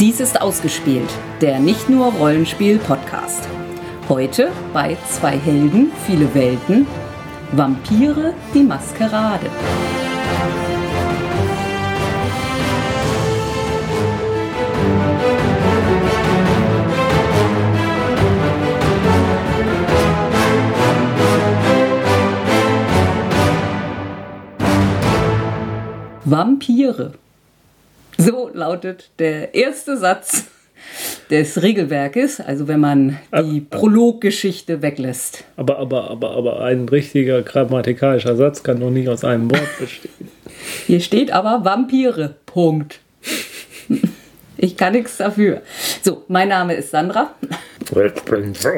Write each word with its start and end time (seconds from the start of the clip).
Dies 0.00 0.20
ist 0.20 0.40
ausgespielt, 0.40 1.10
der 1.40 1.58
nicht 1.58 1.88
nur 1.88 2.12
Rollenspiel-Podcast. 2.12 3.48
Heute 4.08 4.52
bei 4.72 4.96
zwei 5.08 5.36
Helden, 5.36 5.90
viele 6.06 6.32
Welten, 6.34 6.86
Vampire, 7.50 8.32
die 8.54 8.62
Maskerade. 8.62 9.50
Vampire. 26.24 27.14
So 28.28 28.50
lautet 28.52 29.08
der 29.18 29.54
erste 29.54 29.96
Satz 29.96 30.44
des 31.30 31.62
Regelwerkes, 31.62 32.40
also 32.40 32.68
wenn 32.68 32.78
man 32.80 33.18
die 33.34 33.62
Prologgeschichte 33.62 34.82
weglässt. 34.82 35.44
Aber, 35.56 35.78
aber, 35.78 36.10
aber, 36.10 36.32
aber 36.32 36.60
ein 36.62 36.86
richtiger 36.90 37.40
grammatikalischer 37.40 38.36
Satz 38.36 38.62
kann 38.62 38.80
doch 38.80 38.90
nicht 38.90 39.08
aus 39.08 39.24
einem 39.24 39.50
Wort 39.50 39.78
bestehen. 39.80 40.28
Hier 40.86 41.00
steht 41.00 41.30
aber 41.32 41.64
Vampire. 41.64 42.34
Punkt. 42.44 43.00
Ich 44.58 44.76
kann 44.76 44.92
nichts 44.92 45.16
dafür. 45.16 45.62
So, 46.02 46.24
mein 46.28 46.48
Name 46.50 46.74
ist 46.74 46.90
Sandra. 46.90 47.34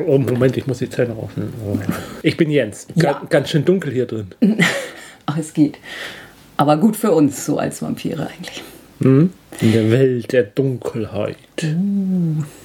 Oh, 0.07 0.19
Moment, 0.19 0.57
ich 0.57 0.67
muss 0.69 0.79
die 0.79 0.89
Zähne 0.91 1.15
rausnehmen. 1.15 1.53
Ich 2.23 2.37
bin 2.37 2.51
Jens. 2.51 2.87
Ja. 2.95 3.15
Ga- 3.15 3.23
Ganz 3.29 3.51
schön 3.51 3.65
dunkel 3.65 3.93
hier 3.93 4.07
drin. 4.07 4.29
Ach, 5.27 5.37
es 5.39 5.53
geht. 5.53 5.79
Aber 6.57 6.77
gut 6.77 6.97
für 6.97 7.11
uns, 7.11 7.45
so 7.45 7.59
als 7.59 7.83
Vampire 7.83 8.29
eigentlich. 8.33 8.63
In 9.01 9.33
der 9.61 9.91
Welt 9.91 10.33
der 10.33 10.43
Dunkelheit. 10.43 11.37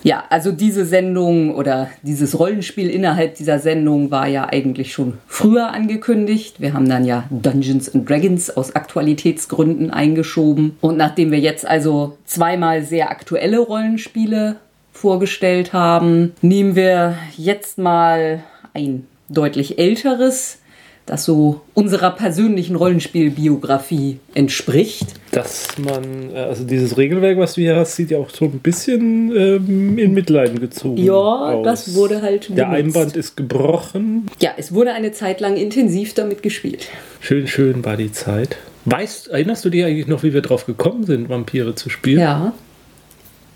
Ja, 0.04 0.26
also 0.30 0.52
diese 0.52 0.86
Sendung 0.86 1.56
oder 1.56 1.90
dieses 2.04 2.38
Rollenspiel 2.38 2.90
innerhalb 2.90 3.36
dieser 3.36 3.60
Sendung 3.60 4.12
war 4.12 4.28
ja 4.28 4.48
eigentlich 4.50 4.94
schon 4.94 5.14
früher 5.28 5.72
angekündigt. 5.72 6.60
Wir 6.60 6.74
haben 6.74 6.88
dann 6.88 7.06
ja 7.06 7.26
Dungeons 7.30 7.94
and 7.94 8.10
Dragons 8.10 8.50
aus 8.50 8.76
Aktualitätsgründen 8.76 9.92
eingeschoben. 9.92 10.78
Und 10.82 10.98
nachdem 10.98 11.32
wir 11.32 11.40
jetzt 11.40 11.66
also 11.66 12.18
zweimal 12.26 12.84
sehr 12.84 13.10
aktuelle 13.10 13.60
Rollenspiele 13.60 14.58
vorgestellt 14.92 15.74
haben, 15.74 16.34
nehmen 16.42 16.76
wir 16.76 17.16
jetzt 17.38 17.78
mal 17.78 18.44
ein 18.74 19.06
deutlich 19.30 19.80
älteres, 19.80 20.60
das 21.06 21.24
so 21.26 21.62
unserer 21.76 22.12
persönlichen 22.12 22.76
Rollenspielbiografie 22.76 24.20
entspricht. 24.34 25.06
Dass 25.32 25.68
man, 25.78 26.34
äh, 26.34 26.40
also 26.40 26.64
dieses 26.64 26.98
Regelwerk, 26.98 27.38
was 27.38 27.54
du 27.54 27.62
hier 27.62 27.76
hast, 27.76 27.96
sieht 27.96 28.10
ja 28.12 28.18
auch 28.18 28.30
so 28.32 28.46
ein 28.46 28.60
bisschen 28.60 29.36
ähm, 29.36 29.98
in 30.00 30.14
Mitleiden 30.14 30.60
gezogen 30.60 30.98
Ja, 30.98 31.14
aus. 31.14 31.64
das 31.64 31.94
wurde 31.96 32.22
halt 32.22 32.50
Der 32.50 32.66
benutzt. 32.66 32.74
Einband 32.98 33.16
ist 33.18 33.38
gebrochen. 33.38 34.26
Ja, 34.40 34.52
es 34.58 34.74
wurde 34.74 34.94
eine 34.94 35.12
Zeit 35.12 35.42
lang 35.42 35.58
intensiv 35.58 36.14
damit 36.16 36.42
gespielt. 36.42 36.88
Schön, 37.20 37.48
schön 37.48 37.86
war 37.86 37.98
die 37.98 38.12
Zeit. 38.12 38.58
Weißt, 38.86 39.28
erinnerst 39.30 39.64
du 39.66 39.70
dich 39.70 39.84
eigentlich 39.84 40.08
noch, 40.08 40.24
wie 40.24 40.34
wir 40.34 40.42
drauf 40.42 40.66
gekommen 40.66 41.06
sind, 41.06 41.30
Vampire 41.30 41.76
zu 41.76 41.90
spielen? 41.90 42.20
Ja. 42.20 42.54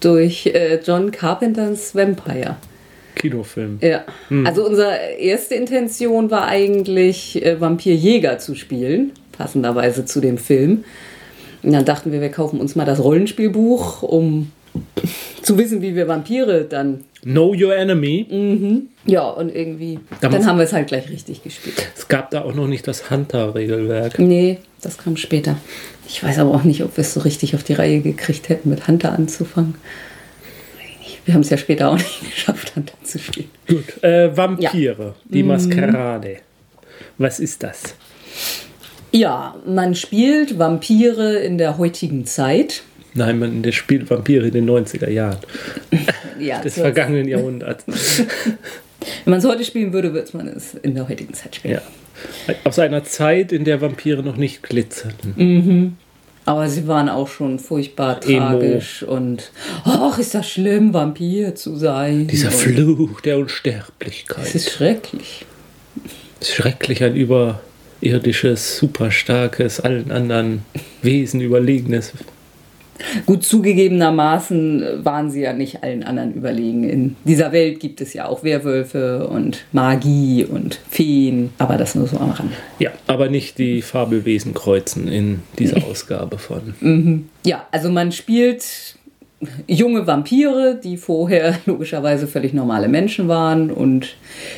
Durch 0.02 0.45
äh, 0.47 0.80
John 0.86 1.11
Carpenters 1.11 1.94
Vampire. 1.95 2.58
Kinofilm. 3.19 3.77
Ja. 3.81 4.05
Also 4.45 4.65
unsere 4.65 4.95
erste 5.19 5.53
Intention 5.53 6.31
war 6.31 6.47
eigentlich, 6.47 7.45
äh, 7.45 7.61
Vampirjäger 7.61 8.39
zu 8.39 8.55
spielen, 8.55 9.11
passenderweise 9.37 10.05
zu 10.05 10.21
dem 10.21 10.39
Film. 10.39 10.83
Und 11.61 11.73
dann 11.73 11.85
dachten 11.85 12.11
wir, 12.11 12.21
wir 12.21 12.29
kaufen 12.29 12.59
uns 12.59 12.75
mal 12.75 12.85
das 12.85 13.03
Rollenspielbuch, 13.03 14.02
um 14.02 14.52
zu 15.41 15.58
wissen, 15.58 15.81
wie 15.81 15.95
wir 15.95 16.08
Vampire 16.08 16.63
dann. 16.63 17.03
Know 17.23 17.53
Your 17.53 17.75
Enemy. 17.75 18.87
Ja, 19.05 19.27
und 19.27 19.53
irgendwie. 19.53 19.99
Da 20.21 20.29
dann 20.29 20.45
haben 20.45 20.58
wir 20.58 20.63
es 20.63 20.71
halt 20.71 20.87
gleich 20.87 21.09
richtig 21.09 21.43
gespielt. 21.43 21.91
Es 21.97 22.08
gab 22.08 22.31
da 22.31 22.43
auch 22.43 22.55
noch 22.55 22.67
nicht 22.67 22.87
das 22.87 23.11
Hunter-Regelwerk. 23.11 24.19
Nee, 24.19 24.59
das 24.81 24.97
kam 24.97 25.17
später. 25.17 25.58
Ich 26.08 26.23
weiß 26.23 26.39
aber 26.39 26.52
auch 26.52 26.63
nicht, 26.63 26.81
ob 26.81 26.95
wir 26.95 27.02
es 27.02 27.13
so 27.13 27.19
richtig 27.19 27.55
auf 27.55 27.63
die 27.63 27.73
Reihe 27.73 27.99
gekriegt 27.99 28.47
hätten, 28.47 28.69
mit 28.69 28.87
Hunter 28.87 29.11
anzufangen. 29.11 29.75
Wir 31.29 31.35
haben 31.35 31.41
es 31.41 31.51
ja 31.51 31.57
später 31.57 31.91
auch 31.91 31.97
nicht 31.97 32.21
geschafft, 32.33 32.75
Hunter 32.75 32.95
zu 33.03 33.19
spielen. 33.19 33.51
Gut. 33.67 34.03
Äh, 34.03 34.35
Vampire, 34.35 35.13
die 35.25 35.43
Maskerade. 35.43 36.37
Was 37.19 37.39
ist 37.39 37.61
das? 37.61 37.93
Ja, 39.11 39.55
man 39.63 39.93
spielt 39.93 40.57
Vampire 40.57 41.37
in 41.37 41.59
der 41.59 41.77
heutigen 41.77 42.25
Zeit. 42.25 42.81
Nein, 43.13 43.37
man 43.37 43.61
der 43.61 43.73
spielt 43.73 44.09
Vampire 44.09 44.47
in 44.47 44.53
den 44.53 44.67
90er 44.67 45.07
Jahren 45.11 45.37
Ja, 46.39 46.61
des 46.61 46.73
vergangenen 46.73 47.27
Jahrhunderts. 47.27 47.83
wenn 48.25 49.29
man 49.29 49.37
es 49.37 49.45
heute 49.45 49.63
spielen 49.63 49.93
würde, 49.93 50.11
würde 50.11 50.35
man 50.35 50.47
es 50.47 50.73
in 50.73 50.95
der 50.95 51.07
heutigen 51.07 51.35
Zeit 51.35 51.57
spielen. 51.57 51.75
ja. 52.47 52.55
Aus 52.63 52.79
einer 52.79 53.03
Zeit, 53.03 53.51
in 53.51 53.65
der 53.65 53.81
Vampire 53.81 54.23
noch 54.23 54.35
nicht 54.35 54.63
glitzerten. 54.63 55.95
Aber 56.45 56.67
sie 56.67 56.88
waren 56.88 57.10
auch 57.10 57.27
schon 57.27 57.60
furchtbar 57.60 58.22
Emo. 58.27 58.60
tragisch 58.60 59.04
und 59.04 59.52
ach, 59.86 60.17
ist 60.17 60.33
das 60.33 60.50
schlimm, 60.50 60.94
Vampir 60.94 61.54
zu 61.55 61.76
sein. 61.76 62.27
Dieser 62.27 62.52
Fluch 62.52 63.22
der 63.22 63.36
es 63.36 63.42
Unsterblichkeit. 63.44 64.55
ist 64.55 64.72
schrecklich. 64.72 65.45
Schrecklich 66.42 67.04
ein 67.04 67.16
überirdisches, 67.16 68.77
superstarkes, 68.77 69.80
allen 69.82 70.11
anderen 70.11 70.64
Wesen 71.02 71.42
überlegenes. 71.42 72.14
Gut 73.26 73.43
zugegebenermaßen 73.43 75.05
waren 75.05 75.32
sie 75.32 75.42
ja 75.42 75.54
nicht 75.54 75.83
allen 75.83 76.04
anderen 76.04 76.33
überlegen. 76.33 76.83
In 76.83 77.15
dieser 77.23 77.52
Welt 77.52 77.80
gibt 77.80 78.02
es 78.02 78.14
ja 78.14 78.27
auch 78.27 78.43
Werwölfe 78.43 79.27
und 79.27 79.65
Magie 79.71 80.45
und 80.45 80.80
Feen, 80.89 81.52
aber 81.58 81.77
das 81.77 81.95
nur 81.95 82.08
so 82.08 82.17
am 82.17 82.32
Rand. 82.32 82.52
Ja, 82.80 82.92
aber 83.08 83.30
nicht 83.30 83.58
die 83.58 83.82
Fabelwesen 83.82 84.54
kreuzen 84.54 85.08
in 85.08 85.39
dieser 85.58 85.77
Ausgabe 85.89 86.38
von. 86.38 87.30
Ja, 87.45 87.67
also 87.71 87.89
man 87.89 88.11
spielt 88.11 88.98
junge 89.67 90.05
Vampire, 90.05 90.80
die 90.82 90.98
vorher 90.98 91.58
logischerweise 91.65 92.27
völlig 92.27 92.54
normale 92.54 92.88
Menschen 92.88 93.27
waren 93.27 93.71
und 93.71 94.15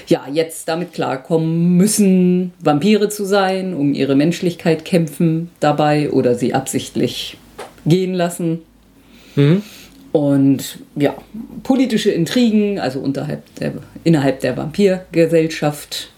ja, 0.08 0.26
jetzt 0.32 0.68
damit 0.68 0.94
klarkommen 0.94 1.78
müssen, 1.78 2.54
Vampire 2.60 3.10
zu 3.10 3.26
sein, 3.26 3.74
um 3.74 3.94
ihre 3.94 4.16
Menschlichkeit 4.16 4.86
kämpfen 4.86 5.50
dabei 5.60 6.10
oder 6.10 6.36
sie 6.36 6.54
absichtlich 6.54 7.38
gehen 7.86 8.14
lassen. 8.14 8.60
Und 10.12 10.80
ja, 10.96 11.16
politische 11.64 12.12
Intrigen, 12.12 12.80
also 12.80 13.00
unterhalb 13.00 13.44
der, 13.56 13.74
innerhalb 14.04 14.42
der 14.42 14.58
Vampirgesellschaft, 14.58 16.12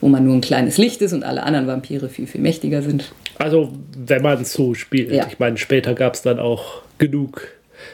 wo 0.00 0.08
man 0.08 0.24
nur 0.24 0.34
ein 0.34 0.40
kleines 0.40 0.78
Licht 0.78 1.02
ist 1.02 1.12
und 1.12 1.24
alle 1.24 1.42
anderen 1.42 1.66
Vampire 1.66 2.08
viel, 2.08 2.26
viel 2.26 2.40
mächtiger 2.40 2.82
sind. 2.82 3.12
Also, 3.38 3.72
wenn 3.96 4.22
man 4.22 4.40
es 4.40 4.52
so 4.52 4.74
spielt. 4.74 5.10
Ja. 5.10 5.26
Ich 5.28 5.38
meine, 5.38 5.56
später 5.56 5.94
gab 5.94 6.14
es 6.14 6.22
dann 6.22 6.38
auch 6.38 6.82
genug 6.98 7.48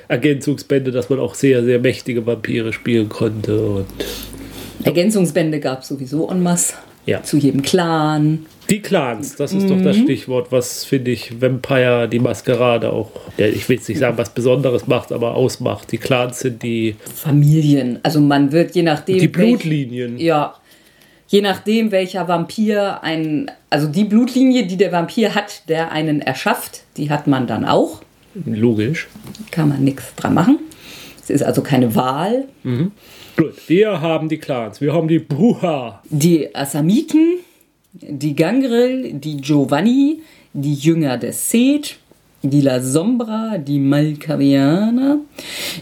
Ergänzungsbände, 0.09 0.91
dass 0.91 1.09
man 1.09 1.19
auch 1.19 1.35
sehr, 1.35 1.65
sehr 1.65 1.79
mächtige 1.79 2.27
Vampire 2.27 2.73
spielen 2.73 3.09
konnte. 3.09 3.65
Und 3.65 3.87
Ergänzungsbände 4.85 5.61
gab 5.61 5.83
es 5.83 5.89
sowieso 5.89 6.29
en 6.29 6.43
masse. 6.43 6.75
Ja. 7.07 7.23
Zu 7.23 7.37
jedem 7.39 7.63
Clan. 7.63 8.47
Die 8.71 8.81
Clans, 8.81 9.37
das 9.37 9.53
ist 9.53 9.69
doch 9.71 9.81
das 9.83 9.97
Stichwort, 9.97 10.51
was, 10.51 10.85
finde 10.85 11.11
ich, 11.13 11.41
Vampire, 11.41 12.09
die 12.09 12.19
Maskerade 12.19 12.93
auch, 12.93 13.11
ja, 13.37 13.47
ich 13.47 13.69
will 13.69 13.77
jetzt 13.77 13.89
nicht 13.89 13.99
sagen, 13.99 14.19
was 14.19 14.31
Besonderes 14.31 14.87
macht, 14.87 15.13
aber 15.13 15.35
ausmacht. 15.35 15.93
Die 15.93 15.99
Clans 15.99 16.41
sind 16.41 16.63
die, 16.63 16.97
Familien. 17.15 17.99
Also 18.03 18.21
man 18.21 18.53
wird 18.53 18.75
je 18.75 18.83
nachdem. 18.83 19.19
die 19.19 19.35
welch- 19.35 19.59
Blutlinien. 19.61 20.19
Ja. 20.19 20.55
Je 21.29 21.41
nachdem, 21.41 21.91
welcher 21.91 22.29
Vampir 22.29 23.03
ein. 23.03 23.51
Also 23.69 23.89
die 23.89 24.05
Blutlinie, 24.05 24.67
die 24.67 24.77
der 24.77 24.93
Vampir 24.93 25.35
hat, 25.35 25.69
der 25.69 25.91
einen 25.91 26.21
erschafft, 26.21 26.83
die 26.97 27.11
hat 27.11 27.27
man 27.27 27.47
dann 27.49 27.65
auch. 27.65 28.01
Logisch. 28.45 29.09
Kann 29.51 29.71
man 29.71 29.83
nichts 29.83 30.15
dran 30.15 30.35
machen. 30.35 30.59
Es 31.23 31.31
ist 31.31 31.43
also 31.43 31.63
keine 31.63 31.95
Wahl. 31.97 32.45
Gut, 33.37 33.55
wir 33.67 34.01
haben 34.01 34.29
die 34.29 34.39
Clans. 34.39 34.81
Wir 34.81 34.93
haben 34.93 35.09
die 35.09 35.19
Bruha. 35.19 36.01
Die 36.11 36.55
Assamiten, 36.55 37.39
die 38.01 38.35
Gangrel, 38.35 39.15
die 39.15 39.39
Giovanni, 39.39 40.21
die 40.53 40.75
Jünger 40.75 41.17
des 41.19 41.51
Seth, 41.51 41.97
die 42.43 42.61
La 42.61 42.81
Sombra, 42.81 43.59
die 43.59 43.79
Malkavianer, 43.79 45.19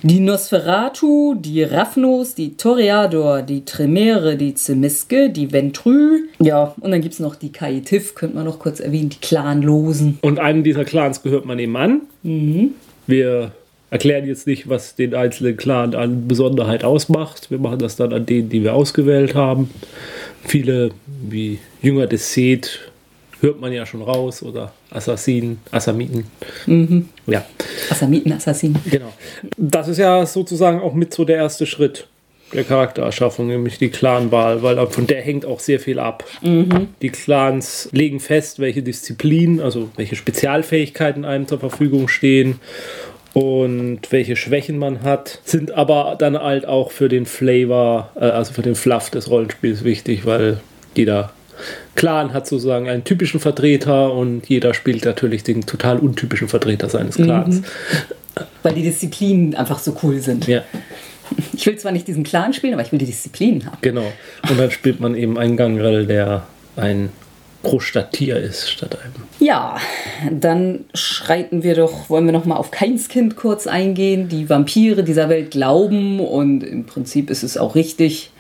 die 0.03 0.21
Nosferatu, 0.21 1.35
die 1.35 1.63
Raphnos, 1.63 2.35
die 2.35 2.57
Toreador, 2.57 3.43
die 3.43 3.65
Tremere, 3.65 4.37
die 4.37 4.55
Zemiske, 4.55 5.31
die 5.31 5.53
Ventrü. 5.53 6.29
Ja, 6.39 6.75
und 6.81 6.91
dann 6.91 7.03
gibt 7.03 7.15
es 7.15 7.21
noch 7.21 7.35
die 7.35 7.53
Kaitif, 7.53 8.15
könnte 8.15 8.37
man 8.37 8.47
noch 8.47 8.59
kurz 8.59 8.81
erwähnen, 8.81 9.11
die 9.11 9.21
Clanlosen. 9.21 10.19
Und 10.23 10.39
einem 10.39 10.65
dieser 10.65 10.85
Clans 10.85 11.23
gehört 11.23 11.45
man 11.45 11.59
eben 11.59 11.77
an. 11.77 12.03
Wir 13.07 13.53
erklären 13.91 14.27
jetzt 14.27 14.47
nicht, 14.47 14.69
was 14.69 14.97
den 14.97 15.15
einzelnen 15.15 15.57
Clan 15.57 15.95
an 15.95 16.27
Besonderheit 16.27 16.83
ausmacht. 16.83 17.51
Wir 17.51 17.59
machen 17.59 17.79
das 17.79 17.95
dann 17.97 18.13
an 18.13 18.27
denen, 18.27 18.49
die 18.49 18.63
wir 18.63 18.75
ausgewählt 18.75 19.35
haben. 19.35 19.71
Viele, 20.47 20.91
wie 21.07 21.59
Jünger 21.83 22.07
des 22.07 22.33
Seth, 22.33 22.81
hört 23.41 23.61
man 23.61 23.73
ja 23.73 23.85
schon 23.87 24.03
raus, 24.03 24.43
oder 24.43 24.73
Assassinen, 24.91 25.61
Assamiten. 25.71 26.25
Ja. 27.27 27.45
Assamiten-Assassin. 27.91 28.77
Genau. 28.91 29.13
Das 29.57 29.89
ist 29.89 29.99
ja 29.99 30.25
sozusagen 30.27 30.81
auch 30.81 30.95
mit 30.95 31.13
so 31.13 31.25
der 31.25 31.37
erste 31.37 31.67
Schritt 31.67 32.07
der 32.53 32.65
Charaktererschaffung, 32.65 33.49
nämlich 33.49 33.79
die 33.79 33.89
Clanwahl, 33.89 34.63
weil 34.63 34.87
von 34.87 35.07
der 35.07 35.21
hängt 35.23 35.45
auch 35.45 35.61
sehr 35.61 35.81
viel 35.81 35.99
ab. 35.99 36.25
Mhm. 36.41 36.89
Die 37.03 37.11
Clans 37.11 37.89
legen 37.93 38.21
fest, 38.21 38.61
welche 38.61 38.83
Disziplinen, 38.83 39.61
also 39.61 39.91
welche 39.97 40.15
Spezialfähigkeiten 40.15 41.25
einem 41.25 41.49
zur 41.49 41.59
Verfügung 41.59 42.07
stehen 42.09 42.61
und 43.35 44.01
welche 44.11 44.37
Schwächen 44.37 44.79
man 44.79 45.03
hat, 45.03 45.41
sind 45.45 45.73
aber 45.73 46.15
dann 46.19 46.39
halt 46.39 46.67
auch 46.67 46.93
für 46.93 47.09
den 47.09 47.27
Flavor, 47.27 48.11
äh, 48.15 48.27
also 48.27 48.53
für 48.53 48.63
den 48.63 48.77
Fluff 48.77 49.11
des 49.11 49.29
Rollenspiels 49.29 49.83
wichtig, 49.83 50.25
weil 50.25 50.61
jeder 50.95 51.33
Clan 51.97 52.33
hat 52.33 52.47
sozusagen 52.47 52.89
einen 52.89 53.03
typischen 53.03 53.41
Vertreter 53.41 54.13
und 54.13 54.49
jeder 54.49 54.73
spielt 54.73 55.05
natürlich 55.05 55.43
den 55.43 55.67
total 55.67 55.99
untypischen 55.99 56.49
Vertreter 56.49 56.89
seines 56.89 57.17
Clans. 57.17 57.57
Mhm. 57.57 57.65
Weil 58.63 58.75
die 58.75 58.83
Disziplinen 58.83 59.55
einfach 59.57 59.81
so 59.81 59.97
cool 60.03 60.21
sind. 60.21 60.47
Ja. 60.47 60.63
Ich 61.53 61.67
will 61.67 61.77
zwar 61.77 61.91
nicht 61.91 62.07
diesen 62.07 62.23
Clan 62.23 62.53
spielen, 62.53 62.75
aber 62.75 62.83
ich 62.83 62.93
will 62.93 62.99
die 62.99 63.07
Disziplinen 63.07 63.67
haben. 63.67 63.79
Genau. 63.81 64.13
Und 64.49 64.59
dann 64.59 64.71
spielt 64.71 65.01
man 65.01 65.17
eben 65.17 65.39
einen 65.39 65.57
Gangrel, 65.57 66.07
der 66.07 66.47
ein 66.77 67.11
Großstadttier 67.65 68.37
ist 68.37 68.71
statt 68.71 68.97
einem. 69.03 69.13
Ja, 69.41 69.77
dann 70.31 70.85
schreiten 70.95 71.65
wir 71.65 71.75
doch, 71.75 72.09
wollen 72.09 72.27
wir 72.27 72.33
noch 72.33 72.45
mal 72.45 72.57
auf 72.57 72.71
Keinskind 72.71 73.35
kurz 73.37 73.67
eingehen. 73.67 74.29
Die 74.29 74.49
Vampire 74.49 75.03
dieser 75.03 75.29
Welt 75.29 75.51
glauben 75.51 76.21
und 76.21 76.63
im 76.63 76.87
Prinzip 76.87 77.31
ist 77.31 77.43
es 77.43 77.59
auch 77.59 77.75
richtig, 77.75 78.31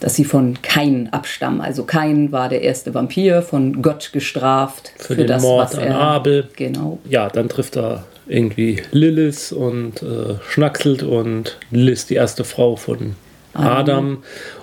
dass 0.00 0.16
sie 0.16 0.24
von 0.24 0.60
Kain 0.62 1.08
abstammen. 1.12 1.60
Also 1.60 1.84
Kain 1.84 2.32
war 2.32 2.48
der 2.48 2.62
erste 2.62 2.94
Vampir, 2.94 3.42
von 3.42 3.82
Gott 3.82 4.10
gestraft 4.12 4.92
für, 4.96 5.04
für 5.04 5.16
den 5.16 5.26
das, 5.28 5.42
Mord 5.42 5.72
was 5.72 5.74
er, 5.74 5.86
an 5.86 5.92
Abel. 5.92 6.48
Genau. 6.56 6.98
Ja, 7.08 7.28
dann 7.28 7.48
trifft 7.48 7.76
er 7.76 8.06
irgendwie 8.26 8.82
Lilith 8.92 9.52
und 9.52 10.02
äh, 10.02 10.34
schnackselt 10.48 11.02
und 11.02 11.58
Lilith 11.70 12.06
die 12.08 12.14
erste 12.14 12.44
Frau 12.44 12.76
von 12.76 13.14
Adam. 13.52 13.68
Adam. 13.68 14.22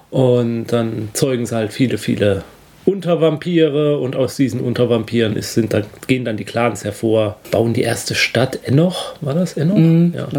Und 0.10 0.68
dann 0.68 1.10
zeugen 1.14 1.46
sie 1.46 1.56
halt 1.56 1.74
viele, 1.74 1.98
viele 1.98 2.44
Untervampire 2.88 3.98
und 4.00 4.16
aus 4.16 4.38
diesen 4.38 4.62
Untervampiren 4.62 5.36
ist, 5.36 5.54
sind 5.54 5.74
dann, 5.74 5.84
gehen 6.08 6.24
dann 6.24 6.38
die 6.38 6.46
Clans 6.46 6.86
hervor, 6.86 7.38
bauen 7.52 7.74
die 7.74 7.82
erste 7.82 8.16
Stadt, 8.16 8.60
Enoch, 8.64 9.16
war 9.20 9.34
das 9.34 9.58
Enoch? 9.58 9.78
Mm, 9.78 10.14
ja. 10.16 10.30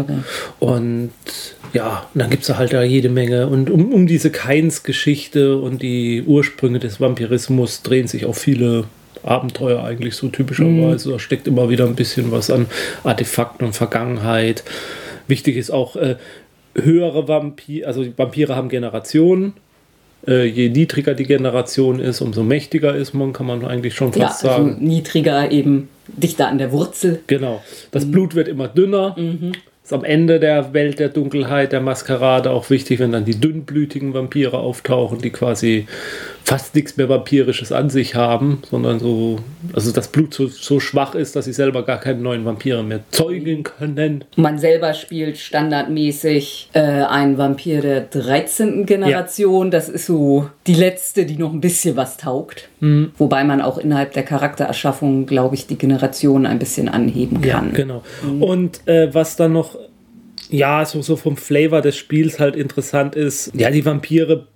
Und 0.59 1.11
ja, 1.73 2.07
und 2.11 2.19
dann 2.19 2.31
gibt 2.31 2.41
es 2.41 2.57
halt 2.57 2.73
da 2.73 2.81
jede 2.81 3.09
Menge. 3.09 3.45
Und 3.45 3.69
um, 3.69 3.93
um 3.93 4.07
diese 4.07 4.31
Keins-Geschichte 4.31 5.57
und 5.57 5.83
die 5.83 6.23
Ursprünge 6.23 6.79
des 6.79 6.99
Vampirismus 6.99 7.83
drehen 7.83 8.07
sich 8.07 8.25
auch 8.25 8.35
viele 8.35 8.85
Abenteuer 9.21 9.83
eigentlich 9.83 10.15
so 10.15 10.29
typischerweise. 10.29 11.09
Mm. 11.09 11.11
Da 11.11 11.19
steckt 11.19 11.47
immer 11.47 11.69
wieder 11.69 11.85
ein 11.85 11.93
bisschen 11.93 12.31
was 12.31 12.49
an 12.49 12.65
Artefakten 13.03 13.67
und 13.67 13.73
Vergangenheit. 13.73 14.63
Wichtig 15.27 15.55
ist 15.55 15.69
auch 15.69 15.95
äh, 15.95 16.15
höhere 16.73 17.27
Vampire, 17.27 17.85
also 17.85 18.03
die 18.03 18.17
Vampire 18.17 18.55
haben 18.55 18.69
Generationen. 18.69 19.53
Äh, 20.27 20.45
je 20.45 20.69
niedriger 20.69 21.13
die 21.13 21.25
Generation 21.25 21.99
ist, 21.99 22.21
umso 22.21 22.43
mächtiger 22.43 22.95
ist 22.95 23.13
man, 23.13 23.33
kann 23.33 23.45
man 23.45 23.65
eigentlich 23.65 23.95
schon 23.95 24.13
fast 24.13 24.43
ja, 24.43 24.49
also 24.49 24.63
sagen. 24.63 24.77
Niedriger 24.85 25.51
eben 25.51 25.89
dichter 26.07 26.47
an 26.47 26.57
der 26.57 26.71
Wurzel. 26.71 27.21
Genau. 27.27 27.61
Das 27.91 28.05
mhm. 28.05 28.11
Blut 28.11 28.35
wird 28.35 28.47
immer 28.47 28.67
dünner. 28.67 29.15
Mhm 29.17 29.53
ist 29.89 29.93
am 29.93 30.03
Ende 30.03 30.39
der 30.39 30.71
Welt 30.75 30.99
der 30.99 31.09
Dunkelheit, 31.09 31.71
der 31.71 31.81
Maskerade 31.81 32.51
auch 32.51 32.69
wichtig, 32.69 32.99
wenn 32.99 33.11
dann 33.11 33.25
die 33.25 33.39
dünnblütigen 33.39 34.13
Vampire 34.13 34.59
auftauchen, 34.59 35.17
die 35.19 35.31
quasi 35.31 35.87
fast 36.49 36.73
nichts 36.73 36.97
mehr 36.97 37.07
Vampirisches 37.07 37.71
an 37.71 37.91
sich 37.91 38.15
haben, 38.15 38.63
sondern 38.71 38.99
so, 38.99 39.37
also 39.73 39.91
das 39.91 40.07
Blut 40.07 40.33
so, 40.33 40.47
so 40.47 40.79
schwach 40.79 41.13
ist, 41.13 41.35
dass 41.35 41.45
sie 41.45 41.53
selber 41.53 41.85
gar 41.85 41.99
keine 41.99 42.21
neuen 42.21 42.43
Vampire 42.43 42.81
mehr 42.81 43.01
zeugen 43.11 43.61
können. 43.61 44.23
Man 44.35 44.57
selber 44.57 44.95
spielt 44.95 45.37
standardmäßig 45.37 46.71
äh, 46.73 46.79
einen 46.79 47.37
Vampir 47.37 47.81
der 47.81 48.01
13. 48.01 48.87
Generation. 48.87 49.67
Ja. 49.67 49.69
Das 49.69 49.89
ist 49.89 50.07
so 50.07 50.49
die 50.65 50.73
letzte, 50.73 51.27
die 51.27 51.37
noch 51.37 51.53
ein 51.53 51.61
bisschen 51.61 51.95
was 51.95 52.17
taugt. 52.17 52.67
Mhm. 52.79 53.11
Wobei 53.19 53.43
man 53.43 53.61
auch 53.61 53.77
innerhalb 53.77 54.13
der 54.13 54.23
Charaktererschaffung, 54.23 55.27
glaube 55.27 55.53
ich, 55.53 55.67
die 55.67 55.77
Generation 55.77 56.47
ein 56.47 56.57
bisschen 56.57 56.89
anheben 56.89 57.41
kann. 57.41 57.67
Ja, 57.67 57.75
genau. 57.75 58.01
Mhm. 58.23 58.41
Und 58.41 58.87
äh, 58.87 59.13
was 59.13 59.35
dann 59.35 59.53
noch 59.53 59.77
ja, 60.49 60.83
so, 60.83 61.01
so 61.03 61.15
vom 61.15 61.37
Flavor 61.37 61.81
des 61.81 61.95
Spiels 61.95 62.39
halt 62.39 62.55
interessant 62.55 63.15
ist, 63.15 63.51
ja, 63.53 63.69
die 63.69 63.85
Vampire 63.85 64.47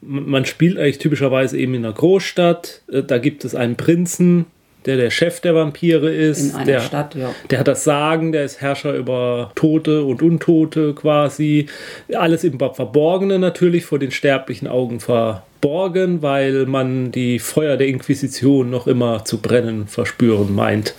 man 0.00 0.44
spielt 0.44 0.78
eigentlich 0.78 0.98
typischerweise 0.98 1.58
eben 1.58 1.74
in 1.74 1.84
einer 1.84 1.94
Großstadt. 1.94 2.82
Äh, 2.90 3.02
da 3.02 3.18
gibt 3.18 3.44
es 3.44 3.54
einen 3.54 3.76
Prinzen, 3.76 4.46
der 4.86 4.96
der 4.96 5.10
Chef 5.10 5.40
der 5.40 5.54
Vampire 5.54 6.12
ist. 6.12 6.50
In 6.50 6.56
einer 6.56 6.64
der, 6.64 6.80
Stadt, 6.80 7.14
ja. 7.14 7.34
Der 7.50 7.58
hat 7.60 7.68
das 7.68 7.84
Sagen, 7.84 8.32
der 8.32 8.44
ist 8.44 8.60
Herrscher 8.60 8.94
über 8.94 9.52
Tote 9.54 10.04
und 10.04 10.22
Untote 10.22 10.94
quasi. 10.94 11.66
Alles 12.12 12.44
im 12.44 12.58
Verborgenen 12.58 13.40
natürlich, 13.40 13.84
vor 13.84 13.98
den 13.98 14.10
sterblichen 14.10 14.68
Augen 14.68 15.00
verborgen, 15.00 16.22
weil 16.22 16.66
man 16.66 17.12
die 17.12 17.38
Feuer 17.38 17.76
der 17.76 17.86
Inquisition 17.88 18.70
noch 18.70 18.86
immer 18.86 19.24
zu 19.24 19.38
brennen 19.38 19.86
verspüren 19.86 20.54
meint. 20.54 20.94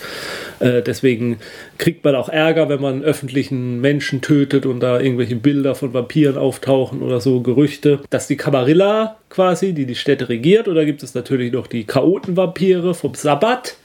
Äh, 0.60 0.82
deswegen 0.82 1.38
kriegt 1.78 2.04
man 2.04 2.16
auch 2.16 2.30
Ärger, 2.30 2.70
wenn 2.70 2.82
man 2.82 3.04
öffentlichen 3.04 3.82
Menschen 3.82 4.22
tötet 4.22 4.66
und 4.66 4.80
da 4.80 5.00
irgendwelche 5.00 5.36
Bilder 5.36 5.76
von 5.76 5.94
Vampiren 5.94 6.38
auftauchen 6.38 7.02
oder 7.02 7.20
so, 7.20 7.42
Gerüchte. 7.42 8.00
Dass 8.10 8.28
die 8.28 8.38
Camarilla 8.38 9.18
quasi, 9.30 9.74
die 9.74 9.86
die 9.86 9.96
Städte 9.96 10.30
regiert, 10.30 10.68
oder 10.68 10.86
gibt 10.86 11.04
es 11.04 11.14
natürlich 11.14 11.52
noch 11.52 11.68
die 11.68 11.86
Chaotenvampire 11.86 12.94
vom 12.94 13.14
Sabbat, 13.14 13.78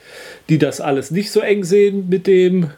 die 0.48 0.58
das 0.58 0.80
alles 0.80 1.10
nicht 1.10 1.30
so 1.30 1.40
eng 1.40 1.64
sehen 1.64 2.08
mit 2.08 2.26
dem 2.26 2.70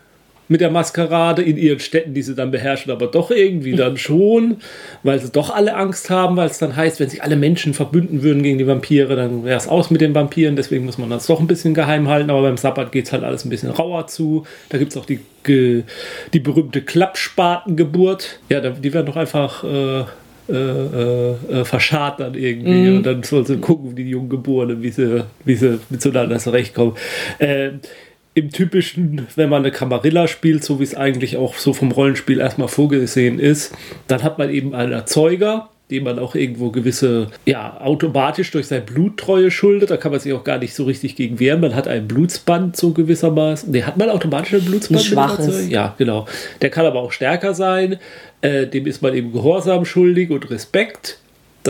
mit 0.50 0.61
der 0.61 0.70
Maskerade 0.70 1.43
in 1.43 1.56
ihren 1.56 1.79
Städten, 1.79 2.12
die 2.12 2.23
sie 2.23 2.35
dann 2.35 2.50
beherrschen, 2.50 2.91
aber 2.91 3.06
doch 3.06 3.31
irgendwie 3.31 3.76
dann 3.76 3.97
schon, 3.97 4.56
weil 5.05 5.20
sie 5.20 5.31
doch 5.31 5.55
alle 5.55 5.76
Angst 5.76 6.11
haben, 6.11 6.37
weil 6.37 6.49
es 6.50 6.58
dann 6.58 6.75
heißt, 6.75 6.99
wenn 6.99 7.08
sich 7.08 7.23
alle 7.23 7.37
Menschen 7.37 7.73
verbünden 7.73 8.25
würden 8.25 8.43
gegen 8.43 8.58
die 8.58 8.67
Vampire, 8.67 9.14
dann 9.14 9.44
wäre 9.44 9.56
es 9.56 9.69
aus 9.69 9.91
mit 9.93 10.00
den 10.00 10.12
Vampiren, 10.12 10.56
deswegen 10.56 10.85
muss 10.85 10.99
man 10.99 11.08
das 11.08 11.29
doch 11.29 11.38
ein 11.38 11.47
bisschen 11.47 11.73
geheim 11.73 12.08
halten, 12.08 12.31
aber 12.31 12.43
beim 12.43 12.56
Sabbat 12.56 12.91
geht 12.91 13.06
es 13.06 13.12
halt 13.12 13.23
alles 13.23 13.44
ein 13.44 13.49
bisschen 13.49 13.70
rauer 13.70 14.08
zu. 14.08 14.44
Da 14.70 14.79
gibt 14.79 14.91
es 14.91 14.97
auch 14.97 15.06
die, 15.06 15.20
die 15.47 16.41
berühmte 16.41 16.82
Klappspatengeburt. 16.82 18.41
Ja, 18.49 18.61
die 18.61 18.93
werden 18.93 19.06
doch 19.06 19.17
einfach 19.17 19.62
äh, 19.62 20.00
äh, 20.00 20.53
äh, 20.53 21.60
äh 21.60 21.65
verscharrt 21.65 22.19
dann 22.19 22.34
irgendwie. 22.34 22.91
Mm. 22.91 22.96
Und 22.96 23.06
dann 23.06 23.22
soll 23.22 23.46
sie 23.46 23.58
gucken, 23.58 23.96
wie 23.96 24.03
die 24.03 24.10
Junggeborenen, 24.10 24.82
wie 24.82 24.91
sie, 24.91 25.25
wie 25.44 25.55
sie 25.55 25.79
miteinander 25.91 26.39
zurechtkommen. 26.39 26.94
Äh, 27.39 27.70
im 28.41 28.51
typischen, 28.51 29.27
wenn 29.37 29.49
man 29.49 29.63
eine 29.63 29.70
Camarilla 29.70 30.27
spielt, 30.27 30.65
so 30.65 30.81
wie 30.81 30.85
es 30.85 30.94
eigentlich 30.94 31.37
auch 31.37 31.55
so 31.55 31.73
vom 31.73 31.93
Rollenspiel 31.93 32.41
erstmal 32.41 32.69
vorgesehen 32.69 33.39
ist, 33.39 33.75
dann 34.09 34.23
hat 34.23 34.39
man 34.39 34.51
eben 34.51 34.75
einen 34.75 34.93
Erzeuger, 34.93 35.69
dem 35.91 36.05
man 36.05 36.19
auch 36.19 36.35
irgendwo 36.35 36.70
gewisse, 36.70 37.29
ja, 37.47 37.81
automatisch 37.81 38.51
durch 38.53 38.69
seine 38.69 38.82
Bluttreue 38.82 39.51
schuldet. 39.51 39.91
Da 39.91 39.97
kann 39.97 40.13
man 40.13 40.20
sich 40.20 40.32
auch 40.32 40.44
gar 40.44 40.59
nicht 40.59 40.75
so 40.75 40.85
richtig 40.85 41.17
gegen 41.17 41.41
wehren. 41.41 41.61
Man 41.61 41.75
hat 41.75 41.89
ein 41.89 42.06
Blutsband 42.06 42.77
so 42.77 42.93
gewissermaßen. 42.93 43.73
Der 43.73 43.87
hat 43.87 43.97
man 43.97 44.09
automatisch 44.09 44.55
ein 44.55 44.65
Blutsband. 44.65 45.01
Ein 45.01 45.06
schwaches. 45.06 45.69
Ja, 45.69 45.94
genau. 45.99 46.27
Der 46.63 46.70
kann 46.70 46.87
aber 46.87 47.01
auch 47.01 47.13
stärker 47.13 47.55
sein. 47.55 47.99
Äh, 48.41 48.67
dem 48.69 48.87
ist 48.87 49.03
man 49.03 49.15
eben 49.15 49.32
Gehorsam 49.32 49.85
schuldig 49.85 50.31
und 50.31 50.49
Respekt. 50.51 51.19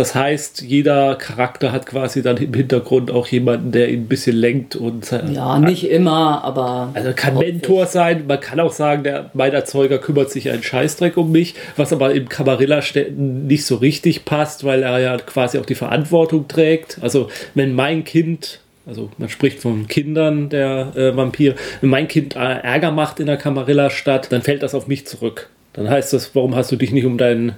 Das 0.00 0.14
heißt, 0.14 0.62
jeder 0.62 1.14
Charakter 1.16 1.72
hat 1.72 1.84
quasi 1.84 2.22
dann 2.22 2.38
im 2.38 2.54
Hintergrund 2.54 3.10
auch 3.10 3.26
jemanden, 3.26 3.70
der 3.70 3.90
ihn 3.90 4.04
ein 4.04 4.08
bisschen 4.08 4.34
lenkt 4.34 4.74
und. 4.74 5.12
Äh, 5.12 5.30
ja, 5.30 5.58
nicht 5.58 5.90
immer, 5.90 6.42
aber. 6.42 6.88
Also 6.94 7.12
kann 7.14 7.36
Mentor 7.36 7.84
sein. 7.84 8.24
Man 8.26 8.40
kann 8.40 8.60
auch 8.60 8.72
sagen, 8.72 9.02
der, 9.02 9.28
mein 9.34 9.52
Erzeuger 9.52 9.98
kümmert 9.98 10.30
sich 10.30 10.48
einen 10.48 10.62
Scheißdreck 10.62 11.18
um 11.18 11.30
mich, 11.30 11.54
was 11.76 11.92
aber 11.92 12.14
im 12.14 12.30
Camarilla-Städten 12.30 13.46
nicht 13.46 13.66
so 13.66 13.76
richtig 13.76 14.24
passt, 14.24 14.64
weil 14.64 14.84
er 14.84 15.00
ja 15.00 15.18
quasi 15.18 15.58
auch 15.58 15.66
die 15.66 15.74
Verantwortung 15.74 16.48
trägt. 16.48 16.96
Also, 17.02 17.28
wenn 17.54 17.74
mein 17.74 18.04
Kind 18.04 18.60
also 18.86 19.10
man 19.18 19.28
spricht 19.28 19.60
von 19.60 19.86
Kindern 19.86 20.48
der 20.48 20.96
äh, 20.96 21.14
Vampir. 21.14 21.56
Wenn 21.82 21.90
mein 21.90 22.08
Kind 22.08 22.36
äh, 22.36 22.38
Ärger 22.38 22.90
macht 22.90 23.20
in 23.20 23.26
der 23.26 23.36
Camarilla-Stadt, 23.36 24.32
dann 24.32 24.40
fällt 24.40 24.62
das 24.62 24.74
auf 24.74 24.86
mich 24.86 25.06
zurück. 25.06 25.50
Dann 25.74 25.90
heißt 25.90 26.14
das, 26.14 26.34
warum 26.34 26.56
hast 26.56 26.72
du 26.72 26.76
dich 26.76 26.90
nicht 26.90 27.04
um 27.04 27.18
deinen 27.18 27.54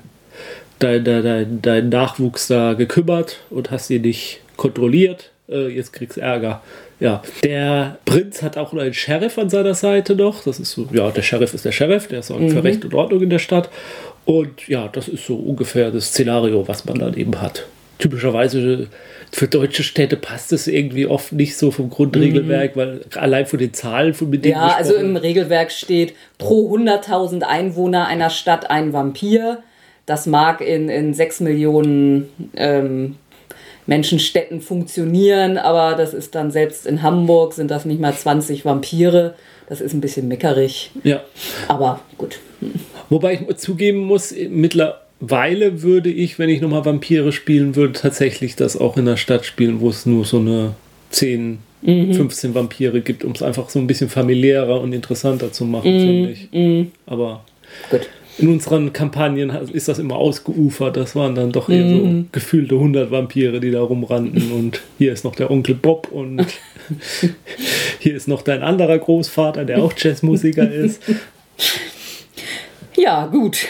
dein, 0.83 1.05
dein, 1.05 1.63
dein 1.63 1.89
Nachwuchs 1.89 2.49
da 2.49 2.75
gekümmert 2.75 3.39
und 3.51 3.71
hast 3.71 3.91
ihn 3.91 4.03
nicht 4.03 4.41
kontrolliert. 4.57 5.31
Äh, 5.49 5.69
jetzt 5.69 5.93
kriegst 5.93 6.17
du 6.17 6.21
Ärger. 6.21 6.63
Ja, 7.01 7.23
der 7.43 7.99
Prinz 8.05 8.43
hat 8.43 8.57
auch 8.57 8.73
einen 8.73 8.95
Sheriff 8.95 9.37
an 9.37 9.51
seiner 9.51 9.75
Seite 9.75 10.15
noch. 10.15 10.45
Das 10.45 10.61
ist 10.61 10.71
so, 10.71 10.89
ja, 10.93 11.11
der 11.11 11.23
Sheriff 11.23 11.53
ist 11.53 11.65
der 11.65 11.73
Sheriff, 11.73 12.07
der 12.07 12.23
sorgt 12.23 12.43
mhm. 12.43 12.51
für 12.51 12.65
Recht 12.65 12.85
und 12.85 12.95
Ordnung 12.95 13.23
in 13.23 13.31
der 13.31 13.41
Stadt. 13.41 13.71
Und 14.25 14.69
ja, 14.69 14.89
das 14.89 15.09
ist 15.09 15.27
so 15.27 15.35
ungefähr 15.35 15.91
das 15.91 16.07
Szenario, 16.07 16.69
was 16.69 16.85
man 16.85 16.99
dann 16.99 17.15
eben 17.15 17.41
hat. 17.41 17.67
Typischerweise 17.99 18.89
für 19.33 19.49
deutsche 19.49 19.83
Städte 19.83 20.17
passt 20.17 20.53
es 20.53 20.69
irgendwie 20.69 21.07
oft 21.07 21.33
nicht 21.33 21.57
so 21.57 21.71
vom 21.71 21.91
Grundregelwerk, 21.91 22.77
mhm. 22.77 22.81
weil 22.81 23.01
allein 23.17 23.47
von 23.47 23.59
den 23.59 23.75
Zahlen, 23.75 24.15
von 24.15 24.31
mit 24.31 24.47
Ja, 24.47 24.77
also 24.77 24.95
im 24.95 25.17
Regelwerk 25.17 25.73
steht 25.73 26.15
pro 26.39 26.73
100.000 26.77 27.43
Einwohner 27.43 28.07
einer 28.07 28.31
Stadt 28.31 28.71
ein 28.71 28.93
Vampir. 28.93 29.63
Das 30.07 30.27
mag 30.27 30.61
in, 30.61 30.89
in 30.89 31.15
6 31.15 31.41
Millionen 31.41 32.29
ähm, 32.57 33.17
Menschenstädten 33.87 34.61
funktionieren, 34.61 35.59
aber 35.59 35.97
das 35.97 36.15
ist 36.15 36.35
dann 36.35 36.51
selbst 36.51 36.87
in 36.87 37.03
Hamburg 37.03 37.53
sind 37.53 37.71
das 37.71 37.85
nicht 37.85 38.01
mal 38.01 38.15
20 38.15 38.65
Vampire. 38.65 39.35
Das 39.69 39.81
ist 39.81 39.93
ein 39.93 40.01
bisschen 40.01 40.29
meckerig. 40.29 40.91
Ja. 41.03 41.23
Aber 41.69 42.01
gut. 42.19 42.41
Wobei 43.09 43.35
ich 43.35 43.57
zugeben 43.57 44.01
muss, 44.01 44.35
mittlerweile 44.51 45.83
würde 45.83 46.11
ich, 46.11 46.39
wenn 46.39 46.49
ich 46.49 46.61
nochmal 46.61 46.85
Vampire 46.85 47.33
spielen 47.33 47.75
würde, 47.75 47.95
tatsächlich 47.95 48.57
das 48.57 48.77
auch 48.77 48.97
in 48.97 49.07
der 49.07 49.17
Stadt 49.17 49.45
spielen, 49.45 49.81
wo 49.81 49.89
es 49.89 50.07
nur 50.07 50.25
so 50.25 50.39
eine 50.39 50.75
10, 51.11 51.59
15 51.85 52.55
Vampire 52.55 53.01
gibt, 53.01 53.25
um 53.25 53.33
es 53.33 53.43
einfach 53.43 53.69
so 53.69 53.79
ein 53.79 53.87
bisschen 53.87 54.09
familiärer 54.09 54.81
und 54.81 54.93
interessanter 54.93 55.53
zu 55.53 55.65
machen, 55.65 55.83
finde 55.85 56.31
ich. 56.31 56.49
Aber 57.07 57.45
Gut. 57.91 58.09
In 58.39 58.49
unseren 58.49 58.93
Kampagnen 58.93 59.51
ist 59.73 59.89
das 59.89 59.99
immer 59.99 60.17
ausgeufert. 60.17 60.97
Das 60.97 61.15
waren 61.15 61.35
dann 61.35 61.53
doch 61.53 61.69
eher 61.69 61.89
so 61.89 62.25
gefühlte 62.33 62.77
100 62.77 63.11
Vampire, 63.11 63.61
die 63.61 63.71
da 63.71 63.83
rumrannten. 63.83 64.53
Und 64.53 64.81
hier 64.99 65.13
ist 65.13 65.25
noch 65.25 65.35
der 65.37 65.51
Onkel 65.51 65.75
Bob 65.75 66.09
und 66.11 66.47
hier 67.99 68.17
ist 68.17 68.29
noch 68.29 68.43
dein 68.43 68.63
anderer 68.63 68.99
Großvater, 68.99 69.65
der 69.65 69.83
auch 69.83 69.93
Jazzmusiker 69.97 70.71
ist. 70.71 71.03
Ja, 72.97 73.27
gut. 73.27 73.67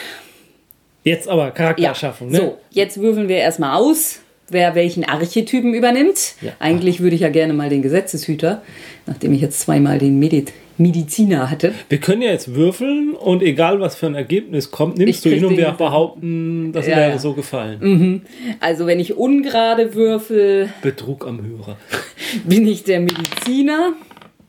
Jetzt 1.04 1.28
aber 1.28 1.47
Ja. 1.47 1.50
Charakterschaffung, 1.50 2.31
ne? 2.31 2.38
So, 2.38 2.59
jetzt 2.71 3.00
würfeln 3.00 3.28
wir 3.28 3.37
erstmal 3.37 3.76
aus, 3.76 4.21
wer 4.49 4.75
welchen 4.75 5.04
Archetypen 5.04 5.75
übernimmt. 5.75 6.35
Ja. 6.40 6.52
Eigentlich 6.61 7.00
würde 7.00 7.16
ich 7.16 7.23
ja 7.23 7.28
gerne 7.31 7.52
mal 7.52 7.69
den 7.69 7.83
Gesetzeshüter, 7.83 8.62
nachdem 9.07 9.33
ich 9.33 9.40
jetzt 9.40 9.61
zweimal 9.61 9.99
den 9.99 10.19
Medi 10.19 10.45
Mediziner 10.79 11.50
hatte. 11.50 11.73
Wir 11.88 11.99
können 11.99 12.23
ja 12.23 12.31
jetzt 12.31 12.55
würfeln 12.55 13.14
und 13.14 13.43
egal 13.43 13.81
was 13.81 13.95
für 13.97 14.07
ein 14.07 14.14
Ergebnis 14.14 14.71
kommt, 14.71 14.99
nimmst 14.99 15.25
Ich 15.26 15.33
du 15.33 15.37
ihn 15.37 15.45
und 15.45 15.57
wir 15.57 15.71
behaupten, 15.73 16.73
das 16.73 16.87
Ja, 16.87 16.97
wäre 16.97 17.11
ja. 17.12 17.19
so 17.19 17.35
gefallen. 17.35 18.23
Also 18.61 18.87
wenn 18.87 19.00
ich 19.00 19.17
ungerade 19.17 19.95
würfel, 19.95 20.69
Betrug 20.83 21.26
am 21.26 21.41
Hörer. 21.45 21.76
bin 22.45 22.67
ich 22.67 22.85
der 22.85 23.00
Mediziner. 23.00 23.93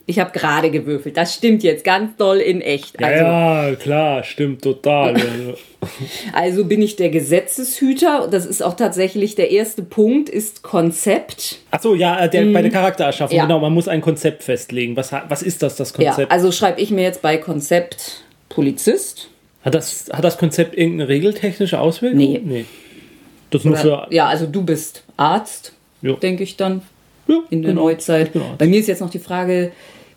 Ich 0.05 0.19
habe 0.19 0.37
gerade 0.37 0.69
gewürfelt. 0.69 1.15
Das 1.15 1.33
stimmt 1.33 1.63
jetzt 1.63 1.85
ganz 1.85 2.17
doll 2.17 2.37
in 2.39 2.59
echt. 2.59 2.99
Ja, 2.99 3.07
Also, 3.07 3.23
ja, 3.23 3.75
klar, 3.75 4.23
stimmt 4.25 4.61
total. 4.61 5.15
also 6.33 6.65
bin 6.65 6.81
ich 6.81 6.97
der 6.97 7.09
Gesetzeshüter. 7.09 8.27
Das 8.29 8.45
ist 8.45 8.61
auch 8.61 8.73
tatsächlich 8.73 9.35
der 9.35 9.51
erste 9.51 9.81
Punkt, 9.81 10.27
ist 10.29 10.61
Konzept. 10.61 11.59
Achso, 11.71 11.95
ja, 11.95 12.19
äh, 12.25 12.29
der, 12.29 12.45
bei 12.51 12.61
der 12.61 12.71
Charaktererschaffung, 12.71 13.37
Ja. 13.37 13.43
genau, 13.43 13.59
man 13.59 13.73
muss 13.73 13.87
ein 13.87 14.01
Konzept 14.01 14.43
festlegen. 14.43 14.97
Was, 14.97 15.13
was 15.29 15.41
ist 15.41 15.63
das, 15.63 15.77
das 15.77 15.93
Ja, 15.97 16.09
Konzept? 16.11 16.31
also 16.33 16.51
schreibe 16.51 16.81
ich 16.81 16.91
mir 16.91 17.03
jetzt 17.03 17.21
bei 17.21 17.37
Konzept 17.37 18.23
Polizist. 18.49 19.29
hat, 19.63 19.73
das, 19.73 20.07
hat 20.11 20.23
das 20.23 20.37
Konzept 20.37 20.75
irgendeine 20.77 21.07
regeltechnische 21.07 21.79
Auswirkung? 21.79 22.17
Nee. 22.17 22.41
nee. 22.43 22.65
Das 23.51 23.63
nur 23.63 23.77
für. 23.77 24.07
Ja, 24.09 24.27
also 24.27 24.47
du 24.47 24.63
bist 24.63 25.03
Arzt, 25.15 25.71
Ja. 26.01 26.13
denke 26.15 26.43
ich 26.43 26.57
dann. 26.57 26.81
Ja, 27.27 27.37
in 27.49 27.61
der 27.61 27.71
genau. 27.71 27.83
Neuzeit. 27.83 28.33
Genau. 28.33 28.55
Bei 28.57 28.67
mir 28.67 28.81
ist 28.81 28.87
jetzt 28.87 28.99
noch 28.99 29.09
die 29.09 29.19
Frage, 29.19 29.71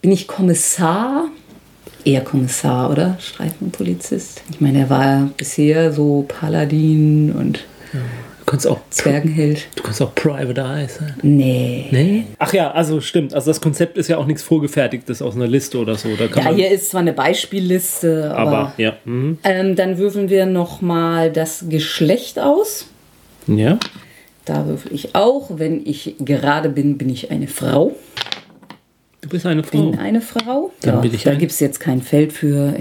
bin 0.06 0.12
ich 0.12 0.28
Kommissar? 0.28 1.30
Eher 2.04 2.20
Kommissar, 2.20 2.92
oder? 2.92 3.16
Streifenpolizist. 3.18 4.40
Ich 4.52 4.60
meine, 4.60 4.82
er 4.82 4.88
war 4.88 5.04
ja 5.04 5.28
bisher 5.36 5.92
so 5.92 6.24
Paladin 6.28 7.32
und 7.32 7.64
Du 7.92 8.44
kannst 8.46 8.68
auch, 8.68 8.78
Zwergenheld. 8.90 9.66
du 9.74 9.82
kannst 9.82 10.00
auch 10.00 10.14
Private 10.14 10.60
Eye 10.60 10.86
sein. 10.86 11.14
Nee. 11.22 11.86
Nee? 11.90 12.24
Ach 12.38 12.52
ja, 12.52 12.70
also 12.70 13.00
stimmt. 13.00 13.34
Also 13.34 13.50
das 13.50 13.60
Konzept 13.60 13.98
ist 13.98 14.06
ja 14.06 14.16
auch 14.18 14.26
nichts 14.26 14.44
Vorgefertigtes 14.44 15.20
aus 15.22 15.34
einer 15.34 15.48
Liste 15.48 15.76
oder 15.78 15.96
so. 15.96 16.10
Da 16.14 16.26
Ja, 16.26 16.54
hier 16.54 16.70
ist 16.70 16.90
zwar 16.90 17.00
eine 17.00 17.12
Beispielliste, 17.12 18.32
aber, 18.32 18.58
aber 18.58 18.72
ja. 18.76 18.92
Mhm. 19.06 19.38
ähm, 19.42 19.74
dann 19.74 19.98
würfeln 19.98 20.30
wir 20.30 20.46
noch 20.46 20.80
mal 20.82 21.32
das 21.32 21.64
Geschlecht 21.68 22.38
aus. 22.38 22.86
Ja. 23.48 23.80
Da 24.44 24.68
würfel 24.68 24.92
ich 24.94 25.16
auch. 25.16 25.50
Wenn 25.56 25.84
ich 25.84 26.14
gerade 26.20 26.68
bin, 26.68 26.96
bin 26.96 27.10
ich 27.10 27.32
eine 27.32 27.48
Frau. 27.48 27.96
Du 29.26 29.30
bist 29.30 29.44
eine 29.44 29.64
Frau. 29.64 29.90
Bin 29.90 29.98
eine 29.98 30.20
Frau. 30.20 30.70
Dann 30.82 30.94
ja, 30.94 31.00
bin 31.00 31.12
ich 31.12 31.24
da 31.24 31.34
gibt 31.34 31.50
es 31.50 31.58
jetzt 31.58 31.80
kein 31.80 32.00
Feld 32.00 32.32
für. 32.32 32.74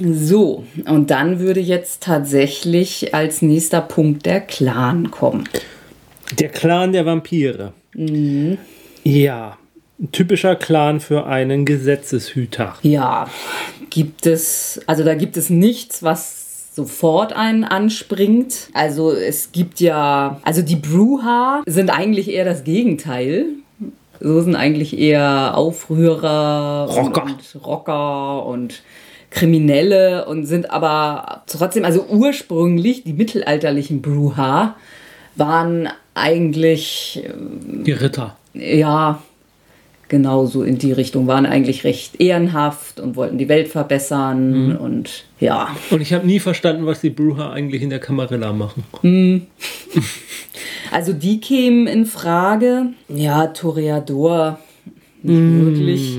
So, 0.00 0.64
und 0.86 1.10
dann 1.10 1.40
würde 1.40 1.60
jetzt 1.60 2.02
tatsächlich 2.02 3.14
als 3.14 3.42
nächster 3.42 3.82
Punkt 3.82 4.24
der 4.24 4.40
Clan 4.40 5.10
kommen. 5.10 5.46
Der 6.38 6.48
Clan 6.48 6.94
der 6.94 7.04
Vampire. 7.04 7.74
Ja. 9.04 9.58
Ein 10.00 10.10
typischer 10.10 10.56
Clan 10.56 11.00
für 11.00 11.26
einen 11.26 11.66
Gesetzeshüter. 11.66 12.76
Ja, 12.80 13.28
gibt 13.90 14.24
es, 14.24 14.80
also 14.86 15.04
da 15.04 15.14
gibt 15.14 15.36
es 15.36 15.50
nichts, 15.50 16.02
was 16.02 16.74
sofort 16.74 17.34
einen 17.34 17.64
anspringt. 17.64 18.70
Also 18.72 19.12
es 19.12 19.52
gibt 19.52 19.80
ja, 19.80 20.40
also 20.44 20.62
die 20.62 20.76
Bruha 20.76 21.62
sind 21.66 21.90
eigentlich 21.90 22.30
eher 22.30 22.46
das 22.46 22.64
Gegenteil. 22.64 23.44
So 24.20 24.40
sind 24.40 24.54
eigentlich 24.54 24.98
eher 24.98 25.56
Aufrührer 25.56 26.88
Rocker. 26.90 27.24
und 27.24 27.64
Rocker 27.64 28.46
und 28.46 28.82
Kriminelle 29.30 30.26
und 30.26 30.44
sind 30.44 30.70
aber 30.70 31.42
trotzdem, 31.46 31.84
also 31.84 32.04
ursprünglich 32.08 33.04
die 33.04 33.12
mittelalterlichen 33.12 34.02
Bruha 34.02 34.76
waren 35.36 35.88
eigentlich 36.14 37.22
Die 37.32 37.92
Ritter. 37.92 38.36
ja, 38.54 39.22
genau 40.08 40.44
so 40.46 40.64
in 40.64 40.76
die 40.76 40.92
Richtung, 40.92 41.28
waren 41.28 41.46
eigentlich 41.46 41.84
recht 41.84 42.20
ehrenhaft 42.20 42.98
und 42.98 43.14
wollten 43.16 43.38
die 43.38 43.48
Welt 43.48 43.68
verbessern 43.68 44.76
und 44.76 45.24
ja. 45.38 45.68
Und 45.90 46.02
ich 46.02 46.12
habe 46.12 46.26
nie 46.26 46.40
verstanden, 46.40 46.84
was 46.84 47.00
die 47.00 47.10
Bruja 47.10 47.52
eigentlich 47.52 47.80
in 47.80 47.90
der 47.90 48.00
Camarilla 48.00 48.52
machen. 48.52 48.84
Also 50.90 51.12
die 51.12 51.40
kämen 51.40 51.86
in 51.86 52.06
Frage. 52.06 52.86
Ja, 53.08 53.48
Toreador 53.48 54.58
nicht 55.22 55.38
wirklich. 55.66 56.18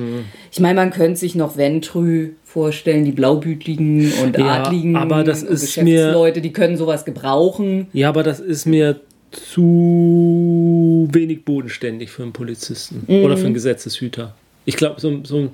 Ich 0.51 0.59
meine, 0.59 0.75
man 0.79 0.91
könnte 0.91 1.19
sich 1.19 1.33
noch 1.35 1.57
Ventrü 1.57 2.31
vorstellen, 2.43 3.03
die 3.05 3.11
Blaubütligen 3.11 4.11
und 4.23 4.37
Ja, 4.37 4.63
Adligen 4.63 4.95
aber 4.95 5.23
das 5.23 5.41
ist 5.41 5.61
Geschäftsleute, 5.61 6.41
die 6.41 6.53
können 6.53 6.77
sowas 6.77 7.05
gebrauchen. 7.05 7.87
Ja, 7.93 8.09
aber 8.09 8.21
das 8.23 8.39
ist 8.39 8.65
mir 8.65 8.99
zu 9.31 11.07
wenig 11.11 11.45
bodenständig 11.45 12.11
für 12.11 12.23
einen 12.23 12.33
Polizisten 12.33 13.05
oder 13.23 13.37
für 13.37 13.45
einen 13.45 13.53
Gesetzeshüter. 13.53 14.35
Ich 14.65 14.75
glaube, 14.75 14.99
so, 15.01 15.21
so, 15.23 15.37
ein- 15.37 15.49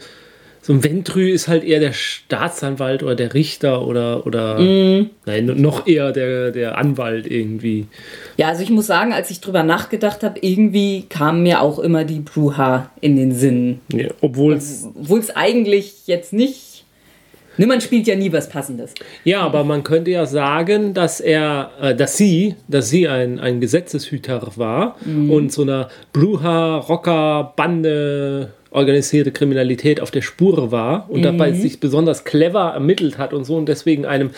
so 0.68 0.74
ein 0.74 0.84
Ventrü 0.84 1.32
ist 1.32 1.48
halt 1.48 1.64
eher 1.64 1.80
der 1.80 1.94
Staatsanwalt 1.94 3.02
oder 3.02 3.16
der 3.16 3.34
Richter 3.34 3.88
oder, 3.88 4.28
oder 4.28 4.60
nein, 4.60 5.46
noch 5.56 5.88
eher 5.88 6.12
der, 6.12 6.52
der 6.52 6.78
Anwalt 6.78 7.26
irgendwie. 7.26 7.88
Ja, 8.36 8.50
also 8.50 8.64
ich 8.64 8.70
muss 8.70 8.86
sagen, 8.86 9.14
als 9.14 9.32
ich 9.32 9.40
drüber 9.40 9.64
nachgedacht 9.64 10.24
habe, 10.24 10.40
irgendwie 10.42 11.06
kam 11.08 11.44
mir 11.44 11.62
auch 11.62 11.80
immer 11.80 12.04
die 12.04 12.20
Bruha 12.20 12.92
in 13.00 13.16
den 13.16 13.34
Sinn. 13.34 13.80
Ja, 13.94 14.10
Obwohl 14.20 14.56
es. 14.56 14.90
Eigentlich 15.36 16.06
jetzt 16.06 16.34
nicht. 16.34 16.84
Ne, 17.56 17.66
man 17.66 17.80
spielt 17.80 18.06
ja 18.06 18.18
nie 18.18 18.34
was 18.34 18.50
Passendes. 18.50 18.94
Ja, 19.24 19.44
aber 19.44 19.64
man 19.64 19.86
könnte 19.86 20.12
ja 20.12 20.26
sagen, 20.26 20.94
dass 20.94 21.22
er, 21.22 21.72
äh, 21.82 21.96
dass 21.96 22.18
sie, 22.18 22.56
dass 22.68 22.90
sie 22.90 23.08
ein, 23.08 23.40
ein 23.40 23.62
Gesetzeshüter 23.62 24.46
war 24.58 24.98
und 25.06 25.54
so 25.54 25.62
einer 25.62 25.88
Bruja-Rocker-Bande 26.12 28.52
organisierte 28.72 29.32
Kriminalität 29.32 30.02
auf 30.02 30.12
der 30.12 30.22
Spur 30.22 30.72
war 30.72 31.10
und 31.10 31.24
dabei 31.24 31.52
sich 31.54 31.80
besonders 31.80 32.24
clever 32.24 32.72
ermittelt 32.74 33.18
hat 33.18 33.34
und 33.34 33.46
so 33.46 33.56
und 33.56 33.68
deswegen 33.68 34.06
einem 34.06 34.32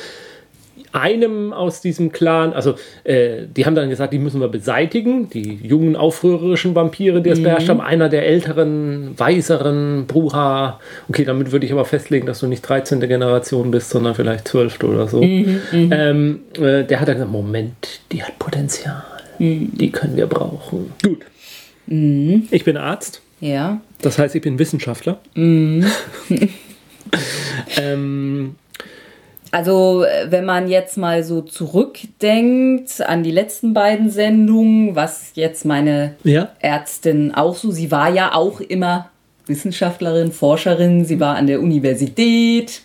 einem 0.92 1.54
aus 1.54 1.82
diesem 1.82 2.12
Clan, 2.12 2.54
also 2.54 2.76
äh, 3.04 3.44
die 3.56 3.66
haben 3.66 3.76
dann 3.76 3.90
gesagt, 3.90 4.14
die 4.14 4.20
müssen 4.20 4.42
wir 4.42 4.48
beseitigen, 4.48 5.30
die 5.30 5.60
jungen 5.62 5.96
aufrührerischen 5.96 6.76
Vampire, 6.76 7.22
die 7.22 7.30
es 7.30 7.42
beherrscht 7.42 7.70
haben, 7.70 7.82
einer 7.82 8.10
der 8.10 8.26
älteren, 8.26 9.14
weiseren 9.18 10.08
Bruha. 10.08 10.80
Okay, 11.08 11.26
damit 11.26 11.52
würde 11.52 11.66
ich 11.66 11.72
aber 11.72 11.86
festlegen, 11.86 12.26
dass 12.26 12.40
du 12.40 12.48
nicht 12.48 12.62
13. 12.62 13.00
Generation 13.02 13.72
bist, 13.72 13.90
sondern 13.90 14.16
vielleicht 14.16 14.48
12. 14.48 14.84
oder 14.84 15.08
so. 15.08 15.22
ähm, 15.22 16.40
äh, 16.60 16.84
der 16.84 17.00
hat 17.00 17.08
dann 17.08 17.16
gesagt, 17.16 17.32
Moment, 17.32 18.02
die 18.12 18.24
hat 18.24 18.40
Potenzial, 18.40 19.04
die 19.38 19.92
können 19.92 20.18
wir 20.18 20.28
brauchen. 20.28 20.92
Gut. 21.04 21.20
Ich 22.52 22.64
bin 22.64 22.78
Arzt. 22.78 23.22
Ja. 23.42 23.82
Das 24.02 24.18
heißt, 24.18 24.36
ich 24.36 24.42
bin 24.42 24.58
Wissenschaftler. 24.60 25.20
ähm, 27.78 28.56
Also, 29.52 30.06
wenn 30.28 30.46
man 30.46 30.70
jetzt 30.70 30.98
mal 30.98 31.24
so 31.24 31.42
zurückdenkt 31.42 33.02
an 33.02 33.24
die 33.24 33.32
letzten 33.32 33.74
beiden 33.74 34.10
Sendungen, 34.10 34.96
was 34.96 35.32
jetzt 35.34 35.66
meine 35.66 36.16
ja. 36.24 36.50
Ärztin 36.60 37.34
auch 37.34 37.56
so, 37.56 37.72
sie 37.72 37.92
war 37.92 38.10
ja 38.14 38.34
auch 38.36 38.62
immer 38.62 39.10
Wissenschaftlerin, 39.48 40.32
Forscherin, 40.32 41.04
sie 41.06 41.20
war 41.20 41.36
an 41.36 41.48
der 41.48 41.60
Universität 41.60 42.84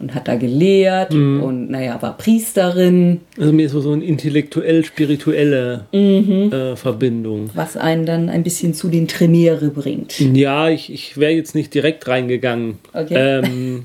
und 0.00 0.14
hat 0.14 0.28
da 0.28 0.36
gelehrt 0.36 1.12
und 1.14 1.70
naja, 1.70 2.00
war 2.00 2.16
Priesterin, 2.16 3.20
Also 3.38 3.52
mir 3.52 3.66
ist 3.66 3.72
so, 3.72 3.92
eine 3.92 4.04
intellektuell-spirituelle 4.04 5.86
äh, 5.92 6.76
Verbindung. 6.76 7.50
was 7.54 7.76
einen 7.76 8.06
dann 8.06 8.28
ein 8.28 8.42
bisschen 8.42 8.74
zu 8.74 8.88
den 8.88 9.08
Tremere 9.08 9.68
bringt. 9.68 10.18
Ja, 10.20 10.68
ich, 10.68 10.92
ich 10.92 11.18
wäre 11.18 11.32
jetzt 11.32 11.54
nicht 11.54 11.74
direkt 11.74 12.08
reingegangen. 12.08 12.78
Okay. 12.92 13.42
Ähm, 13.44 13.84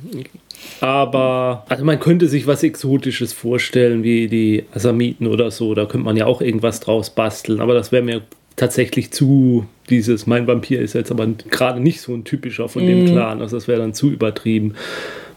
aber 0.81 1.65
also 1.69 1.83
man 1.83 1.99
könnte 1.99 2.27
sich 2.27 2.47
was 2.47 2.63
Exotisches 2.63 3.33
vorstellen, 3.33 4.03
wie 4.03 4.27
die 4.27 4.63
Asamiten 4.73 5.27
oder 5.27 5.51
so. 5.51 5.73
Da 5.75 5.85
könnte 5.85 6.05
man 6.05 6.17
ja 6.17 6.25
auch 6.25 6.41
irgendwas 6.41 6.79
draus 6.79 7.09
basteln. 7.09 7.59
Aber 7.59 7.73
das 7.73 7.91
wäre 7.91 8.03
mir 8.03 8.21
tatsächlich 8.55 9.11
zu 9.11 9.65
dieses, 9.89 10.27
mein 10.27 10.47
Vampir 10.47 10.79
ist 10.79 10.93
jetzt 10.93 11.11
aber 11.11 11.27
gerade 11.49 11.79
nicht 11.79 12.01
so 12.01 12.13
ein 12.13 12.23
typischer 12.23 12.69
von 12.69 12.85
dem 12.85 13.05
Clan, 13.05 13.41
also 13.41 13.57
das 13.57 13.67
wäre 13.67 13.79
dann 13.79 13.93
zu 13.93 14.09
übertrieben. 14.09 14.75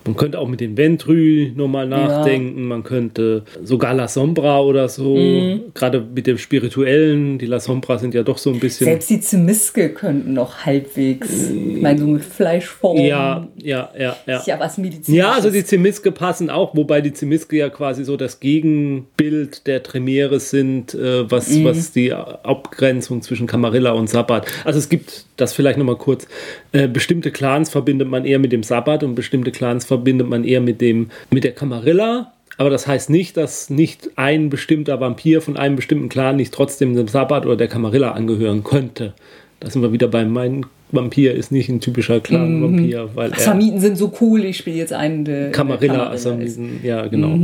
Man 0.05 0.17
könnte 0.17 0.38
auch 0.38 0.49
mit 0.49 0.61
den 0.61 0.76
Ventrü 0.76 1.50
nochmal 1.55 1.87
nachdenken. 1.87 2.64
Man 2.64 2.83
könnte 2.83 3.43
sogar 3.62 3.93
La 3.95 4.09
Sombra 4.09 4.61
oder 4.62 4.88
so, 4.88 5.17
Mhm. 5.17 5.61
gerade 5.75 6.00
mit 6.14 6.26
dem 6.26 6.38
Spirituellen. 6.38 7.38
Die 7.38 7.45
La 7.47 7.61
Sombra 7.61 7.99
sind 7.99 8.14
ja 8.14 8.23
doch 8.23 8.38
so 8.38 8.50
ein 8.50 8.59
bisschen. 8.59 8.87
Selbst 8.87 9.11
die 9.11 9.21
Zimiske 9.21 9.90
könnten 9.90 10.33
noch 10.33 10.64
halbwegs, 10.64 11.50
ich 11.50 11.83
meine, 11.83 11.99
so 12.00 12.07
mit 12.07 12.25
Fleischform. 12.25 12.97
ja, 12.99 13.49
ja, 13.62 13.90
ja, 13.99 14.17
ja. 14.26 14.38
Ist 14.38 14.47
ja 14.47 14.59
was 14.59 14.78
Medizinisches. 14.78 15.14
Ja, 15.14 15.33
also 15.33 15.50
die 15.50 15.64
Zimiske 15.64 16.11
passen 16.11 16.49
auch, 16.49 16.75
wobei 16.75 17.00
die 17.02 17.12
Zimiske 17.12 17.57
ja 17.59 17.69
quasi 17.69 18.05
so 18.05 18.17
das 18.17 18.40
Gegenbild 18.40 19.67
der 19.67 19.83
Tremere 19.83 20.40
sind, 20.40 20.95
äh, 20.95 21.31
was, 21.31 21.50
Mhm. 21.50 21.64
was 21.64 21.93
die 21.93 22.12
Abgrenzung 22.12 23.21
zwischen 23.23 23.47
Camarilla 23.47 23.93
und 23.93 24.09
Sabbat. 24.09 24.47
Also 24.64 24.78
es 24.78 24.88
gibt 24.88 25.26
das 25.40 25.52
vielleicht 25.52 25.78
nochmal 25.78 25.97
kurz. 25.97 26.26
Äh, 26.73 26.88
bestimmte 26.88 27.30
Clans 27.30 27.71
verbindet 27.71 28.09
man 28.09 28.25
eher 28.25 28.38
mit 28.38 28.52
dem 28.52 28.62
Sabbat 28.62 29.02
und 29.02 29.14
bestimmte 29.14 29.50
Clans 29.50 29.85
verbindet 29.85 30.28
man 30.28 30.45
eher 30.45 30.61
mit 30.61 30.80
dem 30.80 31.11
mit 31.30 31.45
der 31.45 31.52
Camarilla. 31.52 32.33
Aber 32.59 32.71
das 32.71 32.88
heißt 32.88 33.09
nicht, 33.09 33.37
dass 33.37 33.71
nicht 33.71 34.11
ein 34.16 34.50
bestimmter 34.50 35.00
Vampir 35.00 35.40
von 35.40 35.57
einem 35.57 35.76
bestimmten 35.76 36.09
Clan 36.09 36.37
nicht 36.37 36.52
trotzdem 36.52 36.97
dem 36.97 37.07
Sabbat 37.07 37.47
oder 37.47 37.57
der 37.57 37.68
Camarilla 37.68 38.12
angehören 38.12 38.64
könnte. 38.64 39.14
Da 39.61 39.71
sind 39.71 39.83
wir 39.83 39.93
wieder 39.93 40.09
bei 40.09 40.25
mein 40.25 40.67
Vampir 40.91 41.35
ist 41.35 41.53
nicht 41.53 41.69
ein 41.69 41.81
typischer 41.81 42.21
Clan-Vampir, 42.21 43.11
weil 43.15 43.31
er 43.31 43.37
Assamiten 43.37 43.79
sind 43.79 43.99
so 43.99 44.12
cool, 44.21 44.45
ich 44.45 44.57
spiele 44.57 44.77
jetzt 44.77 44.93
einen, 44.93 45.25
der. 45.25 45.50
Camarilla, 45.50 46.15
diesen, 46.41 46.83
ja, 46.83 47.07
genau. 47.07 47.38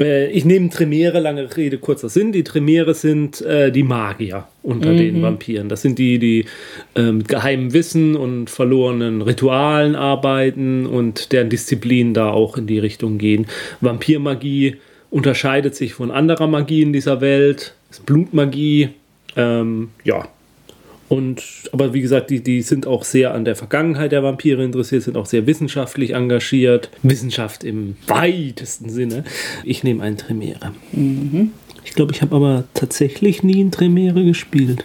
Äh, 0.00 0.32
ich 0.32 0.44
nehme 0.44 0.70
Tremere, 0.70 1.20
lange 1.20 1.56
Rede, 1.56 1.78
kurzer 1.78 2.08
Sinn. 2.08 2.32
Die 2.32 2.42
Tremere 2.42 2.94
sind 2.94 3.40
äh, 3.42 3.70
die 3.70 3.84
Magier 3.84 4.48
unter 4.64 4.92
den 4.92 5.22
Vampiren. 5.22 5.68
Das 5.68 5.82
sind 5.82 6.00
die, 6.00 6.18
die 6.18 6.46
äh, 6.96 7.12
mit 7.12 7.28
geheimem 7.28 7.72
Wissen 7.72 8.16
und 8.16 8.50
verlorenen 8.50 9.22
Ritualen 9.22 9.94
arbeiten 9.94 10.86
und 10.86 11.30
deren 11.32 11.50
Disziplinen 11.50 12.12
da 12.12 12.30
auch 12.30 12.56
in 12.56 12.66
die 12.66 12.80
Richtung 12.80 13.18
gehen. 13.18 13.46
Vampirmagie 13.80 14.78
unterscheidet 15.10 15.76
sich 15.76 15.94
von 15.94 16.10
anderer 16.10 16.48
Magie 16.48 16.82
in 16.82 16.92
dieser 16.92 17.20
Welt. 17.20 17.74
Ist 17.88 18.04
Blutmagie. 18.04 18.88
Ähm, 19.36 19.90
ja, 20.02 20.26
und, 21.08 21.42
aber 21.72 21.92
wie 21.92 22.00
gesagt, 22.00 22.30
die, 22.30 22.42
die 22.42 22.62
sind 22.62 22.86
auch 22.86 23.04
sehr 23.04 23.34
an 23.34 23.44
der 23.44 23.56
Vergangenheit 23.56 24.12
der 24.12 24.22
Vampire 24.22 24.64
interessiert, 24.64 25.02
sind 25.02 25.16
auch 25.16 25.26
sehr 25.26 25.46
wissenschaftlich 25.46 26.14
engagiert. 26.14 26.90
Wissenschaft 27.02 27.62
im 27.62 27.96
weitesten 28.06 28.88
Sinne. 28.88 29.24
Ich 29.64 29.84
nehme 29.84 30.02
einen 30.02 30.16
Tremere. 30.16 30.72
Ich 31.84 31.92
glaube, 31.92 32.12
ich 32.12 32.22
habe 32.22 32.34
aber 32.34 32.64
tatsächlich 32.72 33.42
nie 33.42 33.60
einen 33.60 33.70
Tremere 33.70 34.24
gespielt. 34.24 34.84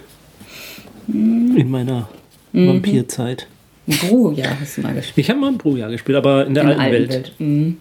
In 1.08 1.70
meiner 1.70 2.08
Vampirzeit. 2.52 3.46
Bru, 3.86 4.32
ja, 4.32 4.56
hast 4.60 4.76
du 4.76 4.82
mal 4.82 4.94
gespielt. 4.94 5.18
Ich 5.18 5.30
habe 5.30 5.40
mal 5.40 5.48
ein 5.48 5.58
Bruja 5.58 5.88
gespielt, 5.88 6.16
aber 6.16 6.46
in 6.46 6.54
der 6.54 6.64
In 6.64 6.68
alten, 6.68 6.80
alten 6.80 6.94
Welt. 6.94 7.10
Welt. 7.10 7.32
Mhm. 7.38 7.76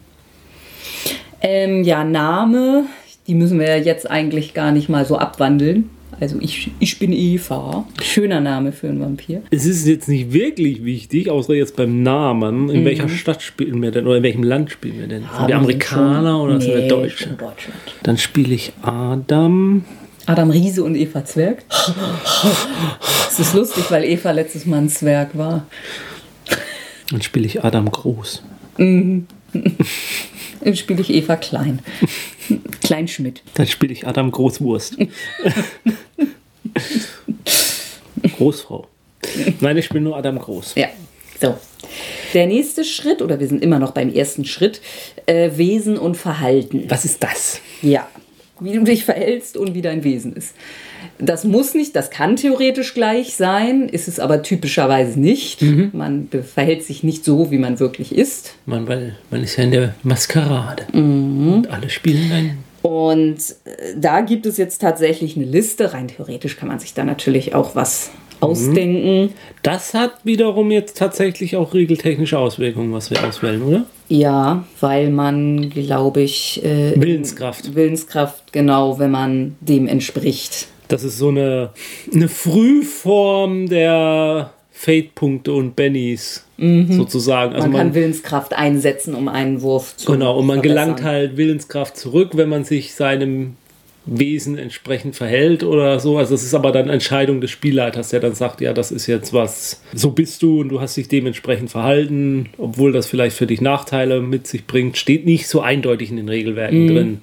Ähm, 1.42 1.84
ja, 1.84 2.04
Name, 2.04 2.86
die 3.28 3.36
müssen 3.36 3.60
wir 3.60 3.68
ja 3.68 3.78
jetzt 3.78 4.10
eigentlich 4.10 4.54
gar 4.54 4.72
nicht 4.72 4.90
mal 4.90 5.06
so 5.06 5.18
abwandeln. 5.18 5.90
Also 6.20 6.38
ich, 6.42 6.72
ich 6.80 7.00
bin 7.00 7.14
Eva. 7.14 7.86
Schöner 8.02 8.42
Name 8.42 8.72
für 8.72 8.90
einen 8.90 9.00
Vampir. 9.00 9.42
Es 9.52 9.66
ist 9.66 9.88
jetzt 9.88 10.10
nicht 10.10 10.34
wirklich 10.34 10.84
wichtig, 10.84 11.30
außer 11.30 11.54
jetzt 11.54 11.76
beim 11.78 12.04
Namen. 12.04 12.70
In 12.70 12.84
welcher 12.84 13.08
Stadt 13.08 13.42
spielen 13.42 13.82
wir 13.82 13.92
denn 13.92 14.06
oder 14.06 14.18
in 14.18 14.24
welchem 14.24 14.44
Land 14.44 14.72
spielen 14.72 15.00
wir 15.00 15.08
denn? 15.08 15.24
sind 15.24 15.48
wir 15.48 15.56
Amerikaner 15.56 16.42
oder 16.44 16.60
sind 16.60 16.74
wir 16.74 16.82
nee, 16.82 16.88
Deutsche? 16.88 17.24
schon 17.24 17.38
Deutschland. 17.38 17.80
Dann 18.04 18.18
spiele 18.18 18.54
ich 18.54 18.74
Adam. 18.82 19.86
Adam 20.26 20.52
Riese 20.52 20.84
und 20.84 20.96
Eva 20.96 21.24
Zwerg. 21.26 21.64
Es 23.30 23.40
ist 23.40 23.54
lustig, 23.54 23.86
weil 23.90 24.04
Eva 24.04 24.32
letztes 24.32 24.66
Mal 24.66 24.78
ein 24.78 24.90
Zwerg 24.90 25.38
war. 25.38 25.66
Dann 27.10 27.22
spiele 27.22 27.46
ich 27.46 27.64
Adam 27.64 27.90
Groß. 27.90 28.44
Dann 30.64 30.76
spiele 30.76 31.02
ich 31.02 31.10
Eva 31.10 31.36
Klein. 31.36 31.80
Kleinschmidt. 32.82 33.42
Dann 33.54 33.68
spiele 33.68 33.94
ich 33.94 34.08
Adam 34.08 34.32
Großwurst. 34.32 34.98
Großfrau. 38.38 38.88
Nein, 39.60 39.78
ich 39.78 39.86
spiele 39.86 40.02
nur 40.02 40.18
Adam 40.18 40.40
Groß. 40.40 40.76
Ja, 40.76 40.88
so. 41.40 41.58
Der 42.34 42.48
nächste 42.48 42.84
Schritt, 42.84 43.22
oder 43.22 43.40
wir 43.40 43.48
sind 43.48 43.64
immer 43.64 43.80
noch 43.80 43.92
beim 43.92 44.14
ersten 44.14 44.46
Schritt, 44.46 44.82
äh, 45.26 45.52
Wesen 45.56 45.98
und 45.98 46.16
Verhalten. 46.16 46.86
Was 46.90 47.06
ist 47.06 47.24
das? 47.24 47.62
Ja, 47.82 48.08
wie 48.60 48.74
du 48.74 48.84
dich 48.84 49.06
verhältst 49.06 49.58
und 49.58 49.74
wie 49.74 49.82
dein 49.82 50.04
Wesen 50.04 50.34
ist. 50.36 50.54
Das 51.22 51.44
muss 51.44 51.74
nicht, 51.74 51.96
das 51.96 52.10
kann 52.10 52.38
theoretisch 52.38 52.94
gleich 52.94 53.36
sein, 53.36 53.90
ist 53.90 54.08
es 54.08 54.20
aber 54.20 54.42
typischerweise 54.42 55.20
nicht. 55.20 55.62
Man 55.94 56.28
be- 56.28 56.44
verhält 56.44 56.84
sich 56.84 57.04
nicht 57.04 57.26
so, 57.26 57.52
wie 57.52 57.58
man 57.58 57.80
wirklich 57.80 58.16
ist. 58.16 58.56
Man, 58.66 58.88
weil 58.88 59.18
man 59.30 59.44
ist 59.44 59.58
ja 59.58 59.66
in 59.66 59.72
der 59.72 59.96
Maskerade. 60.04 60.84
Und 60.94 61.68
alle 61.70 61.90
spielen 61.90 62.32
ein. 62.32 62.58
Und 62.82 63.38
äh, 63.66 63.96
da 64.00 64.22
gibt 64.22 64.46
es 64.46 64.56
jetzt 64.56 64.80
tatsächlich 64.80 65.36
eine 65.36 65.46
Liste. 65.46 65.94
Rein 65.94 66.08
theoretisch 66.08 66.56
kann 66.56 66.70
man 66.70 66.80
sich 66.80 66.94
da 66.94 67.04
natürlich 67.04 67.54
auch 67.54 67.76
was 67.76 68.12
ausdenken. 68.40 69.34
Das 69.64 69.94
hat 69.94 70.14
wiederum 70.24 70.72
jetzt 70.72 70.98
tatsächlich 70.98 71.58
auch 71.58 71.74
regeltechnische 71.74 72.40
Auswirkungen, 72.40 72.94
was 72.94 73.12
wir 73.12 73.22
auswählen, 73.28 73.62
oder? 73.62 73.86
Ja, 74.08 74.64
weil 74.80 75.10
man, 75.10 75.70
glaube 75.70 76.22
ich, 76.22 76.64
äh, 76.64 76.94
Willenskraft. 76.96 77.76
Willenskraft, 77.76 78.54
genau, 78.54 78.98
wenn 78.98 79.12
man 79.12 79.58
dem 79.60 79.88
entspricht. 79.88 80.68
Das 80.90 81.04
ist 81.04 81.18
so 81.18 81.30
eine, 81.30 81.70
eine 82.14 82.28
Frühform 82.28 83.70
der 83.70 84.52
Fate-Punkte 84.72 85.54
und 85.54 85.76
Bennys, 85.76 86.46
sozusagen. 86.58 87.54
Also 87.54 87.68
Man, 87.68 87.72
man, 87.72 87.82
kann 87.88 87.96
Willenskraft 87.96 88.54
einsetzen, 88.54 89.14
um 89.14 89.28
einen 89.28 89.62
Wurf 89.62 89.96
zu 89.98 90.12
Genau, 90.12 90.38
und 90.38 90.46
man 90.46 90.58
verbessern. 90.58 90.86
gelangt 90.86 91.04
halt 91.04 91.38
Willenskraft 91.38 91.98
zurück, 91.98 92.32
wenn 92.34 92.50
man 92.50 92.64
sich 92.64 92.94
seinem 92.94 93.56
Wesen 94.06 94.58
entsprechend 94.58 95.16
verhält 95.16 95.64
oder 95.64 96.00
so. 96.00 96.18
Also 96.18 96.34
das 96.34 96.44
ist 96.44 96.54
aber 96.54 96.72
dann 96.72 96.90
Entscheidung 96.90 97.42
des 97.42 97.52
Spielleiters, 97.52 98.10
der 98.10 98.22
dann 98.22 98.34
sagt, 98.34 98.62
ja, 98.62 98.74
das 98.74 98.92
ist 98.92 99.08
jetzt 99.08 99.34
was, 99.34 99.84
so 99.94 100.12
bist 100.12 100.42
du 100.42 100.62
und 100.62 100.70
du 100.70 100.82
hast 100.82 100.98
dich 100.98 101.08
dementsprechend 101.08 101.70
verhalten, 101.70 102.50
obwohl 102.58 102.92
das 102.92 103.08
vielleicht 103.08 103.36
für 103.36 103.48
dich 103.48 103.62
Nachteile 103.62 104.22
mit 104.22 104.48
sich 104.48 104.66
bringt, 104.66 104.98
steht 104.98 105.26
nicht 105.26 105.48
so 105.48 105.62
eindeutig 105.62 106.10
in 106.10 106.18
den 106.18 106.30
Regelwerken 106.30 106.88
drin. 106.88 107.22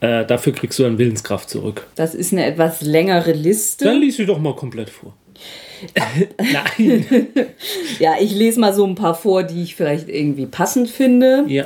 Äh, 0.00 0.26
dafür 0.26 0.52
kriegst 0.52 0.78
du 0.78 0.82
dann 0.82 0.98
Willenskraft 0.98 1.48
zurück. 1.50 1.86
Das 1.94 2.14
ist 2.14 2.32
eine 2.32 2.44
etwas 2.44 2.82
längere 2.82 3.32
Liste. 3.32 3.84
Dann 3.86 4.00
lies 4.00 4.16
sie 4.16 4.26
doch 4.26 4.38
mal 4.38 4.54
komplett 4.54 4.90
vor. 4.90 5.14
Nein. 6.38 7.06
Ja, 7.98 8.14
ich 8.20 8.32
lese 8.34 8.60
mal 8.60 8.74
so 8.74 8.84
ein 8.86 8.94
paar 8.94 9.14
vor, 9.14 9.42
die 9.42 9.62
ich 9.62 9.74
vielleicht 9.74 10.08
irgendwie 10.08 10.46
passend 10.46 10.90
finde. 10.90 11.44
ja. 11.48 11.64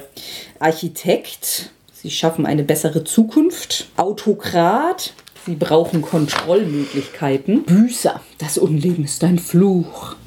Architekt, 0.59 1.71
Sie 1.93 2.11
schaffen 2.11 2.47
eine 2.47 2.63
bessere 2.65 3.05
Zukunft. 3.05 3.89
Autokrat, 3.97 5.13
Sie 5.47 5.55
brauchen 5.55 6.03
Kontrollmöglichkeiten. 6.03 7.63
Büßer, 7.65 8.21
das 8.39 8.59
Unleben 8.59 9.05
ist 9.05 9.25
ein 9.25 9.39
Fluch. 9.39 10.15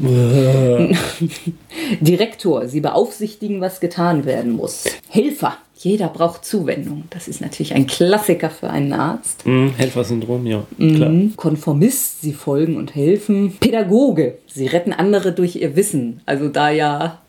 Direktor, 1.99 2.67
Sie 2.67 2.81
beaufsichtigen, 2.81 3.61
was 3.61 3.79
getan 3.79 4.25
werden 4.25 4.53
muss. 4.53 4.85
Helfer, 5.09 5.57
jeder 5.83 6.07
braucht 6.07 6.45
Zuwendung. 6.45 7.03
Das 7.09 7.27
ist 7.27 7.41
natürlich 7.41 7.73
ein 7.73 7.87
Klassiker 7.87 8.49
für 8.49 8.69
einen 8.69 8.93
Arzt. 8.93 9.45
Mhm, 9.45 9.73
Helfersyndrom, 9.75 10.45
ja. 10.45 10.63
Klar. 10.77 11.11
Konformist, 11.35 12.21
sie 12.21 12.33
folgen 12.33 12.77
und 12.77 12.95
helfen. 12.95 13.57
Pädagoge, 13.59 14.37
sie 14.47 14.67
retten 14.67 14.93
andere 14.93 15.33
durch 15.33 15.55
ihr 15.55 15.75
Wissen. 15.75 16.21
Also 16.25 16.49
da 16.49 16.69
ja 16.69 17.19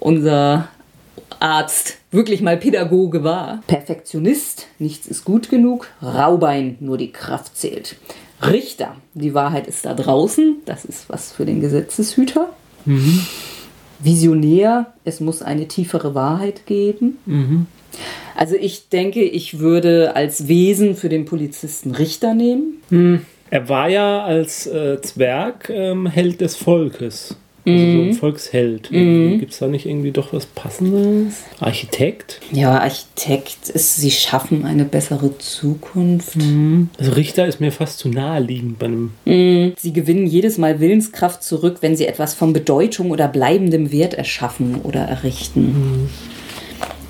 unser 0.00 0.68
Arzt 1.40 1.98
wirklich 2.10 2.42
mal 2.42 2.56
Pädagoge 2.56 3.24
war. 3.24 3.62
Perfektionist, 3.66 4.68
nichts 4.78 5.06
ist 5.06 5.24
gut 5.24 5.50
genug. 5.50 5.88
Raubein, 6.02 6.76
nur 6.80 6.96
die 6.96 7.12
Kraft 7.12 7.56
zählt. 7.56 7.96
Richter, 8.42 8.96
die 9.14 9.34
Wahrheit 9.34 9.66
ist 9.66 9.84
da 9.84 9.94
draußen. 9.94 10.56
Das 10.66 10.84
ist 10.84 11.08
was 11.08 11.32
für 11.32 11.44
den 11.44 11.60
Gesetzeshüter. 11.60 12.50
Visionär, 14.04 14.92
es 15.04 15.20
muss 15.20 15.42
eine 15.42 15.66
tiefere 15.68 16.14
Wahrheit 16.14 16.66
geben. 16.66 17.18
Also 18.36 18.56
ich 18.56 18.88
denke, 18.88 19.22
ich 19.22 19.58
würde 19.60 20.16
als 20.16 20.48
Wesen 20.48 20.96
für 20.96 21.08
den 21.08 21.24
Polizisten 21.24 21.92
Richter 21.92 22.34
nehmen. 22.34 22.82
Er 23.50 23.68
war 23.68 23.88
ja 23.88 24.24
als 24.24 24.66
äh, 24.66 25.00
Zwerg 25.00 25.70
ähm, 25.70 26.06
Held 26.06 26.40
des 26.40 26.56
Volkes. 26.56 27.36
Also 27.66 27.78
so 27.78 28.02
ein 28.02 28.12
Volksheld. 28.14 28.90
Gibt 28.90 29.52
es 29.52 29.58
da 29.58 29.66
nicht 29.68 29.86
irgendwie 29.86 30.10
doch 30.10 30.32
was 30.32 30.46
Passendes? 30.46 31.44
Architekt? 31.60 32.40
Ja, 32.52 32.78
Architekt 32.78 33.70
ist, 33.70 33.96
sie 33.96 34.10
schaffen 34.10 34.66
eine 34.66 34.84
bessere 34.84 35.38
Zukunft. 35.38 36.36
Also 36.98 37.12
Richter 37.12 37.46
ist 37.46 37.60
mir 37.60 37.72
fast 37.72 37.98
zu 37.98 38.08
naheliegend 38.08 38.78
bei 38.78 38.86
einem. 38.86 39.12
Sie 39.24 39.92
gewinnen 39.92 40.26
jedes 40.26 40.58
Mal 40.58 40.80
Willenskraft 40.80 41.42
zurück, 41.42 41.78
wenn 41.80 41.96
sie 41.96 42.06
etwas 42.06 42.34
von 42.34 42.52
Bedeutung 42.52 43.10
oder 43.10 43.28
bleibendem 43.28 43.90
Wert 43.92 44.14
erschaffen 44.14 44.82
oder 44.82 45.00
errichten. 45.00 46.10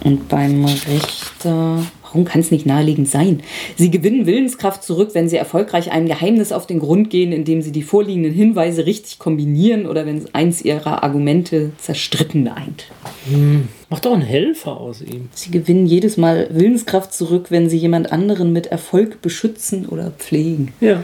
Und 0.04 0.28
beim 0.28 0.64
Richter, 0.64 1.84
warum 2.14 2.24
kann 2.24 2.40
es 2.40 2.52
nicht 2.52 2.64
naheliegend 2.64 3.08
sein? 3.08 3.42
Sie 3.76 3.90
gewinnen 3.90 4.24
Willenskraft 4.24 4.84
zurück, 4.84 5.10
wenn 5.14 5.28
sie 5.28 5.36
erfolgreich 5.36 5.90
einem 5.90 6.06
Geheimnis 6.06 6.52
auf 6.52 6.66
den 6.66 6.78
Grund 6.78 7.10
gehen, 7.10 7.32
indem 7.32 7.60
sie 7.60 7.72
die 7.72 7.82
vorliegenden 7.82 8.32
Hinweise 8.32 8.86
richtig 8.86 9.18
kombinieren 9.18 9.86
oder 9.86 10.06
wenn 10.06 10.24
eins 10.32 10.62
ihrer 10.62 11.02
Argumente 11.02 11.72
zerstritten 11.78 12.46
eint. 12.46 12.84
Hm. 13.28 13.68
Macht 13.90 14.06
doch 14.06 14.12
einen 14.12 14.22
Helfer 14.22 14.80
aus 14.80 15.02
ihm. 15.02 15.28
Sie 15.34 15.50
gewinnen 15.50 15.86
jedes 15.86 16.16
Mal 16.16 16.48
Willenskraft 16.52 17.12
zurück, 17.12 17.46
wenn 17.50 17.68
sie 17.68 17.78
jemand 17.78 18.12
anderen 18.12 18.52
mit 18.52 18.68
Erfolg 18.68 19.20
beschützen 19.20 19.86
oder 19.86 20.12
pflegen. 20.12 20.72
Ja. 20.80 21.02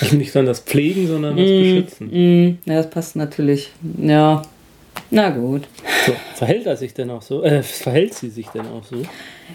Also 0.00 0.16
nicht 0.16 0.34
dann 0.34 0.46
das 0.46 0.60
Pflegen, 0.60 1.06
sondern 1.08 1.36
das 1.36 1.44
Mm, 1.46 1.58
Beschützen. 1.58 2.06
mm, 2.46 2.58
ja, 2.66 2.76
das 2.76 2.88
passt 2.88 3.16
natürlich. 3.16 3.70
Ja. 4.00 4.42
Na 5.10 5.30
gut. 5.30 5.62
So, 6.06 6.12
verhält 6.36 6.66
er 6.66 6.76
sich 6.76 6.94
denn 6.94 7.10
auch 7.10 7.22
so? 7.22 7.42
Äh, 7.42 7.62
verhält 7.62 8.14
sie 8.14 8.30
sich 8.30 8.46
denn 8.48 8.62
auch 8.66 8.84
so? 8.84 9.02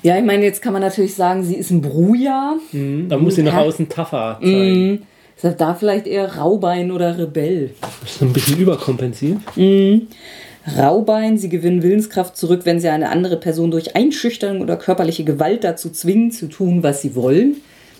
Ja, 0.04 0.18
ich 0.18 0.24
meine, 0.24 0.44
jetzt 0.44 0.62
kann 0.62 0.74
man 0.74 0.82
natürlich 0.82 1.16
sagen, 1.16 1.44
sie 1.44 1.56
ist 1.56 1.72
ein 1.72 1.82
Bruja. 1.82 2.56
Mhm. 2.72 3.08
Da 3.10 3.18
muss 3.18 3.36
sie 3.36 3.44
nach 3.44 3.56
außen 3.56 3.90
tougher 3.90 4.40
zeigen. 4.42 4.92
Mhm. 4.92 5.02
Ist 5.42 5.60
da 5.60 5.74
vielleicht 5.74 6.08
eher 6.08 6.38
Raubein 6.38 6.92
oder 6.92 7.18
Rebell? 7.18 7.72
Ist 8.04 8.20
so 8.20 8.26
ein 8.26 8.34
bisschen 8.34 8.58
überkompensiert. 8.58 9.38
Raubein, 10.78 11.38
sie 11.38 11.50
gewinnen 11.50 11.84
Willenskraft 11.84 12.36
zurück, 12.38 12.62
wenn 12.64 12.80
sie 12.80 12.90
eine 12.90 13.10
andere 13.10 13.38
Person 13.38 13.70
durch 13.70 13.96
Einschüchterung 13.96 14.62
oder 14.62 14.78
körperliche 14.78 15.24
Gewalt 15.24 15.64
dazu 15.64 15.92
zwingen, 15.92 16.32
zu 16.32 16.48
tun, 16.48 16.82
was 16.82 17.02
sie 17.02 17.16
wollen. 17.16 17.58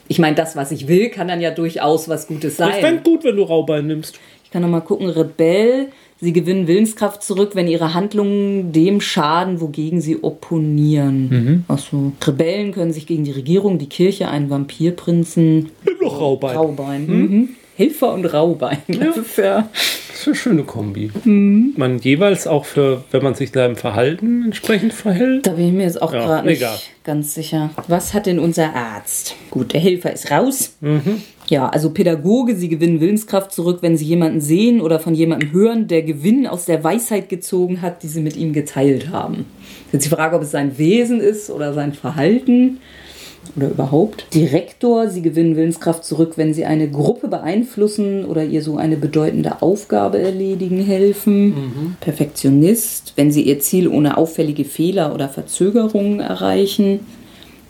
Ich 0.08 0.18
meine, 0.20 0.36
das, 0.36 0.56
was 0.56 0.72
ich 0.72 0.88
will, 0.88 1.10
kann 1.10 1.28
dann 1.28 1.42
ja 1.42 1.52
durchaus 1.52 2.10
was 2.10 2.28
Gutes 2.28 2.54
Ich 2.54 2.58
sein. 2.58 2.74
fände 2.74 3.04
gut, 3.04 3.24
wenn 3.24 3.36
du 3.36 3.44
Raubein 3.44 3.86
nimmst. 3.88 4.20
Ich 4.44 4.52
kann 4.52 4.62
noch 4.62 4.70
mal 4.70 4.82
gucken, 4.82 5.10
Rebell, 5.10 5.90
sie 6.22 6.34
gewinnen 6.34 6.68
Willenskraft 6.68 7.24
zurück, 7.24 7.52
wenn 7.54 7.68
ihre 7.68 7.94
Handlungen 7.94 8.72
dem 8.72 9.02
schaden, 9.02 9.62
wogegen 9.62 10.02
sie 10.02 10.24
opponieren. 10.24 11.66
Ach 11.68 11.78
so. 11.80 12.14
Rebellen 12.26 12.72
können 12.72 12.94
sich 12.94 13.08
gegen 13.08 13.24
die 13.24 13.32
Regierung, 13.32 13.78
die 13.78 13.90
Kirche, 13.90 14.30
einen 14.30 14.50
Vampirprinzen, 14.50 15.72
Nimm 15.84 15.96
doch 16.02 16.20
Raubein. 16.20 16.56
Raubein. 16.56 17.08
Mhm. 17.08 17.50
Helfer 17.76 18.14
und 18.14 18.26
Raubein. 18.26 18.78
Das 18.88 19.18
ist 19.18 19.38
ja. 19.38 19.70
Das 20.26 20.40
ist 20.40 20.48
eine 20.48 20.56
schöne 20.56 20.64
Kombi. 20.64 21.12
Man 21.24 22.00
jeweils 22.00 22.48
auch 22.48 22.66
für, 22.66 23.04
wenn 23.12 23.22
man 23.22 23.36
sich 23.36 23.56
im 23.56 23.76
Verhalten 23.76 24.44
entsprechend 24.44 24.92
verhält. 24.92 25.46
Da 25.46 25.52
bin 25.52 25.68
ich 25.68 25.74
mir 25.74 25.84
jetzt 25.84 26.02
auch 26.02 26.12
Ja, 26.12 26.26
gerade 26.26 26.48
nicht 26.48 26.66
ganz 27.04 27.36
sicher. 27.36 27.70
Was 27.88 28.16
hat 28.16 28.26
denn 28.26 28.40
unser 28.40 28.74
Arzt? 28.74 29.36
Gut, 29.52 29.74
der 29.74 29.82
Helfer 29.82 30.12
ist 30.12 30.32
raus. 30.32 30.78
Ja, 31.46 31.70
also 31.70 31.92
Pädagoge, 31.92 32.56
sie 32.56 32.70
gewinnen 32.70 33.02
Willenskraft 33.02 33.52
zurück, 33.52 33.80
wenn 33.82 33.98
sie 33.98 34.06
jemanden 34.06 34.42
sehen 34.42 34.82
oder 34.82 35.00
von 35.00 35.14
jemandem 35.14 35.52
hören, 35.52 35.88
der 35.88 36.02
Gewinn 36.02 36.48
aus 36.48 36.66
der 36.66 36.84
Weisheit 36.84 37.30
gezogen 37.30 37.84
hat, 37.84 38.02
die 38.02 38.08
sie 38.08 38.22
mit 38.22 38.36
ihm 38.36 38.52
geteilt 38.52 39.12
haben. 39.12 39.46
Jetzt 39.92 40.06
die 40.06 40.10
Frage, 40.10 40.38
ob 40.38 40.42
es 40.42 40.50
sein 40.50 40.80
Wesen 40.80 41.20
ist 41.20 41.52
oder 41.52 41.76
sein 41.76 41.94
Verhalten 41.94 42.80
oder 43.56 43.70
überhaupt. 43.70 44.26
Direktor, 44.34 45.10
sie 45.10 45.22
gewinnen 45.22 45.56
Willenskraft 45.56 46.04
zurück, 46.04 46.34
wenn 46.36 46.54
sie 46.54 46.66
eine 46.66 46.90
Gruppe 46.90 47.28
beeinflussen 47.28 48.26
oder 48.26 48.44
ihr 48.44 48.62
so 48.62 48.78
eine 48.78 48.98
bedeutende 48.98 49.62
Aufgabe 49.62 50.20
erledigen 50.20 50.84
helfen. 50.84 51.96
Perfektionist, 52.02 53.14
wenn 53.16 53.32
sie 53.32 53.42
ihr 53.42 53.60
Ziel 53.60 53.88
ohne 53.88 54.18
auffällige 54.18 54.66
Fehler 54.66 55.14
oder 55.14 55.30
Verzögerungen 55.30 56.20
erreichen. 56.20 57.02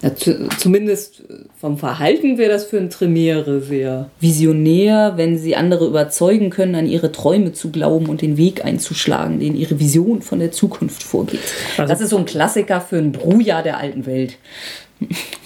Ja, 0.01 0.13
zu, 0.13 0.49
zumindest 0.59 1.23
vom 1.59 1.77
Verhalten 1.77 2.37
wäre 2.37 2.51
das 2.51 2.65
für 2.65 2.77
ein 2.77 2.89
Tremere 2.89 3.61
sehr 3.61 4.09
visionär, 4.19 5.13
wenn 5.15 5.37
sie 5.37 5.55
andere 5.55 5.87
überzeugen 5.87 6.49
können, 6.49 6.75
an 6.75 6.85
ihre 6.85 7.11
Träume 7.11 7.53
zu 7.53 7.71
glauben 7.71 8.07
und 8.07 8.21
den 8.21 8.37
Weg 8.37 8.63
einzuschlagen, 8.65 9.39
den 9.39 9.55
ihre 9.55 9.79
Vision 9.79 10.21
von 10.21 10.39
der 10.39 10.51
Zukunft 10.51 11.01
vorgeht. 11.01 11.39
Also- 11.77 11.89
das 11.91 12.01
ist 12.01 12.09
so 12.09 12.17
ein 12.17 12.25
Klassiker 12.25 12.81
für 12.81 12.97
ein 12.97 13.13
Bruja 13.13 13.61
der 13.61 13.77
alten 13.79 14.05
Welt. 14.05 14.37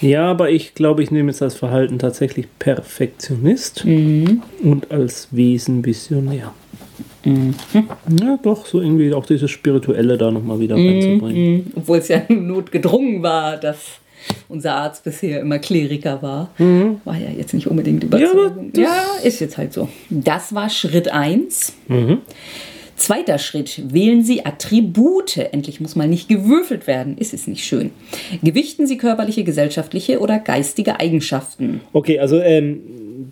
Ja, 0.00 0.30
aber 0.30 0.50
ich 0.50 0.74
glaube, 0.74 1.02
ich 1.02 1.10
nehme 1.10 1.30
jetzt 1.30 1.42
als 1.42 1.54
Verhalten 1.54 1.98
tatsächlich 1.98 2.46
Perfektionist 2.58 3.84
und 3.84 4.90
als 4.90 5.28
Wesen 5.30 5.84
Visionär. 5.84 6.52
Ja, 7.24 8.38
doch, 8.42 8.64
so 8.66 8.80
irgendwie 8.80 9.12
auch 9.12 9.26
dieses 9.26 9.50
Spirituelle 9.50 10.16
da 10.16 10.30
nochmal 10.30 10.58
wieder 10.60 10.76
reinzubringen. 10.76 11.72
Obwohl 11.76 11.98
es 11.98 12.08
ja 12.08 12.22
notgedrungen 12.28 13.22
war, 13.22 13.56
dass 13.58 13.78
unser 14.48 14.74
Arzt 14.76 15.04
bisher 15.04 15.40
immer 15.40 15.58
Kleriker 15.58 16.22
war. 16.22 16.50
War 17.04 17.16
ja 17.18 17.30
jetzt 17.36 17.52
nicht 17.54 17.66
unbedingt 17.66 18.04
überzeugend. 18.04 18.76
aber 18.78 18.82
Ja, 18.82 19.02
ist 19.22 19.40
jetzt 19.40 19.58
halt 19.58 19.72
so. 19.72 19.88
Das 20.08 20.54
war 20.54 20.70
Schritt 20.70 21.08
1. 21.12 21.74
Zweiter 23.00 23.38
Schritt, 23.38 23.94
wählen 23.94 24.22
Sie 24.22 24.44
Attribute. 24.44 25.38
Endlich 25.38 25.80
muss 25.80 25.96
mal 25.96 26.06
nicht 26.06 26.28
gewürfelt 26.28 26.86
werden. 26.86 27.16
Ist 27.16 27.32
es 27.32 27.46
nicht 27.46 27.64
schön? 27.64 27.92
Gewichten 28.42 28.86
Sie 28.86 28.98
körperliche, 28.98 29.42
gesellschaftliche 29.42 30.20
oder 30.20 30.38
geistige 30.38 31.00
Eigenschaften. 31.00 31.80
Okay, 31.94 32.18
also 32.18 32.38
ähm, 32.38 32.82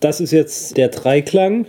das 0.01 0.23
ist 0.23 0.31
jetzt 0.31 0.79
der 0.79 0.89
Dreiklang, 0.89 1.67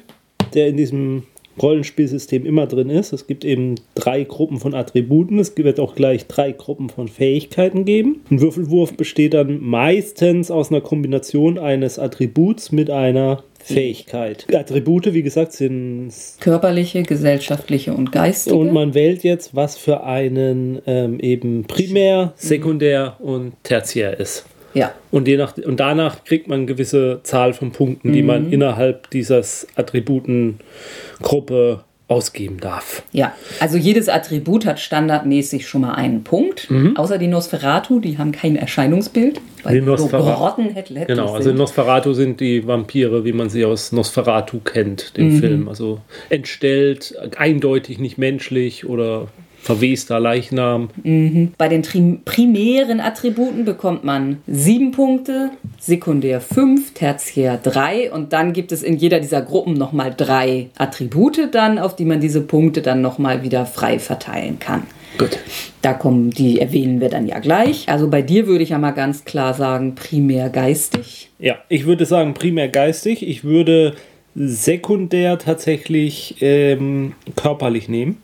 der 0.54 0.70
in 0.70 0.78
diesem 0.78 1.24
Rollenspielsystem 1.62 2.46
immer 2.46 2.68
drin 2.68 2.90
ist. 2.90 3.12
Es 3.12 3.28
gibt 3.28 3.44
eben 3.44 3.76
drei 3.96 4.24
Gruppen 4.24 4.60
von 4.60 4.74
Attributen. 4.74 5.38
Es 5.38 5.58
wird 5.58 5.82
auch 5.82 5.94
gleich 5.94 6.28
drei 6.28 6.54
Gruppen 6.54 6.90
von 6.90 7.10
Fähigkeiten 7.10 7.84
geben. 7.84 8.22
Ein 8.32 8.40
Würfelwurf 8.40 8.96
besteht 8.96 9.34
dann 9.34 9.60
meistens 9.62 10.52
aus 10.52 10.72
einer 10.72 10.80
Kombination 10.80 11.60
eines 11.60 12.00
Attributs 12.00 12.72
mit 12.72 12.90
einer 12.90 13.44
Fähigkeit. 13.64 14.46
Attribute, 14.54 15.14
wie 15.14 15.24
gesagt, 15.24 15.54
sind 15.54 16.12
Körperliche, 16.40 17.04
gesellschaftliche 17.04 17.94
und 17.94 18.12
geistige. 18.12 18.56
und 18.56 18.74
man 18.74 18.94
wählt 18.94 19.24
jetzt, 19.24 19.56
was 19.56 19.78
für 19.78 20.04
einen 20.04 20.82
ähm, 20.86 21.20
eben 21.20 21.66
Primär, 21.66 22.34
Sekundär 22.36 23.16
und 23.20 23.54
Tertiär 23.64 24.20
ist. 24.20 24.46
ja. 24.74 24.94
Und, 25.12 25.28
je 25.28 25.38
nach, 25.38 25.58
und 25.58 25.80
danach 25.80 26.24
kriegt 26.24 26.48
man 26.48 26.60
eine 26.60 26.66
gewisse 26.68 27.22
Zahl 27.24 27.54
von 27.54 27.72
Punkten, 27.72 28.14
die 28.14 28.22
man 28.22 28.52
innerhalb 28.52 29.10
dieses 29.10 29.66
Attributengruppe 29.76 31.84
ausgeben 32.10 32.58
darf. 32.60 33.04
Ja, 33.12 33.34
also 33.60 33.78
jedes 33.78 34.10
Attribut 34.10 34.66
hat 34.66 34.80
standardmäßig 34.80 35.68
schon 35.68 35.82
mal 35.82 35.94
einen 35.94 36.24
Punkt. 36.24 36.68
Außer 36.96 37.18
die 37.20 37.28
Nosferatu, 37.28 38.00
die 38.00 38.18
haben 38.18 38.32
kein 38.32 38.56
Erscheinungsbild. 38.58 39.40
Weil 39.64 39.76
Mhm. 39.82 39.86
Die 39.86 39.98
so 39.98 40.06
Nosferatu- 40.08 40.20
Genau, 41.08 41.34
also 41.36 41.54
Nosferatu 41.54 42.14
sind 42.14 42.40
die 42.40 42.66
Vampire, 42.66 43.24
wie 43.26 43.32
man 43.34 43.50
sie 43.50 43.64
aus 43.64 43.92
Nosferatu 43.92 44.60
kennt, 44.60 45.16
dem 45.18 45.40
Film. 45.40 45.70
Also 45.70 46.00
entstellt, 46.30 47.14
eindeutig 47.38 48.00
nicht 48.00 48.18
menschlich 48.18 48.88
oder 48.88 49.28
verwester 49.62 50.20
Leichnam. 50.20 50.90
Bei 51.58 51.68
den 51.68 51.82
primären 52.24 53.00
Attributen 53.00 53.66
bekommt 53.66 54.04
man 54.04 54.38
sieben 54.48 54.92
Punkte, 54.92 55.52
sekundär 55.80 56.42
fünf, 56.42 56.94
tertiär 56.94 57.60
drei 57.62 58.12
und 58.12 58.34
dann 58.34 58.54
gibt 58.54 58.72
es 58.72 58.84
in 58.84 58.98
jeder 58.98 59.20
dieser 59.20 59.42
Gruppen 59.42 59.74
nochmal 59.74 60.14
drei 60.16 60.70
Attribute 60.78 61.50
dann, 61.52 61.78
auf 61.80 61.96
die 61.96 62.06
man 62.06 62.20
diese 62.20 62.42
Punkte 62.42 62.82
dann 62.82 63.02
nochmal 63.02 63.44
wieder 63.44 63.66
frei 63.66 64.00
verteilen 64.00 64.60
kann. 64.60 64.84
Gut. 65.18 65.40
Da 65.82 65.94
kommen, 65.94 66.30
die 66.30 66.62
erwähnen 66.62 67.02
wir 67.02 67.10
dann 67.10 67.28
ja 67.28 67.40
gleich. 67.40 67.90
Also 67.90 68.10
bei 68.10 68.22
dir 68.22 68.48
würde 68.48 68.64
ich 68.64 68.70
ja 68.70 68.78
mal 68.78 68.92
ganz 68.92 69.26
klar 69.26 69.54
sagen, 69.54 69.96
primär 69.96 70.50
geistig. 70.50 71.30
Ja, 71.40 71.56
ich 71.68 71.86
würde 71.86 72.06
sagen 72.06 72.34
primär 72.34 72.70
geistig. 72.70 73.28
Ich 73.28 73.44
würde 73.44 73.96
sekundär 74.36 75.38
tatsächlich 75.38 76.38
ähm, 76.42 77.14
körperlich 77.36 77.90
nehmen. 77.90 78.18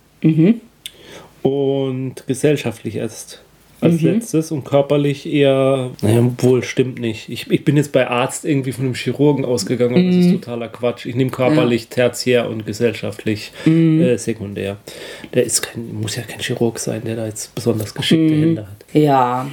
Und 1.46 2.26
gesellschaftlich 2.26 2.96
erst 2.96 3.42
als 3.82 4.02
letztes 4.02 4.52
und 4.52 4.64
körperlich 4.64 5.32
eher, 5.32 5.92
naja, 6.02 6.32
wohl 6.40 6.64
stimmt 6.64 7.00
nicht. 7.00 7.30
Ich, 7.30 7.52
ich 7.52 7.64
bin 7.64 7.78
jetzt 7.78 7.92
bei 7.92 8.08
Arzt 8.08 8.46
irgendwie 8.46 8.72
von 8.72 8.86
einem 8.86 8.96
Chirurgen 8.96 9.46
ausgegangen, 9.46 9.94
aber 9.96 10.04
das 10.06 10.26
ist 10.26 10.32
totaler 10.32 10.70
Quatsch. 10.70 11.06
Ich 11.06 11.14
nehme 11.14 11.30
körperlich 11.30 11.90
tertiär 11.90 12.50
und 12.50 12.66
gesellschaftlich 12.66 13.52
äh, 13.68 14.18
sekundär. 14.18 14.78
Der 15.36 15.44
ist 15.44 15.62
kein, 15.62 15.94
muss 15.94 16.16
ja 16.16 16.24
kein 16.24 16.40
Chirurg 16.40 16.80
sein, 16.80 17.04
der 17.06 17.16
da 17.16 17.28
jetzt 17.28 17.54
besonders 17.54 17.94
geschickte 17.94 18.34
Hände 18.34 18.62
hat. 18.64 18.86
Ja, 18.94 19.48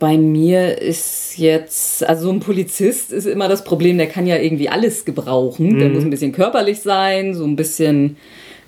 bei 0.00 0.16
mir 0.16 0.82
ist 0.82 1.38
jetzt, 1.38 2.04
also 2.04 2.24
so 2.24 2.32
ein 2.32 2.40
Polizist 2.40 3.12
ist 3.12 3.26
immer 3.26 3.48
das 3.48 3.62
Problem, 3.62 3.98
der 3.98 4.08
kann 4.08 4.26
ja 4.26 4.36
irgendwie 4.36 4.68
alles 4.68 5.04
gebrauchen. 5.04 5.78
Der 5.78 5.90
muss 5.90 6.02
ein 6.02 6.10
bisschen 6.10 6.32
körperlich 6.32 6.80
sein, 6.80 7.34
so 7.34 7.44
ein 7.44 7.54
bisschen 7.54 8.16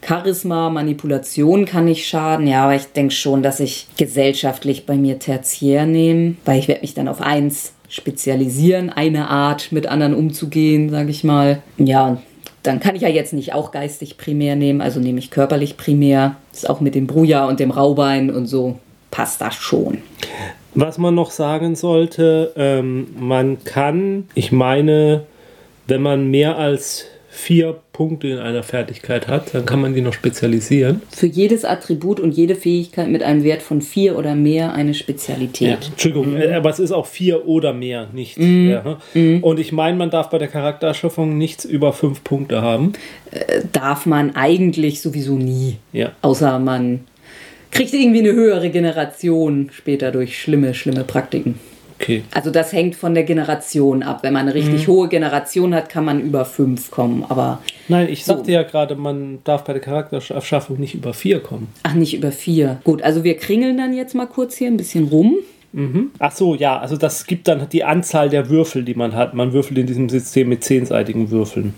Charisma, 0.07 0.71
Manipulation 0.71 1.65
kann 1.65 1.87
nicht 1.87 2.07
schaden. 2.07 2.47
Ja, 2.47 2.65
aber 2.65 2.77
ich 2.77 2.87
denke 2.87 3.15
schon, 3.15 3.43
dass 3.43 3.61
ich 3.61 3.89
gesellschaftlich 3.97 4.87
bei 4.87 4.97
mir 4.97 5.19
tertiär 5.19 5.87
nehme, 5.87 6.37
weil 6.45 6.59
ich 6.59 6.69
werde 6.69 6.83
mich 6.83 6.95
dann 6.95 7.09
auf 7.09 7.21
eins 7.21 7.73
spezialisieren, 7.89 8.91
eine 8.91 9.29
Art 9.29 9.73
mit 9.73 9.87
anderen 9.87 10.15
umzugehen, 10.15 10.91
sage 10.91 11.11
ich 11.11 11.25
mal. 11.25 11.63
Ja, 11.79 12.19
dann 12.63 12.81
kann 12.81 12.97
ich 12.97 13.03
ja 13.03 13.09
jetzt 13.09 13.33
nicht 13.33 13.55
auch 13.55 13.71
geistig 13.71 14.19
primär 14.19 14.57
nehmen, 14.57 14.81
also 14.81 15.01
nehme 15.01 15.19
ich 15.19 15.31
körperlich 15.31 15.77
primär. 15.77 16.37
ist 16.53 16.69
auch 16.69 16.81
mit 16.81 16.95
dem 16.95 17.07
Bruja 17.07 17.47
und 17.47 17.61
dem 17.61 17.71
Raubein 17.71 18.31
und 18.31 18.47
so 18.47 18.79
passt 19.11 19.41
das 19.41 19.55
schon. 19.55 19.99
Was 20.75 20.99
man 20.99 21.15
noch 21.15 21.31
sagen 21.31 21.77
sollte, 21.77 22.53
ähm, 22.57 23.09
man 23.19 23.65
kann, 23.65 24.29
ich 24.35 24.53
meine, 24.53 25.25
wenn 25.87 26.03
man 26.03 26.31
mehr 26.31 26.59
als 26.59 27.07
vier 27.31 27.81
Punkte 27.99 28.29
in 28.29 28.39
einer 28.39 28.63
Fertigkeit 28.63 29.27
hat, 29.27 29.55
dann 29.55 29.67
kann 29.67 29.81
man 29.81 29.93
die 29.93 30.03
noch 30.03 30.13
spezialisieren. 30.13 31.03
Für 31.11 31.27
jedes 31.27 31.65
Attribut 31.65 32.21
und 32.21 32.31
jede 32.31 32.55
Fähigkeit 32.55 33.09
mit 33.09 33.25
einem 33.25 33.43
Wert 33.43 33.61
von 33.61 33.83
vier 33.83 34.17
oder 34.17 34.37
mehr 34.37 34.73
eine 34.73 34.95
Spezialität. 34.95 35.79
Ja, 35.81 35.89
Entschuldigung, 35.91 36.37
äh, 36.37 36.55
aber 36.55 36.71
es 36.71 36.79
ist 36.79 36.93
auch 36.93 37.07
vier 37.07 37.49
oder 37.49 37.73
mehr, 37.73 38.07
nicht. 38.13 38.39
Ja. 38.39 38.99
Und 39.15 39.59
ich 39.59 39.73
meine, 39.73 39.97
man 39.97 40.11
darf 40.11 40.31
bei 40.31 40.39
der 40.39 40.47
Charaktererschaffung 40.47 41.37
nichts 41.37 41.65
über 41.65 41.93
fünf 41.93 42.23
Punkte 42.23 42.63
haben. 42.63 42.93
Darf 43.73 44.07
man 44.07 44.37
eigentlich 44.37 45.01
sowieso 45.01 45.35
nie. 45.35 45.79
Ja. 45.93 46.13
Außer 46.23 46.61
man 46.61 47.01
kriegt 47.73 47.93
irgendwie 47.95 48.21
eine 48.21 48.33
höhere 48.33 48.71
Generation 48.71 49.71
später 49.73 50.13
durch 50.13 50.41
schlimme, 50.41 50.73
schlimme 50.75 51.03
Praktiken. 51.03 51.59
Okay. 52.01 52.23
Also 52.33 52.51
das 52.51 52.73
hängt 52.73 52.95
von 52.95 53.15
der 53.15 53.25
Generation 53.25 54.03
ab. 54.03 54.21
Wenn 54.23 54.33
man 54.33 54.43
eine 54.43 54.55
richtig 54.55 54.87
hohe 54.87 55.09
Generation 55.09 55.75
hat, 55.75 55.89
kann 55.89 56.05
man 56.05 56.21
über 56.21 56.45
fünf 56.45 56.91
kommen. 56.91 57.25
Aber 57.29 57.61
Nein, 57.89 58.09
ich 58.09 58.25
sagte 58.25 58.53
ja 58.53 58.63
gerade, 58.63 58.95
man 58.95 59.39
darf 59.45 59.65
bei 59.65 59.73
der 59.73 59.83
Charaktererschaffung 59.83 60.79
nicht 60.79 60.95
über 60.95 61.13
vier 61.13 61.41
kommen. 61.41 61.69
ach, 61.83 61.95
nicht 61.95 62.15
über 62.15 62.31
vier. 62.31 62.81
Gut, 62.85 63.03
also 63.03 63.25
wir 63.25 63.37
kringeln 63.37 63.77
dann 63.77 63.95
jetzt 63.95 64.15
mal 64.15 64.27
kurz 64.27 64.57
hier 64.57 64.69
ein 64.69 64.77
bisschen 64.77 65.09
rum. 65.09 65.39
Ach 66.19 66.33
so, 66.33 66.55
ja, 66.55 66.79
also 66.79 66.97
das 66.97 67.27
gibt 67.27 67.47
dann 67.47 67.69
die 67.69 67.85
Anzahl 67.85 68.31
der 68.31 68.49
Würfel, 68.49 68.85
die 68.85 68.95
man 68.95 69.15
hat. 69.15 69.35
Man 69.35 69.53
würfelt 69.53 69.79
in 69.79 69.87
diesem 69.87 70.09
System 70.09 70.49
mit 70.49 70.65
zehnseitigen 70.65 71.31
Würfeln. 71.31 71.75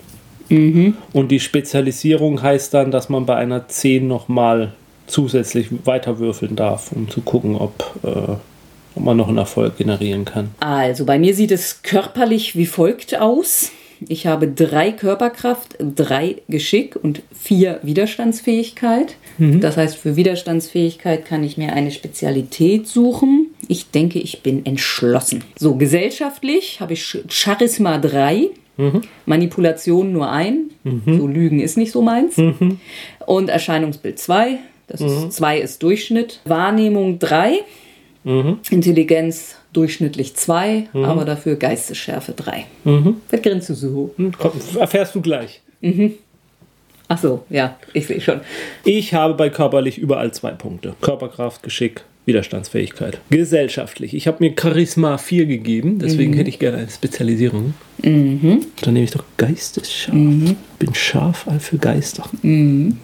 Und 1.12 1.28
die 1.30 1.40
Spezialisierung 1.40 2.42
heißt 2.42 2.74
dann, 2.74 2.90
dass 2.90 3.09
man 3.09 3.24
bei 3.26 3.37
einer 3.37 3.68
10 3.68 4.06
nochmal 4.09 4.72
zusätzlich 5.06 5.68
weiter 5.85 6.18
würfeln 6.18 6.56
darf, 6.56 6.92
um 6.92 7.09
zu 7.09 7.20
gucken, 7.20 7.56
ob, 7.56 7.72
äh, 8.02 8.35
ob 8.94 9.05
man 9.05 9.16
noch 9.16 9.29
einen 9.29 9.38
Erfolg 9.38 9.76
generieren 9.79 10.24
kann. 10.24 10.50
Also 10.61 11.05
bei 11.05 11.18
mir 11.18 11.35
sieht 11.35 11.50
es 11.53 11.83
körperlich 11.83 12.57
wie 12.57 12.66
folgt 12.66 13.18
aus. 13.18 13.70
Ich 14.09 14.26
habe 14.26 14.48
drei 14.48 14.92
Körperkraft, 14.92 15.76
drei 15.79 16.37
Geschick 16.48 16.96
und 16.96 17.20
vier 17.38 17.81
Widerstandsfähigkeit. 17.83 19.16
Das 19.38 19.76
heißt, 19.76 19.96
für 19.96 20.16
Widerstandsfähigkeit 20.16 21.26
kann 21.26 21.44
ich 21.44 21.59
mir 21.59 21.74
eine 21.74 21.90
Spezialität 21.90 22.87
suchen. 22.87 23.48
Ich 23.68 23.90
denke, 23.90 24.18
ich 24.18 24.42
bin 24.42 24.64
entschlossen. 24.64 25.44
So, 25.59 25.74
gesellschaftlich 25.74 26.81
habe 26.81 26.94
ich 26.94 27.03
Ch- 27.03 27.31
Charisma 27.31 27.98
3. 27.98 28.48
Manipulation 29.26 30.12
nur 30.12 30.31
ein. 30.31 30.70
So 31.07 31.26
Lügen 31.26 31.61
ist 31.61 31.76
nicht 31.76 31.92
so 31.92 32.00
meins. 32.03 32.37
Und 33.26 33.48
Erscheinungsbild 33.50 34.18
2. 34.18 34.59
Das 34.87 35.00
ist 35.03 35.33
2 35.35 35.59
ist 35.61 35.83
Durchschnitt. 35.83 36.40
Wahrnehmung 36.46 37.18
3. 37.18 37.61
Intelligenz 38.24 39.56
durchschnittlich 39.72 40.35
2, 40.37 40.88
aber 40.92 41.24
dafür 41.24 41.56
Geistesschärfe 41.56 42.33
3. 42.33 42.66
Was 43.30 43.42
grinst 43.42 43.68
du 43.70 43.74
so? 43.74 44.14
Erfährst 44.78 45.14
du 45.14 45.20
gleich. 45.22 45.62
Ach 47.09 47.18
so, 47.18 47.44
ja, 47.50 47.76
ich 47.92 48.06
sehe 48.06 48.20
schon. 48.20 48.40
Ich 48.85 49.14
habe 49.14 49.35
bei 49.35 49.48
körperlich 49.50 49.98
überall 49.98 50.33
zwei 50.33 50.52
Punkte. 50.52 50.94
Körperkraft, 51.00 51.62
Geschick, 51.62 52.04
Widerstandsfähigkeit. 52.30 53.20
Gesellschaftlich. 53.30 54.14
Ich 54.14 54.26
habe 54.26 54.38
mir 54.40 54.54
Charisma 54.58 55.18
4 55.18 55.46
gegeben, 55.46 55.98
deswegen 55.98 56.32
hätte 56.32 56.48
ich 56.48 56.58
gerne 56.58 56.78
eine 56.78 56.88
Spezialisierung. 56.88 57.74
Dann 58.02 58.62
nehme 58.86 59.04
ich 59.04 59.10
doch 59.10 59.24
Geistesscharf. 59.36 60.14
Bin 60.14 60.94
scharf 60.94 61.46
für 61.58 61.76
Geister. 61.76 62.24
Nicht. 62.40 62.96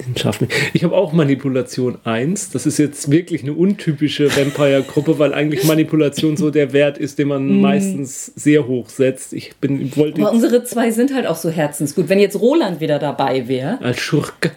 Ich 0.72 0.84
habe 0.84 0.94
auch 0.94 1.12
Manipulation 1.12 1.98
1. 2.04 2.50
Das 2.52 2.64
ist 2.64 2.78
jetzt 2.78 3.10
wirklich 3.10 3.42
eine 3.42 3.52
untypische 3.52 4.34
Vampire-Gruppe, 4.34 5.18
weil 5.18 5.34
eigentlich 5.34 5.64
Manipulation 5.64 6.38
so 6.38 6.50
der 6.50 6.72
Wert 6.72 6.96
ist, 6.96 7.18
den 7.18 7.28
man 7.28 7.60
meistens 7.60 8.32
sehr 8.36 8.66
hoch 8.66 8.88
setzt. 8.88 9.34
Ich 9.34 9.56
bin, 9.56 9.94
wollte 9.96 10.22
Aber 10.22 10.32
unsere 10.32 10.64
zwei 10.64 10.90
sind 10.90 11.12
halt 11.14 11.26
auch 11.26 11.36
so 11.36 11.50
herzensgut. 11.50 12.08
Wenn 12.08 12.20
jetzt 12.20 12.40
Roland 12.40 12.80
wieder 12.80 12.98
dabei 12.98 13.48
wäre, 13.48 13.78
als 13.82 14.00
Schurke. 14.00 14.52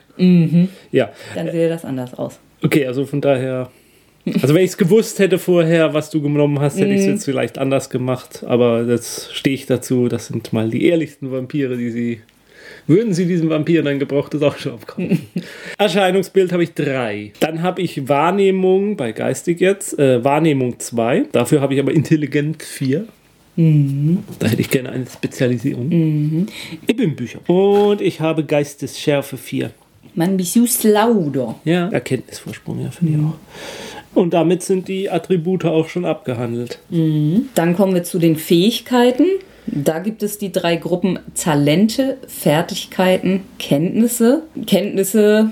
Ja, 0.91 1.09
dann 1.35 1.51
sähe 1.51 1.67
das 1.67 1.83
anders 1.83 2.13
aus. 2.13 2.39
Okay, 2.63 2.85
also 2.85 3.05
von 3.05 3.19
daher. 3.19 3.69
Also 4.41 4.53
wenn 4.53 4.63
ich 4.63 4.71
es 4.71 4.77
gewusst 4.77 5.19
hätte 5.19 5.37
vorher, 5.37 5.93
was 5.93 6.09
du 6.09 6.21
genommen 6.21 6.59
hast, 6.59 6.79
hätte 6.79 6.93
ich 6.93 7.01
es 7.01 7.05
jetzt 7.05 7.25
vielleicht 7.25 7.57
anders 7.57 7.89
gemacht. 7.89 8.43
Aber 8.45 8.83
jetzt 8.83 9.35
stehe 9.35 9.55
ich 9.55 9.65
dazu. 9.65 10.07
Das 10.07 10.27
sind 10.27 10.53
mal 10.53 10.69
die 10.69 10.85
ehrlichsten 10.85 11.31
Vampire, 11.31 11.77
die 11.77 11.91
sie. 11.91 12.21
Würden 12.87 13.13
sie 13.13 13.25
diesem 13.25 13.49
Vampir 13.49 13.85
ein 13.85 13.99
gebrauchtes 13.99 14.41
Ausschaub 14.41 14.87
kaufen? 14.87 15.27
Erscheinungsbild 15.77 16.51
habe 16.51 16.63
ich 16.63 16.73
drei. 16.73 17.33
Dann 17.39 17.61
habe 17.61 17.81
ich 17.81 18.07
Wahrnehmung, 18.07 18.95
bei 18.97 19.11
geistig 19.11 19.59
jetzt, 19.59 19.97
äh, 19.99 20.23
Wahrnehmung 20.23 20.79
zwei. 20.79 21.25
Dafür 21.31 21.61
habe 21.61 21.75
ich 21.75 21.79
aber 21.79 21.91
Intelligent 21.91 22.63
vier. 22.63 23.05
Da 23.55 24.47
hätte 24.47 24.61
ich 24.61 24.69
gerne 24.69 24.89
eine 24.89 25.05
Spezialisierung. 25.05 26.47
Ich 26.87 26.95
bin 26.95 27.15
Bücher. 27.15 27.39
Und 27.49 27.99
ich 27.99 28.21
habe 28.21 28.45
Geistesschärfe 28.45 29.35
vier. 29.35 29.71
Man 30.15 30.37
bist 30.37 30.55
du 30.55 30.65
slauder. 30.65 31.55
Ja, 31.65 31.89
Erkenntnisvorsprung, 31.89 32.81
ja, 32.81 32.91
finde 32.91 33.13
ich 33.13 33.19
auch. 33.19 33.35
Und 34.13 34.33
damit 34.33 34.63
sind 34.63 34.87
die 34.87 35.09
Attribute 35.09 35.65
auch 35.65 35.87
schon 35.87 36.05
abgehandelt. 36.05 36.79
Dann 36.89 37.75
kommen 37.75 37.93
wir 37.93 38.03
zu 38.03 38.19
den 38.19 38.35
Fähigkeiten. 38.35 39.25
Da 39.67 39.99
gibt 39.99 40.23
es 40.23 40.37
die 40.37 40.51
drei 40.51 40.77
Gruppen 40.77 41.19
Talente, 41.35 42.17
Fertigkeiten, 42.27 43.41
Kenntnisse. 43.59 44.43
Kenntnisse 44.65 45.51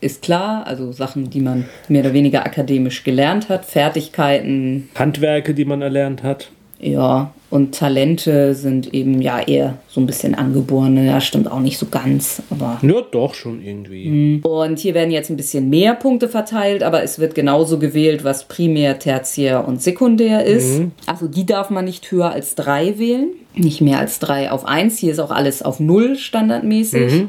ist 0.00 0.22
klar, 0.22 0.66
also 0.66 0.90
Sachen, 0.90 1.30
die 1.30 1.40
man 1.40 1.66
mehr 1.88 2.02
oder 2.02 2.12
weniger 2.12 2.44
akademisch 2.44 3.04
gelernt 3.04 3.48
hat. 3.48 3.64
Fertigkeiten, 3.64 4.88
Handwerke, 4.96 5.54
die 5.54 5.64
man 5.64 5.80
erlernt 5.80 6.24
hat. 6.24 6.50
Ja, 6.82 7.32
und 7.48 7.74
Talente 7.74 8.54
sind 8.54 8.92
eben 8.92 9.22
ja 9.22 9.40
eher 9.40 9.78
so 9.86 10.00
ein 10.00 10.06
bisschen 10.06 10.34
angeborene. 10.34 11.06
Ja, 11.06 11.20
stimmt 11.20 11.50
auch 11.50 11.60
nicht 11.60 11.78
so 11.78 11.86
ganz, 11.86 12.42
aber 12.50 12.78
Ja, 12.82 13.02
doch 13.10 13.34
schon 13.34 13.62
irgendwie. 13.62 14.40
Und 14.42 14.78
hier 14.78 14.94
werden 14.94 15.10
jetzt 15.10 15.30
ein 15.30 15.36
bisschen 15.36 15.70
mehr 15.70 15.94
Punkte 15.94 16.28
verteilt, 16.28 16.82
aber 16.82 17.02
es 17.02 17.18
wird 17.18 17.34
genauso 17.34 17.78
gewählt, 17.78 18.24
was 18.24 18.48
primär, 18.48 18.98
tertiär 18.98 19.68
und 19.68 19.80
sekundär 19.80 20.44
ist. 20.44 20.82
Also 21.06 21.28
die 21.28 21.46
darf 21.46 21.70
man 21.70 21.84
nicht 21.84 22.10
höher 22.10 22.32
als 22.32 22.54
drei 22.54 22.98
wählen, 22.98 23.28
nicht 23.54 23.80
mehr 23.80 23.98
als 23.98 24.18
drei 24.18 24.50
auf 24.50 24.64
eins. 24.64 24.98
Hier 24.98 25.12
ist 25.12 25.20
auch 25.20 25.30
alles 25.30 25.62
auf 25.62 25.78
null 25.78 26.16
standardmäßig. 26.16 27.26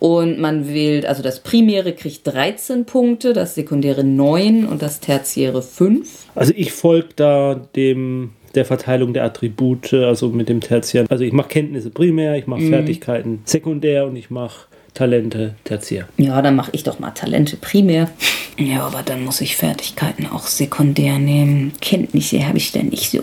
Und 0.00 0.38
man 0.38 0.66
wählt, 0.66 1.04
also 1.04 1.22
das 1.22 1.40
Primäre 1.40 1.92
kriegt 1.92 2.26
13 2.26 2.86
Punkte, 2.86 3.34
das 3.34 3.54
Sekundäre 3.54 4.02
9 4.02 4.66
und 4.66 4.80
das 4.80 5.00
Tertiäre 5.00 5.60
5. 5.60 6.26
Also 6.34 6.54
ich 6.56 6.72
folge 6.72 7.10
da 7.16 7.60
dem 7.76 8.30
der 8.54 8.64
Verteilung 8.64 9.14
der 9.14 9.24
Attribute, 9.24 9.92
also 9.94 10.28
mit 10.28 10.48
dem 10.48 10.60
Tertiär. 10.60 11.06
Also 11.08 11.24
ich 11.24 11.32
mache 11.32 11.48
Kenntnisse 11.48 11.90
primär, 11.90 12.36
ich 12.36 12.46
mache 12.46 12.62
Fertigkeiten 12.62 13.40
sekundär 13.44 14.06
und 14.06 14.16
ich 14.16 14.30
mache 14.30 14.66
Talente 14.94 15.54
tertiär. 15.64 16.08
Ja, 16.16 16.42
dann 16.42 16.56
mache 16.56 16.70
ich 16.74 16.82
doch 16.82 16.98
mal 16.98 17.10
Talente 17.12 17.56
primär. 17.56 18.10
Ja, 18.58 18.86
aber 18.86 19.02
dann 19.04 19.24
muss 19.24 19.40
ich 19.40 19.56
Fertigkeiten 19.56 20.26
auch 20.26 20.46
sekundär 20.46 21.18
nehmen. 21.18 21.72
Kenntnisse 21.80 22.46
habe 22.46 22.58
ich 22.58 22.72
denn 22.72 22.88
nicht 22.88 23.10
so. 23.10 23.20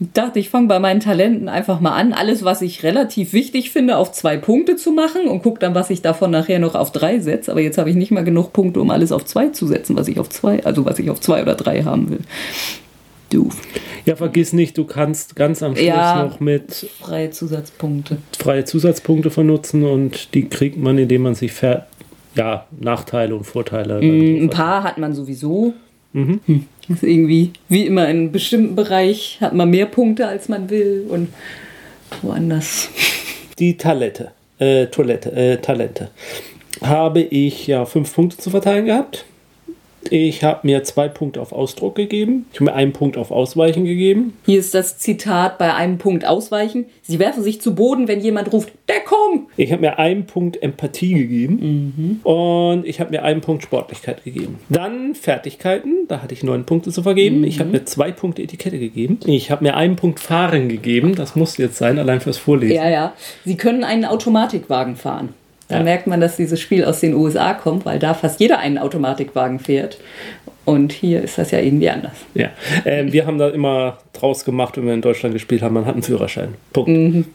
Ich 0.00 0.12
dachte, 0.12 0.38
ich 0.38 0.50
fange 0.50 0.68
bei 0.68 0.78
meinen 0.78 1.00
Talenten 1.00 1.48
einfach 1.48 1.80
mal 1.80 1.94
an, 1.94 2.12
alles, 2.12 2.44
was 2.44 2.62
ich 2.62 2.82
relativ 2.82 3.32
wichtig 3.32 3.70
finde, 3.70 3.96
auf 3.96 4.12
zwei 4.12 4.36
Punkte 4.36 4.76
zu 4.76 4.92
machen 4.92 5.26
und 5.26 5.42
gucke 5.42 5.58
dann, 5.58 5.74
was 5.74 5.90
ich 5.90 6.02
davon 6.02 6.30
nachher 6.30 6.58
noch 6.58 6.74
auf 6.74 6.92
drei 6.92 7.18
setze. 7.18 7.50
Aber 7.50 7.60
jetzt 7.60 7.78
habe 7.78 7.90
ich 7.90 7.96
nicht 7.96 8.10
mal 8.10 8.24
genug 8.24 8.52
Punkte, 8.52 8.80
um 8.80 8.90
alles 8.90 9.12
auf 9.12 9.24
zwei 9.24 9.48
zu 9.48 9.66
setzen, 9.66 9.96
was 9.96 10.08
ich 10.08 10.20
auf 10.20 10.28
zwei, 10.28 10.64
also 10.64 10.84
was 10.84 10.98
ich 10.98 11.10
auf 11.10 11.20
zwei 11.20 11.42
oder 11.42 11.54
drei 11.54 11.82
haben 11.82 12.10
will. 12.10 12.20
Doof. 13.34 13.56
Ja, 14.06 14.16
vergiss 14.16 14.52
nicht, 14.52 14.76
du 14.78 14.84
kannst 14.84 15.34
ganz 15.36 15.62
am 15.62 15.74
Schluss 15.74 15.86
Ja. 15.86 16.24
noch 16.24 16.40
mit 16.40 16.86
Freie 17.00 17.30
Zusatzpunkte. 17.30 18.18
freie 18.38 18.64
Zusatzpunkte 18.64 19.30
vernutzen 19.30 19.84
und 19.84 20.34
die 20.34 20.48
kriegt 20.48 20.76
man, 20.76 20.98
indem 20.98 21.22
man 21.22 21.34
sich 21.34 21.52
ver 21.52 21.86
ja, 22.36 22.66
Nachteile 22.80 23.34
und 23.36 23.44
Vorteile. 23.44 23.98
Ein 24.00 24.50
paar 24.50 24.82
hat 24.82 24.98
man 24.98 25.14
sowieso. 25.14 25.72
Hm. 26.12 26.40
Das 26.88 26.98
ist 26.98 27.02
irgendwie, 27.02 27.52
wie 27.68 27.86
immer, 27.86 28.04
in 28.04 28.16
einem 28.16 28.32
bestimmten 28.32 28.74
Bereich 28.74 29.38
hat 29.40 29.54
man 29.54 29.70
mehr 29.70 29.86
Punkte, 29.86 30.26
als 30.28 30.48
man 30.48 30.68
will 30.70 31.06
und 31.08 31.28
woanders. 32.22 32.88
Die 33.58 33.76
Talente, 33.76 34.32
äh, 34.58 34.86
Toilette, 34.86 35.32
äh, 35.32 35.56
Talente, 35.58 36.10
habe 36.82 37.20
ich 37.20 37.66
ja 37.68 37.84
fünf 37.84 38.14
Punkte 38.14 38.36
zu 38.36 38.50
verteilen 38.50 38.86
gehabt. 38.86 39.24
Ich 40.12 40.44
habe 40.44 40.60
mir 40.62 40.84
zwei 40.84 41.08
Punkte 41.08 41.40
auf 41.40 41.52
Ausdruck 41.52 41.94
gegeben. 41.94 42.46
Ich 42.52 42.60
habe 42.60 42.70
mir 42.70 42.74
einen 42.74 42.92
Punkt 42.92 43.16
auf 43.16 43.30
Ausweichen 43.30 43.84
gegeben. 43.84 44.36
Hier 44.46 44.58
ist 44.58 44.74
das 44.74 44.98
Zitat 44.98 45.58
bei 45.58 45.74
einem 45.74 45.98
Punkt 45.98 46.26
ausweichen. 46.26 46.86
Sie 47.02 47.18
werfen 47.18 47.42
sich 47.42 47.60
zu 47.60 47.74
Boden, 47.74 48.08
wenn 48.08 48.20
jemand 48.20 48.52
ruft, 48.52 48.72
Deckung! 48.88 49.48
Ich 49.56 49.72
habe 49.72 49.80
mir 49.80 49.98
einen 49.98 50.26
Punkt 50.26 50.62
Empathie 50.62 51.14
gegeben. 51.14 52.20
Und 52.22 52.86
ich 52.86 53.00
habe 53.00 53.10
mir 53.10 53.22
einen 53.22 53.40
Punkt 53.40 53.62
Sportlichkeit 53.62 54.24
gegeben. 54.24 54.58
Dann 54.68 55.14
Fertigkeiten. 55.14 56.06
Da 56.08 56.22
hatte 56.22 56.34
ich 56.34 56.42
neun 56.42 56.64
Punkte 56.64 56.90
zu 56.90 57.02
vergeben. 57.02 57.44
Ich 57.44 57.60
habe 57.60 57.70
mir 57.70 57.84
zwei 57.84 58.12
Punkte 58.12 58.42
Etikette 58.42 58.78
gegeben. 58.78 59.18
Ich 59.26 59.50
habe 59.50 59.64
mir 59.64 59.76
einen 59.76 59.96
Punkt 59.96 60.20
Fahren 60.20 60.68
gegeben. 60.68 61.14
Das 61.14 61.36
muss 61.36 61.56
jetzt 61.56 61.76
sein, 61.76 61.98
allein 61.98 62.20
fürs 62.20 62.38
Vorlesen. 62.38 62.76
Ja, 62.76 62.88
ja. 62.88 63.12
Sie 63.44 63.56
können 63.56 63.84
einen 63.84 64.04
Automatikwagen 64.04 64.96
fahren. 64.96 65.30
Da 65.68 65.78
Ja. 65.78 65.82
merkt 65.82 66.06
man, 66.06 66.20
dass 66.20 66.36
dieses 66.36 66.60
Spiel 66.60 66.84
aus 66.84 67.00
den 67.00 67.14
USA 67.14 67.54
kommt, 67.54 67.84
weil 67.86 67.98
da 67.98 68.12
fast 68.14 68.38
jeder 68.40 68.58
einen 68.58 68.78
Automatikwagen 68.78 69.58
fährt. 69.58 69.98
Und 70.66 70.92
hier 70.92 71.22
ist 71.22 71.36
das 71.36 71.50
ja 71.50 71.58
irgendwie 71.58 71.90
anders. 71.90 72.12
Ja, 72.34 72.48
ähm, 72.86 73.12
wir 73.12 73.26
haben 73.26 73.36
da 73.36 73.50
immer 73.50 73.98
draus 74.14 74.46
gemacht, 74.46 74.76
wenn 74.78 74.86
wir 74.86 74.94
in 74.94 75.02
Deutschland 75.02 75.34
gespielt 75.34 75.60
haben, 75.60 75.74
man 75.74 75.84
hat 75.84 75.92
einen 75.92 76.02
Führerschein. 76.02 76.54
Punkt. 76.72 77.26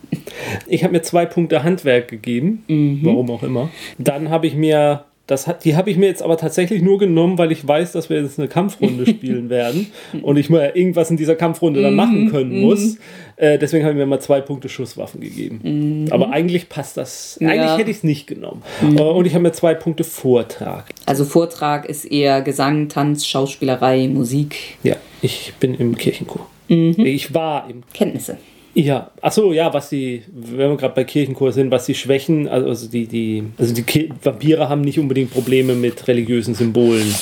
Ich 0.68 0.84
habe 0.84 0.94
mir 0.94 1.04
zwei 1.04 1.26
Punkte 1.28 1.64
Handwerk 1.64 2.08
gegeben, 2.08 2.64
warum 3.04 3.30
auch 3.30 3.44
immer. 3.44 3.70
Dann 4.00 4.30
habe 4.32 4.48
ich 4.48 4.56
mir, 4.56 5.04
das 5.30 5.46
hat, 5.46 5.64
die 5.64 5.76
habe 5.76 5.92
ich 5.92 5.98
mir 5.98 6.08
jetzt 6.08 6.24
aber 6.24 6.38
tatsächlich 6.38 6.82
nur 6.82 6.98
genommen, 6.98 7.38
weil 7.38 7.52
ich 7.52 7.68
weiß, 7.68 7.92
dass 7.92 8.10
wir 8.10 8.20
jetzt 8.22 8.40
eine 8.40 8.48
Kampfrunde 8.48 9.06
spielen 9.08 9.50
werden 9.50 9.92
und 10.24 10.38
ich 10.38 10.50
mal 10.50 10.72
irgendwas 10.74 11.12
in 11.12 11.18
dieser 11.18 11.36
Kampfrunde 11.36 11.82
dann 11.84 11.94
machen 11.94 12.32
können 12.32 12.62
muss. 12.62 12.98
Äh, 13.36 13.60
deswegen 13.60 13.84
habe 13.86 13.94
ich 13.94 14.00
mir 14.00 14.06
mal 14.08 14.20
zwei 14.20 14.42
Punkte 14.42 14.70
Schusswaffen 14.70 15.22
gegeben. 15.22 16.08
Aber 16.10 16.32
eigentlich 16.32 16.68
passt 16.68 16.98
das. 16.98 17.38
Ja. 17.40 17.50
Eigentlich 17.50 17.78
hätte 17.78 17.92
ich 17.92 17.98
es 17.98 18.04
nicht 18.04 18.26
genommen. 18.26 18.64
Äh, 18.82 19.02
Und 19.02 19.26
ich 19.28 19.34
habe 19.36 19.44
mir 19.44 19.52
zwei 19.52 19.76
Punkte 19.76 20.04
Vortrag. 20.04 20.86
Also 21.06 21.26
Vortrag 21.26 21.88
ist 21.88 22.06
eher 22.06 22.42
Gesang, 22.42 22.90
Tanz, 22.90 23.28
Schauspielerei, 23.28 24.08
Musik, 24.08 24.56
Ja, 24.84 24.96
ich 25.22 25.54
bin 25.60 25.76
im 25.76 25.96
Kirchenchor. 25.96 26.48
Ich 26.68 27.34
war 27.34 27.70
im 27.70 27.84
Kenntnisse. 27.94 28.38
Ja, 28.74 29.12
achso, 29.22 29.52
ja, 29.52 29.74
was 29.74 29.90
die, 29.90 30.24
wenn 30.32 30.70
wir 30.70 30.78
gerade 30.78 30.94
bei 30.94 31.04
Kirchenchor 31.04 31.52
sind, 31.52 31.72
was 31.72 31.86
die 31.86 31.96
Schwächen, 31.96 32.48
also 32.48 32.88
die, 32.88 33.08
die, 33.08 33.44
also 33.58 33.74
die 33.74 33.84
Ki 33.84 34.10
Vampire 34.22 34.70
haben 34.70 34.82
nicht 34.82 35.00
unbedingt 35.00 35.32
Probleme 35.32 35.74
mit 35.74 36.08
religiösen 36.08 36.54
Symbolen. 36.54 37.14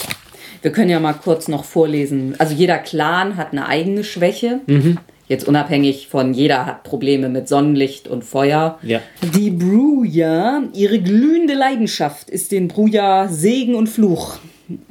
Wir 0.61 0.71
können 0.71 0.89
ja 0.89 0.99
mal 0.99 1.13
kurz 1.13 1.47
noch 1.47 1.63
vorlesen. 1.63 2.35
Also 2.39 2.53
jeder 2.53 2.77
Clan 2.79 3.37
hat 3.37 3.51
eine 3.51 3.67
eigene 3.67 4.03
Schwäche. 4.03 4.61
Jetzt 5.27 5.47
unabhängig 5.47 6.07
von 6.07 6.33
jeder 6.33 6.65
hat 6.65 6.83
Probleme 6.83 7.29
mit 7.29 7.47
Sonnenlicht 7.47 8.07
und 8.07 8.23
Feuer. 8.23 8.79
Ja. 8.81 9.01
Die 9.35 9.49
Bruja, 9.51 10.63
ihre 10.73 10.99
glühende 10.99 11.53
Leidenschaft 11.53 12.29
ist 12.29 12.51
den 12.51 12.69
Bruja 12.69 13.27
Segen 13.27 13.75
und 13.75 13.87
Fluch. 13.87 14.37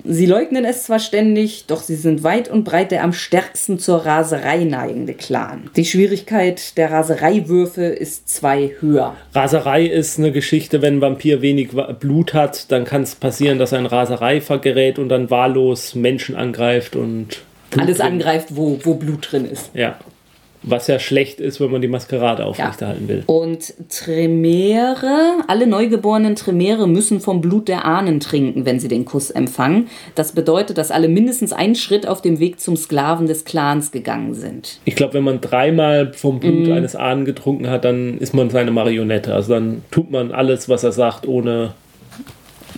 Sie 0.04 0.26
leugnen 0.26 0.64
es 0.64 0.84
zwar 0.84 0.98
ständig, 0.98 1.66
doch 1.66 1.82
sie 1.82 1.96
sind 1.96 2.22
weit 2.22 2.48
und 2.48 2.64
breit 2.64 2.90
der 2.90 3.04
am 3.04 3.12
stärksten 3.12 3.78
zur 3.78 4.06
Raserei 4.06 4.64
neigende 4.64 5.14
Clan. 5.14 5.70
Die 5.76 5.84
Schwierigkeit 5.84 6.76
der 6.78 6.90
Rasereiwürfe 6.90 7.84
ist 7.84 8.28
zwei 8.28 8.72
höher. 8.80 9.16
Raserei 9.34 9.84
ist 9.84 10.18
eine 10.18 10.32
Geschichte, 10.32 10.80
wenn 10.82 10.96
ein 10.96 11.00
Vampir 11.00 11.42
wenig 11.42 11.70
Blut 12.00 12.32
hat, 12.32 12.70
dann 12.72 12.84
kann 12.84 13.02
es 13.02 13.14
passieren, 13.14 13.58
dass 13.58 13.72
er 13.72 13.80
in 13.80 13.86
Raserei 13.86 14.40
vergerät 14.40 14.98
und 14.98 15.08
dann 15.10 15.30
wahllos 15.30 15.94
Menschen 15.94 16.36
angreift 16.36 16.96
und 16.96 17.42
Blut 17.70 17.82
Alles 17.84 17.98
trinkt. 17.98 18.12
angreift, 18.12 18.48
wo, 18.50 18.78
wo 18.82 18.94
Blut 18.94 19.28
drin 19.30 19.44
ist. 19.44 19.70
Ja. 19.74 19.98
Was 20.66 20.88
ja 20.88 20.98
schlecht 20.98 21.40
ist, 21.40 21.60
wenn 21.60 21.70
man 21.70 21.80
die 21.80 21.88
Maskerade 21.88 22.44
aufrechterhalten 22.44 23.08
will. 23.08 23.22
Und 23.26 23.72
Tremere, 23.88 25.44
alle 25.46 25.66
neugeborenen 25.66 26.34
Tremere 26.34 26.88
müssen 26.88 27.20
vom 27.20 27.40
Blut 27.40 27.68
der 27.68 27.84
Ahnen 27.84 28.20
trinken, 28.20 28.66
wenn 28.66 28.80
sie 28.80 28.88
den 28.88 29.04
Kuss 29.04 29.30
empfangen. 29.30 29.88
Das 30.16 30.32
bedeutet, 30.32 30.76
dass 30.76 30.90
alle 30.90 31.08
mindestens 31.08 31.52
einen 31.52 31.76
Schritt 31.76 32.06
auf 32.06 32.20
dem 32.20 32.40
Weg 32.40 32.60
zum 32.60 32.76
Sklaven 32.76 33.26
des 33.26 33.44
Clans 33.44 33.92
gegangen 33.92 34.34
sind. 34.34 34.80
Ich 34.84 34.96
glaube, 34.96 35.14
wenn 35.14 35.24
man 35.24 35.40
dreimal 35.40 36.12
vom 36.12 36.40
Blut 36.40 36.68
eines 36.70 36.96
Ahnen 36.96 37.24
getrunken 37.24 37.70
hat, 37.70 37.84
dann 37.84 38.18
ist 38.18 38.34
man 38.34 38.50
seine 38.50 38.72
Marionette. 38.72 39.32
Also 39.32 39.54
dann 39.54 39.82
tut 39.90 40.10
man 40.10 40.32
alles, 40.32 40.68
was 40.68 40.84
er 40.84 40.92
sagt, 40.92 41.26
ohne 41.26 41.74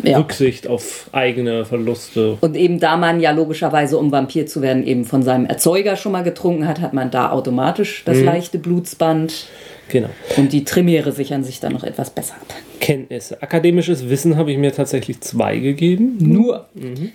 Ja. 0.03 0.19
Rücksicht 0.19 0.69
auf 0.69 1.09
eigene 1.13 1.65
Verluste. 1.65 2.39
Und 2.41 2.57
eben 2.57 2.79
da 2.79 2.97
man 2.97 3.21
ja 3.21 3.33
logischerweise, 3.33 3.99
um 3.99 4.13
Vampir 4.13 4.47
zu 4.47 4.63
werden, 4.63 4.87
eben 4.87 5.05
von 5.05 5.23
seinem 5.23 5.47
Erzeuger 5.47 5.97
schon 5.97 6.13
mal 6.13 6.23
getrunken 6.23 6.69
hat, 6.69 6.81
hat 6.81 6.95
man 6.95 7.11
da 7.11 7.31
automatisch 7.31 8.03
das 8.05 8.21
leichte 8.21 8.59
Blutsband. 8.59 9.47
Genau. 9.91 10.11
Und 10.37 10.53
die 10.53 10.65
Tremere 10.65 11.13
sichern 11.13 11.45
sich 11.45 11.61
dann 11.61 11.73
noch 11.73 11.83
etwas 11.83 12.11
besser 12.11 12.35
ab. 12.35 12.47
Kenntnisse. 12.81 13.43
Akademisches 13.43 14.09
Wissen 14.09 14.37
habe 14.37 14.53
ich 14.53 14.59
mir 14.59 14.73
tatsächlich 14.73 15.21
zwei 15.21 15.59
gegeben. 15.59 16.17
Nur. 16.21 16.67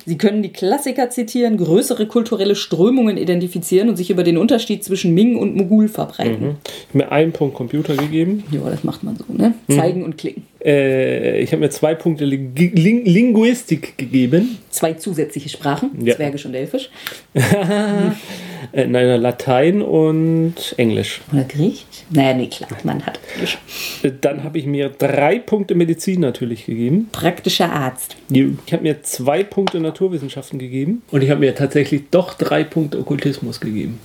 Sie 0.05 0.17
können 0.17 0.43
die 0.43 0.51
Klassiker 0.51 1.09
zitieren, 1.09 1.57
größere 1.57 2.07
kulturelle 2.07 2.55
Strömungen 2.55 3.17
identifizieren 3.17 3.89
und 3.89 3.95
sich 3.95 4.09
über 4.09 4.23
den 4.23 4.37
Unterschied 4.37 4.83
zwischen 4.83 5.13
Ming 5.13 5.37
und 5.37 5.55
Mogul 5.55 5.87
verbreiten. 5.87 6.57
Ich 6.65 6.89
habe 6.89 6.97
mir 6.97 7.11
einen 7.11 7.31
Punkt 7.31 7.55
Computer 7.55 7.95
gegeben. 7.95 8.43
Ja, 8.51 8.61
das 8.69 8.83
macht 8.83 9.03
man 9.03 9.15
so, 9.15 9.25
ne? 9.29 9.53
Zeigen 9.69 10.03
und 10.03 10.17
klicken. 10.17 10.43
Äh, 10.65 11.39
ich 11.41 11.51
habe 11.51 11.59
mir 11.61 11.69
zwei 11.69 11.93
Punkte 11.95 12.25
Ling 12.25 12.53
Ling 12.55 13.05
Linguistik 13.05 13.97
gegeben. 13.97 14.57
Zwei 14.69 14.93
zusätzliche 14.93 15.49
Sprachen, 15.49 15.91
Ja. 16.03 16.15
Zwergisch 16.15 16.45
und 16.45 16.55
Elfisch. 16.55 16.89
Äh, 18.71 18.87
nein, 18.87 19.21
Latein 19.21 19.81
und 19.81 20.55
Englisch. 20.77 21.19
Oder 21.33 21.43
Griechisch? 21.43 21.83
Naja, 22.09 22.33
nee, 22.33 22.47
klar, 22.47 22.69
man 22.83 23.05
hat 23.05 23.19
Englisch. 23.35 23.57
Äh, 24.03 24.11
Dann 24.21 24.43
habe 24.45 24.57
ich 24.57 24.65
mir 24.65 24.89
drei 24.89 25.37
Punkte 25.37 25.75
Medizin 25.75 26.21
natürlich 26.21 26.65
gegeben. 26.65 27.09
Praktischer 27.11 27.71
Arzt. 27.71 28.15
Ich 28.31 28.73
habe 28.73 28.83
mir 28.83 29.03
zwei 29.03 29.43
Punkte 29.43 29.81
Naturwissenschaften 29.81 30.59
gegeben. 30.59 31.01
Und 31.11 31.23
ich 31.23 31.29
habe 31.29 31.41
mir 31.41 31.53
tatsächlich 31.55 32.03
doch 32.09 32.35
drei 32.35 32.63
Punkte 32.63 32.99
Okkultismus 32.99 33.59
gegeben. 33.59 33.99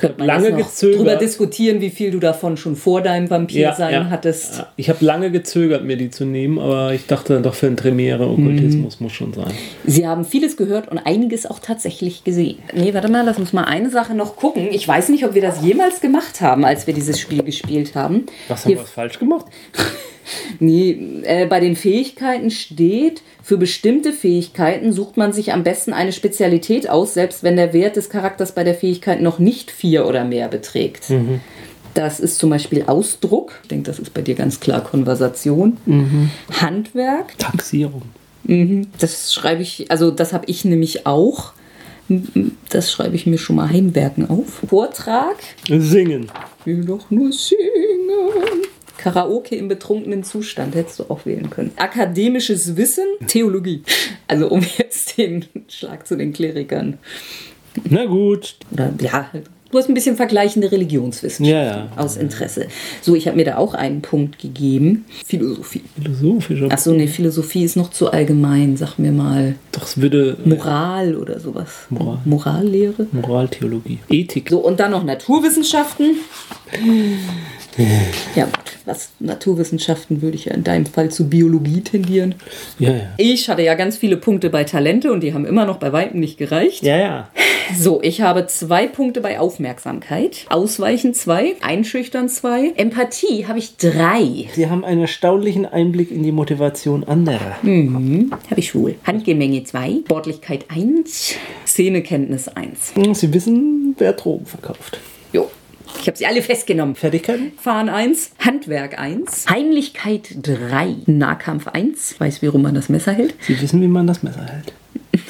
Könnte 0.00 0.18
man 0.18 0.28
lange 0.28 0.52
gezögert. 0.52 0.98
drüber 0.98 1.16
diskutieren, 1.16 1.82
wie 1.82 1.90
viel 1.90 2.10
du 2.10 2.20
davon 2.20 2.56
schon 2.56 2.74
vor 2.74 3.02
deinem 3.02 3.28
Vampirsein 3.28 4.08
hattest. 4.08 4.56
Ja. 4.56 4.66
Ich 4.76 4.88
habe 4.88 5.04
lange 5.04 5.30
gezögert, 5.30 5.84
mir 5.84 5.98
die 5.98 6.08
zu 6.08 6.24
nehmen, 6.24 6.58
aber 6.58 6.94
ich 6.94 7.06
dachte 7.06 7.34
dann 7.34 7.42
doch 7.42 7.52
für 7.52 7.66
ein 7.66 7.76
Tremere 7.76 8.26
Okkultismus 8.26 8.98
muss 9.00 9.12
schon 9.12 9.34
sein. 9.34 9.52
Sie 9.84 10.08
haben 10.08 10.24
vieles 10.24 10.56
gehört 10.56 10.88
und 10.88 10.96
einiges 10.96 11.44
auch 11.44 11.58
tatsächlich 11.58 12.24
gesehen. 12.24 12.60
Nee, 12.74 12.94
warte 12.94 13.10
mal, 13.10 13.26
lass 13.26 13.38
uns 13.38 13.52
mal 13.52 13.64
eine 13.64 13.90
Sache 13.90 14.14
noch 14.14 14.36
gucken. 14.36 14.68
Ich 14.72 14.88
weiß 14.88 15.10
nicht, 15.10 15.26
ob 15.26 15.34
wir 15.34 15.42
das 15.42 15.62
jemals 15.62 16.00
gemacht 16.00 16.40
haben, 16.40 16.64
als 16.64 16.86
wir 16.86 16.94
dieses 16.94 17.20
Spiel 17.20 17.42
gespielt 17.42 17.94
haben. 17.94 18.24
Was 18.48 18.64
haben 18.64 18.70
Hier 18.70 18.78
wir 18.78 18.86
falsch 18.86 19.18
gemacht? 19.18 19.44
Nee, 20.58 21.22
äh, 21.22 21.46
bei 21.46 21.60
den 21.60 21.76
Fähigkeiten 21.76 22.50
steht, 22.50 23.22
für 23.42 23.56
bestimmte 23.56 24.12
Fähigkeiten 24.12 24.92
sucht 24.92 25.16
man 25.16 25.32
sich 25.32 25.52
am 25.52 25.62
besten 25.62 25.92
eine 25.92 26.12
Spezialität 26.12 26.88
aus, 26.88 27.14
selbst 27.14 27.42
wenn 27.42 27.56
der 27.56 27.72
Wert 27.72 27.96
des 27.96 28.10
Charakters 28.10 28.54
bei 28.54 28.64
der 28.64 28.74
Fähigkeit 28.74 29.20
noch 29.20 29.38
nicht 29.38 29.70
vier 29.70 30.06
oder 30.06 30.24
mehr 30.24 30.48
beträgt. 30.48 31.06
Das 31.94 32.20
ist 32.20 32.38
zum 32.38 32.50
Beispiel 32.50 32.84
Ausdruck. 32.86 33.58
Ich 33.62 33.68
denke, 33.68 33.90
das 33.90 33.98
ist 33.98 34.14
bei 34.14 34.22
dir 34.22 34.34
ganz 34.36 34.60
klar 34.60 34.84
Konversation. 34.84 35.76
Handwerk. 36.60 37.36
Taxierung. 37.38 38.02
Das 38.98 39.34
schreibe 39.34 39.62
ich, 39.62 39.90
also 39.90 40.10
das 40.10 40.32
habe 40.32 40.44
ich 40.46 40.64
nämlich 40.64 41.06
auch. 41.06 41.52
Das 42.68 42.90
schreibe 42.90 43.14
ich 43.16 43.26
mir 43.26 43.38
schon 43.38 43.56
mal 43.56 43.68
Heimwerken 43.68 44.28
auf. 44.28 44.62
Vortrag. 44.68 45.36
Singen. 45.68 46.30
Ich 46.60 46.66
will 46.66 46.84
doch 46.84 47.10
nur 47.10 47.32
singen. 47.32 47.60
Karaoke 49.00 49.56
im 49.56 49.68
betrunkenen 49.68 50.22
Zustand 50.24 50.74
hättest 50.74 50.98
du 50.98 51.04
auch 51.08 51.24
wählen 51.24 51.48
können. 51.48 51.72
Akademisches 51.76 52.76
Wissen, 52.76 53.06
Theologie. 53.26 53.82
Also 54.28 54.48
um 54.48 54.60
jetzt 54.78 55.16
den 55.16 55.46
Schlag 55.68 56.06
zu 56.06 56.16
den 56.16 56.32
Klerikern. 56.34 56.98
Na 57.88 58.04
gut. 58.04 58.56
Oder 58.72 58.92
ja, 59.00 59.30
du 59.70 59.78
hast 59.78 59.88
ein 59.88 59.94
bisschen 59.94 60.16
vergleichende 60.16 60.70
Religionswissenschaft 60.70 61.50
Ja, 61.50 61.64
ja. 61.64 61.88
aus 61.96 62.16
Interesse. 62.18 62.66
So, 63.00 63.14
ich 63.14 63.26
habe 63.26 63.36
mir 63.38 63.44
da 63.46 63.56
auch 63.56 63.72
einen 63.72 64.02
Punkt 64.02 64.38
gegeben. 64.38 65.06
Philosophie. 65.24 65.82
Philosophischer. 65.96 66.70
Achso, 66.70 66.92
nee, 66.92 67.06
Philosophie 67.06 67.64
ist 67.64 67.76
noch 67.76 67.90
zu 67.90 68.10
allgemein. 68.10 68.76
Sag 68.76 68.98
mir 68.98 69.12
mal 69.12 69.54
Doch, 69.72 69.84
es 69.84 69.98
würde 70.00 70.36
Moral 70.44 71.14
oder 71.16 71.40
sowas. 71.40 71.68
Moral. 71.88 72.18
Morallehre. 72.26 73.06
Moraltheologie. 73.12 74.00
Ethik. 74.10 74.50
So, 74.50 74.58
und 74.58 74.78
dann 74.78 74.90
noch 74.90 75.04
Naturwissenschaften. 75.04 76.16
Ja, 78.34 78.44
gut. 78.44 78.54
Was 78.84 79.10
Naturwissenschaften 79.18 80.22
würde 80.22 80.36
ich 80.36 80.46
ja 80.46 80.54
in 80.54 80.64
deinem 80.64 80.86
Fall 80.86 81.10
zu 81.10 81.28
Biologie 81.28 81.80
tendieren. 81.82 82.34
Ja, 82.78 82.90
ja. 82.90 83.02
Ich 83.16 83.48
hatte 83.48 83.62
ja 83.62 83.74
ganz 83.74 83.96
viele 83.96 84.16
Punkte 84.16 84.50
bei 84.50 84.64
Talente 84.64 85.12
und 85.12 85.20
die 85.20 85.34
haben 85.34 85.44
immer 85.44 85.64
noch 85.64 85.78
bei 85.78 85.92
Weitem 85.92 86.20
nicht 86.20 86.38
gereicht. 86.38 86.82
Ja, 86.82 86.96
ja. 86.96 87.28
So, 87.76 88.00
ich 88.02 88.20
habe 88.20 88.46
zwei 88.46 88.86
Punkte 88.86 89.20
bei 89.20 89.38
Aufmerksamkeit. 89.38 90.46
Ausweichen 90.48 91.14
zwei, 91.14 91.54
einschüchtern 91.60 92.28
zwei. 92.28 92.72
Empathie 92.76 93.46
habe 93.46 93.58
ich 93.58 93.76
drei. 93.76 94.48
Sie 94.52 94.68
haben 94.68 94.84
einen 94.84 95.02
erstaunlichen 95.02 95.66
Einblick 95.66 96.10
in 96.10 96.22
die 96.22 96.32
Motivation 96.32 97.04
anderer. 97.04 97.56
Habe 97.62 98.60
ich 98.60 98.74
wohl. 98.74 98.96
Handgemenge 99.06 99.62
zwei, 99.64 100.00
Sportlichkeit 100.04 100.66
eins, 100.68 101.34
Szenekenntnis 101.66 102.48
eins. 102.48 102.92
Sie 103.12 103.32
wissen, 103.32 103.94
wer 103.98 104.14
Drogen 104.14 104.46
verkauft. 104.46 104.98
Ich 106.00 106.06
habe 106.06 106.16
sie 106.16 106.26
alle 106.26 106.42
festgenommen. 106.42 106.94
Fertigkeiten? 106.94 107.52
Fahren 107.60 107.88
1, 107.88 108.32
Handwerk 108.38 108.98
1, 108.98 109.46
Heimlichkeit 109.50 110.30
3, 110.42 110.96
Nahkampf 111.06 111.68
1, 111.68 112.18
weiß, 112.18 112.42
wie 112.42 112.46
rum 112.46 112.62
man 112.62 112.74
das 112.74 112.88
Messer 112.88 113.12
hält. 113.12 113.34
Sie 113.40 113.60
wissen, 113.60 113.80
wie 113.82 113.88
man 113.88 114.06
das 114.06 114.22
Messer 114.22 114.44
hält. 114.46 114.72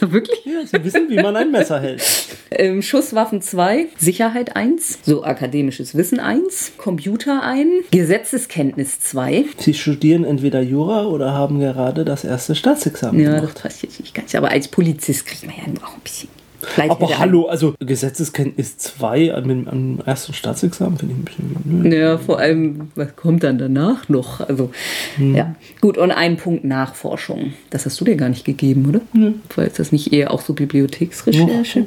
Das 0.00 0.12
wirklich. 0.12 0.44
Ja, 0.44 0.64
Sie 0.64 0.84
wissen, 0.84 1.08
wie 1.10 1.16
man 1.16 1.34
ein 1.34 1.50
Messer 1.50 1.80
hält. 1.80 2.00
Ähm, 2.52 2.82
Schusswaffen 2.82 3.42
2, 3.42 3.86
Sicherheit 3.96 4.54
1, 4.54 5.00
so 5.02 5.24
akademisches 5.24 5.96
Wissen 5.96 6.20
1, 6.20 6.72
Computer 6.78 7.42
1, 7.42 7.86
Gesetzeskenntnis 7.90 9.00
2. 9.00 9.44
Sie 9.58 9.74
studieren 9.74 10.22
entweder 10.24 10.60
Jura 10.62 11.06
oder 11.06 11.32
haben 11.32 11.58
gerade 11.58 12.04
das 12.04 12.22
erste 12.24 12.54
Staatsexamen 12.54 13.20
Ja, 13.20 13.32
das 13.32 13.40
gemacht. 13.40 13.62
passt 13.62 13.82
jetzt 13.82 13.98
nicht 14.00 14.14
ganz. 14.14 14.34
Aber 14.36 14.50
als 14.50 14.68
Polizist 14.68 15.26
kriegt 15.26 15.44
man 15.46 15.56
ja 15.56 15.64
auch 15.84 15.94
ein 15.94 16.00
bisschen. 16.00 16.28
Vielleicht 16.60 16.90
Aber 16.90 17.18
hallo, 17.18 17.46
also 17.46 17.74
Gesetzeskenntnis 17.78 18.78
2 18.78 19.34
am, 19.34 19.68
am 19.68 19.98
ersten 20.04 20.32
Staatsexamen 20.32 20.98
finde 20.98 21.14
ich 21.14 21.20
ein 21.20 21.24
bisschen. 21.24 21.84
Ein, 21.84 21.92
ja, 21.92 22.18
vor 22.18 22.38
allem, 22.38 22.90
was 22.94 23.14
kommt 23.14 23.44
dann 23.44 23.58
danach 23.58 24.08
noch? 24.08 24.40
Also, 24.40 24.70
ja. 25.18 25.54
Gut, 25.80 25.98
und 25.98 26.10
ein 26.10 26.36
Punkt 26.36 26.64
Nachforschung. 26.64 27.52
Das 27.70 27.86
hast 27.86 28.00
du 28.00 28.04
dir 28.04 28.16
gar 28.16 28.28
nicht 28.28 28.44
gegeben, 28.44 28.86
oder? 28.88 29.00
Nö. 29.12 29.34
War 29.54 29.64
jetzt 29.64 29.78
das 29.78 29.92
nicht 29.92 30.12
eher 30.12 30.32
auch 30.32 30.40
so 30.40 30.52
Bibliotheksrecherche? 30.52 31.86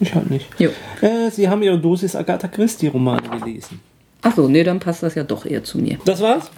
Ich 0.00 0.14
halt 0.14 0.30
nicht. 0.30 0.46
Äh, 0.58 1.30
Sie 1.30 1.48
haben 1.48 1.62
Ihre 1.62 1.78
Dosis 1.78 2.16
Agatha 2.16 2.48
Christie-Romane 2.48 3.28
gelesen. 3.38 3.80
Achso, 4.22 4.48
nee, 4.48 4.64
dann 4.64 4.80
passt 4.80 5.02
das 5.02 5.14
ja 5.14 5.24
doch 5.24 5.46
eher 5.46 5.64
zu 5.64 5.78
mir. 5.78 5.98
Das 6.04 6.20
war's? 6.20 6.50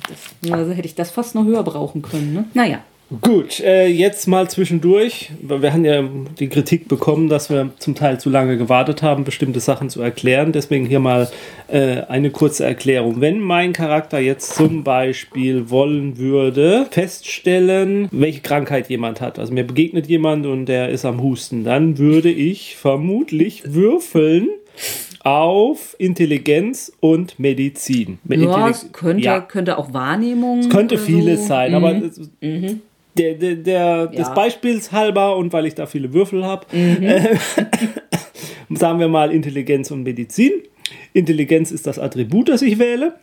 Also 0.50 0.72
hätte 0.72 0.86
ich 0.86 0.94
das 0.94 1.10
fast 1.10 1.34
noch 1.34 1.44
höher 1.44 1.62
brauchen 1.62 2.02
können, 2.02 2.32
ne? 2.32 2.44
Naja. 2.54 2.80
Gut, 3.20 3.60
äh, 3.60 3.86
jetzt 3.88 4.26
mal 4.26 4.48
zwischendurch, 4.48 5.30
wir 5.42 5.72
haben 5.72 5.84
ja 5.84 6.02
die 6.38 6.48
Kritik 6.48 6.88
bekommen, 6.88 7.28
dass 7.28 7.50
wir 7.50 7.70
zum 7.78 7.94
Teil 7.94 8.18
zu 8.18 8.30
lange 8.30 8.56
gewartet 8.56 9.02
haben, 9.02 9.24
bestimmte 9.24 9.60
Sachen 9.60 9.90
zu 9.90 10.00
erklären. 10.00 10.52
Deswegen 10.52 10.86
hier 10.86 11.00
mal 11.00 11.28
äh, 11.68 12.02
eine 12.08 12.30
kurze 12.30 12.64
Erklärung. 12.64 13.20
Wenn 13.20 13.38
mein 13.40 13.72
Charakter 13.72 14.18
jetzt 14.18 14.54
zum 14.54 14.82
Beispiel 14.84 15.68
wollen 15.68 16.16
würde, 16.18 16.86
feststellen, 16.90 18.08
welche 18.12 18.40
Krankheit 18.40 18.88
jemand 18.88 19.20
hat, 19.20 19.38
also 19.38 19.52
mir 19.52 19.64
begegnet 19.66 20.06
jemand 20.06 20.46
und 20.46 20.66
der 20.66 20.88
ist 20.88 21.04
am 21.04 21.22
Husten, 21.22 21.64
dann 21.64 21.98
würde 21.98 22.30
ich 22.30 22.76
vermutlich 22.76 23.62
würfeln 23.66 24.48
auf 25.24 25.94
Intelligenz 25.98 26.90
und 27.00 27.38
Medizin. 27.38 28.18
Ja, 28.28 28.36
Intelli- 28.36 28.90
könnte, 28.92 29.22
Ja. 29.24 29.40
könnte 29.40 29.78
auch 29.78 29.92
Wahrnehmung. 29.92 30.60
Es 30.60 30.68
könnte 30.70 30.98
vieles 30.98 31.42
so. 31.42 31.46
sein, 31.48 31.74
aber 31.74 31.94
es- 31.96 32.30
der, 33.18 33.34
der, 33.34 33.54
der, 33.56 34.06
des 34.08 34.28
Ja. 34.28 34.34
Beispiels 34.34 34.92
halber 34.92 35.36
und 35.36 35.52
weil 35.52 35.66
ich 35.66 35.74
da 35.74 35.86
viele 35.86 36.12
Würfel 36.12 36.44
habe, 36.44 36.66
Mhm. 36.76 37.02
äh, 37.02 37.36
sagen 38.74 39.00
wir 39.00 39.08
mal 39.08 39.32
Intelligenz 39.32 39.90
und 39.90 40.02
Medizin. 40.02 40.52
Intelligenz 41.12 41.70
ist 41.70 41.86
das 41.86 41.98
Attribut, 41.98 42.48
das 42.48 42.62
ich 42.62 42.78
wähle, 42.78 43.14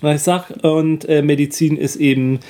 was 0.00 0.16
ich 0.16 0.22
sage, 0.22 0.54
und 0.68 1.06
äh, 1.08 1.22
Medizin 1.22 1.76
ist 1.76 1.96
eben 1.96 2.40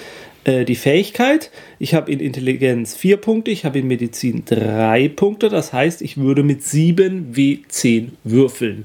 äh, 0.44 0.64
die 0.64 0.76
Fähigkeit. 0.76 1.50
Ich 1.78 1.94
habe 1.94 2.10
in 2.10 2.20
Intelligenz 2.20 2.94
vier 2.94 3.16
Punkte, 3.16 3.50
ich 3.50 3.64
habe 3.64 3.78
in 3.80 3.88
Medizin 3.88 4.44
drei 4.46 5.08
Punkte, 5.08 5.48
das 5.48 5.72
heißt, 5.72 6.02
ich 6.02 6.16
würde 6.16 6.42
mit 6.44 6.62
7 6.62 7.32
W10 7.34 8.08
würfeln 8.24 8.84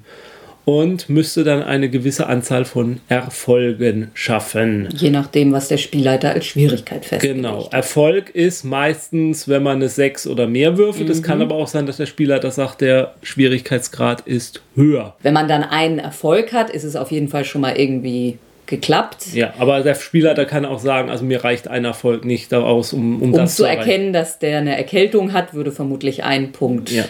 und 0.66 1.10
müsste 1.10 1.44
dann 1.44 1.62
eine 1.64 1.90
gewisse 1.90 2.28
Anzahl 2.28 2.66
von 2.66 3.00
Erfolgen 3.08 4.10
schaffen. 4.16 4.90
Je 4.96 5.12
nachdem, 5.12 5.52
was 5.52 5.68
der 5.68 5.78
Spielleiter 5.78 6.32
als 6.32 6.46
Schwierigkeit 6.48 7.06
festlegt. 7.06 7.36
Genau. 7.36 7.70
Erfolg 7.72 8.32
ist 8.32 8.64
meistens, 8.64 9.48
wenn 9.48 9.62
man 9.64 9.76
eine 9.78 9.90
6 9.90 10.26
oder 10.28 10.48
mehr 10.48 10.78
würfelt. 10.78 11.10
Es 11.10 11.20
Mhm. 11.20 11.24
kann 11.24 11.42
aber 11.42 11.56
auch 11.56 11.68
sein, 11.68 11.86
dass 11.86 11.98
der 11.98 12.08
Spielleiter 12.08 12.50
sagt, 12.52 12.82
der 12.82 13.14
Schwierigkeitsgrad 13.22 14.22
ist 14.22 14.62
höher. 14.76 15.16
Wenn 15.22 15.34
man 15.34 15.48
dann 15.48 15.64
einen 15.64 16.00
Erfolg 16.00 16.52
hat, 16.52 16.70
ist 16.72 16.84
es 16.84 16.96
auf 16.96 17.12
jeden 17.12 17.28
Fall 17.28 17.46
schon 17.46 17.62
mal 17.62 17.78
irgendwie 17.78 18.40
geklappt. 18.66 19.28
Ja, 19.34 19.54
aber 19.60 19.82
der 19.82 19.94
Spielleiter 19.94 20.46
kann 20.46 20.66
auch 20.66 20.80
sagen, 20.80 21.12
also 21.12 21.24
mir 21.24 21.44
reicht 21.44 21.68
ein 21.68 21.86
Erfolg 21.86 22.26
nicht 22.26 22.52
daraus, 22.52 22.94
um, 22.94 23.18
um, 23.18 23.22
Um 23.22 23.32
das 23.34 23.56
zu 23.58 23.64
erreichen. 23.64 23.80
erkennen, 23.82 24.14
dass 24.14 24.40
der 24.40 24.58
eine 24.58 24.76
Erkältung 24.76 25.34
hat, 25.34 25.54
würde 25.54 25.72
vermutlich 25.72 26.24
ein 26.24 26.52
Punkt. 26.52 26.90
Ja. 26.90 27.04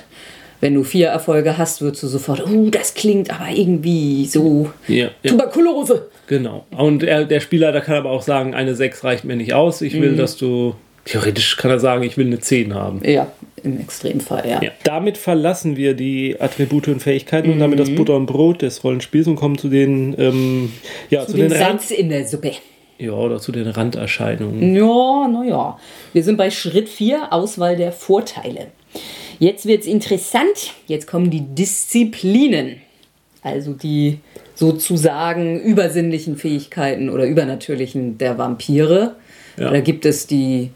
Wenn 0.61 0.73
du 0.73 0.83
vier 0.83 1.07
Erfolge 1.09 1.57
hast, 1.57 1.81
würdest 1.81 2.03
du 2.03 2.07
sofort, 2.07 2.45
uh, 2.49 2.69
das 2.69 2.93
klingt 2.93 3.29
aber 3.29 3.49
irgendwie 3.55 4.25
so 4.25 4.69
Ja, 4.87 5.09
ja, 5.21 5.31
Tuberkulose. 5.31 6.07
genau. 6.27 6.65
Und 6.75 7.03
er, 7.03 7.25
der 7.25 7.39
Spielleiter 7.41 7.81
kann 7.81 7.95
aber 7.97 8.11
auch 8.11 8.21
sagen, 8.21 8.55
eine 8.55 8.73
6 8.75 9.03
reicht 9.03 9.25
mir 9.25 9.35
nicht 9.35 9.53
aus. 9.53 9.81
Ich 9.81 9.93
Mhm. 9.95 10.01
will, 10.01 10.15
dass 10.15 10.37
du, 10.37 10.75
theoretisch 11.03 11.57
kann 11.57 11.71
er 11.71 11.79
sagen, 11.79 12.03
ich 12.03 12.17
will 12.17 12.25
eine 12.27 12.39
10 12.39 12.73
haben. 12.73 13.01
Ja, 13.05 13.27
im 13.63 13.79
Extremfall, 13.81 14.47
ja. 14.49 14.61
Ja. 14.63 14.71
Damit 14.83 15.17
verlassen 15.17 15.75
wir 15.77 15.93
die 15.93 16.37
Attribute 16.39 16.87
und 16.87 17.01
Fähigkeiten 17.01 17.51
und 17.51 17.59
damit 17.59 17.79
das 17.79 17.89
Mhm. 17.89 17.95
Butter 17.95 18.15
und 18.15 18.25
Brot 18.25 18.61
des 18.61 18.83
Rollenspiels 18.83 19.27
und 19.27 19.35
kommen 19.35 19.57
zu 19.57 19.67
den, 19.69 20.15
ähm, 20.17 20.71
ja, 21.09 21.25
zu, 21.27 21.33
Den 21.35 21.49
den, 21.49 21.61
Rand, 21.61 21.81
Salz 21.81 21.91
in 21.91 22.09
der 22.09 22.25
Suppe. 22.27 22.51
ja, 22.97 23.11
oder 23.11 23.39
zu 23.39 23.51
den 23.51 23.67
Randerscheinungen. 23.67 24.73
Ja, 24.75 25.27
naja. 25.27 25.77
Wir 26.13 26.23
sind 26.23 26.37
bei 26.37 26.49
Schritt 26.49 26.87
4, 26.89 27.33
Auswahl 27.33 27.75
der 27.75 27.91
Vorteile. 27.91 28.67
Jetzt 29.39 29.65
wird 29.65 29.81
es 29.81 29.87
interessant. 29.87 30.73
Jetzt 30.87 31.07
kommen 31.07 31.29
die 31.29 31.41
Disziplinen. 31.41 32.77
Also 33.41 33.73
die 33.73 34.19
sozusagen 34.55 35.59
übersinnlichen 35.59 36.37
Fähigkeiten 36.37 37.09
oder 37.09 37.25
übernatürlichen 37.25 38.17
der 38.17 38.37
Vampire. 38.37 39.15
Ja. 39.57 39.69
Da 39.69 39.79
gibt 39.81 40.05
es 40.05 40.27
die 40.27 40.71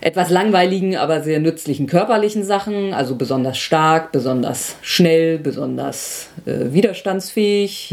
etwas 0.00 0.30
langweiligen, 0.30 0.96
aber 0.96 1.22
sehr 1.22 1.40
nützlichen 1.40 1.86
körperlichen 1.86 2.42
Sachen, 2.42 2.94
also 2.94 3.16
besonders 3.16 3.58
stark, 3.58 4.12
besonders 4.12 4.76
schnell, 4.80 5.38
besonders 5.38 6.30
äh, 6.46 6.72
widerstandsfähig. 6.72 7.92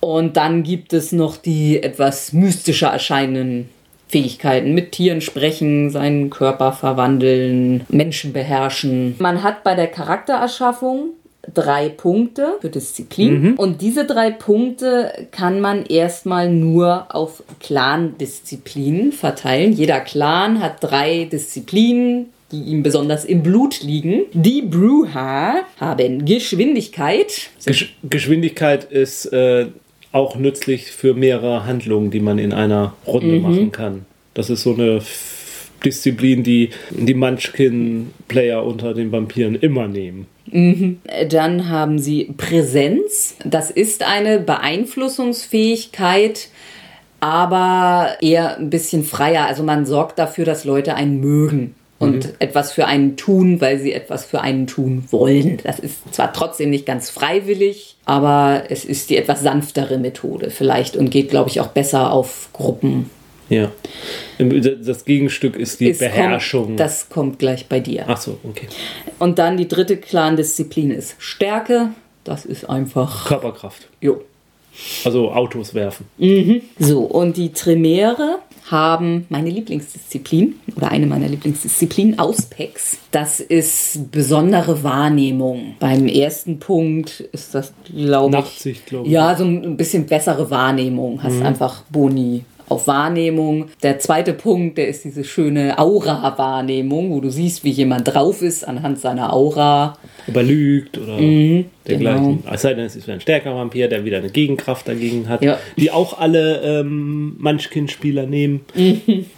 Und 0.00 0.36
dann 0.36 0.62
gibt 0.62 0.92
es 0.92 1.12
noch 1.12 1.36
die 1.36 1.82
etwas 1.82 2.32
mystischer 2.32 2.88
erscheinenden 2.88 3.70
Fähigkeiten. 4.08 4.74
Mit 4.74 4.92
Tieren 4.92 5.20
sprechen, 5.20 5.90
seinen 5.90 6.30
Körper 6.30 6.72
verwandeln, 6.72 7.84
Menschen 7.88 8.32
beherrschen. 8.32 9.14
Man 9.18 9.42
hat 9.42 9.64
bei 9.64 9.74
der 9.74 9.88
Charaktererschaffung 9.88 11.10
drei 11.54 11.88
Punkte 11.88 12.54
für 12.60 12.68
Disziplin. 12.68 13.54
Und 13.56 13.80
diese 13.80 14.04
drei 14.04 14.30
Punkte 14.30 15.12
kann 15.30 15.60
man 15.60 15.86
erstmal 15.86 16.50
nur 16.50 17.14
auf 17.14 17.42
Clan-Disziplinen 17.60 19.12
verteilen. 19.12 19.72
Jeder 19.72 20.00
Clan 20.00 20.60
hat 20.60 20.82
drei 20.82 21.28
Disziplinen, 21.30 22.26
die 22.52 22.62
ihm 22.62 22.82
besonders 22.82 23.24
im 23.24 23.42
Blut 23.42 23.82
liegen. 23.82 24.22
Die 24.32 24.62
Bruha 24.62 25.60
haben 25.78 26.24
Geschwindigkeit, 26.24 27.50
Gesch 27.64 27.94
Geschwindigkeit 28.02 28.84
ist 28.84 29.26
äh, 29.26 29.66
auch 30.12 30.36
nützlich 30.36 30.90
für 30.90 31.14
mehrere 31.14 31.66
Handlungen, 31.66 32.10
die 32.10 32.20
man 32.20 32.38
in 32.38 32.52
einer 32.52 32.94
Runde 33.06 33.36
Mhm. 33.36 33.42
machen 33.42 33.72
kann. 33.72 34.06
Das 34.34 34.50
ist 34.50 34.62
so 34.62 34.74
eine 34.74 35.00
Disziplin, 35.84 36.42
die 36.42 36.70
die 36.90 37.14
Munchkin-Player 37.14 38.64
unter 38.64 38.94
den 38.94 39.12
Vampiren 39.12 39.54
immer 39.54 39.88
nehmen. 39.88 40.26
Dann 41.28 41.68
haben 41.68 41.98
sie 41.98 42.32
Präsenz. 42.36 43.36
Das 43.44 43.70
ist 43.70 44.02
eine 44.02 44.38
Beeinflussungsfähigkeit, 44.38 46.48
aber 47.20 48.16
eher 48.20 48.56
ein 48.56 48.70
bisschen 48.70 49.04
freier. 49.04 49.46
Also 49.46 49.62
man 49.62 49.86
sorgt 49.86 50.18
dafür, 50.18 50.44
dass 50.44 50.64
Leute 50.64 50.94
einen 50.94 51.20
mögen 51.20 51.74
und 51.98 52.34
etwas 52.38 52.72
für 52.72 52.86
einen 52.86 53.16
tun, 53.16 53.60
weil 53.60 53.78
sie 53.78 53.92
etwas 53.92 54.24
für 54.24 54.40
einen 54.40 54.66
tun 54.66 55.04
wollen. 55.10 55.58
Das 55.64 55.78
ist 55.78 56.14
zwar 56.14 56.32
trotzdem 56.32 56.70
nicht 56.70 56.86
ganz 56.86 57.10
freiwillig, 57.10 57.96
aber 58.04 58.64
es 58.68 58.84
ist 58.84 59.10
die 59.10 59.16
etwas 59.16 59.40
sanftere 59.40 59.98
Methode 59.98 60.50
vielleicht 60.50 60.96
und 60.96 61.10
geht, 61.10 61.30
glaube 61.30 61.50
ich, 61.50 61.60
auch 61.60 61.68
besser 61.68 62.12
auf 62.12 62.50
Gruppen. 62.52 63.10
Ja. 63.48 63.72
Das 64.38 65.04
Gegenstück 65.04 65.56
ist 65.56 65.80
die 65.80 65.90
Es 65.90 65.98
Beherrschung. 65.98 66.66
Kommt, 66.66 66.80
das 66.80 67.08
kommt 67.08 67.38
gleich 67.38 67.66
bei 67.66 67.80
dir. 67.80 68.04
Ach 68.06 68.20
so, 68.20 68.38
okay. 68.44 68.68
Und 69.18 69.38
dann 69.38 69.56
die 69.56 69.66
dritte 69.66 69.96
Clan-Disziplin 69.96 70.90
ist 70.90 71.16
Stärke. 71.18 71.90
Das 72.24 72.44
ist 72.44 72.68
einfach. 72.68 73.26
Körperkraft. 73.26 73.88
Jo. 74.00 74.22
Also 75.04 75.32
Autos 75.32 75.74
werfen. 75.74 76.06
So, 76.78 77.00
und 77.00 77.36
die 77.36 77.52
Tremere 77.52 78.38
haben 78.70 79.26
meine 79.28 79.50
Lieblingsdisziplin 79.50 80.54
oder 80.76 80.90
eine 80.90 81.06
meiner 81.06 81.28
Lieblingsdisziplinen, 81.28 82.18
Auspex. 82.18 82.98
Das 83.10 83.40
ist 83.40 84.10
besondere 84.10 84.82
Wahrnehmung. 84.82 85.74
Beim 85.78 86.06
ersten 86.06 86.58
Punkt 86.58 87.20
ist 87.32 87.54
das, 87.54 87.72
glaube 87.84 88.36
ich. 88.36 88.42
Nachtsicht, 88.42 88.86
glaube 88.86 89.06
ich. 89.06 89.12
Ja, 89.12 89.36
so 89.36 89.44
ein 89.44 89.76
bisschen 89.76 90.06
bessere 90.06 90.50
Wahrnehmung. 90.50 91.22
Hast 91.22 91.42
einfach 91.42 91.82
Boni 91.90 92.44
auf 92.68 92.86
Wahrnehmung. 92.86 93.66
Der 93.82 93.98
zweite 93.98 94.32
Punkt, 94.32 94.78
der 94.78 94.88
ist 94.88 95.04
diese 95.04 95.24
schöne 95.24 95.78
Aura-Wahrnehmung, 95.78 97.10
wo 97.10 97.20
du 97.20 97.30
siehst, 97.30 97.64
wie 97.64 97.70
jemand 97.70 98.08
drauf 98.12 98.42
ist 98.42 98.66
anhand 98.66 98.98
seiner 99.00 99.32
Aura. 99.32 99.98
Ob 100.26 100.36
er 100.36 100.42
lügt 100.42 100.98
oder 100.98 101.16
genau. 101.16 101.64
dergleichen. 101.86 102.44
Es 102.50 102.62
sei 102.62 102.74
denn, 102.74 102.84
es 102.84 102.96
ist 102.96 103.08
ein 103.08 103.20
stärkerer 103.20 103.56
Vampir, 103.56 103.88
der 103.88 104.04
wieder 104.04 104.18
eine 104.18 104.30
Gegenkraft 104.30 104.88
dagegen 104.88 105.28
hat, 105.28 105.42
Ja. 105.42 105.58
die 105.76 105.90
auch 105.90 106.18
alle 106.18 106.60
ähm, 106.62 107.36
Munchkin-Spieler 107.38 108.26
nehmen. 108.26 108.60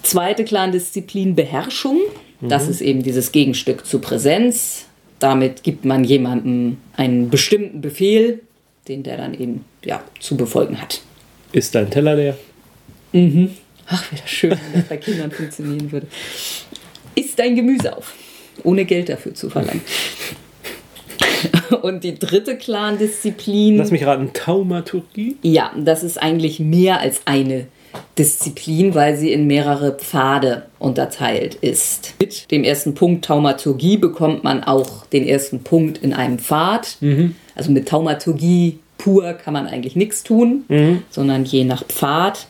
Zweite 0.02 0.44
Clan-Disziplin 0.44 1.34
Beherrschung. 1.34 1.98
Das 2.40 2.68
ist 2.68 2.80
eben 2.80 3.02
dieses 3.02 3.32
Gegenstück 3.32 3.84
zu 3.84 3.98
Präsenz. 3.98 4.86
Damit 5.18 5.62
gibt 5.62 5.84
man 5.84 6.04
jemandem 6.04 6.78
einen 6.96 7.28
bestimmten 7.28 7.82
Befehl, 7.82 8.40
den 8.88 9.02
der 9.02 9.18
dann 9.18 9.34
eben 9.34 9.64
ja, 9.84 10.02
zu 10.18 10.36
befolgen 10.38 10.80
hat. 10.80 11.02
Ist 11.52 11.74
dein 11.74 11.90
Teller 11.90 12.14
leer? 12.14 12.38
Ach, 13.12 14.12
wäre 14.12 14.22
das 14.22 14.30
schön, 14.30 14.50
wenn 14.50 14.80
das 14.80 14.88
bei 14.88 14.96
Kindern 14.96 15.30
funktionieren 15.30 15.90
würde. 15.90 16.06
Isst 17.14 17.38
dein 17.38 17.56
Gemüse 17.56 17.96
auf, 17.96 18.14
ohne 18.62 18.84
Geld 18.84 19.08
dafür 19.08 19.34
zu 19.34 19.50
verlangen. 19.50 19.82
Und 21.82 22.04
die 22.04 22.18
dritte 22.18 22.56
Clan-Disziplin. 22.56 23.78
Lass 23.78 23.90
mich 23.90 24.04
raten, 24.04 24.32
Taumaturgie? 24.32 25.36
Ja, 25.42 25.72
das 25.76 26.02
ist 26.02 26.22
eigentlich 26.22 26.60
mehr 26.60 27.00
als 27.00 27.22
eine 27.24 27.66
Disziplin, 28.18 28.94
weil 28.94 29.16
sie 29.16 29.32
in 29.32 29.46
mehrere 29.46 29.92
Pfade 29.92 30.66
unterteilt 30.78 31.56
ist. 31.56 32.14
Mit 32.20 32.50
dem 32.50 32.62
ersten 32.62 32.94
Punkt 32.94 33.24
Taumaturgie 33.24 33.96
bekommt 33.96 34.44
man 34.44 34.62
auch 34.62 35.06
den 35.06 35.26
ersten 35.26 35.62
Punkt 35.64 35.98
in 35.98 36.12
einem 36.12 36.38
Pfad. 36.38 36.98
Also 37.54 37.72
mit 37.72 37.88
Taumaturgie 37.88 38.78
pur 38.98 39.32
kann 39.32 39.54
man 39.54 39.66
eigentlich 39.66 39.96
nichts 39.96 40.22
tun, 40.22 40.64
sondern 41.10 41.44
je 41.44 41.64
nach 41.64 41.84
Pfad. 41.84 42.46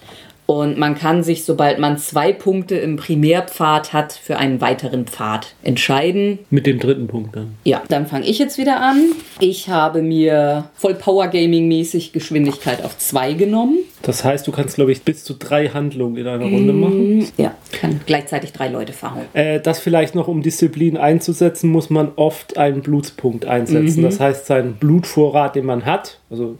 Und 0.51 0.79
man 0.79 0.97
kann 0.97 1.23
sich, 1.23 1.45
sobald 1.45 1.79
man 1.79 1.97
zwei 1.97 2.33
Punkte 2.33 2.75
im 2.75 2.97
Primärpfad 2.97 3.93
hat, 3.93 4.13
für 4.13 4.37
einen 4.37 4.61
weiteren 4.61 5.07
Pfad 5.07 5.55
entscheiden. 5.63 6.41
Mit 6.51 6.67
dem 6.67 6.81
dritten 6.81 7.07
Punkt 7.07 7.37
dann. 7.37 7.55
Ja, 7.63 7.85
dann 7.89 8.09
fange 8.09 8.27
ich 8.27 8.41
jetzt 8.41 8.59
wieder 8.59 8.81
an. 8.81 9.13
Ich 9.39 9.69
habe 9.69 10.03
mir 10.03 10.69
voll 10.75 10.97
Power 10.97 11.29
Gaming 11.29 11.69
mäßig 11.69 12.13
Geschwindigkeit 12.13 12.85
auf 12.85 12.99
2 12.99 13.35
genommen. 13.35 13.79
Das 14.03 14.25
heißt, 14.25 14.45
du 14.45 14.51
kannst, 14.51 14.75
glaube 14.75 14.91
ich, 14.91 15.03
bis 15.03 15.23
zu 15.23 15.35
drei 15.35 15.69
Handlungen 15.69 16.17
in 16.17 16.27
einer 16.27 16.47
Runde 16.47 16.73
machen. 16.73 17.29
Ja, 17.37 17.55
kann 17.71 18.01
gleichzeitig 18.05 18.53
drei 18.53 18.67
Leute 18.67 18.93
verhauen. 18.93 19.27
Äh, 19.35 19.61
das 19.61 19.79
vielleicht 19.79 20.17
noch, 20.17 20.27
um 20.27 20.43
Disziplin 20.43 20.97
einzusetzen, 20.97 21.71
muss 21.71 21.91
man 21.91 22.11
oft 22.17 22.59
einen 22.59 22.83
Blutspunkt 22.83 23.45
einsetzen. 23.45 24.03
Das 24.03 24.19
heißt, 24.19 24.47
seinen 24.47 24.75
Blutvorrat, 24.75 25.55
den 25.55 25.67
man 25.67 25.87
hat, 25.87 26.19
also 26.29 26.59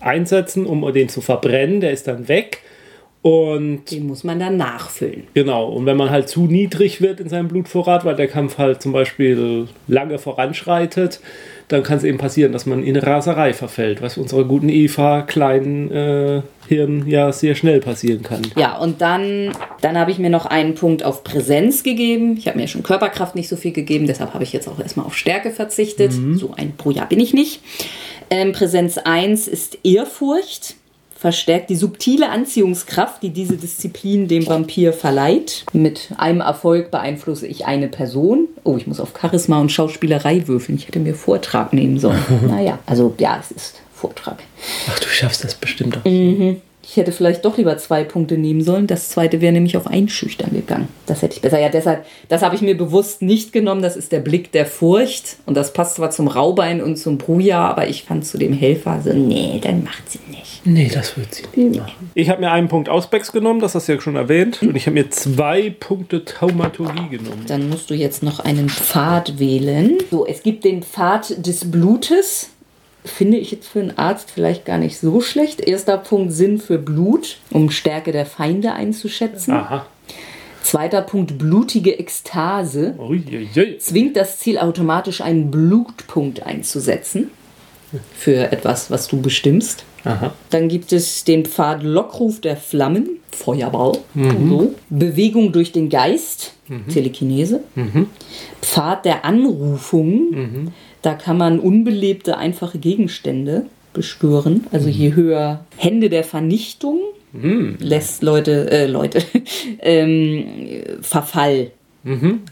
einsetzen, 0.00 0.64
um 0.64 0.90
den 0.94 1.10
zu 1.10 1.20
verbrennen, 1.20 1.82
der 1.82 1.90
ist 1.90 2.06
dann 2.06 2.28
weg. 2.28 2.62
Und 3.20 3.90
Den 3.90 4.06
muss 4.06 4.22
man 4.22 4.38
dann 4.38 4.56
nachfüllen. 4.56 5.24
Genau, 5.34 5.68
und 5.68 5.86
wenn 5.86 5.96
man 5.96 6.10
halt 6.10 6.28
zu 6.28 6.42
niedrig 6.42 7.00
wird 7.00 7.18
in 7.18 7.28
seinem 7.28 7.48
Blutvorrat, 7.48 8.04
weil 8.04 8.14
der 8.14 8.28
Kampf 8.28 8.58
halt 8.58 8.80
zum 8.80 8.92
Beispiel 8.92 9.66
lange 9.88 10.18
voranschreitet, 10.18 11.20
dann 11.66 11.82
kann 11.82 11.98
es 11.98 12.04
eben 12.04 12.16
passieren, 12.16 12.52
dass 12.52 12.64
man 12.64 12.82
in 12.82 12.96
Raserei 12.96 13.52
verfällt, 13.52 14.00
was 14.00 14.16
unserer 14.16 14.44
guten 14.44 14.68
Eva 14.68 15.22
kleinen 15.22 15.90
äh, 15.90 16.42
Hirn 16.68 17.06
ja 17.06 17.32
sehr 17.32 17.54
schnell 17.54 17.80
passieren 17.80 18.22
kann. 18.22 18.42
Ja, 18.56 18.78
und 18.78 19.02
dann, 19.02 19.52
dann 19.82 19.98
habe 19.98 20.10
ich 20.10 20.18
mir 20.18 20.30
noch 20.30 20.46
einen 20.46 20.74
Punkt 20.74 21.04
auf 21.04 21.24
Präsenz 21.24 21.82
gegeben. 21.82 22.36
Ich 22.38 22.46
habe 22.48 22.58
mir 22.58 22.68
schon 22.68 22.82
Körperkraft 22.82 23.34
nicht 23.34 23.48
so 23.48 23.56
viel 23.56 23.72
gegeben, 23.72 24.06
deshalb 24.06 24.32
habe 24.32 24.44
ich 24.44 24.52
jetzt 24.52 24.68
auch 24.68 24.80
erstmal 24.80 25.04
auf 25.04 25.16
Stärke 25.16 25.50
verzichtet. 25.50 26.12
So 26.12 26.54
ein 26.56 26.76
pro 26.76 26.90
Jahr 26.90 27.08
bin 27.08 27.20
ich 27.20 27.34
nicht. 27.34 27.60
Ähm, 28.30 28.52
Präsenz 28.52 28.96
1 28.96 29.48
ist 29.48 29.78
Ehrfurcht. 29.84 30.77
Verstärkt 31.18 31.68
die 31.68 31.74
subtile 31.74 32.30
Anziehungskraft, 32.30 33.24
die 33.24 33.30
diese 33.30 33.56
Disziplin 33.56 34.28
dem 34.28 34.46
Vampir 34.46 34.92
verleiht. 34.92 35.64
Mit 35.72 36.10
einem 36.16 36.40
Erfolg 36.40 36.92
beeinflusse 36.92 37.48
ich 37.48 37.66
eine 37.66 37.88
Person. 37.88 38.46
Oh, 38.62 38.76
ich 38.76 38.86
muss 38.86 39.00
auf 39.00 39.14
Charisma 39.20 39.60
und 39.60 39.72
Schauspielerei 39.72 40.46
würfeln. 40.46 40.78
Ich 40.78 40.86
hätte 40.86 41.00
mir 41.00 41.16
Vortrag 41.16 41.72
nehmen 41.72 41.98
sollen. 41.98 42.22
naja, 42.46 42.78
also 42.86 43.16
ja, 43.18 43.36
es 43.40 43.50
ist 43.50 43.80
Vortrag. 43.92 44.38
Ach, 44.88 44.98
du 45.00 45.08
schaffst 45.08 45.42
das 45.42 45.56
bestimmt 45.56 45.96
auch. 45.96 46.04
Ich 46.90 46.96
hätte 46.96 47.12
vielleicht 47.12 47.44
doch 47.44 47.58
lieber 47.58 47.76
zwei 47.76 48.02
Punkte 48.02 48.38
nehmen 48.38 48.62
sollen. 48.62 48.86
Das 48.86 49.10
zweite 49.10 49.42
wäre 49.42 49.52
nämlich 49.52 49.76
auf 49.76 49.86
Einschüchtern 49.86 50.52
gegangen. 50.52 50.88
Das 51.04 51.20
hätte 51.20 51.34
ich 51.36 51.42
besser. 51.42 51.60
Ja, 51.60 51.68
deshalb, 51.68 52.06
das 52.30 52.40
habe 52.40 52.54
ich 52.54 52.62
mir 52.62 52.78
bewusst 52.78 53.20
nicht 53.20 53.52
genommen. 53.52 53.82
Das 53.82 53.94
ist 53.94 54.10
der 54.10 54.20
Blick 54.20 54.52
der 54.52 54.64
Furcht. 54.64 55.36
Und 55.44 55.54
das 55.54 55.74
passt 55.74 55.96
zwar 55.96 56.10
zum 56.10 56.28
Raubein 56.28 56.82
und 56.82 56.96
zum 56.96 57.18
Bruja, 57.18 57.68
aber 57.68 57.88
ich 57.88 58.04
fand 58.04 58.24
zu 58.24 58.38
dem 58.38 58.54
Helfer 58.54 59.02
so, 59.04 59.12
nee, 59.12 59.60
dann 59.62 59.84
macht 59.84 60.10
sie 60.10 60.20
nicht. 60.30 60.62
Nee, 60.64 60.90
das 60.92 61.14
wird 61.18 61.34
sie 61.34 61.44
nicht 61.54 61.78
machen. 61.78 62.10
Ich 62.14 62.30
habe 62.30 62.40
mir 62.40 62.50
einen 62.50 62.68
Punkt 62.68 62.88
Ausbecks 62.88 63.32
genommen, 63.32 63.60
das 63.60 63.74
hast 63.74 63.88
du 63.88 63.92
ja 63.92 64.00
schon 64.00 64.16
erwähnt. 64.16 64.62
Und 64.62 64.74
ich 64.74 64.86
habe 64.86 64.94
mir 64.94 65.10
zwei 65.10 65.68
Punkte 65.68 66.24
Taumaturgie 66.24 67.10
genommen. 67.10 67.44
Dann 67.46 67.68
musst 67.68 67.90
du 67.90 67.94
jetzt 67.94 68.22
noch 68.22 68.40
einen 68.40 68.70
Pfad 68.70 69.38
wählen. 69.38 69.98
So, 70.10 70.26
es 70.26 70.42
gibt 70.42 70.64
den 70.64 70.82
Pfad 70.82 71.46
des 71.46 71.70
Blutes. 71.70 72.48
Finde 73.08 73.38
ich 73.38 73.50
jetzt 73.50 73.68
für 73.68 73.80
einen 73.80 73.96
Arzt 73.98 74.30
vielleicht 74.30 74.64
gar 74.64 74.78
nicht 74.78 74.98
so 74.98 75.20
schlecht. 75.20 75.60
Erster 75.60 75.98
Punkt 75.98 76.32
Sinn 76.32 76.58
für 76.58 76.78
Blut, 76.78 77.38
um 77.50 77.70
Stärke 77.70 78.12
der 78.12 78.26
Feinde 78.26 78.72
einzuschätzen. 78.72 79.54
Aha. 79.54 79.86
Zweiter 80.62 81.02
Punkt 81.02 81.38
blutige 81.38 81.98
Ekstase. 81.98 82.94
Uiuiui. 82.98 83.78
zwingt 83.78 84.16
das 84.16 84.38
Ziel 84.38 84.58
automatisch 84.58 85.20
einen 85.20 85.50
Blutpunkt 85.50 86.42
einzusetzen 86.42 87.30
für 88.14 88.52
etwas, 88.52 88.90
was 88.90 89.08
du 89.08 89.20
bestimmst. 89.22 89.84
Aha. 90.04 90.34
Dann 90.50 90.68
gibt 90.68 90.92
es 90.92 91.24
den 91.24 91.46
Pfad 91.46 91.82
Lockruf 91.82 92.40
der 92.40 92.56
Flammen, 92.56 93.08
Feuerball, 93.32 93.98
so. 94.14 94.74
Bewegung 94.90 95.52
durch 95.52 95.72
den 95.72 95.88
Geist, 95.88 96.54
Telekinese. 96.92 97.62
Pfad 98.60 99.04
der 99.04 99.24
Anrufung, 99.24 100.70
da 101.02 101.14
kann 101.14 101.38
man 101.38 101.60
unbelebte, 101.60 102.36
einfache 102.36 102.78
Gegenstände 102.78 103.66
beschwören. 103.92 104.66
Also 104.72 104.88
je 104.88 105.14
höher 105.14 105.64
Hände 105.76 106.08
der 106.08 106.24
Vernichtung 106.24 107.00
lässt 107.78 108.22
Leute, 108.22 108.70
äh, 108.70 108.86
Leute, 108.86 109.22
ähm, 109.80 110.44
Verfall 111.00 111.70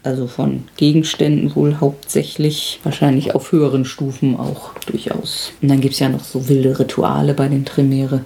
also 0.03 0.27
von 0.27 0.65
Gegenständen 0.77 1.55
wohl 1.55 1.77
hauptsächlich, 1.81 2.81
wahrscheinlich 2.83 3.35
auf 3.35 3.53
höheren 3.53 3.85
Stufen 3.85 4.37
auch 4.37 4.75
durchaus. 4.87 5.53
Und 5.63 5.69
dann 5.69 5.81
gibt 5.81 5.95
es 5.95 6.01
ja 6.01 6.09
noch 6.09 6.25
so 6.25 6.49
wilde 6.49 6.79
Rituale 6.79 7.33
bei 7.33 7.49
den 7.49 7.65
Tremere. 7.65 8.25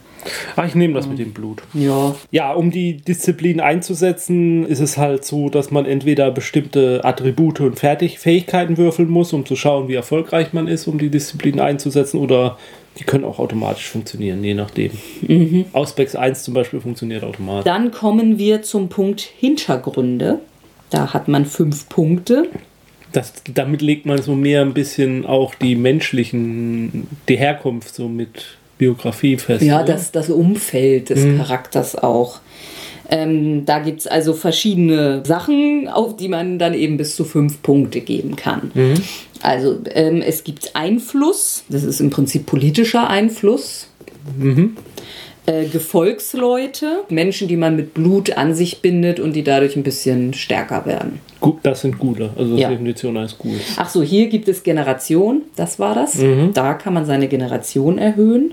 Ah, 0.57 0.65
ich 0.67 0.75
nehme 0.75 0.95
das 0.95 1.07
mit 1.07 1.19
dem 1.19 1.33
Blut. 1.33 1.63
Ja, 1.75 2.15
Ja, 2.31 2.53
um 2.53 2.71
die 2.71 2.97
Disziplin 2.97 3.61
einzusetzen, 3.61 4.67
ist 4.67 4.81
es 4.81 4.99
halt 4.99 5.25
so, 5.25 5.49
dass 5.49 5.71
man 5.71 5.87
entweder 5.87 6.31
bestimmte 6.31 7.01
Attribute 7.05 7.61
und 7.61 7.79
Fertig 7.79 8.19
Fähigkeiten 8.19 8.77
würfeln 8.77 9.09
muss, 9.09 9.33
um 9.33 9.47
zu 9.47 9.57
schauen, 9.57 9.89
wie 9.89 9.95
erfolgreich 9.95 10.53
man 10.53 10.69
ist, 10.69 10.87
um 10.87 10.99
die 10.99 11.09
Disziplin 11.11 11.61
einzusetzen, 11.61 12.19
oder 12.19 12.59
die 12.99 13.05
können 13.05 13.25
auch 13.25 13.39
automatisch 13.39 13.89
funktionieren, 13.89 14.43
je 14.43 14.55
nachdem. 14.55 14.91
Auspex 15.73 16.17
1 16.17 16.43
zum 16.43 16.55
Beispiel 16.55 16.81
funktioniert 16.81 17.23
automatisch. 17.25 17.65
dann 17.65 17.91
kommen 17.91 18.39
wir 18.39 18.63
zum 18.63 18.89
Punkt 18.89 19.21
Hintergründe. 19.21 20.41
Da 20.91 21.15
hat 21.15 21.29
man 21.29 21.47
fünf 21.47 21.89
Punkte. 21.89 22.49
Das, 23.13 23.33
damit 23.53 23.81
legt 23.83 24.07
man 24.07 24.21
so 24.21 24.35
mehr 24.35 24.61
ein 24.63 24.75
bisschen 24.75 25.25
auch 25.25 25.55
die 25.55 25.77
menschlichen, 25.77 27.07
die 27.29 27.37
Herkunft 27.37 27.95
so 27.95 28.09
mit 28.09 28.59
Biografie 28.81 29.37
fest. 29.37 29.63
Ja, 29.63 29.83
oder? 29.83 29.93
das, 29.93 30.11
das 30.11 30.31
Umfeld 30.31 31.11
des 31.11 31.37
Charakters 31.37 31.95
auch. 31.95 32.41
Ähm, 33.11 33.67
da 33.67 33.81
gibt 33.81 34.01
es 34.01 34.07
also 34.07 34.33
verschiedene 34.33 35.23
Sachen, 35.27 35.89
auf 35.89 36.17
die 36.17 36.29
man 36.29 36.59
dann 36.59 36.75
eben 36.75 36.97
bis 36.97 37.15
zu 37.15 37.25
fünf 37.25 37.61
Punkte 37.61 38.01
geben 38.01 38.37
kann. 38.37 38.71
Also 39.43 39.79
ähm, 39.93 40.23
es 40.23 40.45
gibt 40.45 40.75
Einfluss, 40.75 41.65
das 41.69 41.83
ist 41.83 42.01
im 42.01 42.11
Prinzip 42.11 42.47
politischer 42.47 43.11
Einfluss. 43.11 43.89
Äh, 45.47 45.65
Gefolgsleute, 45.67 47.05
Menschen, 47.09 47.49
die 47.49 47.57
man 47.57 47.75
mit 47.75 47.95
Blut 47.95 48.37
an 48.37 48.55
sich 48.55 48.83
bindet 48.83 49.19
und 49.21 49.35
die 49.35 49.43
dadurch 49.43 49.75
ein 49.77 49.83
bisschen 49.83 50.35
stärker 50.35 50.85
werden. 50.87 51.21
Gut, 51.41 51.59
das 51.63 51.81
sind 51.81 51.99
gute. 51.99 52.31
Also 52.37 52.53
das 52.53 52.61
Ja. 52.61 52.69
Definition 52.69 53.19
heißt 53.19 53.39
gut. 53.39 53.59
Ach 53.79 53.89
so, 53.89 54.03
hier 54.03 54.29
gibt 54.29 54.49
es 54.49 54.63
Generation, 54.63 55.43
das 55.57 55.79
war 55.79 55.95
das. 55.95 56.19
Da 56.53 56.75
kann 56.75 56.93
man 56.93 57.07
seine 57.07 57.27
Generation 57.29 57.97
erhöhen. 57.99 58.53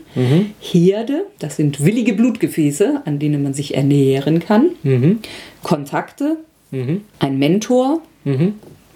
Herde, 0.61 1.25
das 1.39 1.57
sind 1.57 1.83
willige 1.83 2.13
Blutgefäße, 2.13 3.01
an 3.05 3.19
denen 3.19 3.43
man 3.43 3.53
sich 3.53 3.75
ernähren 3.75 4.39
kann. 4.39 4.69
Kontakte, 5.63 6.37
ein 6.71 7.37
Mentor, 7.39 8.01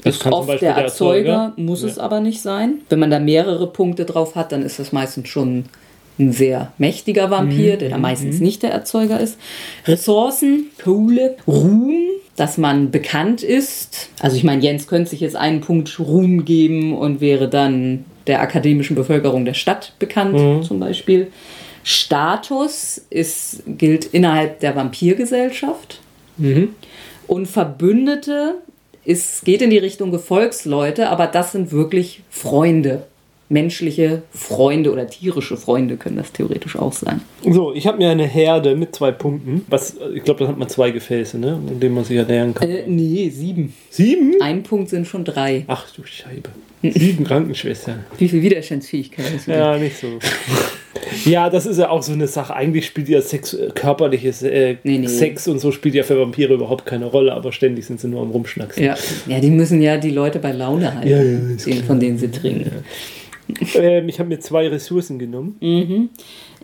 Das 0.03 0.15
ist 0.15 0.25
oft 0.25 0.49
der 0.49 0.57
der 0.59 0.75
Erzeuger, 0.75 1.29
Erzeuger. 1.33 1.53
muss 1.57 1.83
es 1.83 1.99
aber 1.99 2.21
nicht 2.21 2.41
sein. 2.41 2.75
Wenn 2.89 2.99
man 2.99 3.11
da 3.11 3.19
mehrere 3.19 3.67
Punkte 3.67 4.05
drauf 4.05 4.35
hat, 4.35 4.51
dann 4.53 4.61
ist 4.63 4.79
das 4.79 4.91
meistens 4.93 5.27
schon 5.27 5.65
ein 6.19 6.31
sehr 6.31 6.71
mächtiger 6.77 7.31
Vampir, 7.31 7.77
der 7.77 7.89
da 7.89 7.97
meistens 7.97 8.39
nicht 8.39 8.63
der 8.63 8.71
Erzeuger 8.71 9.19
ist. 9.19 9.37
Ressourcen, 9.85 10.67
Kohle, 10.81 11.37
Ruhm, 11.47 11.95
dass 12.35 12.57
man 12.57 12.91
bekannt 12.91 13.43
ist. 13.43 14.09
Also 14.19 14.35
ich 14.35 14.43
meine, 14.43 14.61
Jens 14.61 14.87
könnte 14.87 15.09
sich 15.09 15.19
jetzt 15.19 15.35
einen 15.35 15.61
Punkt 15.61 15.99
Ruhm 15.99 16.45
geben 16.45 16.97
und 16.97 17.21
wäre 17.21 17.49
dann 17.49 18.05
der 18.27 18.41
akademischen 18.41 18.95
Bevölkerung 18.95 19.45
der 19.45 19.53
Stadt 19.53 19.93
bekannt, 19.99 20.65
zum 20.65 20.79
Beispiel. 20.79 21.27
Status 21.83 23.01
ist, 23.09 23.63
gilt 23.65 24.05
innerhalb 24.05 24.59
der 24.59 24.75
Vampirgesellschaft. 24.75 25.99
Und 27.27 27.47
Verbündete 27.47 28.55
es 29.05 29.41
geht 29.43 29.61
in 29.61 29.69
die 29.69 29.77
Richtung 29.77 30.11
Gefolgsleute, 30.11 31.09
aber 31.09 31.27
das 31.27 31.51
sind 31.51 31.71
wirklich 31.71 32.21
Freunde. 32.29 33.03
Menschliche 33.51 34.23
Freunde 34.31 34.91
oder 34.91 35.07
tierische 35.07 35.57
Freunde 35.57 35.97
können 35.97 36.15
das 36.15 36.31
theoretisch 36.31 36.77
auch 36.77 36.93
sein. 36.93 37.21
So, 37.47 37.73
ich 37.73 37.85
habe 37.85 37.97
mir 37.97 38.09
eine 38.09 38.25
Herde 38.25 38.75
mit 38.75 38.95
zwei 38.95 39.11
Punkten. 39.11 39.65
Was, 39.67 39.97
ich 40.15 40.23
glaube, 40.23 40.45
da 40.45 40.49
hat 40.49 40.57
man 40.57 40.69
zwei 40.69 40.91
Gefäße, 40.91 41.37
ne? 41.37 41.59
in 41.69 41.79
denen 41.79 41.95
man 41.95 42.05
sich 42.05 42.15
ernähren 42.15 42.53
kann. 42.53 42.69
Äh, 42.69 42.83
nee, 42.87 43.29
sieben. 43.29 43.73
Sieben? 43.89 44.35
Ein 44.41 44.63
Punkt 44.63 44.89
sind 44.89 45.05
schon 45.05 45.25
drei. 45.25 45.65
Ach 45.67 45.85
du 45.93 46.03
Scheibe. 46.05 46.49
Sieben 46.81 47.25
Krankenschwestern. 47.25 48.05
Wie 48.17 48.29
viel 48.29 48.41
Widerstandsfähigkeit 48.41 49.25
hast 49.35 49.47
du? 49.47 49.51
Ja, 49.51 49.77
nicht 49.77 49.97
so. 49.97 50.17
ja, 51.29 51.49
das 51.49 51.65
ist 51.65 51.77
ja 51.77 51.89
auch 51.89 52.01
so 52.01 52.13
eine 52.13 52.27
Sache. 52.27 52.55
Eigentlich 52.55 52.85
spielt 52.85 53.09
ja 53.09 53.21
Sex, 53.21 53.53
äh, 53.53 53.69
körperliches 53.75 54.43
äh, 54.43 54.77
Nee, 54.83 54.97
nee. 54.97 55.07
Sex 55.07 55.47
und 55.49 55.59
so 55.59 55.71
spielt 55.71 55.93
ja 55.93 56.03
für 56.03 56.19
Vampire 56.19 56.53
überhaupt 56.53 56.85
keine 56.85 57.05
Rolle, 57.05 57.33
aber 57.33 57.51
ständig 57.51 57.85
sind 57.85 57.99
sie 57.99 58.07
nur 58.07 58.21
am 58.21 58.31
Rumschnacksen. 58.31 58.83
Ja. 58.83 58.95
ja, 59.27 59.39
die 59.39 59.51
müssen 59.51 59.81
ja 59.81 59.97
die 59.97 60.09
Leute 60.09 60.39
bei 60.39 60.53
Laune 60.53 60.95
halten, 60.95 61.09
Ja, 61.09 61.21
ja, 61.21 61.39
den, 61.65 61.83
von 61.83 61.99
denen 61.99 62.17
sie 62.17 62.31
trinken. 62.31 62.83
Ähm, 63.75 64.07
ich 64.09 64.19
habe 64.19 64.29
mir 64.29 64.39
zwei 64.39 64.67
Ressourcen 64.67 65.19
genommen. 65.19 66.09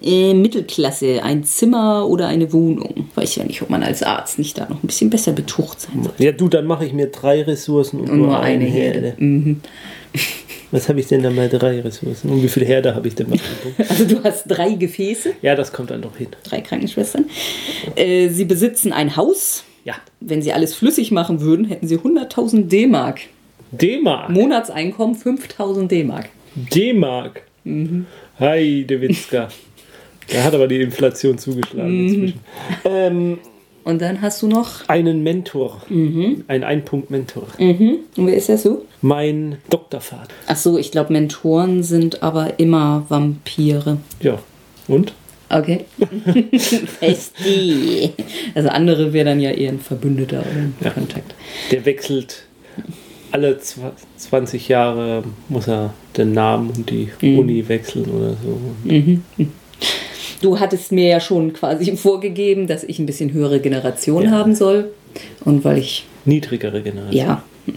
Äh, 0.01 0.33
Mittelklasse, 0.33 1.23
ein 1.23 1.43
Zimmer 1.43 2.07
oder 2.07 2.27
eine 2.27 2.53
Wohnung. 2.53 3.09
Weiß 3.15 3.35
ja 3.35 3.43
nicht, 3.43 3.61
ob 3.61 3.69
man 3.69 3.83
als 3.83 4.03
Arzt 4.03 4.37
nicht 4.39 4.57
da 4.57 4.67
noch 4.69 4.83
ein 4.83 4.87
bisschen 4.87 5.09
besser 5.09 5.31
betucht 5.31 5.81
sein 5.81 6.03
soll. 6.03 6.13
Ja, 6.19 6.31
du, 6.31 6.47
dann 6.47 6.65
mache 6.65 6.85
ich 6.85 6.93
mir 6.93 7.07
drei 7.07 7.41
Ressourcen 7.43 7.99
und, 7.99 8.09
Und 8.09 8.19
nur 8.19 8.39
eine 8.39 8.65
Herde. 8.65 9.15
Mhm. 9.17 9.61
Was 10.71 10.89
habe 10.89 10.99
ich 10.99 11.07
denn 11.07 11.23
da 11.23 11.29
mal 11.29 11.47
drei 11.47 11.79
Ressourcen? 11.79 12.29
Und 12.29 12.43
wie 12.43 12.49
viele 12.49 12.65
Herde 12.65 12.93
habe 12.93 13.07
ich 13.07 13.15
denn 13.15 13.29
mal? 13.29 13.39
Also 13.89 14.05
du 14.05 14.21
hast 14.23 14.45
drei 14.47 14.73
Gefäße, 14.73 15.33
ja, 15.41 15.55
das 15.55 15.71
kommt 15.71 15.91
dann 15.91 16.01
doch 16.01 16.17
hin. 16.17 16.27
drei 16.43 16.61
Krankenschwestern. 16.61 17.25
Äh, 17.95 18.29
sie 18.29 18.45
besitzen 18.45 18.91
ein 18.91 19.15
Haus. 19.15 19.63
Ja. 19.85 19.95
Wenn 20.19 20.41
sie 20.41 20.51
alles 20.51 20.75
flüssig 20.75 21.11
machen 21.11 21.39
würden, 21.39 21.65
hätten 21.65 21.87
sie 21.87 21.97
100.000 21.97 22.67
D-Mark. 22.67 23.21
D-Mark. 23.71 24.29
Monatseinkommen 24.29 25.15
5.000 25.15 25.87
D-Mark. 25.87 26.29
D-Mark. 26.73 27.41
Heide 28.39 29.01
Witzka. 29.01 29.49
Da 30.29 30.43
hat 30.43 30.53
aber 30.53 30.67
die 30.67 30.81
Inflation 30.81 31.37
zugeschlagen 31.37 32.05
inzwischen. 32.09 32.39
Ähm, 32.83 33.39
Und 33.85 34.01
dann 34.01 34.21
hast 34.21 34.41
du 34.41 34.47
noch. 34.47 34.89
einen 34.89 35.23
Mentor. 35.23 35.81
Ein 35.89 36.65
Ein-Punkt-Mentor. 36.65 37.47
Und 37.57 38.01
wer 38.17 38.35
ist 38.35 38.49
das 38.49 38.63
so? 38.63 38.85
Mein 39.01 39.59
Doktorvater. 39.69 40.27
Ach 40.47 40.57
so, 40.57 40.77
ich 40.77 40.91
glaube, 40.91 41.13
Mentoren 41.13 41.81
sind 41.81 42.23
aber 42.23 42.59
immer 42.59 43.05
Vampire. 43.07 43.99
Ja. 44.19 44.37
Und? 44.89 45.13
Okay. 45.47 45.85
Festi. 46.99 48.11
Also 48.53 48.67
andere 48.67 49.13
wäre 49.13 49.25
dann 49.29 49.39
ja 49.39 49.51
eher 49.51 49.71
ein 49.71 49.79
Verbündeter 49.79 50.39
oder 50.41 50.49
ein 50.59 50.75
Ja. 50.81 50.89
Kontakt. 50.89 51.33
Der 51.71 51.85
wechselt 51.85 52.43
alle 53.31 53.57
zwa- 53.59 53.91
20 54.17 54.67
Jahre 54.69 55.23
muss 55.49 55.67
er 55.67 55.93
den 56.15 56.31
Namen 56.33 56.69
und 56.75 56.89
die 56.89 57.09
Uni 57.21 57.67
wechseln 57.67 58.05
oder 58.05 58.31
so. 58.43 58.59
Du 60.41 60.59
hattest 60.59 60.91
mir 60.91 61.07
ja 61.07 61.19
schon 61.19 61.53
quasi 61.53 61.95
vorgegeben, 61.97 62.67
dass 62.67 62.83
ich 62.83 62.99
ein 62.99 63.05
bisschen 63.05 63.33
höhere 63.33 63.59
Generation 63.59 64.23
Ja. 64.23 64.31
haben 64.31 64.55
soll. 64.55 64.91
Und 65.45 65.63
weil 65.65 65.79
ich, 65.79 66.05
Niedrigere 66.25 66.81
Generation. 66.81 67.13
ja, 67.17 67.43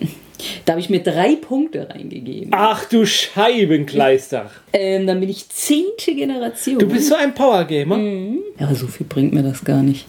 da 0.66 0.72
habe 0.72 0.80
ich 0.80 0.90
mir 0.90 1.00
drei 1.00 1.36
Punkte 1.36 1.88
reingegeben. 1.88 2.50
Ach 2.52 2.84
du 2.86 3.06
Scheibenkleister. 3.06 4.50
Ähm, 4.72 5.06
dann 5.06 5.20
bin 5.20 5.28
ich 5.30 5.48
zehnte 5.48 6.14
Generation. 6.14 6.78
Du 6.78 6.86
bist 6.86 7.08
so 7.08 7.14
ein 7.14 7.34
Powergamer. 7.34 7.98
Ja, 8.58 8.74
so 8.74 8.86
viel 8.88 9.06
bringt 9.06 9.32
mir 9.32 9.42
das 9.42 9.64
gar 9.64 9.82
nicht. 9.82 10.06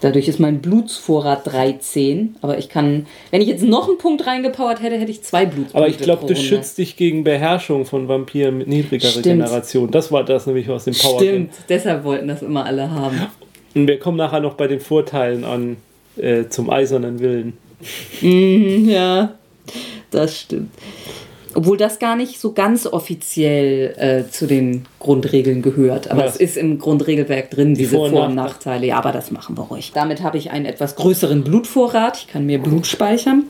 Dadurch 0.00 0.28
ist 0.28 0.38
mein 0.38 0.60
Blutsvorrat 0.60 1.46
13. 1.46 2.36
Aber 2.42 2.58
ich 2.58 2.68
kann, 2.68 3.06
wenn 3.30 3.40
ich 3.40 3.48
jetzt 3.48 3.62
noch 3.62 3.88
einen 3.88 3.96
Punkt 3.98 4.26
reingepowert 4.26 4.82
hätte, 4.82 4.98
hätte 4.98 5.10
ich 5.10 5.22
zwei 5.22 5.46
Blutspunkte. 5.46 5.76
Aber 5.76 5.88
ich 5.88 5.98
glaube, 5.98 6.26
du 6.26 6.36
schützt 6.36 6.76
dich 6.78 6.96
gegen 6.96 7.24
Beherrschung 7.24 7.86
von 7.86 8.06
Vampiren 8.08 8.58
mit 8.58 8.68
niedrigerer 8.68 9.10
Stimmt. 9.10 9.24
Generation. 9.24 9.90
Das 9.90 10.12
war 10.12 10.24
das 10.24 10.46
nämlich 10.46 10.68
aus 10.68 10.84
dem 10.84 10.94
Power 10.94 11.20
Stimmt, 11.20 11.54
deshalb 11.68 12.04
wollten 12.04 12.28
das 12.28 12.42
immer 12.42 12.66
alle 12.66 12.90
haben. 12.90 13.20
Und 13.74 13.86
wir 13.88 13.98
kommen 13.98 14.18
nachher 14.18 14.40
noch 14.40 14.54
bei 14.54 14.66
den 14.66 14.80
Vorteilen 14.80 15.44
an 15.44 15.76
äh, 16.16 16.48
zum 16.48 16.70
eisernen 16.70 17.18
Willen. 17.20 17.54
Ja, 18.20 19.34
das 20.10 20.40
stimmt. 20.40 20.70
Obwohl 21.54 21.76
das 21.76 21.98
gar 21.98 22.16
nicht 22.16 22.40
so 22.40 22.52
ganz 22.52 22.86
offiziell 22.86 23.94
äh, 23.96 24.30
zu 24.30 24.46
den 24.46 24.86
Grundregeln 24.98 25.62
gehört. 25.62 26.10
Aber 26.10 26.24
es 26.24 26.36
ist 26.36 26.56
im 26.56 26.78
Grundregelwerk 26.78 27.50
drin, 27.50 27.74
diese 27.74 27.96
Vor- 27.96 28.10
Vor- 28.10 28.22
und 28.22 28.28
und 28.30 28.34
Nachteile. 28.34 28.86
Ja, 28.86 28.98
aber 28.98 29.12
das 29.12 29.30
machen 29.30 29.56
wir 29.56 29.62
ruhig. 29.62 29.92
Damit 29.94 30.22
habe 30.22 30.38
ich 30.38 30.50
einen 30.50 30.66
etwas 30.66 30.96
größeren 30.96 31.44
Blutvorrat. 31.44 32.16
Ich 32.18 32.26
kann 32.28 32.46
mehr 32.46 32.58
Blut 32.58 32.86
speichern. 32.86 33.44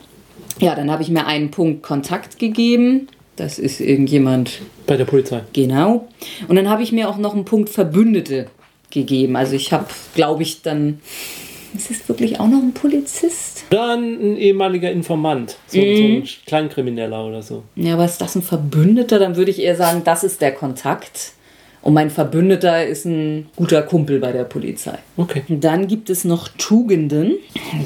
Ja, 0.59 0.75
dann 0.75 0.89
habe 0.91 1.03
ich 1.03 1.09
mir 1.09 1.25
einen 1.25 1.51
Punkt 1.51 1.83
Kontakt 1.83 2.39
gegeben. 2.39 3.07
Das 3.35 3.59
ist 3.59 3.81
irgendjemand 3.81 4.61
Bei 4.87 4.95
der 4.95 5.05
Polizei. 5.05 5.41
Genau. 5.53 6.07
Und 6.47 6.55
dann 6.55 6.69
habe 6.69 6.83
ich 6.83 6.91
mir 6.91 7.09
auch 7.09 7.17
noch 7.17 7.33
einen 7.33 7.43
Punkt 7.43 7.69
Verbündete 7.69 8.47
gegeben. 8.91 9.35
Also 9.35 9.55
ich 9.55 9.73
habe, 9.73 9.87
glaube 10.13 10.43
ich, 10.43 10.61
dann. 10.61 10.99
Ist 11.75 11.91
es 11.91 12.07
wirklich 12.07 12.39
auch 12.39 12.47
noch 12.47 12.61
ein 12.61 12.73
Polizist? 12.73 13.65
Dann 13.69 14.03
ein 14.03 14.37
ehemaliger 14.37 14.91
Informant. 14.91 15.57
So, 15.67 15.79
so 15.79 15.85
ein 15.85 16.23
Kleinkrimineller 16.45 17.25
oder 17.25 17.41
so. 17.41 17.63
Ja, 17.75 17.93
aber 17.93 18.05
ist 18.05 18.21
das 18.21 18.35
ein 18.35 18.41
Verbündeter? 18.41 19.19
Dann 19.19 19.35
würde 19.35 19.51
ich 19.51 19.59
eher 19.59 19.75
sagen, 19.75 20.01
das 20.03 20.23
ist 20.23 20.41
der 20.41 20.53
Kontakt. 20.53 21.33
Und 21.85 21.93
mein 21.93 22.09
Verbündeter 22.09 22.83
ist 22.87 23.05
ein 23.05 23.47
guter 23.55 23.83
Kumpel 23.83 24.19
bei 24.19 24.31
der 24.31 24.45
Polizei. 24.45 24.97
Okay. 25.17 25.43
Dann 25.47 25.87
gibt 25.87 26.09
es 26.09 26.25
noch 26.25 26.47
Tugenden. 26.57 27.35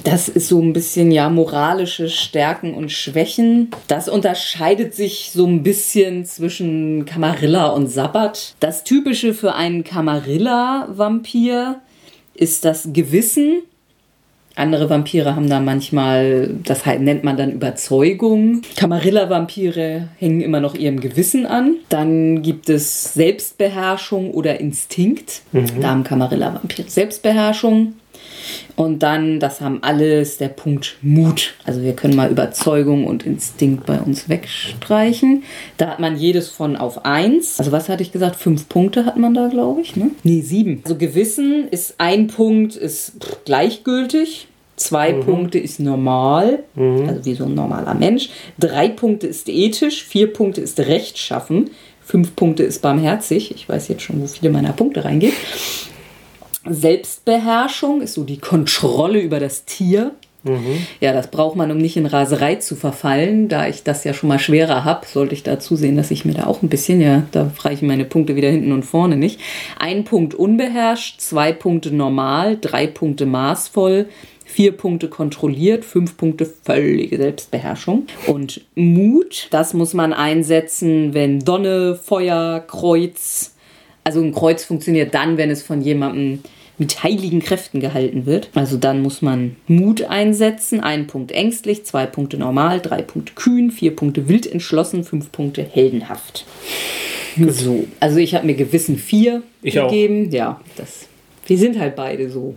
Das 0.05 0.29
ist 0.29 0.47
so 0.47 0.61
ein 0.61 0.71
bisschen 0.71 1.11
ja 1.11 1.29
moralische 1.29 2.07
Stärken 2.07 2.75
und 2.75 2.93
Schwächen. 2.93 3.71
Das 3.87 4.07
unterscheidet 4.07 4.93
sich 4.93 5.31
so 5.33 5.45
ein 5.45 5.63
bisschen 5.63 6.23
zwischen 6.23 7.03
Camarilla 7.03 7.67
und 7.67 7.87
Sabbat. 7.87 8.55
Das 8.61 8.85
typische 8.85 9.33
für 9.33 9.55
einen 9.55 9.83
Camarilla-Vampir 9.83 11.81
ist 12.35 12.63
das 12.63 12.91
Gewissen. 12.93 13.63
Andere 14.59 14.89
Vampire 14.89 15.35
haben 15.35 15.49
da 15.49 15.59
manchmal, 15.59 16.49
das 16.63 16.85
halt 16.85 17.01
nennt 17.01 17.23
man 17.23 17.37
dann 17.37 17.51
Überzeugung. 17.51 18.61
Camarilla-Vampire 18.75 20.09
hängen 20.17 20.41
immer 20.41 20.59
noch 20.59 20.75
ihrem 20.75 20.99
Gewissen 20.99 21.45
an. 21.45 21.75
Dann 21.89 22.41
gibt 22.41 22.69
es 22.69 23.13
Selbstbeherrschung 23.13 24.31
oder 24.31 24.59
Instinkt. 24.59 25.41
Da 25.79 25.89
haben 25.89 26.03
Camarilla-Vampire 26.03 26.89
Selbstbeherrschung. 26.89 27.93
Und 28.75 29.03
dann, 29.03 29.39
das 29.39 29.61
haben 29.61 29.79
alles, 29.81 30.37
der 30.37 30.49
Punkt 30.49 30.97
Mut. 31.01 31.53
Also 31.63 31.81
wir 31.81 31.93
können 31.93 32.15
mal 32.15 32.29
Überzeugung 32.29 33.05
und 33.05 33.25
Instinkt 33.25 33.85
bei 33.85 33.99
uns 33.99 34.29
wegstreichen. 34.29 35.43
Da 35.77 35.87
hat 35.87 35.99
man 35.99 36.17
jedes 36.17 36.49
von 36.49 36.75
auf 36.75 37.05
eins. 37.05 37.59
Also 37.59 37.71
was 37.71 37.89
hatte 37.89 38.03
ich 38.03 38.11
gesagt? 38.11 38.35
Fünf 38.35 38.67
Punkte 38.67 39.05
hat 39.05 39.17
man 39.17 39.33
da, 39.33 39.47
glaube 39.47 39.81
ich. 39.81 39.95
Ne? 39.95 40.11
Nee, 40.23 40.41
sieben. 40.41 40.81
Also 40.83 40.97
Gewissen 40.97 41.67
ist 41.69 41.95
ein 41.97 42.27
Punkt, 42.27 42.75
ist 42.75 43.13
gleichgültig. 43.45 44.47
Zwei 44.89 45.13
Punkte 45.13 45.59
ist 45.59 45.79
normal, 45.79 46.63
also 46.75 47.25
wie 47.25 47.35
so 47.35 47.45
ein 47.45 47.53
normaler 47.53 47.93
Mensch. 47.93 48.29
Drei 48.59 48.89
Punkte 48.89 49.27
ist 49.27 49.47
ethisch, 49.47 50.03
vier 50.03 50.33
Punkte 50.33 50.61
ist 50.61 50.79
rechtschaffen, 50.79 51.69
fünf 52.03 52.35
Punkte 52.35 52.63
ist 52.63 52.81
barmherzig. 52.81 53.53
Ich 53.53 53.69
weiß 53.69 53.87
jetzt 53.89 54.01
schon, 54.01 54.19
wo 54.19 54.25
viele 54.25 54.51
meiner 54.51 54.73
Punkte 54.73 55.05
reingehen. 55.05 55.33
Selbstbeherrschung 56.67 58.01
ist 58.01 58.15
so 58.15 58.23
die 58.23 58.39
Kontrolle 58.39 59.19
über 59.19 59.39
das 59.39 59.65
Tier. 59.65 60.11
Ja, 61.01 61.13
das 61.13 61.29
braucht 61.29 61.55
man, 61.55 61.69
um 61.69 61.77
nicht 61.77 61.97
in 61.97 62.05
Raserei 62.05 62.55
zu 62.55 62.75
verfallen. 62.75 63.49
Da 63.49 63.67
ich 63.67 63.83
das 63.83 64.05
ja 64.05 64.13
schon 64.13 64.29
mal 64.29 64.39
schwerer 64.39 64.85
habe, 64.85 65.05
sollte 65.05 65.35
ich 65.35 65.43
da 65.43 65.59
zusehen, 65.59 65.97
dass 65.97 66.11
ich 66.11 66.23
mir 66.25 66.33
da 66.33 66.47
auch 66.47 66.61
ein 66.63 66.69
bisschen, 66.69 67.01
ja, 67.01 67.23
da 67.31 67.51
reichen 67.59 67.87
meine 67.87 68.05
Punkte 68.05 68.35
wieder 68.35 68.49
hinten 68.49 68.71
und 68.71 68.83
vorne 68.83 69.17
nicht. 69.17 69.39
Ein 69.77 70.05
Punkt 70.05 70.33
unbeherrscht, 70.33 71.19
zwei 71.19 71.51
Punkte 71.51 71.93
normal, 71.93 72.57
drei 72.59 72.87
Punkte 72.87 73.25
maßvoll, 73.25 74.07
vier 74.49 74.71
Punkte 74.71 75.07
kontrolliert, 75.09 75.85
fünf 75.85 76.17
Punkte 76.17 76.45
völlige 76.45 77.17
Selbstbeherrschung. 77.17 78.07
Und 78.25 78.61
Mut, 78.75 79.47
das 79.51 79.73
muss 79.73 79.93
man 79.93 80.11
einsetzen, 80.11 81.13
wenn 81.13 81.39
Donne, 81.39 81.95
Feuer, 81.95 82.63
Kreuz, 82.65 83.53
also 84.03 84.21
ein 84.21 84.33
Kreuz 84.33 84.63
funktioniert 84.63 85.13
dann, 85.13 85.37
wenn 85.37 85.51
es 85.51 85.61
von 85.61 85.81
jemandem 85.81 86.39
mit 86.79 87.03
heiligen 87.03 87.41
Kräften 87.41 87.79
gehalten 87.79 88.25
wird. 88.25 88.49
Also 88.55 88.77
dann 88.77 89.01
muss 89.01 89.21
man 89.21 89.57
Mut 89.67 90.03
einsetzen. 90.03 90.79
Ein 90.79 91.07
Punkt 91.07 91.31
ängstlich, 91.31 91.85
zwei 91.85 92.05
Punkte 92.05 92.37
normal, 92.37 92.79
drei 92.79 93.01
Punkte 93.01 93.33
kühn, 93.35 93.69
vier 93.69 93.95
Punkte 93.95 94.29
wild 94.29 94.47
entschlossen, 94.51 95.03
fünf 95.03 95.31
Punkte 95.31 95.61
heldenhaft. 95.61 96.45
So, 97.37 97.85
also 97.99 98.17
ich 98.17 98.33
habe 98.33 98.45
mir 98.47 98.55
Gewissen 98.55 98.97
vier 98.97 99.43
Ich 99.61 99.79
auch. 99.79 99.89
gegeben. 99.89 100.31
Ja, 100.31 100.59
das. 100.75 101.08
Wir 101.49 101.57
sind 101.57 101.79
halt 101.79 101.95
beide 101.95 102.29
so. 102.29 102.53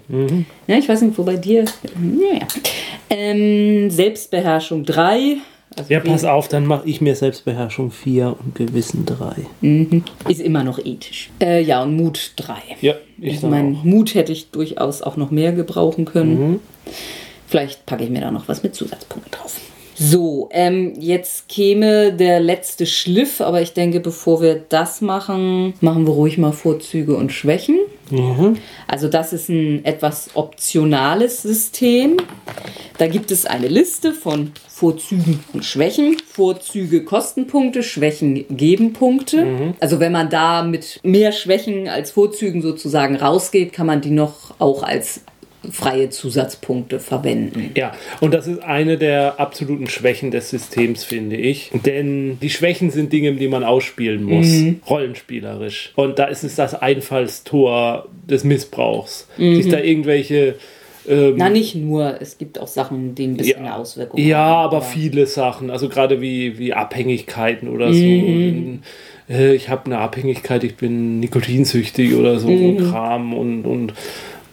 Ja, 0.66 0.76
ich 0.76 0.86
weiß 0.86 1.00
nicht, 1.00 1.16
wo 1.16 1.22
bei 1.22 1.36
dir. 1.36 1.64
Naja. 1.98 2.46
Ähm, 3.08 3.88
Selbstbeherrschung 3.90 4.84
drei. 4.84 5.38
Also 5.78 5.90
Ja, 5.90 6.00
pass 6.00 6.24
auf, 6.26 6.48
dann 6.48 6.66
mache 6.66 6.86
ich 6.86 7.00
mir 7.00 7.14
Selbstbeherrschung 7.14 7.90
4 7.90 8.36
und 8.38 8.54
Gewissen 8.54 9.06
3. 9.06 10.02
Ist 10.28 10.40
immer 10.42 10.62
noch 10.62 10.78
ethisch. 10.78 11.30
Äh, 11.40 11.62
ja, 11.62 11.82
und 11.82 11.96
Mut 11.96 12.32
3. 12.36 12.54
Ja, 12.82 12.94
ich 13.18 13.34
Ich 13.36 13.40
dann 13.40 13.50
mein 13.50 13.76
auch. 13.76 13.84
Mut 13.84 14.14
hätte 14.14 14.30
ich 14.32 14.50
durchaus 14.50 15.00
auch 15.00 15.16
noch 15.16 15.30
mehr 15.30 15.52
gebrauchen 15.52 16.04
können. 16.04 16.60
Vielleicht 17.46 17.86
packe 17.86 18.04
ich 18.04 18.10
mir 18.10 18.20
da 18.20 18.30
noch 18.30 18.46
was 18.48 18.62
mit 18.62 18.74
Zusatzpunkten 18.74 19.30
drauf. 19.32 19.58
So, 20.04 20.48
ähm, 20.50 20.94
jetzt 20.98 21.48
käme 21.48 22.12
der 22.12 22.40
letzte 22.40 22.86
Schliff, 22.86 23.40
aber 23.40 23.62
ich 23.62 23.72
denke, 23.72 24.00
bevor 24.00 24.42
wir 24.42 24.56
das 24.68 25.00
machen, 25.00 25.74
machen 25.80 26.06
wir 26.06 26.12
ruhig 26.12 26.38
mal 26.38 26.50
Vorzüge 26.52 27.14
und 27.14 27.30
Schwächen. 27.32 27.78
Also 28.88 29.06
das 29.08 29.32
ist 29.32 29.48
ein 29.48 29.84
etwas 29.84 30.30
optionales 30.34 31.42
System. 31.42 32.16
Da 32.98 33.06
gibt 33.06 33.30
es 33.30 33.46
eine 33.46 33.68
Liste 33.68 34.12
von 34.12 34.50
Vorzügen 34.68 35.38
und 35.52 35.64
Schwächen. 35.64 36.16
Vorzüge 36.26 37.04
Kostenpunkte, 37.04 37.84
Schwächen 37.84 38.44
geben 38.50 38.92
Punkte. 38.94 39.74
Also 39.78 40.00
wenn 40.00 40.12
man 40.12 40.30
da 40.30 40.64
mit 40.64 40.98
mehr 41.04 41.30
Schwächen 41.30 41.88
als 41.88 42.10
Vorzügen 42.10 42.60
sozusagen 42.60 43.14
rausgeht, 43.16 43.72
kann 43.72 43.86
man 43.86 44.00
die 44.00 44.10
noch 44.10 44.54
auch 44.58 44.82
als 44.82 45.20
freie 45.70 46.10
Zusatzpunkte 46.10 46.98
verwenden. 46.98 47.70
Ja, 47.76 47.92
und 48.20 48.34
das 48.34 48.46
ist 48.46 48.62
eine 48.62 48.98
der 48.98 49.38
absoluten 49.38 49.88
Schwächen 49.88 50.30
des 50.30 50.50
Systems, 50.50 51.04
finde 51.04 51.36
ich. 51.36 51.70
Denn 51.86 52.38
die 52.40 52.50
Schwächen 52.50 52.90
sind 52.90 53.12
Dinge, 53.12 53.32
die 53.34 53.48
man 53.48 53.64
ausspielen 53.64 54.24
muss, 54.24 54.48
rollenspielerisch. 54.88 55.92
Und 55.96 56.18
da 56.18 56.24
ist 56.24 56.42
es 56.44 56.56
das 56.56 56.74
Einfallstor 56.74 58.08
des 58.28 58.44
Missbrauchs. 58.44 59.28
Sich 59.36 59.68
da 59.68 59.78
irgendwelche 59.78 60.56
Ähm, 61.08 61.34
Na, 61.36 61.48
nicht 61.48 61.74
nur. 61.74 62.20
Es 62.20 62.38
gibt 62.38 62.60
auch 62.60 62.68
Sachen, 62.68 63.14
die 63.14 63.26
ein 63.26 63.36
bisschen 63.36 63.58
eine 63.60 63.74
Auswirkung 63.74 64.20
ja, 64.20 64.38
haben. 64.38 64.64
aber 64.66 64.82
viele 64.82 65.26
Sachen, 65.26 65.70
also 65.70 65.88
gerade 65.88 66.20
wie, 66.20 66.58
wie 66.58 66.74
Abhängigkeiten 66.74 67.68
oder 67.68 67.92
so. 67.92 68.04
Und, 68.04 68.82
äh, 69.28 69.54
ich 69.54 69.68
habe 69.68 69.86
eine 69.86 69.98
Abhängigkeit, 69.98 70.62
ich 70.62 70.76
bin 70.76 71.18
nikotinsüchtig 71.20 72.14
oder 72.14 72.38
so, 72.38 72.56
so 72.56 72.90
Kram 72.90 73.34
und, 73.34 73.64
und 73.64 73.94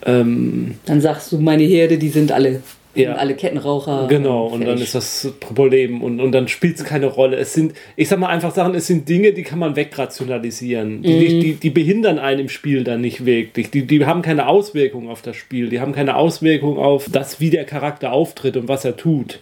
ähm, 0.05 0.75
Dann 0.85 1.01
sagst 1.01 1.31
du, 1.31 1.39
meine 1.39 1.63
Herde, 1.63 1.97
die 1.97 2.09
sind 2.09 2.31
alle, 2.31 2.61
Ja. 2.95 3.11
sind 3.11 3.19
alle 3.19 3.35
Kettenraucher. 3.35 4.07
Genau, 4.09 4.47
und 4.47 4.61
dann 4.61 4.77
fertig. 4.77 4.83
ist 4.85 4.95
das 4.95 5.33
Problem 5.39 6.01
und, 6.01 6.19
und 6.19 6.31
dann 6.31 6.47
spielt 6.47 6.77
es 6.77 6.83
keine 6.83 7.07
Rolle. 7.07 7.37
Es 7.37 7.53
sind, 7.53 7.73
ich 7.95 8.07
sag 8.07 8.19
mal 8.19 8.27
einfach 8.27 8.53
Sachen, 8.53 8.75
es 8.75 8.87
sind 8.87 9.07
Dinge, 9.09 9.33
die 9.33 9.43
kann 9.43 9.59
man 9.59 9.75
wegrationalisieren. 9.75 11.03
Die, 11.03 11.19
die, 11.19 11.39
die, 11.39 11.53
die 11.53 11.69
behindern 11.69 12.19
einen 12.19 12.41
im 12.41 12.49
Spiel 12.49 12.83
dann 12.83 13.01
nicht 13.01 13.25
wirklich. 13.25 13.69
Die, 13.71 13.85
die 13.85 14.05
haben 14.05 14.21
keine 14.21 14.47
Auswirkung 14.47 15.09
auf 15.09 15.21
das 15.21 15.35
Spiel. 15.35 15.69
Die 15.69 15.79
haben 15.79 15.91
keine 15.93 16.15
Auswirkung 16.15 16.77
auf 16.77 17.07
das, 17.11 17.39
wie 17.39 17.49
der 17.49 17.65
Charakter 17.65 18.11
auftritt 18.11 18.57
und 18.57 18.67
was 18.67 18.85
er 18.85 18.95
tut 18.97 19.39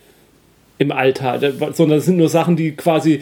im 0.79 0.91
Alltag. 0.91 1.41
Sondern 1.73 1.99
es 1.99 2.05
sind 2.05 2.17
nur 2.17 2.29
Sachen, 2.29 2.55
die 2.55 2.71
quasi 2.71 3.21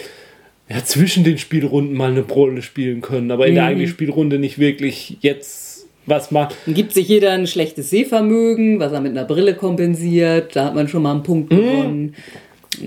ja, 0.68 0.84
zwischen 0.84 1.24
den 1.24 1.38
Spielrunden 1.38 1.94
mal 1.96 2.10
eine 2.10 2.22
Rolle 2.22 2.62
spielen 2.64 3.02
können, 3.02 3.30
aber 3.30 3.46
in 3.46 3.54
der 3.56 3.66
eigentlichen 3.66 3.94
Spielrunde 3.94 4.40
nicht 4.40 4.58
wirklich 4.58 5.18
jetzt 5.22 5.75
was 6.06 6.32
macht. 6.32 6.56
Dann 6.66 6.76
gibt 6.76 6.94
sich 6.94 7.08
jeder 7.08 7.32
ein 7.32 7.48
schlechtes 7.48 7.90
Sehvermögen, 7.90 8.80
was 8.80 8.92
er 8.92 9.02
mit 9.02 9.12
einer 9.12 9.26
Brille 9.26 9.56
kompensiert. 9.56 10.56
Da 10.56 10.66
hat 10.66 10.76
man 10.76 10.88
schon 10.88 11.04
mal 11.04 11.12
einen 11.12 11.24
Punkt 11.24 11.52
Mhm. 11.52 11.56
gewonnen. 11.58 12.16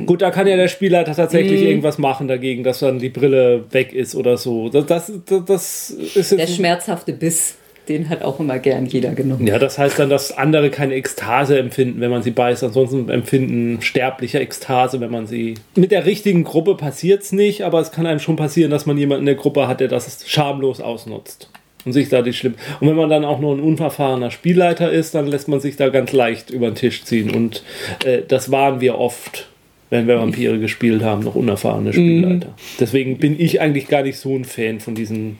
Gut, 0.06 0.20
da 0.20 0.30
kann 0.30 0.46
ja 0.46 0.56
der 0.56 0.68
Spielleiter 0.68 1.14
tatsächlich 1.14 1.62
irgendwas 1.62 1.96
machen 1.98 2.28
dagegen, 2.28 2.62
dass 2.62 2.80
dann 2.80 2.98
die 2.98 3.08
Brille 3.08 3.64
weg 3.70 3.94
ist 3.94 4.14
oder 4.14 4.36
so. 4.36 4.68
Das, 4.68 4.84
das, 4.86 5.10
das, 5.46 5.90
ist 5.90 6.32
Der 6.38 6.46
schmerzhafte 6.46 7.14
Biss, 7.14 7.54
den 7.88 8.10
hat 8.10 8.22
auch 8.22 8.38
immer 8.38 8.58
gern 8.58 8.84
jeder 8.84 9.12
genommen. 9.12 9.46
Ja, 9.46 9.58
das 9.58 9.78
heißt 9.78 9.98
dann, 9.98 10.10
dass 10.10 10.36
andere 10.36 10.68
keine 10.68 10.92
Ekstase 10.92 11.58
empfinden, 11.58 12.02
wenn 12.02 12.10
man 12.10 12.22
sie 12.22 12.32
beißt. 12.32 12.62
Ansonsten 12.64 13.08
empfinden 13.08 13.80
sterbliche 13.80 14.40
Ekstase, 14.40 15.00
wenn 15.00 15.10
man 15.10 15.26
sie. 15.26 15.54
Mit 15.74 15.90
der 15.90 16.04
richtigen 16.04 16.44
Gruppe 16.44 16.74
passiert 16.74 17.22
es 17.22 17.32
nicht, 17.32 17.62
aber 17.62 17.80
es 17.80 17.90
kann 17.90 18.06
einem 18.06 18.20
schon 18.20 18.36
passieren, 18.36 18.70
dass 18.70 18.84
man 18.84 18.98
jemanden 18.98 19.22
in 19.22 19.26
der 19.26 19.36
Gruppe 19.36 19.68
hat, 19.68 19.80
der 19.80 19.88
das 19.88 20.22
schamlos 20.28 20.82
ausnutzt. 20.82 21.48
Und 21.88 21.94
sich 21.94 22.10
da 22.10 22.20
die 22.20 22.34
schlimm. 22.34 22.54
Und 22.80 22.88
wenn 22.88 22.96
man 22.96 23.08
dann 23.08 23.24
auch 23.24 23.40
nur 23.40 23.56
ein 23.56 23.60
unerfahrener 23.60 24.30
Spielleiter 24.30 24.92
ist, 24.92 25.14
dann 25.14 25.26
lässt 25.26 25.48
man 25.48 25.58
sich 25.58 25.76
da 25.76 25.88
ganz 25.88 26.12
leicht 26.12 26.50
über 26.50 26.66
den 26.66 26.74
Tisch 26.74 27.02
ziehen. 27.02 27.34
Und 27.34 27.62
äh, 28.04 28.20
das 28.28 28.50
waren 28.50 28.82
wir 28.82 28.98
oft, 28.98 29.48
wenn 29.90 30.06
wir 30.06 30.18
Vampire 30.18 30.58
gespielt 30.58 31.02
haben, 31.02 31.22
noch 31.24 31.34
unerfahrene 31.34 31.92
Spielleiter. 31.92 32.54
Deswegen 32.78 33.18
bin 33.18 33.40
ich 33.40 33.60
eigentlich 33.60 33.88
gar 33.88 34.02
nicht 34.02 34.18
so 34.18 34.34
ein 34.36 34.44
Fan 34.44 34.80
von 34.80 34.94
diesen 34.94 35.38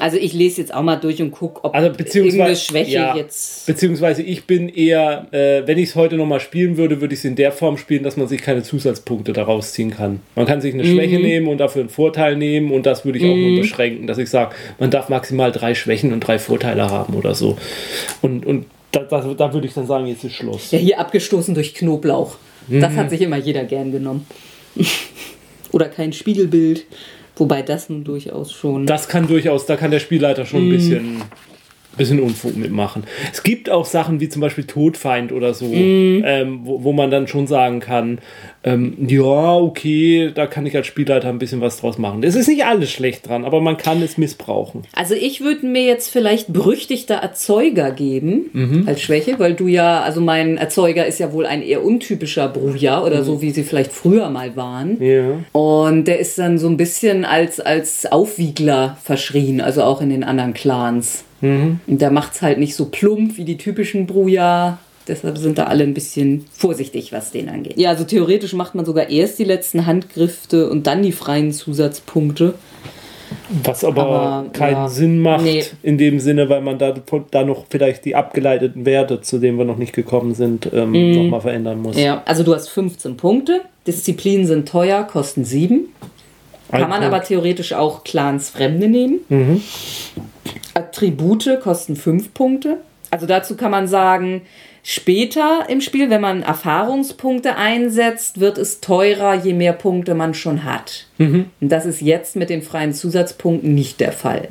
Also 0.00 0.16
ich 0.16 0.32
lese 0.32 0.60
jetzt 0.60 0.72
auch 0.72 0.82
mal 0.82 0.96
durch 0.96 1.20
und 1.20 1.30
gucke, 1.32 1.64
ob 1.64 1.74
Also 1.74 1.90
beziehungsweise 1.90 2.36
irgendeine 2.36 2.56
Schwäche 2.56 2.92
ja, 2.92 3.16
jetzt. 3.16 3.66
Beziehungsweise 3.66 4.22
ich 4.22 4.44
bin 4.44 4.68
eher, 4.68 5.26
äh, 5.32 5.66
wenn 5.66 5.78
ich 5.78 5.90
es 5.90 5.96
heute 5.96 6.16
nochmal 6.16 6.40
spielen 6.40 6.76
würde, 6.76 7.00
würde 7.00 7.14
ich 7.14 7.20
es 7.20 7.24
in 7.24 7.34
der 7.34 7.50
Form 7.52 7.76
spielen, 7.76 8.02
dass 8.02 8.16
man 8.16 8.28
sich 8.28 8.40
keine 8.40 8.62
Zusatzpunkte 8.62 9.32
daraus 9.32 9.72
ziehen 9.72 9.90
kann. 9.90 10.20
Man 10.36 10.46
kann 10.46 10.60
sich 10.60 10.74
eine 10.74 10.84
Mhm. 10.84 10.94
Schwäche 10.94 11.18
nehmen 11.18 11.48
und 11.48 11.58
dafür 11.58 11.80
einen 11.82 11.88
Vorteil 11.90 12.36
nehmen 12.36 12.70
und 12.70 12.86
das 12.86 13.04
würde 13.04 13.18
ich 13.18 13.24
auch 13.24 13.36
nur 13.36 13.58
beschränken, 13.60 14.06
dass 14.06 14.18
ich 14.18 14.30
sage, 14.30 14.54
man 14.78 14.90
darf 14.90 15.08
maximal 15.08 15.50
drei 15.52 15.74
Schwächen 15.74 16.12
und 16.12 16.20
drei 16.20 16.38
Vorteile 16.38 16.90
haben 16.90 17.14
oder 17.14 17.34
so. 17.34 17.56
Und, 18.22 18.46
und 18.46 18.66
da, 18.92 19.00
da, 19.00 19.20
da 19.36 19.52
würde 19.52 19.66
ich 19.66 19.74
dann 19.74 19.86
sagen, 19.86 20.06
jetzt 20.06 20.24
ist 20.24 20.34
Schluss. 20.34 20.70
Ja, 20.70 20.78
hier 20.78 20.98
abgestoßen 20.98 21.54
durch 21.54 21.74
Knoblauch. 21.74 22.36
Das 22.68 22.92
Mhm. 22.92 22.96
hat 22.96 23.10
sich 23.10 23.20
immer 23.22 23.36
jeder 23.36 23.64
gern 23.64 23.90
genommen. 23.92 24.26
Oder 25.72 25.86
kein 25.88 26.12
Spiegelbild. 26.12 26.84
Wobei 27.36 27.62
das 27.62 27.88
nun 27.88 28.02
durchaus 28.04 28.52
schon. 28.52 28.84
Das 28.86 29.08
kann 29.08 29.28
durchaus, 29.28 29.64
da 29.66 29.76
kann 29.76 29.90
der 29.92 30.00
Spielleiter 30.00 30.44
schon 30.44 30.64
Mhm. 30.64 30.66
ein 30.72 30.76
bisschen, 30.76 31.22
bisschen 31.96 32.20
Unfug 32.20 32.56
mitmachen. 32.56 33.02
Es 33.32 33.42
gibt 33.42 33.68
auch 33.70 33.84
Sachen 33.84 34.20
wie 34.20 34.28
zum 34.28 34.40
Beispiel 34.40 34.64
Todfeind 34.64 35.32
oder 35.32 35.52
so, 35.54 35.64
Mhm. 35.66 36.22
ähm, 36.24 36.60
wo, 36.62 36.84
wo 36.84 36.92
man 36.92 37.10
dann 37.10 37.26
schon 37.26 37.46
sagen 37.48 37.80
kann, 37.80 38.18
ähm, 38.62 38.94
ja, 39.08 39.56
okay, 39.56 40.30
da 40.34 40.46
kann 40.46 40.66
ich 40.66 40.76
als 40.76 40.86
Spielleiter 40.86 41.28
ein 41.28 41.38
bisschen 41.38 41.60
was 41.60 41.80
draus 41.80 41.98
machen. 41.98 42.22
Es 42.22 42.34
ist 42.36 42.48
nicht 42.48 42.64
alles 42.64 42.90
schlecht 42.90 43.28
dran, 43.28 43.44
aber 43.44 43.60
man 43.60 43.76
kann 43.76 44.00
es 44.02 44.16
missbrauchen. 44.18 44.82
Also 44.94 45.14
ich 45.14 45.40
würde 45.40 45.66
mir 45.66 45.82
jetzt 45.84 46.10
vielleicht 46.10 46.52
berüchtigter 46.52 47.14
Erzeuger 47.16 47.90
geben 47.90 48.50
Mhm. 48.52 48.84
als 48.86 49.00
Schwäche, 49.00 49.38
weil 49.38 49.54
du 49.54 49.66
ja, 49.66 50.00
also 50.02 50.20
mein 50.20 50.56
Erzeuger 50.56 51.06
ist 51.06 51.18
ja 51.18 51.32
wohl 51.32 51.46
ein 51.46 51.62
eher 51.62 51.84
untypischer 51.84 52.48
Bruja 52.48 53.02
oder 53.02 53.20
Mhm. 53.20 53.24
so, 53.24 53.42
wie 53.42 53.50
sie 53.50 53.64
vielleicht 53.64 53.92
früher 53.92 54.28
mal 54.30 54.54
waren. 54.56 55.02
Ja. 55.02 55.40
Und 55.52 56.04
der 56.06 56.18
ist 56.20 56.38
dann 56.38 56.58
so 56.58 56.68
ein 56.68 56.76
bisschen 56.76 57.24
als, 57.24 57.58
als 57.60 58.06
Aufwiegler 58.06 58.98
verschrien, 59.02 59.60
also 59.60 59.82
auch 59.82 60.00
in 60.00 60.10
den 60.10 60.22
anderen 60.24 60.54
Clans. 60.54 61.24
Mhm. 61.40 61.80
Und 61.86 62.00
der 62.00 62.10
macht's 62.10 62.42
halt 62.42 62.58
nicht 62.58 62.74
so 62.74 62.86
plump 62.86 63.36
wie 63.36 63.44
die 63.44 63.56
typischen 63.56 64.06
Bruja. 64.06 64.78
Deshalb 65.06 65.38
sind 65.38 65.56
da 65.56 65.64
alle 65.64 65.84
ein 65.84 65.94
bisschen 65.94 66.44
vorsichtig, 66.52 67.12
was 67.12 67.30
den 67.30 67.48
angeht. 67.48 67.78
Ja, 67.78 67.90
also 67.90 68.04
theoretisch 68.04 68.52
macht 68.52 68.74
man 68.74 68.84
sogar 68.84 69.08
erst 69.08 69.38
die 69.38 69.44
letzten 69.44 69.86
Handgriffe 69.86 70.68
und 70.68 70.86
dann 70.86 71.02
die 71.02 71.12
freien 71.12 71.52
Zusatzpunkte. 71.52 72.54
Was 73.64 73.84
aber, 73.84 74.06
Aber, 74.06 74.50
keinen 74.52 74.72
ja, 74.72 74.88
Sinn 74.88 75.20
macht 75.20 75.44
nee. 75.44 75.64
in 75.82 75.98
dem 75.98 76.20
Sinne, 76.20 76.48
weil 76.48 76.60
man 76.60 76.78
da, 76.78 76.94
da 77.30 77.44
noch 77.44 77.66
vielleicht 77.68 78.04
die 78.04 78.14
abgeleiteten 78.14 78.84
Werte, 78.86 79.20
zu 79.20 79.38
denen 79.38 79.58
wir 79.58 79.64
noch 79.64 79.76
nicht 79.76 79.92
gekommen 79.92 80.34
sind, 80.34 80.68
ähm, 80.72 80.92
nochmal 81.14 81.40
verändern 81.40 81.80
muss. 81.80 81.96
Mhm. 81.96 82.02
Ja, 82.02 82.22
also 82.24 82.42
du 82.42 82.54
hast 82.54 82.68
15 82.68 83.16
Punkte. 83.16 83.62
Disziplinen 83.86 84.46
sind 84.46 84.68
teuer, 84.68 85.04
kosten 85.04 85.44
7. 85.44 85.88
Kann 86.70 86.82
Ein 86.82 86.88
man 86.90 87.00
Punkt. 87.00 87.14
aber 87.14 87.24
theoretisch 87.24 87.72
auch 87.72 88.04
Clans 88.04 88.50
Fremde 88.50 88.88
nehmen. 88.88 89.20
Attribute 90.74 91.60
kosten 91.60 91.96
5 91.96 92.34
Punkte. 92.34 92.78
Also 93.10 93.26
dazu 93.26 93.56
kann 93.56 93.70
man 93.70 93.88
sagen, 93.88 94.42
später 94.82 95.66
im 95.68 95.80
Spiel, 95.80 96.10
wenn 96.10 96.20
man 96.20 96.42
Erfahrungspunkte 96.42 97.56
einsetzt, 97.56 98.40
wird 98.40 98.58
es 98.58 98.80
teurer, 98.80 99.34
je 99.34 99.54
mehr 99.54 99.72
Punkte 99.72 100.14
man 100.14 100.34
schon 100.34 100.64
hat. 100.64 101.07
Und 101.18 101.50
das 101.60 101.84
ist 101.84 102.00
jetzt 102.00 102.36
mit 102.36 102.48
den 102.48 102.62
freien 102.62 102.92
Zusatzpunkten 102.92 103.74
nicht 103.74 103.98
der 103.98 104.12
Fall. 104.12 104.50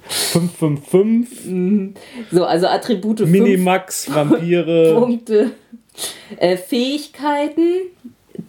555 0.10 1.96
So, 2.32 2.44
also 2.44 2.68
Attribute 2.68 3.20
5 3.20 3.32
Minimax, 3.32 4.14
Vampire. 4.14 4.94
Punkte. 5.00 5.52
Äh, 6.38 6.58
Fähigkeiten, 6.58 7.88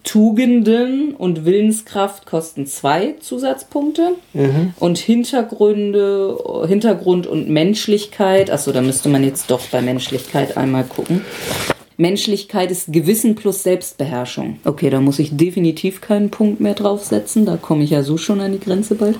Tugenden 0.03 1.15
und 1.15 1.45
Willenskraft 1.45 2.25
kosten 2.25 2.67
zwei 2.67 3.15
Zusatzpunkte. 3.19 4.15
Und 4.79 4.97
Hintergründe, 4.99 6.65
Hintergrund 6.67 7.25
und 7.25 7.49
Menschlichkeit, 7.49 8.51
achso, 8.51 8.71
da 8.71 8.81
müsste 8.81 9.09
man 9.09 9.23
jetzt 9.23 9.49
doch 9.49 9.61
bei 9.71 9.81
Menschlichkeit 9.81 10.57
einmal 10.57 10.83
gucken. 10.83 11.21
Menschlichkeit 11.99 12.71
ist 12.71 12.93
Gewissen 12.93 13.35
plus 13.35 13.63
Selbstbeherrschung. 13.63 14.59
Okay, 14.63 14.89
da 14.89 15.01
muss 15.01 15.19
ich 15.19 15.35
definitiv 15.35 15.99
keinen 15.99 16.31
Punkt 16.31 16.61
mehr 16.61 16.73
draufsetzen. 16.73 17.45
Da 17.45 17.57
komme 17.57 17.83
ich 17.83 17.89
ja 17.89 18.03
so 18.03 18.17
schon 18.17 18.39
an 18.39 18.53
die 18.53 18.59
Grenze 18.59 18.95
bald. 18.95 19.17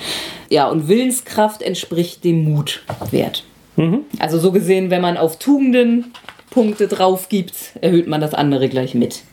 Ja, 0.50 0.70
und 0.70 0.88
Willenskraft 0.88 1.62
entspricht 1.62 2.24
dem 2.24 2.46
Mutwert. 2.46 3.44
Also 4.20 4.40
so 4.40 4.52
gesehen, 4.52 4.90
wenn 4.92 5.02
man 5.02 5.18
auf 5.18 5.40
Tugenden 5.40 6.14
Punkte 6.52 6.88
drauf 6.88 7.28
gibt, 7.30 7.54
erhöht 7.82 8.08
man 8.08 8.22
das 8.22 8.34
andere 8.34 8.70
gleich 8.70 8.96
mit. 8.96 9.24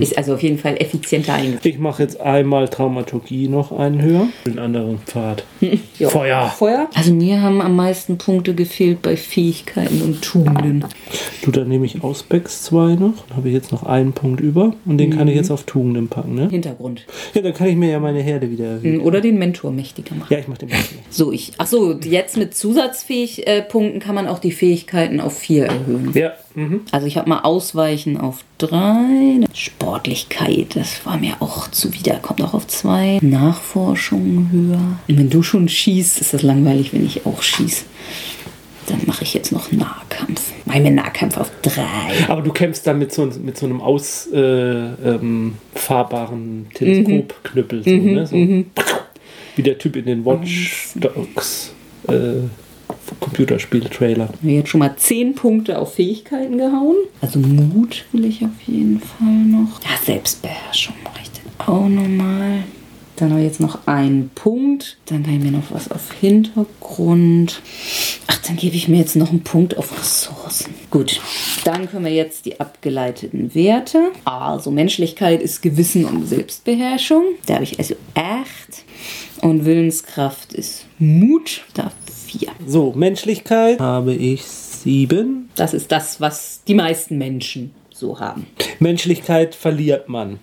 Ist 0.00 0.18
also 0.18 0.34
auf 0.34 0.42
jeden 0.42 0.58
Fall 0.58 0.76
effizienter 0.78 1.34
eingesetzt. 1.34 1.66
Ich 1.66 1.78
mache 1.78 2.02
jetzt 2.02 2.20
einmal 2.20 2.68
Dramaturgie 2.68 3.48
noch 3.48 3.72
einen 3.72 4.02
höher. 4.02 4.28
Den 4.44 4.58
anderen 4.58 4.98
Pfad. 4.98 5.44
Ja. 5.98 6.10
Feuer. 6.10 6.52
Feuer? 6.58 6.90
Also 6.94 7.14
mir 7.14 7.40
haben 7.40 7.62
am 7.62 7.74
meisten 7.74 8.18
Punkte 8.18 8.54
gefehlt 8.54 9.00
bei 9.00 9.16
Fähigkeiten 9.16 10.02
und 10.02 10.20
Tugenden. 10.20 10.84
Du, 11.42 11.50
dann 11.50 11.68
nehme 11.68 11.86
ich 11.86 12.04
Auspex 12.04 12.62
2 12.64 12.96
noch. 12.96 13.26
Dann 13.28 13.38
habe 13.38 13.48
ich 13.48 13.54
jetzt 13.54 13.72
noch 13.72 13.84
einen 13.84 14.12
Punkt 14.12 14.40
über. 14.40 14.74
Und 14.84 14.98
den 14.98 15.16
kann 15.16 15.26
ich 15.28 15.36
jetzt 15.36 15.50
auf 15.50 15.64
Tugenden 15.64 16.08
packen, 16.08 16.34
ne? 16.34 16.50
Hintergrund. 16.50 17.06
Ja, 17.32 17.40
dann 17.40 17.54
kann 17.54 17.68
ich 17.68 17.76
mir 17.76 17.90
ja 17.90 17.98
meine 17.98 18.20
Herde 18.20 18.50
wieder 18.50 18.66
erhöhen. 18.66 19.00
Oder 19.00 19.22
den 19.22 19.38
Mentor 19.38 19.70
mächtiger 19.72 20.14
machen. 20.14 20.32
Ja, 20.32 20.38
ich 20.38 20.48
mache 20.48 20.58
den 20.58 20.68
mal. 20.68 20.78
So, 21.08 21.32
ich. 21.32 21.52
Ach 21.56 21.66
so, 21.66 21.94
jetzt 21.94 22.36
mit 22.36 22.54
Zusatzpunkten 22.54 24.00
kann 24.00 24.14
man 24.14 24.26
auch 24.26 24.38
die 24.38 24.52
Fähigkeiten 24.52 25.20
auf 25.20 25.38
vier 25.38 25.66
erhöhen. 25.66 26.10
Ja, 26.14 26.32
mhm. 26.56 26.80
Also 26.90 27.06
ich 27.06 27.16
habe 27.16 27.28
mal 27.28 27.40
Ausweichen 27.40 28.16
auf 28.16 28.44
drei. 28.58 29.40
Sportlichkeit, 29.52 30.74
das 30.74 31.06
war 31.06 31.16
mir 31.16 31.36
auch 31.40 31.70
zuwider. 31.70 32.16
Kommt 32.16 32.42
auch 32.42 32.54
auf 32.54 32.66
zwei. 32.66 33.18
Nachforschung 33.22 34.48
höher. 34.50 34.98
Und 35.08 35.18
wenn 35.18 35.30
du 35.30 35.42
schon 35.42 35.68
schießt, 35.68 36.20
ist 36.20 36.34
das 36.34 36.42
langweilig, 36.42 36.92
wenn 36.92 37.06
ich 37.06 37.24
auch 37.26 37.42
schieße. 37.42 37.84
Dann 38.86 39.00
mache 39.06 39.24
ich 39.24 39.34
jetzt 39.34 39.52
noch 39.52 39.70
Nahkampf. 39.72 40.52
im 40.72 40.94
Nahkampf 40.94 41.36
auf 41.38 41.50
3. 41.62 42.28
Aber 42.28 42.42
du 42.42 42.52
kämpfst 42.52 42.86
dann 42.86 42.98
mit 42.98 43.12
so, 43.12 43.26
mit 43.26 43.58
so 43.58 43.66
einem 43.66 43.80
ausfahrbaren 43.80 44.32
äh, 44.32 45.10
ähm, 45.10 46.66
Teleskopknüppel. 46.72 47.82
So, 47.82 47.90
ne? 47.90 48.26
so. 48.26 48.36
Wie 49.56 49.62
der 49.62 49.78
Typ 49.78 49.96
in 49.96 50.06
den 50.06 50.24
Watch 50.24 50.90
Dogs 50.94 51.72
äh, 52.08 52.42
Computerspiel-Trailer. 53.20 54.28
Jetzt 54.42 54.68
schon 54.68 54.80
mal 54.80 54.96
10 54.96 55.34
Punkte 55.34 55.78
auf 55.78 55.94
Fähigkeiten 55.94 56.58
gehauen. 56.58 56.96
Also 57.20 57.38
Mut 57.38 58.04
will 58.12 58.24
ich 58.24 58.44
auf 58.44 58.62
jeden 58.66 59.00
Fall 59.00 59.28
noch. 59.28 59.80
Ja, 59.82 59.90
Selbstbeherrschung 60.04 60.94
mache 61.04 61.20
ich 61.22 61.30
dann 61.30 61.66
auch 61.66 61.88
nochmal. 61.88 62.64
Dann 63.16 63.30
habe 63.30 63.40
ich 63.40 63.46
jetzt 63.46 63.60
noch 63.60 63.86
einen 63.86 64.30
Punkt. 64.34 64.98
Dann 65.06 65.24
habe 65.26 65.36
ich 65.36 65.42
mir 65.42 65.52
noch 65.52 65.70
was 65.70 65.90
auf 65.90 66.12
Hintergrund. 66.20 67.62
Ach, 68.26 68.38
dann 68.46 68.56
gebe 68.56 68.76
ich 68.76 68.88
mir 68.88 68.98
jetzt 68.98 69.16
noch 69.16 69.30
einen 69.30 69.42
Punkt 69.42 69.76
auf 69.78 69.98
Ressourcen. 69.98 70.74
Gut, 70.90 71.20
dann 71.64 71.90
können 71.90 72.04
wir 72.04 72.12
jetzt 72.12 72.44
die 72.44 72.60
abgeleiteten 72.60 73.54
Werte. 73.54 74.12
Also 74.24 74.70
Menschlichkeit 74.70 75.40
ist 75.42 75.62
Gewissen 75.62 76.04
und 76.04 76.26
Selbstbeherrschung. 76.26 77.24
Da 77.46 77.54
habe 77.54 77.64
ich 77.64 77.78
also 77.78 77.96
8. 78.14 78.46
Und 79.40 79.64
Willenskraft 79.64 80.52
ist 80.52 80.86
Mut. 80.98 81.64
Da 81.74 81.92
4. 82.38 82.48
So, 82.66 82.92
Menschlichkeit 82.92 83.80
habe 83.80 84.14
ich 84.14 84.44
7. 84.44 85.50
Das 85.56 85.74
ist 85.74 85.92
das, 85.92 86.20
was 86.20 86.62
die 86.66 86.74
meisten 86.74 87.18
Menschen 87.18 87.72
so 87.92 88.20
haben. 88.20 88.46
Menschlichkeit 88.78 89.54
verliert 89.54 90.08
man. 90.08 90.38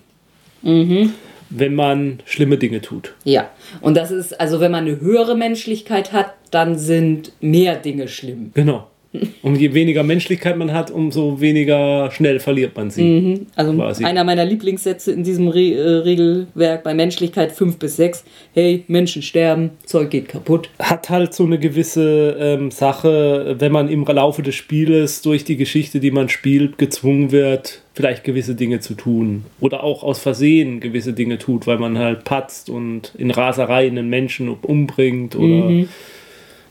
Mhm 0.62 1.12
wenn 1.50 1.74
man 1.74 2.20
schlimme 2.24 2.58
Dinge 2.58 2.80
tut. 2.80 3.14
Ja, 3.22 3.50
und 3.80 3.96
das 3.96 4.10
ist, 4.10 4.40
also 4.40 4.60
wenn 4.60 4.72
man 4.72 4.86
eine 4.86 5.00
höhere 5.00 5.36
Menschlichkeit 5.36 6.12
hat, 6.12 6.34
dann 6.50 6.76
sind 6.78 7.32
mehr 7.40 7.76
Dinge 7.76 8.08
schlimm. 8.08 8.50
Genau. 8.54 8.88
Und 9.42 9.56
je 9.56 9.74
weniger 9.74 10.02
Menschlichkeit 10.02 10.56
man 10.56 10.72
hat, 10.72 10.90
umso 10.90 11.40
weniger 11.40 12.10
schnell 12.10 12.40
verliert 12.40 12.76
man 12.76 12.90
sie. 12.90 13.02
Mhm. 13.02 13.46
Also 13.54 13.72
quasi. 13.74 14.04
einer 14.04 14.24
meiner 14.24 14.44
Lieblingssätze 14.44 15.12
in 15.12 15.22
diesem 15.22 15.48
Re 15.48 15.72
äh, 15.72 15.96
Regelwerk 15.98 16.82
bei 16.82 16.94
Menschlichkeit 16.94 17.52
5 17.52 17.78
bis 17.78 17.96
6. 17.96 18.24
Hey, 18.52 18.84
Menschen 18.88 19.22
sterben, 19.22 19.70
Zeug 19.84 20.10
geht 20.10 20.28
kaputt. 20.28 20.70
Hat 20.78 21.10
halt 21.10 21.34
so 21.34 21.44
eine 21.44 21.58
gewisse 21.58 22.36
ähm, 22.38 22.70
Sache, 22.70 23.56
wenn 23.58 23.72
man 23.72 23.88
im 23.88 24.04
Laufe 24.04 24.42
des 24.42 24.54
Spieles 24.54 25.22
durch 25.22 25.44
die 25.44 25.56
Geschichte, 25.56 26.00
die 26.00 26.10
man 26.10 26.28
spielt, 26.28 26.78
gezwungen 26.78 27.32
wird, 27.32 27.82
vielleicht 27.94 28.24
gewisse 28.24 28.54
Dinge 28.54 28.80
zu 28.80 28.94
tun. 28.94 29.44
Oder 29.60 29.84
auch 29.84 30.02
aus 30.02 30.18
Versehen 30.18 30.80
gewisse 30.80 31.12
Dinge 31.12 31.38
tut, 31.38 31.66
weil 31.66 31.78
man 31.78 31.98
halt 31.98 32.24
patzt 32.24 32.68
und 32.70 33.12
in 33.16 33.30
Raserei 33.30 33.86
einen 33.86 34.08
Menschen 34.08 34.48
umbringt 34.48 35.36
oder. 35.36 35.70
Mhm 35.70 35.88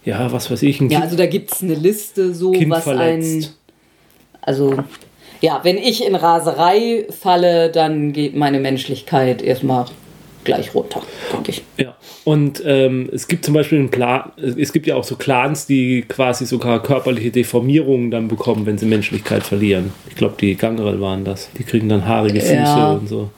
ja, 0.05 0.31
was 0.31 0.51
weiß 0.51 0.61
ich. 0.63 0.81
Ein 0.81 0.89
ja, 0.89 0.99
also 0.99 1.15
da 1.15 1.25
gibt 1.25 1.53
es 1.53 1.63
eine 1.63 1.75
Liste, 1.75 2.33
so 2.33 2.51
kind 2.51 2.71
was 2.71 2.83
verletzt. 2.83 3.45
ein. 3.45 3.53
Also, 4.41 4.75
ja, 5.41 5.61
wenn 5.63 5.77
ich 5.77 6.05
in 6.05 6.15
Raserei 6.15 7.05
falle, 7.09 7.69
dann 7.71 8.13
geht 8.13 8.35
meine 8.35 8.59
Menschlichkeit 8.59 9.41
erstmal 9.41 9.85
gleich 10.43 10.75
runter, 10.75 11.01
denke 11.31 11.51
ich. 11.51 11.63
Ja, 11.77 11.95
und 12.23 12.61
ähm, 12.65 13.09
es 13.11 13.27
gibt 13.27 13.45
zum 13.45 13.53
Beispiel 13.53 13.79
einen 13.79 13.91
Plan, 13.91 14.31
es 14.37 14.73
gibt 14.73 14.87
ja 14.87 14.95
auch 14.95 15.03
so 15.03 15.15
Clans, 15.15 15.65
die 15.65 16.03
quasi 16.07 16.45
sogar 16.45 16.81
körperliche 16.83 17.31
Deformierungen 17.31 18.11
dann 18.11 18.27
bekommen, 18.27 18.65
wenn 18.65 18.77
sie 18.77 18.85
Menschlichkeit 18.85 19.43
verlieren. 19.43 19.93
Ich 20.09 20.15
glaube, 20.15 20.35
die 20.39 20.55
Gangrel 20.55 20.99
waren 21.01 21.23
das. 21.23 21.49
Die 21.57 21.63
kriegen 21.63 21.89
dann 21.89 22.05
haarige 22.05 22.41
Füße 22.41 22.53
ja. 22.53 22.91
und 22.91 23.07
so. 23.07 23.29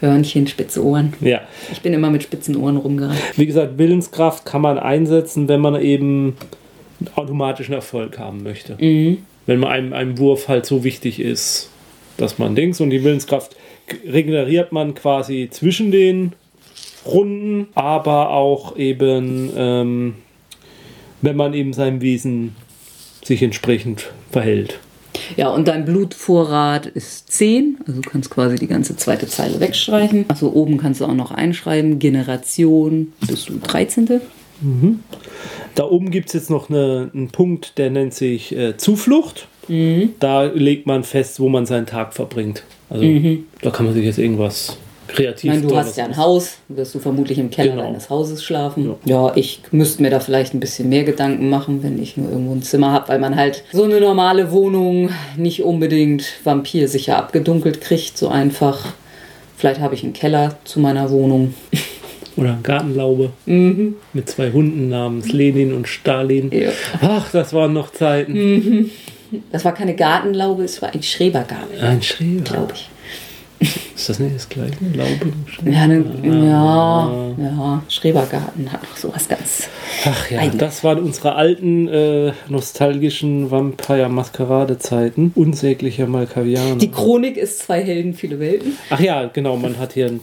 Hörnchen, 0.00 0.46
spitze 0.46 0.84
Ohren. 0.84 1.14
Ja. 1.20 1.40
Ich 1.72 1.80
bin 1.80 1.92
immer 1.92 2.10
mit 2.10 2.22
spitzen 2.22 2.56
Ohren 2.56 2.76
rumgerannt. 2.76 3.18
Wie 3.36 3.46
gesagt, 3.46 3.78
Willenskraft 3.78 4.44
kann 4.44 4.62
man 4.62 4.78
einsetzen, 4.78 5.48
wenn 5.48 5.60
man 5.60 5.80
eben 5.80 6.36
automatischen 7.14 7.74
Erfolg 7.74 8.18
haben 8.18 8.42
möchte. 8.42 8.76
Mhm. 8.80 9.18
Wenn 9.46 9.60
man 9.60 9.70
einem, 9.70 9.92
einem 9.92 10.18
Wurf 10.18 10.48
halt 10.48 10.66
so 10.66 10.84
wichtig 10.84 11.20
ist, 11.20 11.70
dass 12.16 12.38
man 12.38 12.54
Dings 12.54 12.80
und 12.80 12.90
die 12.90 13.02
Willenskraft 13.02 13.56
regeneriert 14.06 14.72
man 14.72 14.94
quasi 14.94 15.48
zwischen 15.50 15.90
den 15.90 16.32
Runden, 17.06 17.68
aber 17.74 18.30
auch 18.30 18.76
eben, 18.76 19.50
ähm, 19.56 20.14
wenn 21.22 21.36
man 21.36 21.54
eben 21.54 21.72
seinem 21.72 22.02
Wesen 22.02 22.54
sich 23.24 23.42
entsprechend 23.42 24.10
verhält. 24.30 24.78
Ja, 25.36 25.48
und 25.50 25.68
dein 25.68 25.84
Blutvorrat 25.84 26.86
ist 26.86 27.30
10, 27.32 27.78
also 27.86 28.00
du 28.00 28.08
kannst 28.08 28.30
quasi 28.30 28.56
die 28.56 28.66
ganze 28.66 28.96
zweite 28.96 29.26
Zeile 29.26 29.60
wegstreichen. 29.60 30.24
Also 30.28 30.52
oben 30.52 30.78
kannst 30.78 31.00
du 31.00 31.06
auch 31.06 31.14
noch 31.14 31.30
einschreiben, 31.30 31.98
Generation 31.98 33.12
bist 33.26 33.48
du 33.48 33.58
13. 33.58 34.20
Mhm. 34.60 35.00
Da 35.74 35.84
oben 35.84 36.10
gibt 36.10 36.28
es 36.28 36.32
jetzt 36.32 36.50
noch 36.50 36.70
eine, 36.70 37.10
einen 37.14 37.28
Punkt, 37.28 37.78
der 37.78 37.90
nennt 37.90 38.14
sich 38.14 38.54
äh, 38.56 38.76
Zuflucht. 38.76 39.48
Mhm. 39.68 40.14
Da 40.18 40.44
legt 40.44 40.86
man 40.86 41.04
fest, 41.04 41.40
wo 41.40 41.48
man 41.48 41.66
seinen 41.66 41.86
Tag 41.86 42.14
verbringt. 42.14 42.64
Also 42.90 43.04
mhm. 43.04 43.44
da 43.62 43.70
kann 43.70 43.86
man 43.86 43.94
sich 43.94 44.04
jetzt 44.04 44.18
irgendwas 44.18 44.78
kreativ. 45.08 45.50
Meine, 45.50 45.66
du 45.66 45.76
hast 45.76 45.96
ja 45.96 46.04
ein 46.04 46.16
Haus, 46.16 46.58
wirst 46.68 46.94
du 46.94 46.98
vermutlich 46.98 47.38
im 47.38 47.50
Keller 47.50 47.72
genau. 47.72 47.82
deines 47.82 48.10
Hauses 48.10 48.44
schlafen. 48.44 48.94
Ja. 49.04 49.28
ja. 49.28 49.36
ich 49.36 49.60
müsste 49.70 50.02
mir 50.02 50.10
da 50.10 50.20
vielleicht 50.20 50.54
ein 50.54 50.60
bisschen 50.60 50.88
mehr 50.88 51.04
Gedanken 51.04 51.50
machen, 51.50 51.82
wenn 51.82 52.00
ich 52.00 52.16
nur 52.16 52.30
irgendwo 52.30 52.54
ein 52.54 52.62
Zimmer 52.62 52.92
habe, 52.92 53.08
weil 53.08 53.18
man 53.18 53.36
halt 53.36 53.64
so 53.72 53.84
eine 53.84 54.00
normale 54.00 54.52
Wohnung 54.52 55.10
nicht 55.36 55.62
unbedingt 55.62 56.24
vampirsicher 56.44 57.16
abgedunkelt 57.16 57.80
kriegt, 57.80 58.16
so 58.16 58.28
einfach. 58.28 58.92
Vielleicht 59.56 59.80
habe 59.80 59.94
ich 59.94 60.04
einen 60.04 60.12
Keller 60.12 60.56
zu 60.64 60.78
meiner 60.78 61.10
Wohnung. 61.10 61.54
Oder 62.36 62.52
eine 62.52 62.62
Gartenlaube 62.62 63.32
mhm. 63.46 63.96
mit 64.12 64.30
zwei 64.30 64.52
Hunden 64.52 64.88
namens 64.88 65.32
Lenin 65.32 65.74
und 65.74 65.88
Stalin. 65.88 66.52
Ja. 66.52 66.70
Ach, 67.00 67.28
das 67.32 67.52
waren 67.52 67.72
noch 67.72 67.90
Zeiten. 67.90 68.32
Mhm. 68.32 68.90
Das 69.50 69.64
war 69.64 69.74
keine 69.74 69.94
Gartenlaube, 69.96 70.62
es 70.62 70.80
war 70.80 70.94
ein 70.94 71.02
Schrebergarten. 71.02 71.80
Ein 71.80 72.00
Schreber. 72.00 72.44
Glaube 72.44 72.72
ich. 72.74 72.88
Ist 73.60 74.08
das 74.08 74.18
nicht 74.20 74.36
das 74.36 74.48
gleiche? 74.48 74.76
Laube? 74.94 75.32
Ja, 75.64 75.86
ne, 75.86 76.04
ja, 76.22 77.34
ja, 77.36 77.82
Schrebergarten 77.88 78.70
hat 78.72 78.80
auch 78.82 78.96
sowas 78.96 79.28
ganz. 79.28 79.68
Ach 80.04 80.30
ja, 80.30 80.40
eigen. 80.40 80.58
das 80.58 80.84
waren 80.84 81.00
unsere 81.00 81.34
alten 81.34 81.88
äh, 81.88 82.32
nostalgischen 82.48 83.50
Vampire-Maskerade-Zeiten. 83.50 85.32
Unsäglicher 85.34 86.06
Malkavianer. 86.06 86.76
Die 86.76 86.90
Chronik 86.90 87.36
ist 87.36 87.58
zwei 87.60 87.82
Helden, 87.82 88.14
viele 88.14 88.38
Welten. 88.38 88.78
Ach 88.90 89.00
ja, 89.00 89.26
genau, 89.26 89.56
man 89.56 89.78
hat 89.78 89.94
hier 89.94 90.06
ein. 90.06 90.20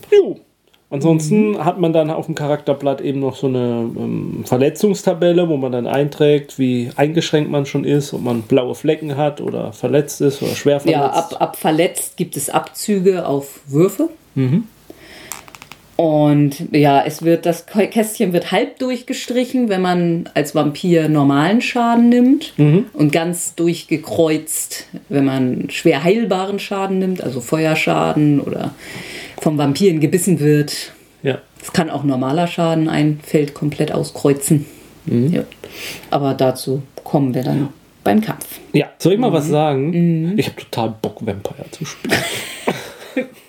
Ansonsten 0.91 1.51
mhm. 1.51 1.65
hat 1.65 1.79
man 1.79 1.93
dann 1.93 2.11
auf 2.11 2.27
dem 2.27 2.36
Charakterblatt 2.36 3.01
eben 3.01 3.19
noch 3.19 3.36
so 3.36 3.47
eine 3.47 3.89
ähm, 3.97 4.43
Verletzungstabelle, 4.45 5.49
wo 5.49 5.57
man 5.57 5.71
dann 5.71 5.88
einträgt, 5.88 6.59
wie 6.59 6.91
eingeschränkt 6.95 7.49
man 7.49 7.65
schon 7.65 7.83
ist, 7.83 8.13
ob 8.13 8.21
man 8.21 8.43
blaue 8.43 8.75
Flecken 8.75 9.17
hat 9.17 9.41
oder 9.41 9.73
verletzt 9.73 10.21
ist 10.21 10.43
oder 10.43 10.55
schwer 10.55 10.79
verletzt. 10.79 11.01
Ja, 11.01 11.09
ab, 11.09 11.36
ab 11.39 11.55
verletzt 11.55 12.17
gibt 12.17 12.38
es 12.38 12.49
Abzüge 12.49 13.25
auf 13.25 13.61
Würfe. 13.67 14.09
Mhm. 14.36 14.65
Und 15.95 16.67
ja, 16.71 17.03
es 17.05 17.23
wird, 17.23 17.45
das 17.45 17.65
Kästchen 17.65 18.33
wird 18.33 18.51
halb 18.51 18.79
durchgestrichen, 18.79 19.69
wenn 19.69 19.81
man 19.81 20.29
als 20.33 20.53
Vampir 20.53 21.07
normalen 21.07 21.61
Schaden 21.61 22.09
nimmt. 22.09 22.53
Mhm. 22.57 22.88
Und 22.91 23.13
ganz 23.13 23.55
durchgekreuzt, 23.55 24.88
wenn 25.07 25.25
man 25.25 25.69
schwer 25.69 26.03
heilbaren 26.03 26.59
Schaden 26.59 26.99
nimmt, 26.99 27.23
also 27.23 27.39
Feuerschaden 27.39 28.41
oder 28.41 28.73
vom 29.45 29.59
Vampiren 29.59 29.99
gebissen 29.99 30.39
wird. 30.39 30.91
Ja. 31.21 31.37
Es 31.61 31.71
kann 31.71 31.91
auch 31.91 32.03
normaler 32.03 32.47
Schaden 32.47 32.89
ein 32.89 33.19
Feld 33.21 33.53
komplett 33.53 33.91
auskreuzen. 33.91 34.65
Mhm. 35.05 35.31
Ja. 35.31 35.43
Aber 36.09 36.33
dazu 36.33 36.81
kommen 37.03 37.35
wir 37.35 37.43
dann 37.43 37.69
beim 38.03 38.21
Kampf. 38.21 38.59
Ja, 38.73 38.87
soll 38.97 39.13
ich 39.13 39.19
mal 39.19 39.29
mhm. 39.29 39.33
was 39.35 39.47
sagen? 39.47 40.31
Mhm. 40.31 40.39
Ich 40.39 40.47
habe 40.47 40.57
total 40.57 40.95
Bock, 40.99 41.23
Vampire 41.23 41.69
zu 41.69 41.85
spielen. 41.85 42.15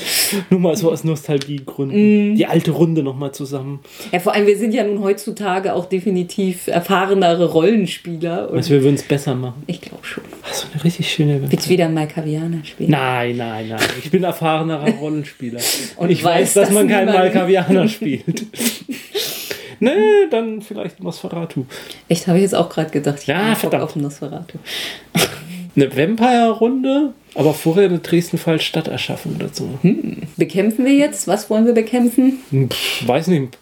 Nur 0.50 0.60
mal 0.60 0.76
so 0.76 0.90
aus 0.90 1.04
Nostalgiegründen. 1.04 2.32
Mm. 2.32 2.36
Die 2.36 2.46
alte 2.46 2.70
Runde 2.70 3.02
nochmal 3.02 3.32
zusammen. 3.32 3.80
Ja, 4.12 4.20
vor 4.20 4.34
allem, 4.34 4.46
wir 4.46 4.56
sind 4.56 4.74
ja 4.74 4.84
nun 4.84 5.02
heutzutage 5.02 5.74
auch 5.74 5.86
definitiv 5.86 6.66
erfahrenere 6.66 7.50
Rollenspieler. 7.50 8.50
Und 8.50 8.56
also 8.56 8.70
wir 8.70 8.82
würden 8.82 8.94
es 8.96 9.02
besser 9.02 9.34
machen. 9.34 9.62
Ich 9.66 9.80
glaube 9.80 10.04
schon. 10.04 10.24
Hast 10.42 10.64
du 10.64 10.68
eine 10.72 10.84
richtig 10.84 11.10
schöne. 11.12 11.40
Willst 11.50 11.66
du 11.66 11.70
wieder 11.70 11.88
mal 11.88 12.06
Kavianer 12.08 12.64
spielen? 12.64 12.90
Nein, 12.90 13.36
nein, 13.36 13.68
nein. 13.68 13.80
Ich 14.02 14.10
bin 14.10 14.24
erfahrenerer 14.24 14.90
Rollenspieler. 15.00 15.60
und 15.96 16.10
ich 16.10 16.22
weiß, 16.22 16.54
dass 16.54 16.70
man 16.70 16.88
keinen 16.88 17.12
Malkavianer 17.12 17.88
spielt. 17.88 18.46
Nee, 19.80 20.28
dann 20.30 20.62
vielleicht 20.62 21.02
Nosferatu. 21.02 21.64
Echt, 22.08 22.28
habe 22.28 22.38
ich 22.38 22.42
jetzt 22.42 22.54
auch 22.54 22.68
gerade 22.68 22.90
gedacht. 22.90 23.18
Ich 23.22 23.26
ja, 23.26 23.54
verdammt. 23.56 23.82
auf 23.82 23.96
Nosferatu. 23.96 24.58
Eine 25.74 25.96
Vampire-Runde 25.96 27.14
aber 27.34 27.54
vorher 27.54 27.88
eine 27.88 27.98
Dresden-Fall-Stadterschaffung 27.98 29.36
dazu. 29.38 29.78
Hm. 29.80 30.18
Bekämpfen 30.36 30.84
wir 30.84 30.92
jetzt? 30.92 31.26
Was 31.26 31.48
wollen 31.48 31.64
wir 31.64 31.72
bekämpfen? 31.72 32.38
Pff, 32.68 33.08
weiß 33.08 33.28
nicht. 33.28 33.56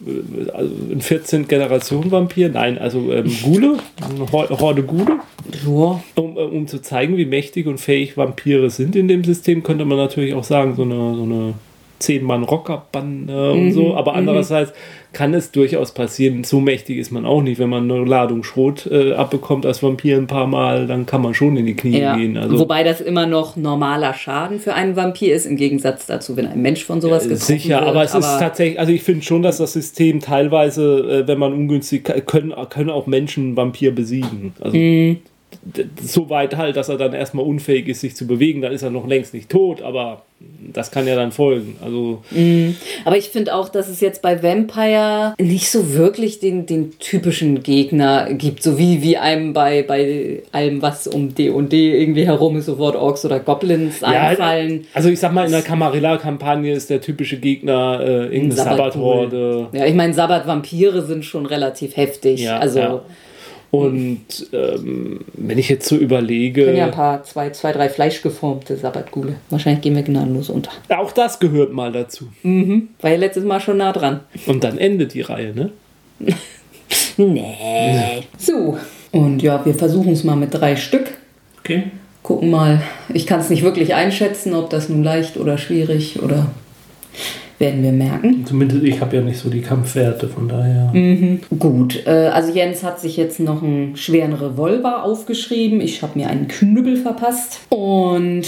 Also 0.53 0.75
ein 0.91 1.01
14-Generation-Vampir? 1.01 2.49
Nein, 2.49 2.77
also 2.77 3.11
ähm, 3.13 3.31
Gule. 3.43 3.77
Eine 4.01 4.31
Horde 4.31 4.83
Gule. 4.83 5.19
Ja. 5.65 6.03
Um, 6.15 6.37
äh, 6.37 6.41
um 6.41 6.67
zu 6.67 6.81
zeigen, 6.81 7.15
wie 7.15 7.25
mächtig 7.25 7.67
und 7.67 7.79
fähig 7.79 8.17
Vampire 8.17 8.69
sind 8.69 8.95
in 8.95 9.07
dem 9.07 9.23
System, 9.23 9.63
könnte 9.63 9.85
man 9.85 9.97
natürlich 9.97 10.33
auch 10.33 10.43
sagen, 10.43 10.75
so 10.75 10.83
eine, 10.83 11.15
so 11.15 11.23
eine 11.23 11.53
zehn 11.99 12.23
Mann 12.23 12.43
Rockerbande 12.43 13.53
und 13.53 13.71
so. 13.71 13.95
Aber 13.95 14.15
andererseits 14.15 14.73
kann 15.13 15.33
es 15.33 15.51
durchaus 15.51 15.93
passieren, 15.93 16.43
so 16.45 16.59
mächtig 16.61 16.97
ist 16.97 17.11
man 17.11 17.25
auch 17.25 17.41
nicht, 17.41 17.59
wenn 17.59 17.69
man 17.69 17.91
eine 17.91 18.05
Ladung 18.05 18.43
Schrot 18.43 18.85
äh, 18.85 19.11
abbekommt 19.13 19.65
als 19.65 19.83
Vampir 19.83 20.15
ein 20.17 20.27
paar 20.27 20.47
Mal, 20.47 20.87
dann 20.87 21.05
kann 21.05 21.21
man 21.21 21.33
schon 21.33 21.57
in 21.57 21.65
die 21.65 21.75
Knie 21.75 21.99
Ja. 21.99 22.15
gehen. 22.15 22.37
Also 22.37 22.57
Wobei 22.59 22.83
das 22.83 23.01
immer 23.01 23.25
noch 23.25 23.55
normaler 23.57 24.13
Schaden 24.13 24.59
für 24.59 24.73
einen 24.73 24.95
Vampir 24.95 25.35
ist, 25.35 25.45
im 25.45 25.57
Gegensatz 25.57 26.05
dazu, 26.05 26.37
wenn 26.37 26.47
ein 26.47 26.61
Mensch 26.61 26.85
von 26.85 27.01
sowas 27.01 27.23
getroffen 27.23 27.41
Sicher, 27.45 27.79
wird. 27.79 27.89
aber 27.89 28.03
es 28.03 28.15
ist 28.15 28.39
tatsächlich, 28.39 28.79
also 28.79 28.91
ich 28.93 29.03
finde 29.03 29.23
schon, 29.23 29.41
dass 29.41 29.57
das 29.57 29.73
System 29.73 30.19
teilweise, 30.21 31.23
äh, 31.23 31.27
wenn 31.27 31.39
man 31.39 31.51
ungünstig, 31.53 32.03
können, 32.25 32.53
können 32.69 32.89
auch 32.89 33.07
Menschen 33.07 33.57
Vampir 33.57 33.93
besiegen. 33.93 34.53
Also 34.61 34.77
Mhm. 34.77 35.17
So 36.01 36.29
weit 36.29 36.57
halt, 36.57 36.75
dass 36.75 36.89
er 36.89 36.97
dann 36.97 37.13
erstmal 37.13 37.45
unfähig 37.45 37.87
ist, 37.87 38.01
sich 38.01 38.15
zu 38.15 38.25
bewegen, 38.25 38.61
dann 38.61 38.71
ist 38.71 38.81
er 38.81 38.89
noch 38.89 39.07
längst 39.07 39.33
nicht 39.33 39.49
tot, 39.49 39.81
aber 39.81 40.23
das 40.73 40.89
kann 40.89 41.05
ja 41.05 41.15
dann 41.15 41.31
folgen. 41.31 41.75
Also 41.83 42.23
Aber 43.05 43.17
ich 43.17 43.29
finde 43.29 43.53
auch, 43.53 43.69
dass 43.69 43.87
es 43.87 43.99
jetzt 43.99 44.21
bei 44.21 44.41
Vampire 44.41 45.35
nicht 45.39 45.69
so 45.69 45.93
wirklich 45.93 46.39
den, 46.39 46.65
den 46.65 46.97
typischen 46.97 47.61
Gegner 47.61 48.33
gibt, 48.33 48.63
so 48.63 48.79
wie, 48.79 49.03
wie 49.03 49.17
einem 49.17 49.53
bei, 49.53 49.83
bei 49.83 50.41
allem, 50.51 50.81
was 50.81 51.07
um 51.07 51.35
D 51.35 51.49
und 51.49 51.71
D 51.71 52.01
irgendwie 52.01 52.25
herum 52.25 52.57
ist, 52.57 52.65
sofort 52.65 52.95
Orks 52.95 53.23
oder 53.25 53.39
Goblins 53.39 54.03
einfallen. 54.03 54.87
also 54.93 55.09
ich 55.09 55.19
sag 55.19 55.31
mal, 55.33 55.45
in 55.45 55.51
der 55.51 55.61
Camarilla-Kampagne 55.61 56.73
ist 56.73 56.89
der 56.89 57.01
typische 57.01 57.37
Gegner 57.37 57.99
äh, 58.01 58.23
irgendeine 58.23 58.53
Sabbathhorde. 58.53 59.41
Sabbathhorde. 59.41 59.77
Ja, 59.77 59.85
ich 59.85 59.95
meine, 59.95 60.13
Sabbat-Vampire 60.13 61.03
sind 61.03 61.25
schon 61.25 61.45
relativ 61.45 61.97
heftig. 61.97 62.41
Ja, 62.41 62.57
also 62.57 62.79
ja. 62.79 63.01
Und 63.71 64.49
ähm, 64.51 65.21
wenn 65.33 65.57
ich 65.57 65.69
jetzt 65.69 65.87
so 65.87 65.95
überlege, 65.95 66.65
können 66.65 66.77
ja 66.77 66.85
ein 66.87 66.91
paar, 66.91 67.23
zwei, 67.23 67.51
zwei 67.51 67.71
drei 67.71 67.87
fleischgeformte 67.87 68.75
Sabbatgule. 68.75 69.37
Wahrscheinlich 69.49 69.81
gehen 69.81 69.95
wir 69.95 70.03
gnadenlos 70.03 70.49
unter. 70.49 70.71
auch 70.89 71.13
das 71.13 71.39
gehört 71.39 71.71
mal 71.71 71.91
dazu. 71.93 72.27
War 72.43 73.09
ja 73.09 73.17
letztes 73.17 73.45
Mal 73.45 73.61
schon 73.61 73.77
nah 73.77 73.93
dran. 73.93 74.19
Und 74.45 74.65
dann 74.65 74.77
endet 74.77 75.13
die 75.13 75.21
Reihe, 75.21 75.53
ne? 75.55 75.71
Nee. 77.17 78.23
So. 78.37 78.77
Und 79.11 79.41
ja, 79.41 79.65
wir 79.65 79.73
versuchen 79.73 80.13
es 80.13 80.23
mal 80.23 80.35
mit 80.35 80.53
drei 80.53 80.75
Stück. 80.75 81.17
Okay. 81.59 81.83
Gucken 82.23 82.49
mal. 82.49 82.81
Ich 83.13 83.27
kann 83.27 83.39
es 83.39 83.49
nicht 83.49 83.63
wirklich 83.63 83.93
einschätzen, 83.93 84.53
ob 84.53 84.69
das 84.69 84.89
nun 84.89 85.03
leicht 85.03 85.37
oder 85.37 85.57
schwierig 85.57 86.21
oder 86.21 86.47
werden 87.61 87.83
wir 87.83 87.91
merken. 87.91 88.43
Zumindest 88.45 88.83
ich 88.83 88.99
habe 88.99 89.15
ja 89.15 89.21
nicht 89.21 89.37
so 89.37 89.49
die 89.49 89.61
Kampfwerte, 89.61 90.27
von 90.27 90.49
daher. 90.49 90.91
Gut, 91.57 92.05
äh, 92.05 92.27
also 92.33 92.51
Jens 92.51 92.83
hat 92.83 92.99
sich 92.99 93.15
jetzt 93.15 93.39
noch 93.39 93.63
einen 93.63 93.95
schweren 93.95 94.33
Revolver 94.33 95.03
aufgeschrieben. 95.03 95.79
Ich 95.79 96.01
habe 96.01 96.19
mir 96.19 96.27
einen 96.27 96.47
Knüppel 96.47 96.97
verpasst. 96.97 97.61
Und 97.69 98.47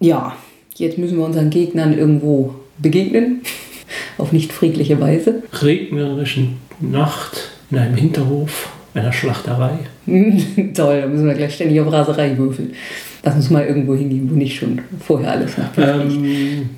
ja, 0.00 0.34
jetzt 0.76 0.98
müssen 0.98 1.18
wir 1.18 1.24
unseren 1.24 1.50
Gegnern 1.50 1.96
irgendwo 1.96 2.54
begegnen. 2.78 3.42
Auf 4.18 4.32
nicht 4.32 4.52
friedliche 4.52 5.00
Weise. 5.00 5.42
regnerischen 5.62 6.56
Nacht 6.80 7.50
in 7.70 7.78
einem 7.78 7.96
Hinterhof 7.96 8.70
einer 8.94 9.12
Schlachterei. 9.12 9.78
Toll, 10.06 11.00
da 11.02 11.06
müssen 11.06 11.26
wir 11.26 11.34
gleich 11.34 11.54
ständig 11.54 11.80
auf 11.80 11.92
Raserei 11.92 12.36
würfeln. 12.36 12.72
Lass 13.22 13.34
uns 13.36 13.50
mal 13.50 13.66
irgendwo 13.66 13.94
hingehen, 13.94 14.28
wo 14.30 14.34
nicht 14.34 14.56
schon 14.58 14.80
vorher 15.00 15.32
alles 15.32 15.58
nach. 15.58 15.70
Ähm, 15.76 16.70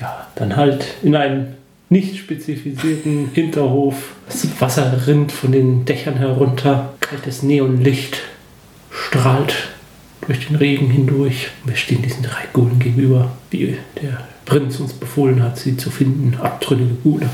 ja, 0.00 0.26
dann 0.34 0.56
halt 0.56 0.84
in 1.02 1.16
einem 1.16 1.46
nicht 1.88 2.16
spezifizierten 2.16 3.30
Hinterhof. 3.34 4.14
Das 4.26 4.46
Wasser 4.60 5.06
rinnt 5.06 5.32
von 5.32 5.52
den 5.52 5.84
Dächern 5.84 6.16
herunter. 6.16 6.94
Kaltes 7.00 7.42
Neonlicht 7.42 8.20
strahlt 8.90 9.54
durch 10.26 10.46
den 10.46 10.56
Regen 10.56 10.90
hindurch. 10.90 11.48
Wir 11.64 11.76
stehen 11.76 12.02
diesen 12.02 12.22
drei 12.22 12.44
Gulen 12.52 12.78
gegenüber, 12.78 13.32
wie 13.50 13.76
der 14.02 14.26
Prinz 14.44 14.80
uns 14.80 14.92
befohlen 14.92 15.42
hat, 15.42 15.58
sie 15.58 15.76
zu 15.76 15.90
finden. 15.90 16.36
Abtrünnige 16.40 16.94
Gule, 17.02 17.28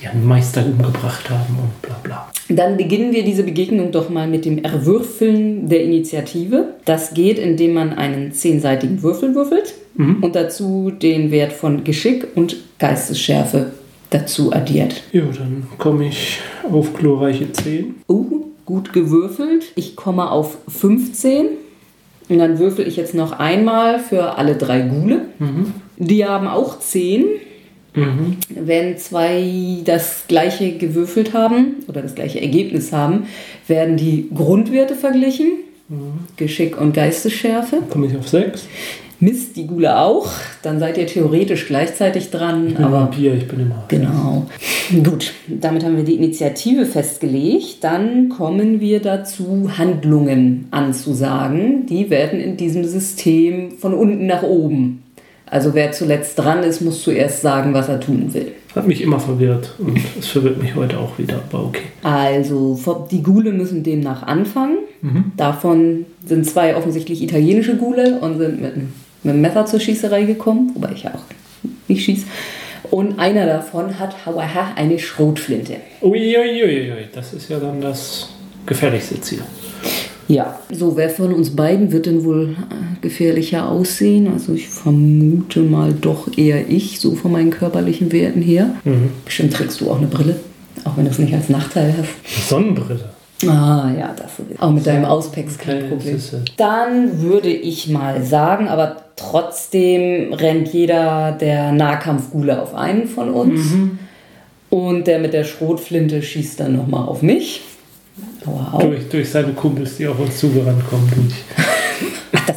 die 0.00 0.06
einen 0.06 0.26
Meister 0.26 0.64
umgebracht 0.64 1.30
haben 1.30 1.56
und 1.58 1.82
bla 1.82 1.96
bla. 2.02 2.30
Dann 2.48 2.76
beginnen 2.76 3.12
wir 3.12 3.24
diese 3.24 3.42
Begegnung 3.42 3.90
doch 3.90 4.08
mal 4.08 4.28
mit 4.28 4.44
dem 4.44 4.62
Erwürfeln 4.62 5.68
der 5.68 5.82
Initiative. 5.82 6.74
Das 6.84 7.14
geht, 7.14 7.38
indem 7.38 7.74
man 7.74 7.92
einen 7.92 8.32
zehnseitigen 8.32 9.02
Würfel 9.02 9.34
würfelt 9.34 9.74
und 9.96 10.34
dazu 10.34 10.90
den 10.90 11.30
Wert 11.30 11.52
von 11.52 11.84
Geschick 11.84 12.26
und 12.34 12.56
Geistesschärfe 12.78 13.72
dazu 14.10 14.52
addiert. 14.52 15.02
Ja, 15.12 15.22
dann 15.36 15.66
komme 15.78 16.08
ich 16.08 16.38
auf 16.70 16.94
glorreiche 16.94 17.50
10. 17.52 17.94
Uh, 18.08 18.46
gut 18.64 18.92
gewürfelt. 18.92 19.72
Ich 19.74 19.96
komme 19.96 20.30
auf 20.30 20.58
15. 20.68 21.46
Und 22.28 22.38
dann 22.38 22.58
würfel 22.58 22.86
ich 22.86 22.96
jetzt 22.96 23.14
noch 23.14 23.32
einmal 23.32 23.98
für 24.00 24.36
alle 24.36 24.56
drei 24.56 24.80
Gule. 24.80 25.22
Die 25.96 26.24
haben 26.24 26.48
auch 26.48 26.78
10. 26.80 27.24
Wenn 28.48 28.98
zwei 28.98 29.80
das 29.84 30.24
gleiche 30.28 30.76
gewürfelt 30.76 31.32
haben 31.32 31.76
oder 31.88 32.02
das 32.02 32.14
gleiche 32.14 32.40
Ergebnis 32.40 32.92
haben, 32.92 33.26
werden 33.68 33.96
die 33.96 34.28
Grundwerte 34.34 34.94
verglichen. 34.94 35.52
Geschick 36.36 36.80
und 36.80 36.94
Geistesschärfe. 36.94 37.78
Komme 37.88 38.08
ich 38.08 38.16
auf 38.16 38.28
6. 38.28 38.66
Mist, 39.20 39.56
die 39.56 39.66
Gule 39.66 39.98
auch. 39.98 40.28
Dann 40.62 40.78
seid 40.78 40.98
ihr 40.98 41.06
theoretisch 41.06 41.66
gleichzeitig 41.66 42.30
dran. 42.30 42.68
Ich 42.68 42.74
bin 42.74 42.84
aber 42.84 43.00
Vampir, 43.00 43.34
ich 43.34 43.48
bin 43.48 43.60
immer. 43.60 43.84
Genau. 43.88 44.46
Gut, 45.02 45.32
damit 45.48 45.84
haben 45.84 45.96
wir 45.96 46.04
die 46.04 46.16
Initiative 46.16 46.84
festgelegt. 46.86 47.78
Dann 47.82 48.28
kommen 48.28 48.80
wir 48.80 49.00
dazu, 49.00 49.70
Handlungen 49.78 50.66
anzusagen. 50.70 51.86
Die 51.86 52.10
werden 52.10 52.40
in 52.40 52.56
diesem 52.56 52.84
System 52.84 53.72
von 53.78 53.94
unten 53.94 54.26
nach 54.26 54.42
oben. 54.42 55.02
Also 55.48 55.74
wer 55.74 55.92
zuletzt 55.92 56.38
dran 56.38 56.62
ist, 56.64 56.80
muss 56.80 57.02
zuerst 57.02 57.40
sagen, 57.40 57.72
was 57.72 57.88
er 57.88 58.00
tun 58.00 58.34
will. 58.34 58.52
Hat 58.74 58.86
mich 58.86 59.00
immer 59.00 59.20
verwirrt 59.20 59.74
und 59.78 59.96
es 60.18 60.26
verwirrt 60.26 60.60
mich 60.60 60.74
heute 60.74 60.98
auch 60.98 61.18
wieder, 61.18 61.40
aber 61.50 61.66
okay. 61.66 61.82
Also 62.02 62.78
die 63.10 63.22
Gule 63.22 63.52
müssen 63.52 63.82
demnach 63.82 64.22
anfangen. 64.24 64.78
Davon 65.36 66.04
sind 66.26 66.46
zwei 66.46 66.76
offensichtlich 66.76 67.22
italienische 67.22 67.76
Gule 67.76 68.18
und 68.20 68.38
sind 68.38 68.60
mit, 68.60 68.74
einem- 68.74 68.92
mit 69.26 69.34
einem 69.34 69.42
Messer 69.42 69.66
zur 69.66 69.80
Schießerei 69.80 70.22
gekommen, 70.22 70.70
wobei 70.74 70.92
ich 70.92 71.02
ja 71.02 71.10
auch 71.10 71.68
nicht 71.88 72.04
schieß. 72.04 72.24
Und 72.90 73.18
einer 73.18 73.46
davon 73.46 73.98
hat 73.98 74.14
eine 74.76 74.98
Schrotflinte. 74.98 75.76
Uiuiuiui, 76.00 76.92
das 77.12 77.32
ist 77.32 77.50
ja 77.50 77.58
dann 77.58 77.80
das 77.80 78.28
gefährlichste 78.64 79.20
Ziel. 79.20 79.42
Ja, 80.28 80.58
so 80.72 80.96
wer 80.96 81.10
von 81.10 81.32
uns 81.32 81.54
beiden 81.54 81.92
wird 81.92 82.06
denn 82.06 82.24
wohl 82.24 82.50
äh, 82.50 83.00
gefährlicher 83.00 83.68
aussehen? 83.68 84.28
Also 84.32 84.54
ich 84.54 84.68
vermute 84.68 85.60
mal 85.60 85.92
doch 85.92 86.36
eher 86.36 86.68
ich, 86.68 86.98
so 86.98 87.14
von 87.14 87.32
meinen 87.32 87.50
körperlichen 87.50 88.10
Werten 88.12 88.42
her. 88.42 88.70
Bestimmt 89.24 89.52
trägst 89.52 89.80
du 89.80 89.90
auch 89.90 89.98
eine 89.98 90.08
Brille, 90.08 90.36
auch 90.84 90.96
wenn 90.96 91.04
du 91.04 91.10
es 91.10 91.18
nicht 91.18 91.34
als 91.34 91.48
Nachteil 91.48 91.94
hast. 91.98 92.48
Sonnenbrille. 92.48 93.10
Ah 93.46 93.90
ja, 93.96 94.14
das 94.16 94.38
ist 94.38 94.60
auch 94.60 94.72
mit 94.72 94.86
deinem 94.86 95.04
Auspex 95.04 95.58
kein 95.58 95.88
Problem. 95.88 96.18
Dann 96.56 97.20
würde 97.22 97.50
ich 97.50 97.88
mal 97.88 98.24
sagen, 98.24 98.66
aber 98.68 99.05
trotzdem 99.16 100.32
rennt 100.32 100.68
jeder 100.68 101.32
der 101.32 101.72
Nahkampfgule 101.72 102.62
auf 102.62 102.74
einen 102.74 103.08
von 103.08 103.30
uns. 103.30 103.72
Und 104.68 105.06
der 105.06 105.18
mit 105.18 105.32
der 105.32 105.44
Schrotflinte 105.44 106.22
schießt 106.22 106.60
dann 106.60 106.76
nochmal 106.76 107.08
auf 107.08 107.22
mich. 107.22 107.62
Durch, 108.80 109.08
durch 109.08 109.30
seine 109.30 109.52
Kumpels, 109.52 109.96
die 109.96 110.06
auf 110.06 110.18
uns 110.18 110.38
zugerannt 110.38 110.86
kommen. 110.88 111.10
Durch. 111.14 111.66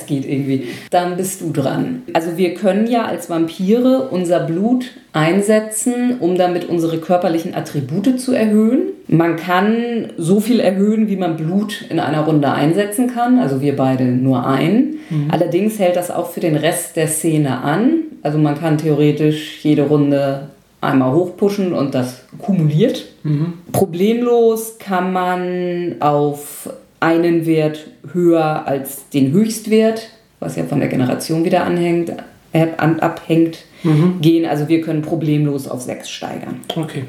Geht 0.09 0.27
irgendwie. 0.27 0.63
Dann 0.89 1.17
bist 1.17 1.41
du 1.41 1.51
dran. 1.51 2.01
Also 2.13 2.35
wir 2.35 2.55
können 2.55 2.87
ja 2.87 3.05
als 3.05 3.29
Vampire 3.29 4.09
unser 4.09 4.39
Blut 4.39 4.85
einsetzen, 5.13 6.17
um 6.19 6.35
damit 6.35 6.67
unsere 6.67 6.97
körperlichen 6.97 7.53
Attribute 7.53 8.19
zu 8.19 8.33
erhöhen. 8.33 8.89
Man 9.07 9.35
kann 9.35 10.07
so 10.17 10.39
viel 10.39 10.59
erhöhen, 10.59 11.09
wie 11.09 11.15
man 11.15 11.37
Blut 11.37 11.85
in 11.89 11.99
einer 11.99 12.21
Runde 12.21 12.51
einsetzen 12.51 13.13
kann. 13.13 13.37
Also 13.37 13.61
wir 13.61 13.75
beide 13.75 14.05
nur 14.05 14.47
ein. 14.47 14.95
Allerdings 15.29 15.77
hält 15.77 15.95
das 15.95 16.09
auch 16.09 16.31
für 16.31 16.39
den 16.39 16.55
Rest 16.55 16.95
der 16.95 17.07
Szene 17.07 17.61
an. 17.61 17.91
Also 18.23 18.39
man 18.39 18.57
kann 18.59 18.79
theoretisch 18.79 19.63
jede 19.63 19.83
Runde 19.83 20.49
einmal 20.81 21.13
hochpushen 21.13 21.73
und 21.73 21.93
das 21.93 22.23
kumuliert. 22.39 23.05
Problemlos 23.71 24.79
kann 24.79 25.13
man 25.13 25.97
auf 25.99 26.69
einen 26.99 27.45
Wert 27.45 27.87
höher 28.13 28.67
als 28.67 29.09
den 29.09 29.31
Höchstwert, 29.31 30.09
was 30.39 30.55
ja 30.55 30.63
von 30.63 30.79
der 30.79 30.89
Generation 30.89 31.43
wieder 31.43 31.63
anhängt, 31.63 32.13
äh, 32.53 32.67
abhängt, 32.77 33.59
gehen. 34.21 34.45
Also 34.45 34.67
wir 34.67 34.81
können 34.81 35.01
problemlos 35.01 35.67
auf 35.67 35.81
6 35.81 36.09
steigern. 36.09 36.61
Okay. 36.75 37.03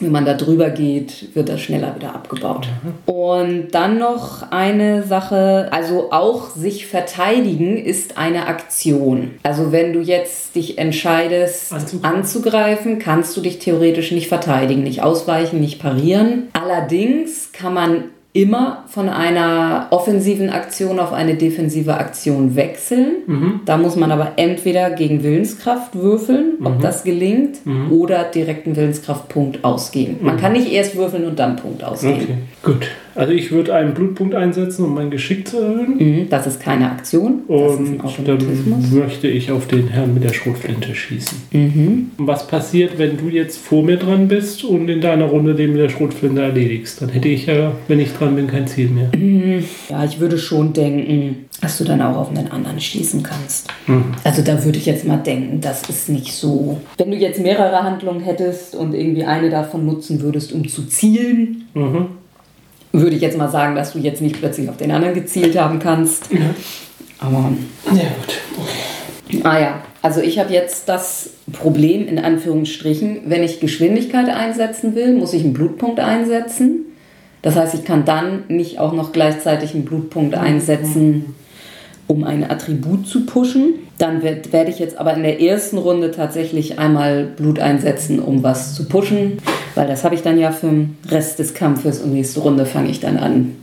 Wenn 0.00 0.10
man 0.10 0.24
da 0.24 0.34
drüber 0.34 0.70
geht, 0.70 1.34
wird 1.36 1.48
das 1.48 1.60
schneller 1.60 1.94
wieder 1.94 2.14
abgebaut. 2.14 2.66
Und 3.06 3.68
dann 3.70 3.98
noch 3.98 4.50
eine 4.50 5.04
Sache, 5.04 5.68
also 5.70 6.10
auch 6.10 6.50
sich 6.50 6.86
verteidigen 6.86 7.76
ist 7.76 8.18
eine 8.18 8.46
Aktion. 8.46 9.32
Also 9.44 9.70
wenn 9.70 9.92
du 9.92 10.00
jetzt 10.00 10.56
dich 10.56 10.78
entscheidest 10.78 11.72
Anzugreifen. 11.72 12.04
anzugreifen, 12.04 12.98
kannst 12.98 13.36
du 13.36 13.40
dich 13.40 13.60
theoretisch 13.60 14.10
nicht 14.10 14.26
verteidigen, 14.26 14.82
nicht 14.82 15.00
ausweichen, 15.02 15.60
nicht 15.60 15.80
parieren. 15.80 16.48
Allerdings 16.54 17.52
kann 17.52 17.74
man 17.74 18.04
immer 18.34 18.84
von 18.88 19.08
einer 19.08 19.86
offensiven 19.90 20.50
Aktion 20.50 20.98
auf 20.98 21.12
eine 21.12 21.36
defensive 21.36 21.94
Aktion 21.94 22.56
wechseln. 22.56 23.60
Da 23.64 23.78
muss 23.78 23.94
man 23.96 24.10
aber 24.10 24.32
entweder 24.36 24.90
gegen 24.90 25.22
Willenskraft 25.22 25.94
würfeln, 25.94 26.54
ob 26.62 26.80
das 26.80 27.04
gelingt, 27.04 27.60
oder 27.90 28.24
direkt 28.24 28.66
einen 28.66 28.74
Willenskraftpunkt 28.76 29.64
ausgeben. 29.64 30.18
Man 30.20 30.36
kann 30.36 30.52
nicht 30.52 30.70
erst 30.72 30.96
würfeln 30.96 31.24
und 31.24 31.38
dann 31.38 31.54
Punkt 31.56 31.84
ausgeben. 31.84 32.48
Okay, 32.62 32.72
gut. 32.74 32.88
Also 33.14 33.32
ich 33.32 33.52
würde 33.52 33.74
einen 33.74 33.94
Blutpunkt 33.94 34.34
einsetzen, 34.34 34.84
um 34.84 34.94
mein 34.94 35.10
Geschick 35.10 35.46
zu 35.48 35.58
erhöhen. 35.58 35.96
Mhm, 35.98 36.28
Das 36.30 36.46
ist 36.46 36.60
keine 36.60 36.90
Aktion, 36.90 37.42
das 37.48 37.76
Und 37.76 38.00
dann 38.26 38.38
möchte 38.92 39.28
ich 39.28 39.50
auf 39.52 39.66
den 39.66 39.88
Herrn 39.88 40.14
mit 40.14 40.24
der 40.24 40.32
Schrotflinte 40.32 40.94
schießen. 40.94 41.38
Mhm. 41.52 42.10
Was 42.18 42.46
passiert, 42.46 42.98
wenn 42.98 43.16
du 43.16 43.28
jetzt 43.28 43.58
vor 43.58 43.82
mir 43.84 43.96
dran 43.96 44.28
bist 44.28 44.64
und 44.64 44.88
in 44.88 45.00
deiner 45.00 45.26
Runde 45.26 45.54
den 45.54 45.72
mit 45.72 45.80
der 45.80 45.88
Schrotflinte 45.88 46.42
erledigst? 46.42 47.00
Dann 47.02 47.08
hätte 47.10 47.28
ich 47.28 47.46
ja, 47.46 47.72
wenn 47.88 48.00
ich 48.00 48.12
dran 48.12 48.34
bin, 48.34 48.46
kein 48.46 48.66
Ziel 48.66 48.88
mehr. 48.88 49.10
Ja, 49.88 50.04
ich 50.04 50.18
würde 50.20 50.38
schon 50.38 50.72
denken, 50.72 51.46
dass 51.60 51.78
du 51.78 51.84
dann 51.84 52.02
auch 52.02 52.16
auf 52.16 52.30
einen 52.30 52.50
anderen 52.50 52.80
schießen 52.80 53.22
kannst. 53.22 53.68
Also 54.24 54.42
da 54.42 54.64
würde 54.64 54.78
ich 54.78 54.86
jetzt 54.86 55.06
mal 55.06 55.16
denken, 55.18 55.60
das 55.60 55.88
ist 55.88 56.08
nicht 56.08 56.32
so. 56.32 56.80
Wenn 56.98 57.10
du 57.10 57.16
jetzt 57.16 57.40
mehrere 57.40 57.82
Handlungen 57.82 58.20
hättest 58.20 58.74
und 58.74 58.92
irgendwie 58.94 59.24
eine 59.24 59.50
davon 59.50 59.86
nutzen 59.86 60.20
würdest, 60.20 60.52
um 60.52 60.66
zu 60.68 60.86
zielen, 60.86 61.64
Mhm. 61.74 62.06
Würde 63.00 63.16
ich 63.16 63.22
jetzt 63.22 63.36
mal 63.36 63.50
sagen, 63.50 63.74
dass 63.74 63.92
du 63.92 63.98
jetzt 63.98 64.22
nicht 64.22 64.38
plötzlich 64.38 64.68
auf 64.68 64.76
den 64.76 64.90
anderen 64.90 65.14
gezielt 65.14 65.58
haben 65.58 65.78
kannst. 65.78 66.28
Aber, 67.18 67.52
Ja, 67.92 68.02
gut. 69.30 69.44
ah 69.44 69.58
ja, 69.60 69.82
also 70.02 70.20
ich 70.20 70.38
habe 70.38 70.52
jetzt 70.52 70.88
das 70.88 71.30
Problem 71.52 72.06
in 72.06 72.18
Anführungsstrichen, 72.18 73.22
wenn 73.26 73.42
ich 73.42 73.60
Geschwindigkeit 73.60 74.28
einsetzen 74.28 74.94
will, 74.94 75.14
muss 75.14 75.32
ich 75.32 75.42
einen 75.44 75.52
Blutpunkt 75.54 76.00
einsetzen. 76.00 76.86
Das 77.42 77.56
heißt, 77.56 77.74
ich 77.74 77.84
kann 77.84 78.04
dann 78.04 78.44
nicht 78.48 78.78
auch 78.78 78.92
noch 78.92 79.12
gleichzeitig 79.12 79.74
einen 79.74 79.84
Blutpunkt 79.84 80.34
einsetzen, 80.34 81.34
um 82.06 82.24
ein 82.24 82.48
Attribut 82.48 83.06
zu 83.06 83.26
pushen. 83.26 83.74
Dann 83.98 84.22
werd- 84.22 84.52
werde 84.52 84.70
ich 84.70 84.78
jetzt 84.78 84.98
aber 84.98 85.14
in 85.14 85.22
der 85.22 85.40
ersten 85.40 85.78
Runde 85.78 86.10
tatsächlich 86.10 86.78
einmal 86.78 87.24
Blut 87.24 87.58
einsetzen, 87.58 88.18
um 88.18 88.42
was 88.42 88.74
zu 88.74 88.88
pushen, 88.88 89.38
weil 89.74 89.86
das 89.86 90.04
habe 90.04 90.14
ich 90.14 90.22
dann 90.22 90.38
ja 90.38 90.52
für 90.52 90.66
den 90.66 90.96
Rest 91.08 91.38
des 91.38 91.54
Kampfes 91.54 92.00
und 92.00 92.12
nächste 92.12 92.40
Runde 92.40 92.66
fange 92.66 92.90
ich 92.90 93.00
dann 93.00 93.16
an, 93.16 93.56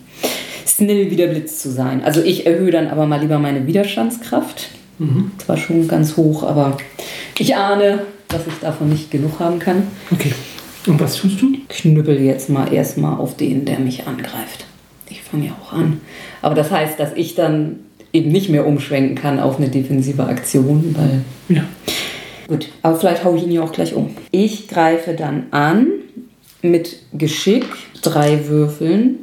schnell 0.65 1.11
wie 1.11 1.15
der 1.15 1.27
Blitz 1.27 1.59
zu 1.59 1.71
sein. 1.71 2.03
Also 2.03 2.21
ich 2.21 2.45
erhöhe 2.45 2.71
dann 2.71 2.87
aber 2.87 3.05
mal 3.05 3.21
lieber 3.21 3.39
meine 3.39 3.67
Widerstandskraft. 3.67 4.69
Zwar 5.39 5.57
schon 5.57 5.87
ganz 5.87 6.15
hoch, 6.15 6.43
aber 6.43 6.77
ich 7.39 7.55
ahne, 7.55 8.03
dass 8.27 8.45
ich 8.45 8.53
davon 8.61 8.89
nicht 8.89 9.09
genug 9.09 9.39
haben 9.39 9.57
kann. 9.57 9.87
Okay. 10.11 10.31
Und 10.85 10.99
was 10.99 11.15
tust 11.15 11.41
du? 11.41 11.53
Knüppel 11.69 12.21
jetzt 12.21 12.49
mal 12.49 12.71
erstmal 12.71 13.19
auf 13.19 13.35
den, 13.35 13.65
der 13.65 13.79
mich 13.79 14.07
angreift. 14.07 14.65
Ich 15.09 15.21
fange 15.23 15.47
ja 15.47 15.51
auch 15.61 15.73
an. 15.73 16.01
Aber 16.41 16.55
das 16.55 16.71
heißt, 16.71 16.99
dass 16.99 17.13
ich 17.15 17.35
dann 17.35 17.79
eben 18.13 18.31
nicht 18.31 18.49
mehr 18.49 18.67
umschwenken 18.67 19.15
kann 19.15 19.39
auf 19.39 19.57
eine 19.57 19.69
defensive 19.69 20.23
Aktion, 20.23 20.95
weil 20.97 21.55
Ja. 21.55 21.63
Gut, 22.51 22.67
aber 22.81 22.97
vielleicht 22.99 23.23
haue 23.23 23.37
ich 23.37 23.43
ihn 23.43 23.51
ja 23.53 23.61
auch 23.61 23.71
gleich 23.71 23.93
um. 23.93 24.09
Ich 24.31 24.67
greife 24.67 25.13
dann 25.13 25.45
an 25.51 25.87
mit 26.61 26.99
Geschick, 27.13 27.65
drei 28.01 28.45
Würfeln, 28.49 29.19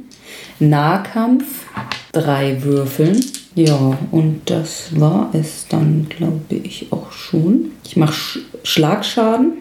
Nahkampf, 0.61 1.67
drei 2.13 2.63
Würfeln. 2.63 3.21
Ja, 3.55 3.99
und 4.13 4.41
das 4.47 4.99
war 4.99 5.29
es 5.35 5.67
dann, 5.69 6.07
glaube 6.09 6.55
ich, 6.63 6.87
auch 6.91 7.13
schon. 7.13 7.73
Ich 7.85 7.99
mache 7.99 8.15
Sch 8.15 8.39
Schlagschaden. 8.63 9.59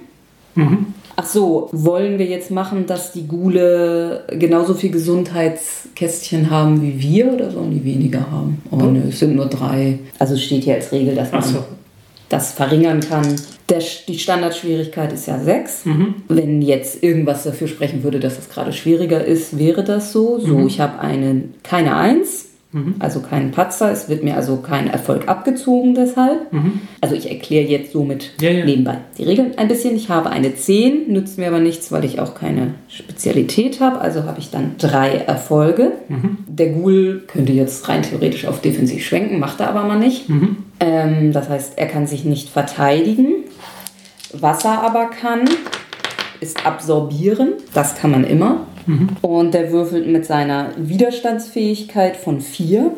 Ach 1.18 1.26
so, 1.26 1.68
wollen 1.74 2.20
wir 2.20 2.26
jetzt 2.26 2.51
machen, 2.51 2.86
dass 2.86 3.11
die 3.11 3.28
Gule 3.28 4.28
genauso 4.32 4.76
viel 4.76 4.91
Gesundheitskästchen 4.91 6.49
haben 6.49 6.82
wie 6.82 7.01
wir 7.01 7.34
oder 7.34 7.51
sollen 7.51 7.72
die 7.72 7.84
weniger 7.84 8.32
haben? 8.32 8.61
Oh 8.72 8.78
nö, 8.78 9.01
es 9.09 9.20
sind 9.20 9.36
nur 9.36 9.47
drei. 9.47 9.99
Also 10.20 10.36
es 10.36 10.43
steht 10.45 10.63
hier 10.63 10.76
als 10.76 10.89
Regel, 10.93 11.15
dass 11.15 11.34
man 11.34 11.43
so. 11.43 11.65
Das 12.30 12.53
verringern 12.53 12.99
kann. 13.01 13.36
Der, 13.69 13.82
die 14.07 14.17
Standardschwierigkeit 14.19 15.11
ist 15.13 15.28
ja 15.28 15.39
6. 15.39 15.84
Wenn 16.30 16.61
jetzt 16.61 17.03
irgendwas 17.03 17.43
dafür 17.43 17.67
sprechen 17.67 18.03
würde, 18.03 18.19
dass 18.19 18.38
es 18.39 18.49
gerade 18.49 18.71
schwieriger 18.73 19.23
ist, 19.25 19.57
wäre 19.59 19.84
das 19.84 20.11
so. 20.13 20.39
So, 20.39 20.65
ich 20.67 20.80
habe 20.80 20.99
eine, 20.99 21.43
keine 21.63 21.95
1, 21.97 22.45
also 22.99 23.21
keinen 23.21 23.51
Patzer. 23.51 23.91
Es 23.91 24.07
wird 24.07 24.23
mir 24.23 24.36
also 24.36 24.57
kein 24.57 24.88
Erfolg 24.88 25.28
abgezogen 25.28 25.95
deshalb. 25.95 26.41
Also 27.01 27.15
ich 27.15 27.30
erkläre 27.30 27.67
jetzt 27.67 27.91
somit 27.91 28.32
Ja, 28.39 28.51
ja. 28.51 28.65
nebenbei 28.65 28.99
die 29.17 29.23
Regeln 29.23 29.57
ein 29.57 29.67
bisschen. 29.67 29.95
Ich 29.95 30.09
habe 30.09 30.30
eine 30.30 30.53
10, 30.53 31.11
nützt 31.11 31.38
mir 31.39 31.47
aber 31.47 31.59
nichts, 31.59 31.91
weil 31.91 32.05
ich 32.05 32.19
auch 32.19 32.36
keine 32.36 32.75
Spezialität 32.88 33.80
habe. 33.80 33.99
Also 33.99 34.25
habe 34.25 34.39
ich 34.39 34.51
dann 34.51 34.75
drei 34.78 35.11
Erfolge. 35.11 35.93
Der 36.47 36.69
Ghoul 36.69 37.23
könnte 37.28 37.51
jetzt 37.51 37.88
rein 37.89 38.03
theoretisch 38.03 38.45
auf 38.45 38.61
defensiv 38.61 39.03
schwenken, 39.05 39.39
macht 39.39 39.59
er 39.59 39.69
aber 39.69 39.84
mal 39.84 39.97
nicht. 39.99 40.25
Ähm, 40.80 41.32
das 41.32 41.49
heißt, 41.49 41.73
er 41.78 41.88
kann 41.88 42.07
sich 42.07 42.25
nicht 42.25 42.49
verteidigen. 42.49 43.43
Was 44.34 44.65
er 44.65 44.84
aber 44.84 45.09
kann, 45.09 45.49
ist 46.39 46.65
absorbieren. 46.65 47.53
Das 47.73 47.95
kann 47.95 48.11
man 48.11 48.23
immer. 48.23 48.67
Und 49.21 49.53
der 49.53 49.71
würfelt 49.71 50.07
mit 50.07 50.25
seiner 50.25 50.71
Widerstandsfähigkeit 50.78 52.15
von 52.15 52.39
4 52.39 52.91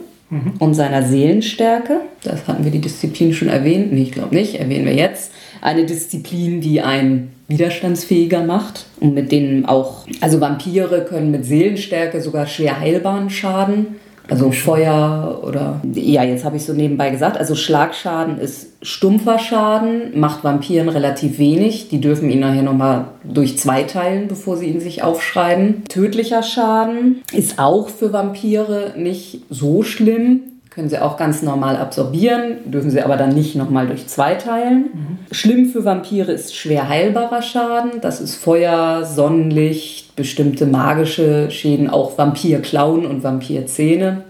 und 0.60 0.76
seiner 0.76 1.02
Seelenstärke. 1.02 2.02
Das 2.24 2.48
hatten 2.48 2.64
wir 2.64 2.72
die 2.72 2.82
Disziplin 2.82 3.34
schon 3.34 3.48
erwähnt. 3.48 3.92
Nee, 3.92 4.04
ich 4.04 4.12
glaube 4.12 4.36
nicht. 4.36 4.60
Erwähnen 4.60 4.86
wir 4.86 4.94
jetzt. 4.94 5.32
Eine 5.62 5.86
Disziplin, 5.86 6.62
die 6.62 6.82
einen 6.82 7.32
widerstandsfähiger 7.48 8.44
macht 8.44 8.86
und 9.00 9.16
mit 9.16 9.32
denen 9.32 9.66
auch, 9.66 10.06
also 10.22 10.40
Vampire 10.40 11.06
können 11.10 11.32
mit 11.32 11.46
Seelenstärke 11.46 12.22
sogar 12.22 12.46
schwer 12.46 12.80
heilbaren 12.80 13.32
Schaden. 13.32 13.96
Also 14.30 14.52
Feuer 14.52 15.42
oder, 15.46 15.82
ja, 15.94 16.24
jetzt 16.24 16.46
habe 16.46 16.58
ich 16.58 16.66
so 16.66 16.74
nebenbei 16.74 17.10
gesagt, 17.10 17.38
also 17.38 17.56
Schlagschaden 17.56 18.38
ist 18.40 18.68
stumpfer 18.82 19.40
Schaden, 19.40 20.20
macht 20.20 20.44
Vampiren 20.44 20.90
relativ 20.90 21.38
wenig. 21.40 21.90
Die 21.90 22.00
dürfen 22.00 22.30
ihn 22.30 22.40
nachher 22.40 22.62
nochmal 22.62 23.06
durch 23.24 23.58
zwei 23.58 23.84
teilen, 23.84 24.28
bevor 24.28 24.58
sie 24.58 24.68
ihn 24.68 24.80
sich 24.80 25.04
aufschreiben. 25.04 25.84
Tödlicher 25.90 26.44
Schaden 26.44 27.22
ist 27.34 27.60
auch 27.60 27.90
für 27.90 28.14
Vampire 28.14 28.94
nicht 28.98 29.42
so 29.50 29.84
schlimm. 29.84 30.42
Können 30.70 30.88
sie 30.88 31.02
auch 31.02 31.18
ganz 31.18 31.42
normal 31.42 31.78
absorbieren, 31.78 32.72
dürfen 32.72 32.92
sie 32.92 33.02
aber 33.02 33.18
dann 33.18 33.34
nicht 33.34 33.56
nochmal 33.56 33.88
durch 33.88 34.08
zwei 34.08 34.36
teilen. 34.36 34.86
Schlimm 35.32 35.66
für 35.66 35.84
Vampire 35.84 36.32
ist 36.32 36.56
schwer 36.56 36.88
heilbarer 36.88 37.42
Schaden. 37.42 38.02
Das 38.02 38.22
ist 38.22 38.36
Feuer, 38.36 39.04
Sonnenlicht, 39.04 40.16
bestimmte 40.16 40.68
magische 40.68 41.50
Schäden, 41.50 41.90
auch 41.90 42.18
Vampirklauen 42.18 43.06
und 43.08 43.24
Vampirzähne. 43.24 44.24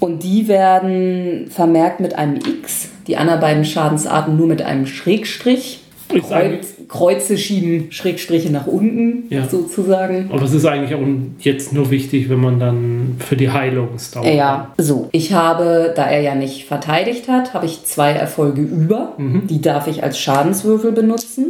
Und 0.00 0.22
die 0.22 0.48
werden 0.48 1.48
vermerkt 1.50 2.00
mit 2.00 2.14
einem 2.14 2.36
X. 2.36 2.88
Die 3.06 3.18
anderen 3.18 3.40
beiden 3.40 3.64
Schadensarten 3.66 4.36
nur 4.38 4.46
mit 4.46 4.62
einem 4.62 4.86
Schrägstrich. 4.86 5.82
Kreuz, 6.08 6.74
Kreuze 6.88 7.38
schieben 7.38 7.90
Schrägstriche 7.90 8.50
nach 8.50 8.66
unten, 8.66 9.24
Ja. 9.30 9.48
sozusagen. 9.48 10.30
Aber 10.32 10.42
es 10.42 10.52
ist 10.52 10.64
eigentlich 10.66 10.94
auch 10.94 11.00
jetzt 11.40 11.72
nur 11.72 11.90
wichtig, 11.90 12.28
wenn 12.28 12.40
man 12.40 12.60
dann 12.60 13.16
für 13.18 13.36
die 13.36 13.50
Heilungsdauer. 13.50 14.26
Ja, 14.26 14.72
so. 14.78 15.08
Ich 15.12 15.32
habe, 15.32 15.92
da 15.96 16.04
er 16.06 16.20
ja 16.20 16.34
nicht 16.34 16.66
verteidigt 16.66 17.28
hat, 17.28 17.54
habe 17.54 17.66
ich 17.66 17.84
zwei 17.84 18.10
Erfolge 18.12 18.60
über. 18.62 19.14
Die 19.18 19.60
darf 19.60 19.86
ich 19.88 20.02
als 20.02 20.18
Schadenswürfel 20.18 20.92
benutzen. 20.92 21.46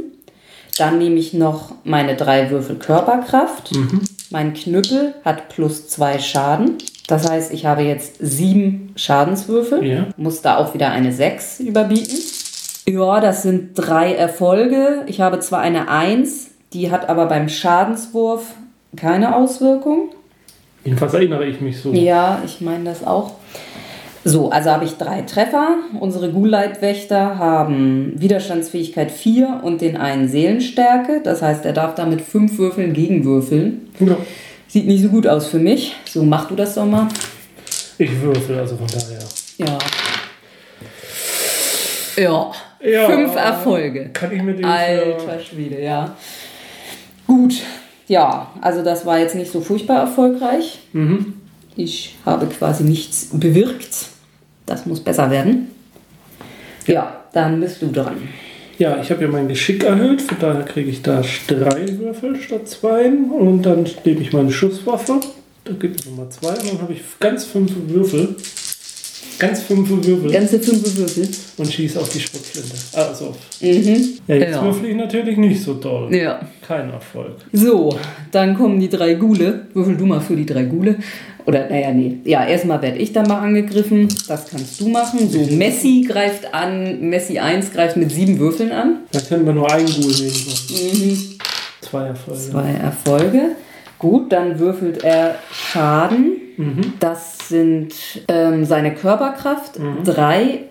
Dann 0.79 0.99
nehme 0.99 1.17
ich 1.17 1.35
noch 1.35 1.73
meine 1.85 2.17
drei 2.17 2.51
Würfel 2.51 2.77
Körperkraft. 2.77 3.71
Mein 4.31 4.55
Knüppel 4.55 5.15
hat 5.25 5.49
plus 5.49 5.89
zwei 5.89 6.19
Schaden. 6.19 6.79
Das 7.07 7.29
heißt, 7.31 7.53
ich 7.53 7.67
habe 7.67 7.83
jetzt 7.83 8.15
sieben 8.19 8.93
Schadenswürfel. 8.97 9.85
Ja. 9.85 10.07
Muss 10.17 10.41
da 10.43 10.57
auch 10.57 10.73
wieder 10.75 10.91
eine 10.91 11.13
sechs 11.13 11.61
überbieten. 11.61 12.17
Ja, 12.87 13.21
das 13.21 13.43
sind 13.43 13.71
drei 13.75 14.15
Erfolge. 14.15 15.05
Ich 15.07 15.21
habe 15.21 15.41
zwar 15.41 15.61
eine 15.61 15.89
Eins, 15.89 16.51
die 16.73 16.91
hat 16.91 17.09
aber 17.09 17.27
beim 17.27 17.49
Schadenswurf 17.49 18.55
keine 18.97 19.37
Auswirkung. 19.37 20.11
Jedenfalls 20.85 21.15
erinnere 21.15 21.47
ich 21.47 21.61
mich 21.61 21.81
so. 21.81 21.93
Ja, 21.93 22.43
ich 22.45 22.61
meine 22.61 22.85
das 22.85 23.07
auch. 23.07 23.33
So, 24.27 24.51
also 24.51 24.71
habe 24.71 24.85
ich 24.85 24.97
drei 24.97 25.23
Treffer. 25.23 25.77
Unsere 26.01 26.31
Ghoul-Leibwächter 26.31 27.39
haben 27.39 28.13
Widerstandsfähigkeit 28.17 29.11
4 29.11 29.61
und 29.63 29.81
den 29.81 29.97
einen 29.97 30.29
Seelenstärke. 30.29 31.21
Das 31.23 31.43
heißt, 31.43 31.65
er 31.65 31.75
darf 31.75 31.95
damit 31.95 32.23
fünf 32.23 32.59
Würfeln 32.59 32.93
gegenwürfeln. 32.95 33.91
Ja. 34.01 34.17
Sieht 34.67 34.87
nicht 34.87 35.03
so 35.03 35.09
gut 35.09 35.27
aus 35.27 35.47
für 35.47 35.59
mich. 35.59 35.95
So, 36.07 36.23
mach 36.23 36.49
du 36.49 36.57
das 36.57 36.75
doch 36.75 36.87
mal. 36.87 37.09
Ich 37.99 38.21
würfel, 38.21 38.59
also 38.59 38.77
von 38.77 38.87
daher. 38.87 39.19
Ja. 39.59 39.79
Ja. 42.17 42.53
Ja. 42.85 43.07
Fünf 43.07 43.35
Erfolge. 43.35 44.11
Kann 44.13 44.33
ich 44.33 44.43
mit 44.43 44.59
dem 44.59 44.65
für, 44.65 44.71
Alter 44.71 45.41
Schwede, 45.41 45.83
ja. 45.83 46.15
Gut. 47.27 47.55
Ja, 48.07 48.53
also 48.61 48.85
das 48.85 49.07
war 49.07 49.19
jetzt 49.19 49.35
nicht 49.35 49.51
so 49.51 49.61
furchtbar 49.61 50.01
erfolgreich. 50.01 50.81
Ich 51.77 52.17
habe 52.27 52.47
quasi 52.47 52.85
nichts 52.85 53.31
bewirkt. 53.33 54.09
Das 54.67 54.87
muss 54.87 55.01
besser 55.01 55.31
werden. 55.31 55.69
Ja, 56.87 57.25
dann 57.33 57.61
bist 57.61 57.81
du 57.81 57.91
dran. 57.91 58.17
Ja, 58.79 58.99
ich 59.01 59.11
habe 59.11 59.23
ja 59.23 59.29
mein 59.29 59.49
Geschick 59.49 59.85
erhöht, 59.85 60.21
von 60.21 60.37
daher 60.41 60.65
kriege 60.65 60.91
ich 60.91 61.01
da 61.01 61.23
drei 61.47 61.87
Würfel 61.99 62.37
statt 62.37 62.69
zwei. 62.69 63.07
Und 63.09 63.63
dann 63.63 63.87
nehme 64.05 64.21
ich 64.21 64.33
meine 64.33 64.51
Schusswaffe 64.51 65.21
Da 65.65 65.73
gibt 65.73 66.01
es 66.01 66.07
nochmal 66.07 66.29
zwei 66.29 66.51
und 66.51 66.73
dann 66.73 66.83
habe 66.83 66.93
ich 66.93 67.01
ganz 67.21 67.45
fünf 67.45 67.73
Würfel. 67.89 68.37
Ganz 69.39 69.63
fünf 69.63 69.89
Würfel. 69.89 70.31
Ganze 70.31 70.61
fünf 70.61 70.97
Würfel. 70.97 71.29
und 71.57 71.73
schieße 71.73 71.99
auf 72.01 72.09
die 72.09 72.21
Schrotflinte. 72.21 72.71
Also, 72.93 73.35
Mhm. 73.61 74.09
ja, 74.29 74.35
jetzt 74.37 74.51
Ja. 74.55 74.63
würfel 74.65 74.91
ich 74.91 74.97
natürlich 74.97 75.37
nicht 75.37 75.63
so 75.63 75.75
doll. 75.75 76.15
Ja. 76.15 76.41
Kein 76.67 76.91
Erfolg. 76.91 77.37
So, 77.53 77.97
dann 78.31 78.57
kommen 78.57 78.79
die 78.81 78.89
drei 78.89 79.15
Gule. 79.15 79.67
Würfel 79.75 79.97
du 79.97 80.07
mal 80.07 80.21
für 80.21 80.37
die 80.37 80.47
drei 80.47 80.63
Gule. 80.65 80.97
Oder, 81.47 81.69
naja, 81.69 81.93
nee. 81.93 82.19
Ja, 82.25 82.47
erstmal 82.47 82.81
werde 82.81 82.97
ich 82.99 83.13
dann 83.13 83.27
mal 83.29 83.41
angegriffen. 83.41 84.09
Das 84.29 84.47
kannst 84.49 84.81
du 84.81 84.89
machen. 84.89 85.29
So, 85.31 85.41
Messi 85.55 86.07
greift 86.09 86.55
an. 86.55 87.01
Messi 87.11 87.39
1 87.39 87.71
greift 87.73 87.97
mit 87.99 88.11
sieben 88.11 88.39
Würfeln 88.39 88.73
an. 88.73 89.01
Da 89.13 89.21
können 89.21 89.45
wir 89.45 89.53
nur 89.53 89.71
einen 89.71 89.85
Ghoul 89.87 90.13
nehmen. 90.13 91.39
Zwei 91.83 92.07
Erfolge. 92.07 92.41
Zwei 92.41 92.71
Erfolge. 92.83 93.41
Gut, 94.05 94.33
dann 94.33 94.59
würfelt 94.59 95.03
er 95.03 95.37
Schaden. 95.51 96.37
Das 97.01 97.49
sind 97.49 97.95
ähm, 98.29 98.67
seine 98.67 98.95
Körperkraft. 98.95 99.81
Drei, 100.05 100.65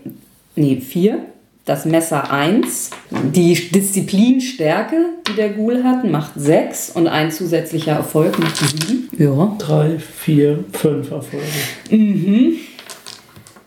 nee, 0.56 0.80
vier. 0.80 1.18
Das 1.66 1.86
Messer 1.86 2.32
1. 2.32 2.92
Die 3.34 3.56
Disziplinstärke, 3.56 4.98
die 5.28 5.34
der 5.34 5.50
Ghoul 5.50 5.84
hat, 5.84 6.04
macht 6.04 6.34
6. 6.36 6.92
Und 6.92 7.08
ein 7.08 7.32
zusätzlicher 7.32 7.94
Erfolg 7.94 8.38
macht 8.38 8.56
7. 8.56 9.10
Ja. 9.18 9.56
Drei, 9.58 9.98
vier, 9.98 10.64
fünf 10.72 11.10
Erfolge. 11.10 11.44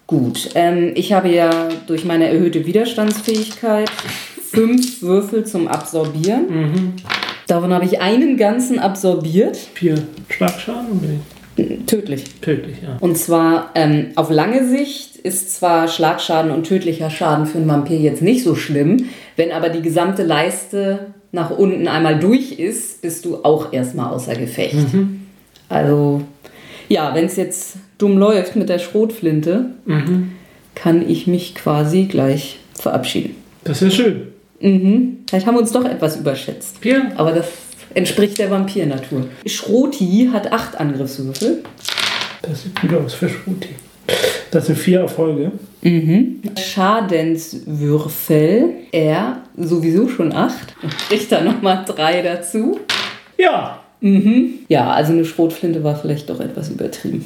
Gut, 0.07 0.51
ähm, 0.55 0.93
ich 0.95 1.13
habe 1.13 1.29
ja 1.29 1.51
durch 1.89 2.05
meine 2.05 2.29
erhöhte 2.29 2.67
Widerstandsfähigkeit 2.67 3.91
fünf 4.49 5.03
Würfel 5.03 5.45
zum 5.45 5.67
Absorbieren. 5.67 6.95
Davon 7.47 7.73
habe 7.73 7.85
ich 7.85 8.01
einen 8.01 8.37
ganzen 8.37 8.79
absorbiert. 8.79 9.57
Vier 9.57 10.03
Schlagschaden 10.29 10.91
und 10.91 11.01
bin 11.01 11.87
Tödlich. 11.87 12.25
ich 12.25 12.41
tödlich, 12.41 12.77
ja. 12.83 12.99
Und 13.01 13.17
zwar 13.17 13.71
ähm, 13.75 14.09
auf 14.17 14.31
lange 14.31 14.69
Sicht 14.69 15.17
ist 15.17 15.55
zwar 15.55 15.89
Schlagschaden 15.89 16.51
und 16.51 16.65
tödlicher 16.65 17.09
Schaden 17.09 17.47
für 17.47 17.59
einen 17.59 17.69
Vampir 17.69 17.99
jetzt 17.99 18.21
nicht 18.21 18.45
so 18.45 18.55
schlimm, 18.55 19.07
wenn 19.37 19.53
aber 19.53 19.71
die 19.71 19.81
gesamte 19.81 20.23
Leiste 20.23 21.07
nach 21.33 21.51
unten 21.51 21.89
einmal 21.89 22.19
durch 22.19 22.53
ist, 22.53 23.01
bist 23.03 23.25
du 23.25 23.43
auch 23.43 23.73
erstmal 23.73 24.13
außer 24.13 24.35
Gefecht. 24.35 24.77
Also 25.69 26.23
ja, 26.89 27.15
wenn 27.15 27.25
es 27.25 27.37
jetzt 27.37 27.77
dumm 27.99 28.19
läuft 28.19 28.57
mit 28.57 28.69
der 28.69 28.79
Schrotflinte, 28.79 29.71
kann 30.75 31.09
ich 31.09 31.27
mich 31.27 31.55
quasi 31.55 32.05
gleich 32.05 32.59
verabschieden. 32.75 33.35
Das 33.65 33.83
ist 33.83 33.97
ja 33.97 34.05
schön. 34.05 34.23
Mhm. 34.61 35.19
Vielleicht 35.29 35.47
haben 35.47 35.55
wir 35.55 35.61
uns 35.61 35.73
doch 35.73 35.85
etwas 35.85 36.17
überschätzt. 36.17 36.85
Ja. 36.85 37.11
Aber 37.17 37.33
das 37.33 37.47
entspricht 37.95 38.39
der 38.39 38.51
Vampirnatur. 38.51 39.27
Schroti 39.47 40.31
hat 40.33 40.53
acht 40.53 40.79
Angriffswürfel. 40.79 41.63
Das 42.43 42.63
sieht 42.63 42.81
gut 42.81 42.95
aus 42.95 43.15
für 43.15 43.29
Schruti. 43.29 43.71
Das 44.51 44.67
sind 44.67 44.79
vier 44.79 45.01
Erfolge. 45.01 45.53
Schadenswürfel, 46.59 48.71
er 48.93 49.43
sowieso 49.57 50.09
schon 50.09 50.33
acht 50.33 50.75
und 50.83 50.97
kriegt 50.97 51.33
da 51.33 51.41
nochmal 51.41 51.85
drei 51.87 52.23
dazu. 52.23 52.79
Ja. 53.39 53.81
Ja, 54.69 54.91
also 54.91 55.13
eine 55.13 55.25
Schrotflinte 55.25 55.83
war 55.83 55.97
vielleicht 55.97 56.31
doch 56.31 56.41
etwas 56.41 56.71
übertrieben. 56.71 57.25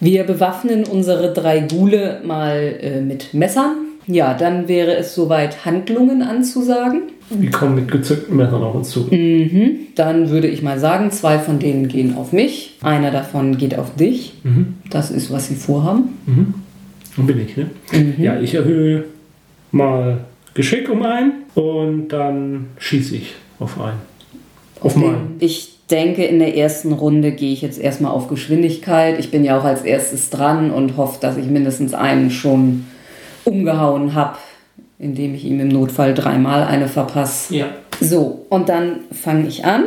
Wir 0.00 0.24
bewaffnen 0.24 0.84
unsere 0.84 1.32
drei 1.32 1.60
Gule 1.60 2.20
mal 2.24 2.76
äh, 2.80 3.00
mit 3.00 3.34
Messern. 3.34 3.76
Ja, 4.06 4.34
dann 4.34 4.68
wäre 4.68 4.96
es 4.96 5.14
soweit, 5.14 5.64
Handlungen 5.64 6.22
anzusagen. 6.22 7.02
Wir 7.30 7.50
kommen 7.50 7.76
mit 7.76 7.90
gezückten 7.90 8.36
Messern 8.36 8.62
auf 8.62 8.74
uns 8.74 8.90
zu. 8.90 9.08
Dann 9.94 10.28
würde 10.30 10.46
ich 10.46 10.62
mal 10.62 10.78
sagen, 10.78 11.10
zwei 11.10 11.38
von 11.38 11.58
denen 11.58 11.88
gehen 11.88 12.16
auf 12.16 12.32
mich, 12.32 12.76
einer 12.82 13.10
davon 13.10 13.56
geht 13.56 13.78
auf 13.78 13.94
dich. 13.96 14.34
Das 14.90 15.10
ist, 15.10 15.32
was 15.32 15.48
sie 15.48 15.54
vorhaben. 15.54 16.10
Und 17.16 17.26
bin 17.26 17.40
ich, 17.40 17.56
ne? 17.56 17.70
Ja, 18.18 18.38
ich 18.38 18.54
erhöhe 18.54 19.04
mal 19.72 20.18
Geschick 20.52 20.90
um 20.90 21.02
einen 21.02 21.32
und 21.54 22.08
dann 22.08 22.66
schieße 22.78 23.16
ich 23.16 23.34
auf 23.58 23.80
einen. 23.80 23.98
Auf 24.80 24.96
meinen. 24.96 25.36
Ich 25.40 25.78
denke, 25.90 26.24
in 26.24 26.38
der 26.38 26.56
ersten 26.56 26.92
Runde 26.92 27.32
gehe 27.32 27.52
ich 27.52 27.62
jetzt 27.62 27.80
erstmal 27.80 28.12
auf 28.12 28.28
Geschwindigkeit. 28.28 29.18
Ich 29.18 29.30
bin 29.30 29.44
ja 29.44 29.58
auch 29.58 29.64
als 29.64 29.82
erstes 29.82 30.30
dran 30.30 30.70
und 30.70 30.96
hoffe, 30.96 31.18
dass 31.20 31.36
ich 31.36 31.46
mindestens 31.46 31.94
einen 31.94 32.30
schon 32.30 32.84
umgehauen 33.44 34.14
habe, 34.14 34.36
indem 34.98 35.34
ich 35.34 35.44
ihm 35.44 35.60
im 35.60 35.68
Notfall 35.68 36.14
dreimal 36.14 36.64
eine 36.64 36.88
verpasse. 36.88 37.54
Ja. 37.56 37.66
So, 38.00 38.46
und 38.48 38.68
dann 38.68 39.00
fange 39.12 39.46
ich 39.48 39.64
an. 39.64 39.84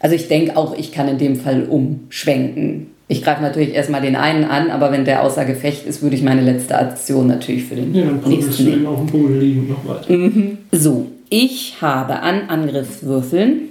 Also 0.00 0.16
ich 0.16 0.28
denke 0.28 0.56
auch, 0.56 0.76
ich 0.76 0.92
kann 0.92 1.08
in 1.08 1.18
dem 1.18 1.36
Fall 1.36 1.64
umschwenken. 1.64 2.88
Ich 3.08 3.22
greife 3.22 3.42
natürlich 3.42 3.74
erstmal 3.74 4.00
den 4.00 4.16
einen 4.16 4.44
an, 4.44 4.70
aber 4.70 4.90
wenn 4.90 5.04
der 5.04 5.22
außer 5.22 5.44
Gefecht 5.44 5.86
ist, 5.86 6.02
würde 6.02 6.16
ich 6.16 6.22
meine 6.22 6.40
letzte 6.40 6.78
Aktion 6.78 7.26
natürlich 7.26 7.64
für 7.64 7.74
den 7.74 7.94
Ja, 7.94 8.04
dann 8.06 8.20
nächsten 8.26 8.64
nehmen. 8.64 8.86
auf 8.86 8.98
dem 8.98 9.06
Boden 9.06 9.38
liegen 9.38 9.68
noch 9.68 9.86
weiter. 9.86 10.12
So, 10.72 11.08
ich 11.28 11.76
habe 11.82 12.20
an 12.20 12.48
Angriffswürfeln 12.48 13.68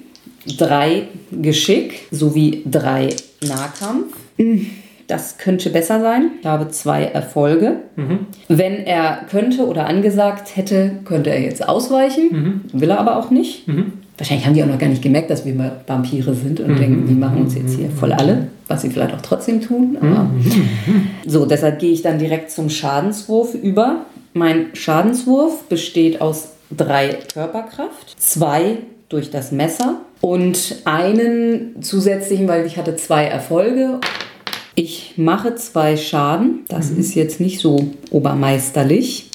drei 0.57 1.03
Geschick 1.31 2.07
sowie 2.11 2.61
drei 2.69 3.09
Nahkampf. 3.47 4.13
Das 5.11 5.37
könnte 5.37 5.69
besser 5.69 5.99
sein. 5.99 6.31
Ich 6.39 6.45
habe 6.45 6.69
zwei 6.69 7.03
Erfolge. 7.03 7.81
Wenn 8.47 8.85
er 8.85 9.25
könnte 9.29 9.67
oder 9.67 9.85
angesagt 9.85 10.55
hätte, 10.55 10.99
könnte 11.03 11.31
er 11.31 11.41
jetzt 11.41 11.67
ausweichen. 11.67 12.61
Will 12.71 12.89
er 12.89 12.97
aber 12.99 13.17
auch 13.17 13.29
nicht. 13.29 13.65
Wahrscheinlich 14.17 14.45
haben 14.45 14.53
die 14.53 14.63
auch 14.63 14.67
noch 14.67 14.77
gar 14.77 14.87
nicht 14.87 15.01
gemerkt, 15.01 15.29
dass 15.29 15.43
wir 15.45 15.53
mal 15.53 15.81
Vampire 15.85 16.33
sind 16.33 16.61
und 16.61 16.79
denken, 16.79 17.07
die 17.07 17.13
machen 17.13 17.41
uns 17.41 17.55
jetzt 17.55 17.75
hier 17.75 17.89
voll 17.89 18.13
alle, 18.13 18.47
was 18.69 18.83
sie 18.83 18.89
vielleicht 18.89 19.13
auch 19.13 19.21
trotzdem 19.21 19.59
tun. 19.59 19.97
Aber 19.99 20.29
so, 21.27 21.45
deshalb 21.45 21.79
gehe 21.79 21.91
ich 21.91 22.03
dann 22.03 22.17
direkt 22.17 22.49
zum 22.49 22.69
Schadenswurf 22.69 23.53
über. 23.53 24.05
Mein 24.33 24.67
Schadenswurf 24.73 25.63
besteht 25.63 26.21
aus 26.21 26.53
drei 26.75 27.17
Körperkraft, 27.33 28.15
zwei 28.17 28.77
durch 29.09 29.29
das 29.29 29.51
Messer 29.51 29.97
und 30.21 30.77
einen 30.85 31.81
zusätzlichen, 31.81 32.47
weil 32.47 32.65
ich 32.65 32.77
hatte 32.77 32.95
zwei 32.95 33.25
Erfolge. 33.25 33.99
Ich 34.83 35.13
mache 35.15 35.53
zwei 35.53 35.95
Schaden. 35.95 36.61
Das 36.67 36.89
ist 36.89 37.13
jetzt 37.13 37.39
nicht 37.39 37.59
so 37.59 37.91
obermeisterlich. 38.09 39.29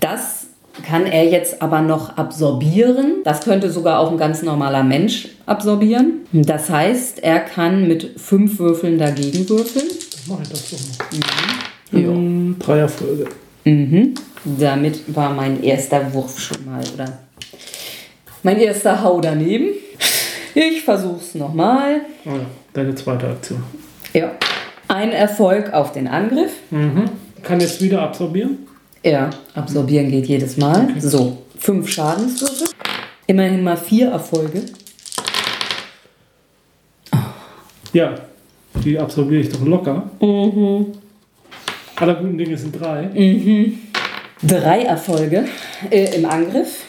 Das 0.00 0.46
kann 0.82 1.04
er 1.04 1.28
jetzt 1.28 1.60
aber 1.60 1.82
noch 1.82 2.16
absorbieren. 2.16 3.16
Das 3.22 3.42
könnte 3.42 3.70
sogar 3.70 3.98
auch 3.98 4.10
ein 4.10 4.16
ganz 4.16 4.42
normaler 4.42 4.82
Mensch 4.82 5.28
absorbieren. 5.44 6.20
Das 6.32 6.70
heißt, 6.70 7.22
er 7.22 7.40
kann 7.40 7.86
mit 7.86 8.18
fünf 8.18 8.58
Würfeln 8.58 8.96
dagegen 8.96 9.46
würfeln. 9.50 9.88
Dann 9.88 10.36
mache 10.36 10.44
ich 10.44 10.48
das 10.48 10.70
doch 10.70 10.78
mal. 11.92 12.00
Ähm, 12.00 12.56
Drei 12.58 12.78
Erfolge. 12.78 13.26
Mhm. 13.64 14.14
Damit 14.58 15.14
war 15.14 15.34
mein 15.34 15.62
erster 15.62 16.14
Wurf 16.14 16.40
schon 16.40 16.64
mal, 16.64 16.82
oder? 16.94 17.18
Mein 18.42 18.58
erster 18.58 19.02
Hau 19.02 19.20
daneben. 19.20 19.68
Ich 20.54 20.80
versuch's 20.80 21.34
nochmal. 21.34 22.00
Oh 22.24 22.30
ja, 22.30 22.46
deine 22.72 22.94
zweite 22.94 23.26
Aktion. 23.28 23.62
Ja. 24.14 24.30
Ein 24.88 25.12
Erfolg 25.12 25.72
auf 25.72 25.92
den 25.92 26.08
Angriff. 26.08 26.52
Kann 27.42 27.60
jetzt 27.60 27.80
wieder 27.80 28.02
absorbieren. 28.02 28.58
Ja, 29.04 29.30
absorbieren 29.54 30.10
geht 30.10 30.26
jedes 30.26 30.56
Mal. 30.56 30.88
So, 30.98 31.44
fünf 31.58 31.88
Schadenswürfe. 31.88 32.64
Immerhin 33.26 33.62
mal 33.62 33.76
vier 33.76 34.08
Erfolge. 34.08 34.62
Ja, 37.92 38.14
die 38.82 38.98
absorbiere 38.98 39.42
ich 39.42 39.50
doch 39.50 39.64
locker. 39.64 40.10
Aller 41.96 42.14
guten 42.14 42.38
Dinge 42.38 42.56
sind 42.56 42.72
drei. 42.80 43.08
Drei 44.42 44.82
Erfolge 44.82 45.44
äh, 45.90 46.16
im 46.16 46.24
Angriff. 46.24 46.84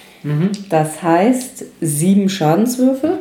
Das 0.69 1.01
heißt 1.01 1.65
sieben 1.81 2.29
Schadenswürfe. 2.29 3.19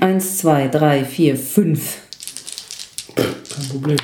Eins, 0.00 0.38
zwei, 0.38 0.68
drei, 0.68 1.04
vier, 1.04 1.36
fünf. 1.36 1.98
Kein 3.16 3.68
Problem. 3.70 3.96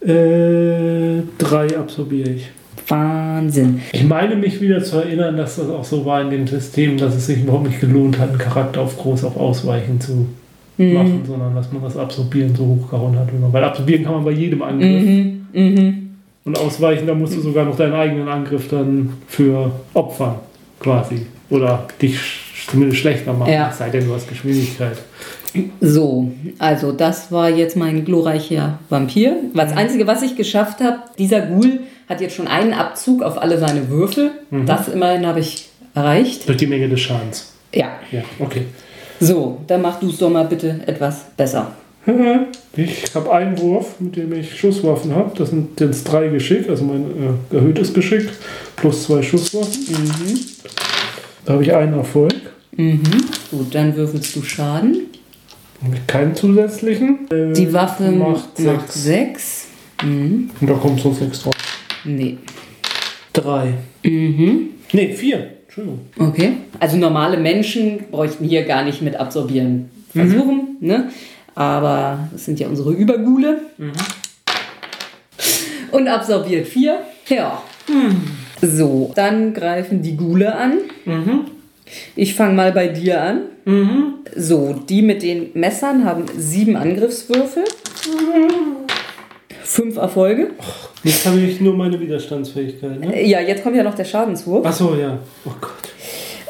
Äh, 0.00 1.22
drei 1.38 1.76
absorbiere 1.78 2.30
ich. 2.30 2.50
Wahnsinn. 2.88 3.80
Ich 3.92 4.04
meine 4.04 4.36
mich 4.36 4.60
wieder 4.60 4.82
zu 4.82 4.98
erinnern, 4.98 5.36
dass 5.36 5.56
das 5.56 5.68
auch 5.70 5.84
so 5.84 6.04
war 6.04 6.20
in 6.20 6.30
dem 6.30 6.46
System, 6.46 6.98
dass 6.98 7.14
es 7.14 7.26
sich 7.26 7.42
überhaupt 7.42 7.66
nicht 7.66 7.80
gelohnt 7.80 8.18
hat, 8.18 8.28
einen 8.30 8.38
Charakter 8.38 8.82
auf 8.82 8.98
groß 8.98 9.24
auf 9.24 9.36
Ausweichen 9.36 10.00
zu 10.00 10.26
machen, 10.76 11.22
sondern 11.26 11.54
dass 11.54 11.72
man 11.72 11.82
das 11.82 11.96
Absorbieren 11.96 12.54
so 12.54 12.66
hochgehauen 12.66 13.18
hat. 13.18 13.28
Weil 13.52 13.64
Absorbieren 13.64 14.04
kann 14.04 14.14
man 14.14 14.24
bei 14.24 14.32
jedem 14.32 14.60
Angriff. 14.60 15.32
Und 16.44 16.58
Ausweichen, 16.58 17.06
da 17.06 17.14
musst 17.14 17.34
du 17.36 17.40
sogar 17.40 17.64
noch 17.64 17.76
deinen 17.76 17.94
eigenen 17.94 18.28
Angriff 18.28 18.68
dann 18.68 19.14
für 19.26 19.72
opfern, 19.94 20.34
quasi. 20.78 21.26
Oder 21.48 21.86
dich 22.02 22.18
zumindest 22.70 23.00
schlechter 23.00 23.32
machen, 23.32 23.52
Ja. 23.52 23.68
es 23.70 23.78
sei 23.78 23.90
denn, 23.90 24.06
du 24.06 24.14
hast 24.14 24.28
Geschwindigkeit. 24.28 24.96
So, 25.80 26.32
also 26.58 26.90
das 26.92 27.30
war 27.30 27.48
jetzt 27.48 27.76
mein 27.76 28.04
glorreicher 28.04 28.78
Vampir. 28.88 29.36
Das 29.54 29.72
Einzige, 29.76 30.06
was 30.06 30.22
ich 30.22 30.34
geschafft 30.36 30.80
habe, 30.80 30.98
dieser 31.18 31.42
Ghoul 31.42 31.80
hat 32.08 32.20
jetzt 32.20 32.34
schon 32.34 32.48
einen 32.48 32.72
Abzug 32.72 33.22
auf 33.22 33.40
alle 33.40 33.58
seine 33.58 33.88
Würfel. 33.88 34.32
Das 34.66 34.88
immerhin 34.88 35.26
habe 35.26 35.40
ich 35.40 35.68
erreicht. 35.94 36.48
Durch 36.48 36.58
die 36.58 36.66
Menge 36.66 36.88
des 36.88 37.00
Schadens. 37.00 37.52
Ja, 37.72 37.88
Ja, 38.10 38.22
okay. 38.40 38.62
So, 39.20 39.58
dann 39.68 39.80
mach 39.80 40.00
du 40.00 40.08
es 40.08 40.18
doch 40.18 40.28
mal 40.30 40.44
bitte 40.44 40.80
etwas 40.86 41.24
besser. 41.36 41.72
Ich 42.76 43.14
habe 43.14 43.32
einen 43.32 43.56
Wurf, 43.60 44.00
mit 44.00 44.16
dem 44.16 44.32
ich 44.32 44.58
Schusswaffen 44.58 45.14
habe. 45.14 45.30
Das 45.38 45.50
sind 45.50 45.80
jetzt 45.80 46.02
drei 46.10 46.26
Geschick, 46.26 46.68
also 46.68 46.82
mein 46.84 47.04
äh, 47.52 47.54
erhöhtes 47.54 47.94
Geschick, 47.94 48.28
plus 48.74 49.04
zwei 49.04 49.22
Schusswaffen. 49.22 49.80
Mhm. 49.88 50.40
Da 51.44 51.52
habe 51.52 51.62
ich 51.62 51.72
einen 51.72 51.94
Erfolg. 51.96 52.34
Mhm. 52.76 53.00
Gut, 53.50 53.74
dann 53.74 53.94
würfelst 53.96 54.34
du 54.36 54.42
Schaden. 54.42 54.96
Ich 55.92 56.06
Keinen 56.06 56.34
zusätzlichen. 56.34 57.30
Äh, 57.30 57.52
Die 57.52 57.72
Waffe 57.72 58.10
macht 58.10 58.58
macht 58.58 58.92
sechs. 58.92 59.04
6. 59.04 59.66
Mhm. 60.02 60.50
Und 60.60 60.70
da 60.70 60.74
kommt 60.74 61.00
sonst 61.00 61.20
nichts 61.20 61.42
drauf. 61.42 61.54
Nee. 62.04 62.38
Drei. 63.32 63.74
Mhm. 64.02 64.70
Nee, 64.92 65.12
vier. 65.14 65.50
Entschuldigung. 65.66 66.00
Okay. 66.18 66.52
Also 66.78 66.96
normale 66.96 67.36
Menschen 67.36 68.04
bräuchten 68.10 68.44
hier 68.44 68.64
gar 68.64 68.84
nicht 68.84 69.02
mit 69.02 69.16
absorbieren 69.16 69.90
versuchen, 70.12 70.76
ne? 70.80 71.10
Aber 71.56 72.28
das 72.32 72.44
sind 72.44 72.60
ja 72.60 72.68
unsere 72.68 72.92
Übergule. 72.92 73.62
Und 75.90 76.08
absorbiert 76.08 76.66
4. 76.66 76.98
Ja. 77.28 77.62
So, 78.60 79.12
dann 79.14 79.52
greifen 79.54 80.02
die 80.02 80.16
Gule 80.16 80.54
an. 80.54 80.74
Ich 82.16 82.34
fange 82.34 82.54
mal 82.54 82.72
bei 82.72 82.88
dir 82.88 83.20
an. 83.20 83.40
So, 84.36 84.74
die 84.88 85.02
mit 85.02 85.22
den 85.22 85.50
Messern 85.54 86.04
haben 86.04 86.24
sieben 86.36 86.76
Angriffswürfel. 86.76 87.64
Fünf 89.62 89.96
Erfolge. 89.96 90.50
Jetzt 91.02 91.26
habe 91.26 91.40
ich 91.40 91.60
nur 91.60 91.74
meine 91.74 91.98
Widerstandsfähigkeit. 91.98 93.00
Ne? 93.00 93.26
Ja, 93.26 93.40
jetzt 93.40 93.62
kommt 93.62 93.76
ja 93.76 93.82
noch 93.82 93.94
der 93.94 94.04
Schadenswurf. 94.04 94.66
Achso, 94.66 94.94
ja. 94.94 95.18
Oh 95.44 95.50
Gott. 95.60 95.70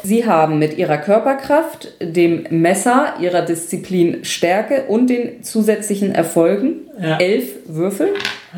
Sie 0.03 0.25
haben 0.25 0.59
mit 0.59 0.77
ihrer 0.77 0.97
Körperkraft, 0.97 1.93
dem 1.99 2.45
Messer, 2.51 3.13
ihrer 3.19 3.41
Disziplin 3.41 4.23
Stärke 4.23 4.83
und 4.87 5.07
den 5.09 5.41
zusätzlichen 5.43 6.13
Erfolgen 6.13 6.81
Ja. 7.01 7.17
elf 7.17 7.49
Würfel. 7.67 8.09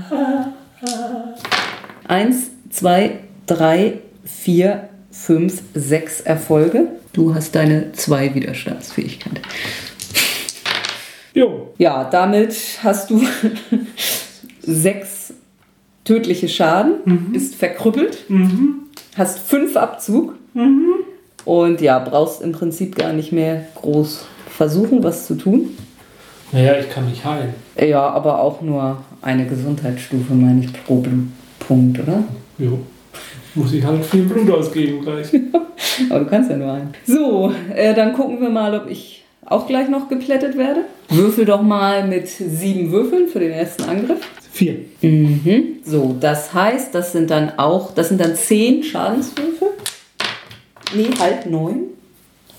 Eins, 2.07 2.51
zwei, 2.69 3.19
drei, 3.45 3.93
vier, 4.25 4.89
fünf, 5.17 5.61
sechs 5.73 6.21
Erfolge. 6.21 6.87
Du 7.13 7.33
hast 7.33 7.55
deine 7.55 7.91
zwei 7.93 8.33
Widerstandsfähigkeit. 8.33 9.41
Jo. 11.33 11.73
Ja, 11.77 12.03
damit 12.05 12.55
hast 12.83 13.09
du 13.09 13.21
sechs 14.61 15.33
tödliche 16.03 16.47
Schaden, 16.47 17.31
bist 17.31 17.55
verkrüppelt, 17.55 18.25
hast 19.15 19.39
fünf 19.39 19.75
Abzug 19.75 20.35
und 21.45 21.81
ja, 21.81 21.99
brauchst 21.99 22.41
im 22.41 22.53
Prinzip 22.53 22.95
gar 22.95 23.13
nicht 23.13 23.31
mehr 23.31 23.67
groß 23.75 24.25
versuchen, 24.49 25.03
was 25.03 25.27
zu 25.27 25.35
tun. 25.35 25.77
Naja, 26.51 26.79
ich 26.79 26.89
kann 26.89 27.09
mich 27.09 27.25
heilen. 27.25 27.53
Ja, 27.77 28.07
aber 28.09 28.39
auch 28.39 28.61
nur 28.61 29.03
eine 29.21 29.45
Gesundheitsstufe, 29.45 30.33
meine 30.33 30.63
ich, 30.63 30.71
pro 30.85 31.03
Punkt, 31.59 31.99
oder? 31.99 32.23
Jo. 32.57 32.79
Muss 33.57 33.73
ich 33.73 33.83
halt 33.83 34.05
viel 34.05 34.23
Blut 34.23 34.51
ausgeben 34.51 35.01
gleich. 35.01 35.27
Aber 36.09 36.19
du 36.19 36.25
kannst 36.29 36.51
ja 36.51 36.57
nur 36.57 36.73
einen. 36.73 36.93
So, 37.07 37.51
äh, 37.75 37.95
dann 37.95 38.13
gucken 38.13 38.39
wir 38.39 38.49
mal, 38.49 38.79
ob 38.79 38.87
ich 38.87 39.23
auch 39.45 39.65
gleich 39.65 39.89
noch 39.89 40.09
geplättet 40.09 40.55
werde. 40.57 40.81
Würfel 41.09 41.45
doch 41.45 41.63
mal 41.63 42.07
mit 42.07 42.27
sieben 42.27 42.91
Würfeln 42.91 43.27
für 43.27 43.39
den 43.39 43.51
ersten 43.51 43.83
Angriff. 43.83 44.19
Vier. 44.51 44.75
Mhm. 45.01 45.77
So, 45.83 46.15
das 46.19 46.53
heißt, 46.53 46.93
das 46.93 47.13
sind 47.13 47.31
dann 47.31 47.57
auch, 47.57 47.95
das 47.95 48.09
sind 48.09 48.21
dann 48.21 48.35
zehn 48.35 48.83
Schadenswürfe. 48.83 49.71
Nee, 50.95 51.09
halt 51.19 51.47
neun. 51.47 51.85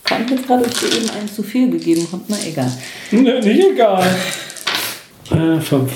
Fand 0.04 0.24
ich 0.24 0.36
jetzt 0.36 0.46
gerade, 0.46 0.64
ob 0.64 0.70
ich 0.70 0.78
dir 0.78 0.96
eben 0.96 1.10
einen 1.10 1.28
zu 1.28 1.44
viel 1.44 1.70
gegeben 1.70 2.08
habe. 2.10 2.22
Na 2.26 2.36
egal. 2.44 2.72
Ne, 3.12 3.40
nicht 3.40 3.68
egal. 3.72 4.04
Äh, 5.30 5.60
fünf. 5.60 5.92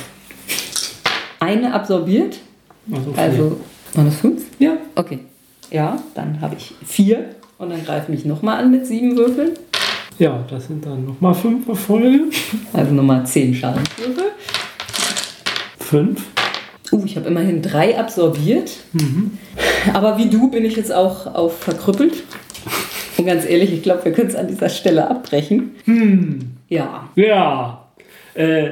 Eine 1.41 1.75
absorbiert. 1.75 2.37
Also. 2.93 3.15
Also, 3.17 3.61
waren 3.95 4.07
das 4.07 4.17
fünf? 4.17 4.43
ja. 4.59 4.77
Okay. 4.95 5.21
Ja, 5.71 6.03
dann 6.15 6.41
habe 6.41 6.57
ich 6.57 6.75
vier. 6.85 7.31
Und 7.59 7.71
dann 7.71 7.85
greife 7.85 8.11
mich 8.11 8.25
nochmal 8.25 8.63
an 8.63 8.71
mit 8.71 8.87
sieben 8.87 9.17
Würfeln. 9.17 9.53
Ja, 10.19 10.45
das 10.51 10.67
sind 10.67 10.85
dann 10.85 11.07
nochmal 11.07 11.35
fünf 11.35 11.69
Erfolge. 11.69 12.25
Also 12.73 12.93
nochmal 12.93 13.25
zehn 13.27 13.55
Schadenswürfel. 13.55 14.33
Fünf. 15.79 16.25
Uh, 16.91 17.03
ich 17.07 17.17
habe 17.17 17.29
immerhin 17.29 17.63
drei 17.63 17.99
absorbiert. 17.99 18.73
Aber 19.95 20.19
wie 20.19 20.29
du 20.29 20.51
bin 20.51 20.65
ich 20.65 20.77
jetzt 20.77 20.93
auch 20.93 21.35
auf 21.35 21.59
verkrüppelt. 21.61 22.25
Und 23.17 23.27
ganz 23.27 23.47
ehrlich, 23.47 23.73
ich 23.73 23.83
glaube, 23.83 24.05
wir 24.05 24.13
können 24.13 24.29
es 24.29 24.37
an 24.37 24.49
dieser 24.49 24.69
Stelle 24.69 25.09
abbrechen. 25.09 25.77
Ja. 26.69 27.09
Ja. 27.15 27.87
Äh, 28.35 28.71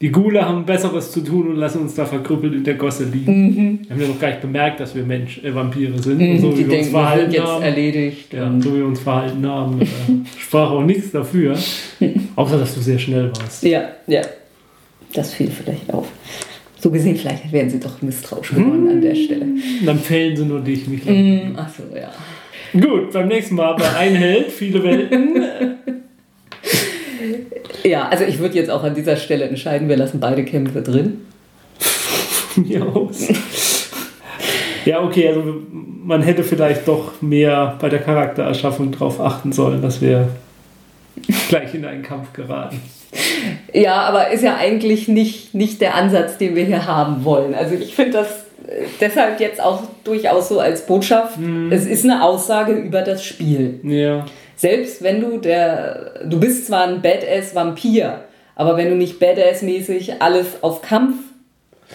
die 0.00 0.10
Gule 0.10 0.40
haben 0.46 0.64
Besseres 0.64 1.10
zu 1.12 1.20
tun 1.20 1.48
und 1.48 1.56
lassen 1.56 1.82
uns 1.82 1.94
da 1.94 2.06
verkrüppelt 2.06 2.54
in 2.54 2.64
der 2.64 2.74
Gosse 2.74 3.04
liegen. 3.04 3.80
Wir 3.82 3.90
haben 3.94 4.00
ja 4.02 4.08
noch 4.08 4.18
gar 4.18 4.28
nicht 4.28 4.40
bemerkt, 4.40 4.80
dass 4.80 4.94
wir 4.94 5.02
Mensch, 5.02 5.42
äh, 5.44 5.54
Vampire 5.54 5.98
sind. 6.02 6.20
Und 6.22 6.38
so 6.38 6.48
Mhm. 6.48 6.52
wie 6.52 6.58
wir 6.58 6.64
uns 6.64 6.70
denken, 6.70 6.70
wir 6.70 6.82
sind 6.84 6.90
verhalten 6.92 7.32
jetzt 7.32 7.46
haben. 7.46 7.62
erledigt. 7.62 8.32
Ja, 8.32 8.46
Und 8.46 8.62
so 8.62 8.72
wie 8.74 8.78
wir 8.78 8.86
uns 8.86 9.00
verhalten 9.00 9.46
haben, 9.46 9.80
äh, 9.82 9.86
sprach 10.38 10.70
auch 10.70 10.82
nichts 10.82 11.10
dafür. 11.10 11.54
Außer, 12.36 12.58
dass 12.58 12.74
du 12.74 12.80
sehr 12.80 12.98
schnell 12.98 13.30
warst. 13.40 13.62
ja, 13.62 13.88
ja. 14.06 14.22
Das 15.12 15.34
fiel 15.34 15.50
vielleicht 15.50 15.92
auf. 15.92 16.06
So 16.78 16.90
gesehen, 16.90 17.16
vielleicht 17.16 17.52
wären 17.52 17.68
sie 17.68 17.78
doch 17.80 18.00
misstrauisch 18.00 18.50
geworden 18.50 18.88
an 18.88 19.00
der 19.02 19.14
Stelle. 19.14 19.42
Und 19.44 19.84
dann 19.86 19.98
fällen 19.98 20.34
sie 20.36 20.44
nur 20.46 20.60
dich, 20.60 20.86
nicht 20.88 21.04
Mm, 21.04 21.56
Ach 21.56 21.68
so, 21.68 21.82
ja. 21.94 22.10
Gut, 22.80 23.12
beim 23.12 23.28
nächsten 23.28 23.56
Mal 23.56 23.74
bei 23.74 23.90
ein 23.98 24.14
Held, 24.14 24.50
viele 24.50 24.82
Welten. 24.82 25.44
Ja, 27.84 28.08
also 28.08 28.24
ich 28.24 28.38
würde 28.38 28.56
jetzt 28.56 28.70
auch 28.70 28.82
an 28.82 28.94
dieser 28.94 29.16
Stelle 29.16 29.44
entscheiden, 29.44 29.88
wir 29.88 29.96
lassen 29.96 30.20
beide 30.20 30.44
Kämpfe 30.44 30.82
drin. 30.82 31.22
Von 31.78 32.68
mir 32.68 32.86
aus. 32.86 33.28
Ja, 34.84 35.02
okay, 35.02 35.28
also 35.28 35.42
man 36.04 36.22
hätte 36.22 36.42
vielleicht 36.42 36.88
doch 36.88 37.20
mehr 37.20 37.76
bei 37.80 37.88
der 37.88 38.00
Charaktererschaffung 38.00 38.92
darauf 38.92 39.20
achten 39.20 39.52
sollen, 39.52 39.82
dass 39.82 40.00
wir 40.00 40.28
gleich 41.48 41.74
in 41.74 41.84
einen 41.84 42.02
Kampf 42.02 42.32
geraten. 42.32 42.80
Ja, 43.72 44.02
aber 44.02 44.30
ist 44.30 44.42
ja 44.42 44.56
eigentlich 44.56 45.08
nicht, 45.08 45.54
nicht 45.54 45.80
der 45.80 45.94
Ansatz, 45.94 46.38
den 46.38 46.54
wir 46.56 46.64
hier 46.64 46.86
haben 46.86 47.24
wollen. 47.24 47.54
Also 47.54 47.74
ich 47.74 47.94
finde 47.94 48.12
das 48.12 48.28
äh, 48.66 48.86
deshalb 49.00 49.40
jetzt 49.40 49.60
auch 49.60 49.82
durchaus 50.04 50.48
so 50.48 50.60
als 50.60 50.86
Botschaft. 50.86 51.38
Es 51.70 51.86
ist 51.86 52.04
eine 52.04 52.22
Aussage 52.22 52.72
über 52.72 53.02
das 53.02 53.24
Spiel. 53.24 53.80
Ja. 53.82 54.24
Selbst 54.60 55.02
wenn 55.02 55.22
du 55.22 55.38
der, 55.38 56.20
du 56.26 56.38
bist 56.38 56.66
zwar 56.66 56.86
ein 56.86 57.00
Badass-Vampir, 57.00 58.20
aber 58.54 58.76
wenn 58.76 58.90
du 58.90 58.94
nicht 58.94 59.18
Badass-mäßig 59.18 60.16
alles 60.20 60.62
auf 60.62 60.82
Kampf 60.82 61.14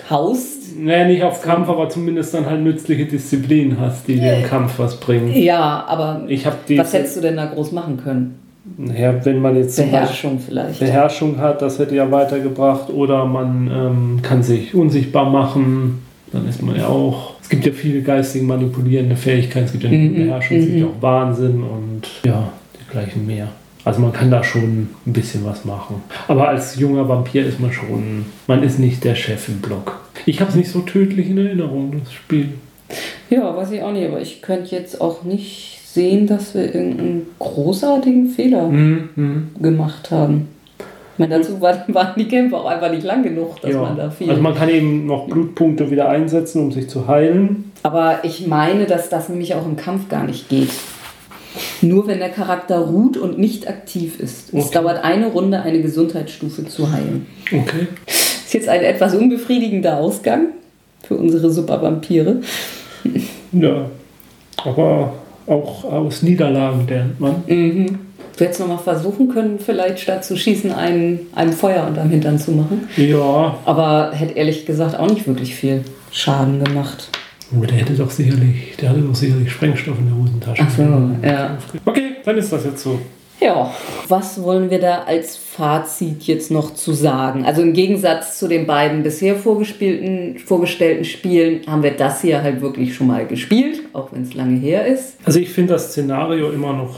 haust, 0.10 0.76
Naja, 0.80 1.06
nicht 1.08 1.22
auf 1.24 1.44
Kampf, 1.44 1.70
aber 1.70 1.90
zumindest 1.90 2.34
dann 2.34 2.48
halt 2.48 2.62
nützliche 2.62 3.06
Disziplin 3.06 3.78
hast, 3.80 4.08
die 4.08 4.20
dir 4.20 4.38
im 4.38 4.46
Kampf 4.46 4.80
was 4.80 5.00
bringen. 5.00 5.32
ja, 5.32 5.86
aber 5.88 6.24
Ich 6.28 6.48
habe 6.48 6.58
die. 6.68 6.80
was 6.80 6.92
hättest 6.92 7.18
du 7.18 7.22
denn 7.22 7.38
da 7.38 7.46
groß 7.46 7.72
machen 7.72 8.02
können? 8.04 8.40
Naja, 8.78 9.24
wenn 9.24 9.42
man 9.42 9.56
jetzt 9.56 9.78
Beherrschung 9.78 10.40
vielleicht. 10.40 10.80
Beherrschung 10.80 11.38
hat, 11.40 11.62
das 11.62 11.78
hätte 11.78 11.94
ja 11.94 12.10
weitergebracht. 12.10 12.90
Oder 12.90 13.26
man 13.26 13.70
ähm, 13.72 14.20
kann 14.24 14.42
sich 14.42 14.74
unsichtbar 14.74 15.30
machen, 15.30 16.02
dann 16.32 16.50
ist 16.50 16.64
man 16.64 16.76
ja 16.76 16.88
auch. 16.88 17.35
Es 17.46 17.50
gibt 17.50 17.64
ja 17.64 17.72
viele 17.74 18.02
geistig 18.02 18.42
manipulierende 18.42 19.16
Fähigkeiten. 19.16 19.68
Es 19.68 19.72
gibt 19.72 19.84
ja 19.84 19.92
Mhm, 19.92 20.16
Beherrschung, 20.16 20.58
es 20.58 20.66
gibt 20.66 20.80
ja 20.80 20.86
auch 20.88 21.00
Wahnsinn 21.02 21.62
und 21.62 22.02
ja, 22.26 22.52
dergleichen 22.80 23.28
mehr. 23.28 23.50
Also 23.84 24.02
man 24.02 24.12
kann 24.12 24.32
da 24.32 24.44
schon 24.44 24.88
ein 25.06 25.14
bisschen 25.14 25.46
was 25.46 25.64
machen. 25.64 25.98
Aber 26.28 26.48
als 26.48 26.76
junger 26.80 27.08
Vampir 27.08 27.46
ist 27.46 27.60
man 27.60 27.72
schon, 27.72 28.26
man 28.48 28.64
ist 28.64 28.80
nicht 28.80 29.04
der 29.04 29.14
Chef 29.14 29.48
im 29.48 29.60
Block. 29.60 30.00
Ich 30.26 30.40
habe 30.42 30.50
es 30.50 30.56
nicht 30.56 30.72
so 30.72 30.80
tödlich 30.80 31.30
in 31.30 31.38
Erinnerung, 31.38 31.94
das 32.04 32.12
Spiel. 32.12 32.50
Ja, 33.30 33.56
weiß 33.56 33.70
ich 33.74 33.84
auch 33.84 33.92
nicht, 33.94 34.08
aber 34.08 34.20
ich 34.22 34.42
könnte 34.42 34.76
jetzt 34.76 35.00
auch 35.00 35.24
nicht 35.24 35.82
sehen, 35.86 36.26
dass 36.26 36.56
wir 36.56 36.74
irgendeinen 36.74 37.28
großartigen 37.38 38.30
Fehler 38.32 38.68
Mhm. 38.70 39.50
gemacht 39.62 40.10
haben. 40.10 40.48
Ich 41.18 41.20
meine, 41.20 41.38
dazu 41.40 41.62
waren, 41.62 41.82
waren 41.94 42.14
die 42.18 42.28
Kämpfe 42.28 42.58
auch 42.58 42.66
einfach 42.66 42.92
nicht 42.92 43.04
lang 43.04 43.24
genug, 43.24 43.62
dass 43.62 43.74
man 43.74 43.96
da 43.96 44.10
viel. 44.10 44.30
Also 44.30 44.42
man 44.42 44.54
kann 44.54 44.68
eben 44.70 45.06
noch 45.06 45.28
Blutpunkte 45.28 45.90
wieder 45.90 46.10
einsetzen, 46.10 46.62
um 46.62 46.72
sich 46.74 46.90
zu 46.90 47.08
heilen. 47.08 47.72
aber 47.84 48.20
ich 48.24 48.48
meine, 48.48 48.86
dass 48.86 49.08
das 49.10 49.30
nämlich 49.30 49.56
auch 49.56 49.66
im 49.66 49.78
Kampf 49.78 50.10
gar 50.10 50.26
nicht 50.26 50.50
geht. 50.50 50.72
Nur 51.82 52.06
wenn 52.08 52.20
der 52.20 52.30
Charakter 52.30 52.80
ruht 52.80 53.16
und 53.16 53.40
nicht 53.40 53.70
aktiv 53.70 54.20
ist. 54.20 54.54
Es 54.54 54.66
Okay. 54.66 54.74
dauert 54.74 55.04
eine 55.06 55.28
Runde, 55.28 55.62
eine 55.62 55.82
Gesundheitsstufe 55.82 56.66
zu 56.66 56.92
heilen. 56.92 57.28
Okay. 57.46 57.88
Ist 58.08 58.54
jetzt 58.54 58.68
ein 58.68 58.82
etwas 58.82 59.16
unbefriedigender 59.16 59.98
Ausgang 59.98 60.48
für 61.04 61.16
unsere 61.16 61.50
Supervampire. 61.50 62.42
Ja, 63.54 63.86
aber 64.58 65.14
auch 65.48 65.84
aus 65.86 66.24
Niederlagen 66.24 66.86
lernt 66.88 67.20
man. 67.22 67.44
Mhm. 67.48 68.00
Du 68.38 68.44
hättest 68.44 68.60
noch 68.60 68.68
mal 68.68 68.78
versuchen 68.78 69.30
können, 69.30 69.60
vielleicht 69.60 70.00
statt 70.00 70.26
zu 70.26 70.36
schießen, 70.36 70.72
einen, 70.72 71.28
einem 71.36 71.54
Feuer 71.54 71.88
unterm 71.88 72.10
Hintern 72.10 72.38
zu 72.38 72.52
machen. 72.52 72.88
Ja, 72.98 73.58
Aber 73.66 74.12
hätte 74.14 74.34
ehrlich 74.34 74.66
gesagt 74.66 74.98
auch 75.00 75.10
nicht 75.10 75.26
wirklich 75.28 75.56
viel 75.56 75.84
Schaden 76.12 76.64
gemacht. 76.64 77.10
aber 77.56 77.66
der 77.68 77.78
hätte 77.78 77.94
doch 77.94 78.12
sicherlich, 78.12 78.76
der 78.82 78.90
hatte 78.90 79.00
doch 79.02 79.16
sicherlich 79.16 79.52
Sprengstoff 79.52 79.98
in 80.00 80.08
der 80.08 80.18
Hosentasche. 80.18 80.64
Ach 80.68 80.76
so, 80.76 80.84
ja. 81.26 81.58
Okay, 81.86 82.16
dann 82.26 82.38
ist 82.38 82.52
das 82.52 82.66
jetzt 82.66 82.84
so. 82.84 83.00
Ja, 83.42 83.74
was 84.08 84.42
wollen 84.42 84.70
wir 84.70 84.80
da 84.80 85.04
als 85.04 85.36
Fazit 85.36 86.24
jetzt 86.24 86.52
noch 86.52 86.74
zu 86.74 86.94
sagen? 86.94 87.46
Also 87.46 87.62
im 87.62 87.74
Gegensatz 87.74 88.40
zu 88.40 88.48
den 88.48 88.66
beiden 88.66 89.04
bisher 89.04 89.36
vorgespielten, 89.36 90.40
vorgestellten 90.40 91.04
Spielen 91.04 91.62
haben 91.68 91.84
wir 91.84 91.92
das 91.92 92.22
hier 92.22 92.42
halt 92.42 92.62
wirklich 92.62 92.96
schon 92.96 93.08
mal 93.08 93.26
gespielt, 93.28 93.82
auch 93.94 94.08
wenn 94.14 94.24
es 94.24 94.34
lange 94.34 94.58
her 94.58 94.86
ist. 94.86 95.18
Also 95.26 95.40
ich 95.40 95.50
finde 95.50 95.74
das 95.74 95.92
Szenario 95.92 96.50
immer 96.52 96.74
noch 96.74 96.96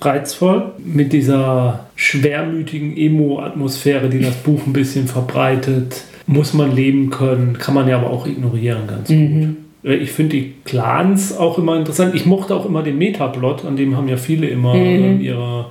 reizvoll 0.00 0.72
mit 0.78 1.12
dieser 1.12 1.86
schwermütigen 1.96 2.96
Emo-Atmosphäre, 2.96 4.08
die 4.08 4.20
das 4.20 4.34
Buch 4.36 4.66
ein 4.66 4.72
bisschen 4.72 5.08
verbreitet. 5.08 6.04
Muss 6.26 6.54
man 6.54 6.74
leben 6.74 7.10
können, 7.10 7.56
kann 7.58 7.74
man 7.74 7.88
ja 7.88 7.98
aber 7.98 8.10
auch 8.10 8.26
ignorieren 8.26 8.86
ganz 8.86 9.08
mhm. 9.08 9.56
gut. 9.82 9.92
Ich 9.92 10.10
finde 10.10 10.36
die 10.36 10.54
Clans 10.64 11.36
auch 11.36 11.58
immer 11.58 11.76
interessant. 11.76 12.14
Ich 12.14 12.26
mochte 12.26 12.54
auch 12.54 12.66
immer 12.66 12.82
den 12.82 12.98
Metaplot, 12.98 13.64
an 13.64 13.76
dem 13.76 13.96
haben 13.96 14.08
ja 14.08 14.16
viele 14.16 14.48
immer 14.48 14.74
mhm. 14.74 15.20
ihre 15.20 15.66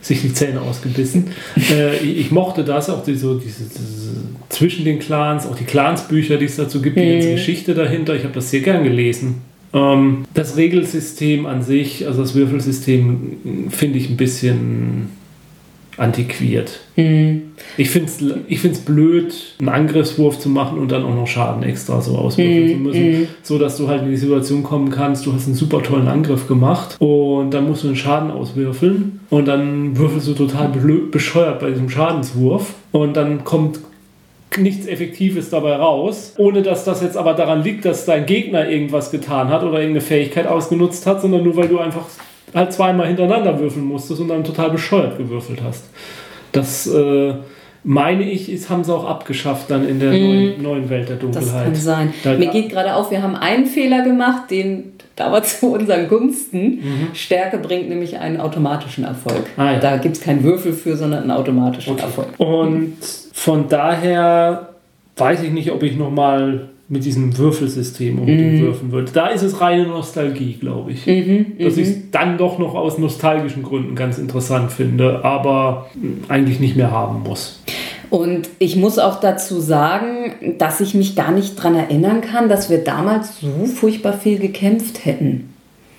sich 0.00 0.20
die 0.20 0.32
Zähne 0.32 0.60
ausgebissen. 0.60 1.28
äh, 1.70 1.96
ich, 1.96 2.18
ich, 2.18 2.30
mochte 2.30 2.64
das, 2.64 2.90
auch 2.90 3.02
die, 3.04 3.14
so 3.14 3.38
diese, 3.38 3.64
diese, 3.64 4.10
zwischen 4.50 4.84
den 4.84 4.98
Clans, 4.98 5.46
auch 5.46 5.56
die 5.56 5.64
Clans-Bücher, 5.64 6.36
die 6.36 6.44
es 6.44 6.56
dazu 6.56 6.82
gibt, 6.82 6.96
die 6.96 7.10
ganze 7.10 7.28
mhm. 7.28 7.32
Geschichte 7.32 7.74
dahinter. 7.74 8.14
Ich 8.14 8.24
habe 8.24 8.34
das 8.34 8.50
sehr 8.50 8.60
gern 8.60 8.84
gelesen. 8.84 9.42
Ähm, 9.74 10.24
das 10.32 10.56
Regelsystem 10.56 11.46
an 11.46 11.62
sich, 11.62 12.06
also 12.06 12.22
das 12.22 12.34
Würfelsystem, 12.34 13.68
finde 13.70 13.98
ich 13.98 14.08
ein 14.08 14.16
bisschen 14.16 15.10
antiquiert. 15.96 16.80
Mhm. 16.96 17.42
Ich 17.76 17.90
finde 17.90 18.08
es 18.08 18.22
ich 18.48 18.60
find's 18.60 18.80
blöd, 18.80 19.34
einen 19.58 19.68
Angriffswurf 19.68 20.38
zu 20.38 20.48
machen 20.48 20.78
und 20.78 20.90
dann 20.90 21.04
auch 21.04 21.14
noch 21.14 21.26
Schaden 21.26 21.62
extra 21.62 22.00
so 22.00 22.16
auswürfeln 22.16 22.64
mhm. 22.64 22.70
zu 22.70 22.76
müssen, 22.76 23.20
mhm. 23.20 23.28
so 23.42 23.58
dass 23.58 23.76
du 23.76 23.88
halt 23.88 24.02
in 24.02 24.10
die 24.10 24.16
Situation 24.16 24.62
kommen 24.62 24.90
kannst, 24.90 25.26
du 25.26 25.32
hast 25.32 25.46
einen 25.46 25.54
super 25.54 25.82
tollen 25.82 26.08
Angriff 26.08 26.48
gemacht 26.48 26.96
und 26.98 27.52
dann 27.52 27.68
musst 27.68 27.84
du 27.84 27.88
einen 27.88 27.96
Schaden 27.96 28.30
auswürfeln 28.30 29.20
und 29.30 29.46
dann 29.46 29.96
würfelst 29.96 30.28
du 30.28 30.34
total 30.34 30.68
bescheuert 31.10 31.60
bei 31.60 31.70
diesem 31.70 31.90
Schadenswurf 31.90 32.74
und 32.92 33.16
dann 33.16 33.44
kommt 33.44 33.78
nichts 34.56 34.86
Effektives 34.86 35.50
dabei 35.50 35.76
raus, 35.76 36.34
ohne 36.38 36.62
dass 36.62 36.84
das 36.84 37.02
jetzt 37.02 37.16
aber 37.16 37.34
daran 37.34 37.62
liegt, 37.62 37.84
dass 37.84 38.04
dein 38.04 38.26
Gegner 38.26 38.68
irgendwas 38.68 39.10
getan 39.10 39.48
hat 39.48 39.62
oder 39.62 39.80
irgendeine 39.80 40.00
Fähigkeit 40.00 40.46
ausgenutzt 40.46 41.06
hat, 41.06 41.20
sondern 41.20 41.42
nur 41.42 41.56
weil 41.56 41.68
du 41.68 41.78
einfach 41.78 42.06
halt 42.54 42.72
zweimal 42.72 43.08
hintereinander 43.08 43.58
würfeln 43.58 43.84
musstest 43.84 44.20
und 44.20 44.28
dann 44.28 44.44
total 44.44 44.70
bescheuert 44.70 45.18
gewürfelt 45.18 45.60
hast. 45.62 45.84
Das 46.52 46.86
äh, 46.86 47.34
meine 47.82 48.22
ich, 48.30 48.50
ist, 48.50 48.70
haben 48.70 48.84
sie 48.84 48.94
auch 48.94 49.04
abgeschafft 49.04 49.70
dann 49.70 49.86
in 49.86 50.00
der 50.00 50.10
mm. 50.10 50.12
neuen, 50.12 50.62
neuen, 50.62 50.90
Welt 50.90 51.08
der 51.08 51.16
Dunkelheit. 51.16 51.46
Das 51.46 51.64
kann 51.64 51.74
sein. 51.74 52.14
Da, 52.22 52.34
Mir 52.34 52.48
geht 52.48 52.70
gerade 52.70 52.94
auf, 52.94 53.10
wir 53.10 53.22
haben 53.22 53.36
einen 53.36 53.66
Fehler 53.66 54.02
gemacht, 54.02 54.50
den 54.50 54.92
aber 55.18 55.42
zu 55.44 55.72
unseren 55.72 56.08
Gunsten. 56.08 56.76
Mhm. 56.76 57.08
Stärke 57.14 57.58
bringt 57.58 57.88
nämlich 57.88 58.18
einen 58.18 58.40
automatischen 58.40 59.04
Erfolg. 59.04 59.44
Ah, 59.56 59.72
ja. 59.72 59.78
Da 59.78 59.96
gibt 59.98 60.16
es 60.16 60.22
keinen 60.22 60.42
Würfel 60.42 60.72
für, 60.72 60.96
sondern 60.96 61.22
einen 61.22 61.30
automatischen 61.30 61.94
okay. 61.94 62.02
Erfolg. 62.02 62.28
Und 62.38 62.96
von 63.36 63.68
daher 63.68 64.68
weiß 65.16 65.42
ich 65.42 65.50
nicht, 65.50 65.72
ob 65.72 65.82
ich 65.82 65.96
nochmal 65.96 66.68
mit 66.88 67.04
diesem 67.04 67.36
Würfelsystem 67.36 68.20
unbedingt 68.20 68.60
mhm. 68.60 68.60
würfen 68.60 68.92
würde. 68.92 69.10
Da 69.12 69.26
ist 69.26 69.42
es 69.42 69.60
reine 69.60 69.86
Nostalgie, 69.86 70.54
glaube 70.54 70.92
ich. 70.92 71.04
Mhm, 71.04 71.58
dass 71.58 71.76
ich 71.76 71.88
es 71.88 72.10
dann 72.12 72.38
doch 72.38 72.58
noch 72.58 72.74
aus 72.74 72.96
nostalgischen 72.96 73.64
Gründen 73.64 73.96
ganz 73.96 74.18
interessant 74.18 74.70
finde, 74.70 75.24
aber 75.24 75.90
eigentlich 76.28 76.60
nicht 76.60 76.76
mehr 76.76 76.92
haben 76.92 77.24
muss. 77.24 77.60
Und 78.08 78.48
ich 78.60 78.76
muss 78.76 79.00
auch 79.00 79.18
dazu 79.18 79.58
sagen, 79.58 80.56
dass 80.58 80.80
ich 80.80 80.94
mich 80.94 81.16
gar 81.16 81.32
nicht 81.32 81.58
daran 81.58 81.74
erinnern 81.74 82.20
kann, 82.20 82.48
dass 82.48 82.70
wir 82.70 82.78
damals 82.78 83.40
so 83.40 83.66
furchtbar 83.66 84.12
viel 84.12 84.38
gekämpft 84.38 85.04
hätten. 85.04 85.52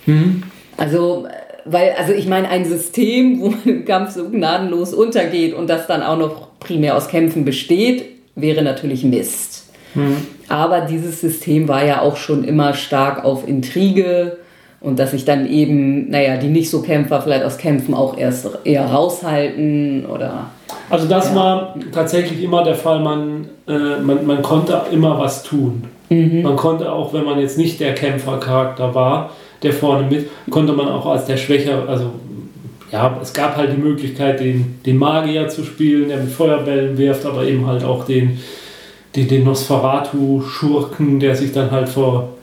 Mhm. 0.05 0.43
Also, 0.77 1.27
weil, 1.65 1.93
also 1.97 2.13
ich 2.13 2.27
meine, 2.27 2.47
ein 2.49 2.65
System, 2.65 3.41
wo 3.41 3.49
man 3.49 3.63
im 3.65 3.85
Kampf 3.85 4.11
so 4.11 4.29
gnadenlos 4.29 4.93
untergeht 4.93 5.53
und 5.53 5.69
das 5.69 5.87
dann 5.87 6.03
auch 6.03 6.17
noch 6.17 6.59
primär 6.59 6.95
aus 6.95 7.07
Kämpfen 7.07 7.43
besteht, 7.43 8.05
wäre 8.35 8.61
natürlich 8.61 9.03
Mist. 9.03 9.65
Mhm. 9.95 10.17
Aber 10.47 10.81
dieses 10.81 11.21
System 11.21 11.67
war 11.67 11.83
ja 11.83 12.01
auch 12.01 12.17
schon 12.17 12.43
immer 12.43 12.73
stark 12.73 13.25
auf 13.25 13.47
Intrige 13.47 14.37
und 14.79 14.99
dass 14.99 15.11
sich 15.11 15.25
dann 15.25 15.47
eben, 15.47 16.11
naja, 16.11 16.37
die 16.37 16.47
nicht 16.47 16.69
so 16.69 16.81
Kämpfer 16.83 17.21
vielleicht 17.21 17.43
aus 17.43 17.57
Kämpfen 17.57 17.95
auch 17.95 18.17
erst 18.17 18.47
eher 18.65 18.85
raushalten 18.85 20.05
oder. 20.05 20.51
Also 20.89 21.07
das 21.07 21.29
ja. 21.29 21.35
war 21.35 21.75
tatsächlich 21.91 22.43
immer 22.43 22.63
der 22.63 22.75
Fall, 22.75 22.99
man, 22.99 23.47
äh, 23.67 23.99
man, 24.01 24.27
man 24.27 24.41
konnte 24.43 24.79
immer 24.91 25.17
was 25.17 25.41
tun. 25.41 25.85
Mhm. 26.09 26.43
Man 26.43 26.55
konnte 26.55 26.91
auch, 26.91 27.13
wenn 27.13 27.23
man 27.23 27.39
jetzt 27.39 27.57
nicht 27.57 27.79
der 27.79 27.95
Kämpfercharakter 27.95 28.93
war, 28.93 29.31
der 29.63 29.73
vorne 29.73 30.09
mit, 30.09 30.27
konnte 30.49 30.73
man 30.73 30.87
auch 30.87 31.05
als 31.05 31.25
der 31.25 31.37
Schwächer, 31.37 31.87
also 31.87 32.11
ja, 32.91 33.19
es 33.21 33.33
gab 33.33 33.57
halt 33.57 33.73
die 33.73 33.81
Möglichkeit, 33.81 34.39
den, 34.39 34.79
den 34.85 34.97
Magier 34.97 35.47
zu 35.49 35.63
spielen, 35.63 36.09
der 36.09 36.17
mit 36.17 36.31
Feuerbällen 36.31 36.97
wirft, 36.97 37.25
aber 37.25 37.45
eben 37.45 37.65
halt 37.65 37.83
auch 37.83 38.05
den, 38.05 38.39
den, 39.15 39.27
den 39.27 39.43
Nosferatu-Schurken, 39.43 41.19
der 41.19 41.35
sich 41.35 41.51
dann 41.51 41.71
halt 41.71 41.89
vor, 41.89 42.35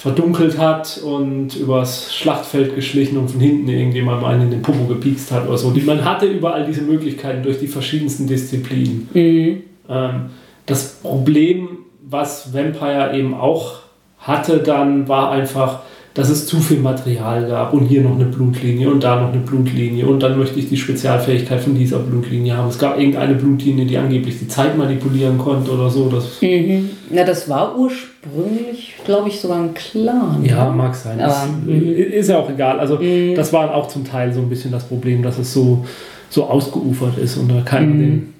verdunkelt 0.00 0.56
hat 0.56 0.98
und 1.04 1.54
übers 1.56 2.14
Schlachtfeld 2.14 2.74
geschlichen 2.74 3.18
und 3.18 3.30
von 3.30 3.40
hinten 3.40 3.68
irgendjemand 3.68 4.24
einen 4.24 4.44
in 4.44 4.50
den 4.50 4.62
Popo 4.62 4.86
gepiekst 4.86 5.30
hat 5.30 5.46
oder 5.46 5.58
so. 5.58 5.72
Die, 5.72 5.82
man 5.82 6.02
hatte 6.06 6.24
überall 6.24 6.64
diese 6.64 6.80
Möglichkeiten 6.80 7.42
durch 7.42 7.58
die 7.58 7.66
verschiedensten 7.66 8.26
Disziplinen. 8.26 9.10
Mhm. 9.12 9.62
Ähm, 9.90 10.30
das 10.64 11.00
Problem, 11.02 11.80
was 12.02 12.54
Vampire 12.54 13.14
eben 13.14 13.34
auch 13.34 13.80
hatte, 14.18 14.58
dann 14.58 15.06
war 15.06 15.32
einfach, 15.32 15.80
dass 16.14 16.28
es 16.28 16.46
zu 16.46 16.58
viel 16.58 16.80
Material 16.80 17.46
gab 17.46 17.72
und 17.72 17.86
hier 17.86 18.02
noch 18.02 18.16
eine 18.16 18.24
Blutlinie 18.24 18.90
und 18.90 19.04
da 19.04 19.20
noch 19.20 19.32
eine 19.32 19.40
Blutlinie 19.40 20.06
und 20.06 20.20
dann 20.22 20.38
möchte 20.38 20.58
ich 20.58 20.68
die 20.68 20.76
Spezialfähigkeit 20.76 21.60
von 21.60 21.76
dieser 21.76 22.00
Blutlinie 22.00 22.56
haben. 22.56 22.68
Es 22.68 22.78
gab 22.78 22.98
irgendeine 22.98 23.34
Blutlinie, 23.34 23.86
die 23.86 23.96
angeblich 23.96 24.38
die 24.40 24.48
Zeit 24.48 24.76
manipulieren 24.76 25.38
konnte 25.38 25.70
oder 25.70 25.88
so. 25.88 26.08
Das 26.08 26.42
mhm. 26.42 26.90
Na, 27.10 27.22
das 27.22 27.48
war 27.48 27.78
ursprünglich, 27.78 28.94
glaube 29.04 29.28
ich, 29.28 29.40
sogar 29.40 29.58
ein 29.58 29.74
Clan. 29.74 30.44
Ja, 30.44 30.68
ne? 30.68 30.76
mag 30.76 30.94
sein. 30.96 31.20
Aber, 31.20 31.32
ist, 31.32 31.66
mhm. 31.66 31.94
ist, 31.94 32.28
ja 32.28 32.38
auch 32.38 32.50
egal. 32.50 32.80
Also 32.80 32.96
mhm. 32.96 33.36
das 33.36 33.52
war 33.52 33.72
auch 33.72 33.86
zum 33.86 34.04
Teil 34.04 34.32
so 34.32 34.40
ein 34.40 34.48
bisschen 34.48 34.72
das 34.72 34.84
Problem, 34.84 35.22
dass 35.22 35.38
es 35.38 35.52
so, 35.52 35.84
so 36.28 36.44
ausgeufert 36.44 37.18
ist 37.18 37.36
und 37.36 37.48
da 37.48 37.60
keiner 37.60 37.86
mhm. 37.86 37.98
den 38.00 38.39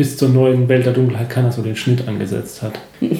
bis 0.00 0.16
zur 0.16 0.30
neuen 0.30 0.66
Welt 0.70 0.86
der 0.86 0.94
Dunkelheit 0.94 1.28
keiner 1.28 1.52
so 1.52 1.60
den 1.60 1.76
Schnitt 1.76 2.08
angesetzt 2.08 2.62
hat. 2.62 2.72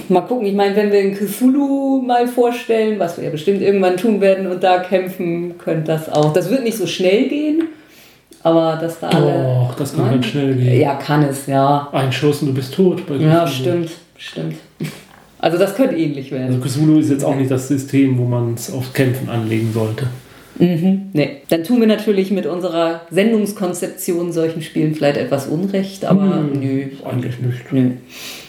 Mal 0.08 0.22
gucken, 0.22 0.46
ich 0.46 0.54
meine, 0.54 0.74
wenn 0.76 0.90
wir 0.90 1.00
in 1.00 1.14
Cthulhu 1.14 2.00
mal 2.00 2.26
vorstellen, 2.26 2.98
was 2.98 3.18
wir 3.18 3.24
ja 3.24 3.30
bestimmt 3.30 3.60
irgendwann 3.60 3.98
tun 3.98 4.22
werden 4.22 4.46
und 4.46 4.62
da 4.62 4.78
kämpfen, 4.78 5.58
könnte 5.58 5.88
das 5.88 6.08
auch. 6.08 6.32
Das 6.32 6.48
wird 6.48 6.64
nicht 6.64 6.78
so 6.78 6.86
schnell 6.86 7.28
gehen, 7.28 7.64
aber 8.42 8.78
dass 8.80 8.98
da 8.98 9.08
alle. 9.08 9.44
Doch, 9.44 9.74
das 9.74 9.94
kann 9.94 10.10
ganz 10.10 10.24
schnell 10.24 10.54
gehen. 10.54 10.80
Ja, 10.80 10.94
kann 10.94 11.22
es, 11.22 11.46
ja. 11.46 11.86
Ein 11.92 12.10
Schuss 12.10 12.40
und 12.40 12.48
du 12.48 12.54
bist 12.54 12.72
tot. 12.72 13.06
Bei 13.06 13.16
ja, 13.16 13.46
stimmt, 13.46 13.90
stimmt. 14.16 14.56
Also 15.38 15.58
das 15.58 15.74
könnte 15.74 15.96
ähnlich 15.96 16.32
werden. 16.32 16.62
Also 16.62 16.66
Cthulhu 16.66 16.98
ist 16.98 17.10
jetzt 17.10 17.26
auch 17.26 17.36
nicht 17.36 17.50
das 17.50 17.68
System, 17.68 18.16
wo 18.16 18.24
man 18.24 18.54
es 18.54 18.72
auf 18.72 18.94
Kämpfen 18.94 19.28
anlegen 19.28 19.70
sollte. 19.74 20.06
Mhm, 20.60 21.10
nee. 21.12 21.38
Dann 21.48 21.64
tun 21.64 21.80
wir 21.80 21.86
natürlich 21.86 22.30
mit 22.30 22.46
unserer 22.46 23.02
Sendungskonzeption 23.10 24.32
solchen 24.32 24.62
Spielen 24.62 24.94
vielleicht 24.94 25.16
etwas 25.16 25.46
Unrecht, 25.46 26.04
aber 26.04 26.36
hm, 26.36 26.60
nö. 26.60 26.84
Eigentlich 27.04 27.38
nicht. 27.40 27.72
Nö. 27.72 27.90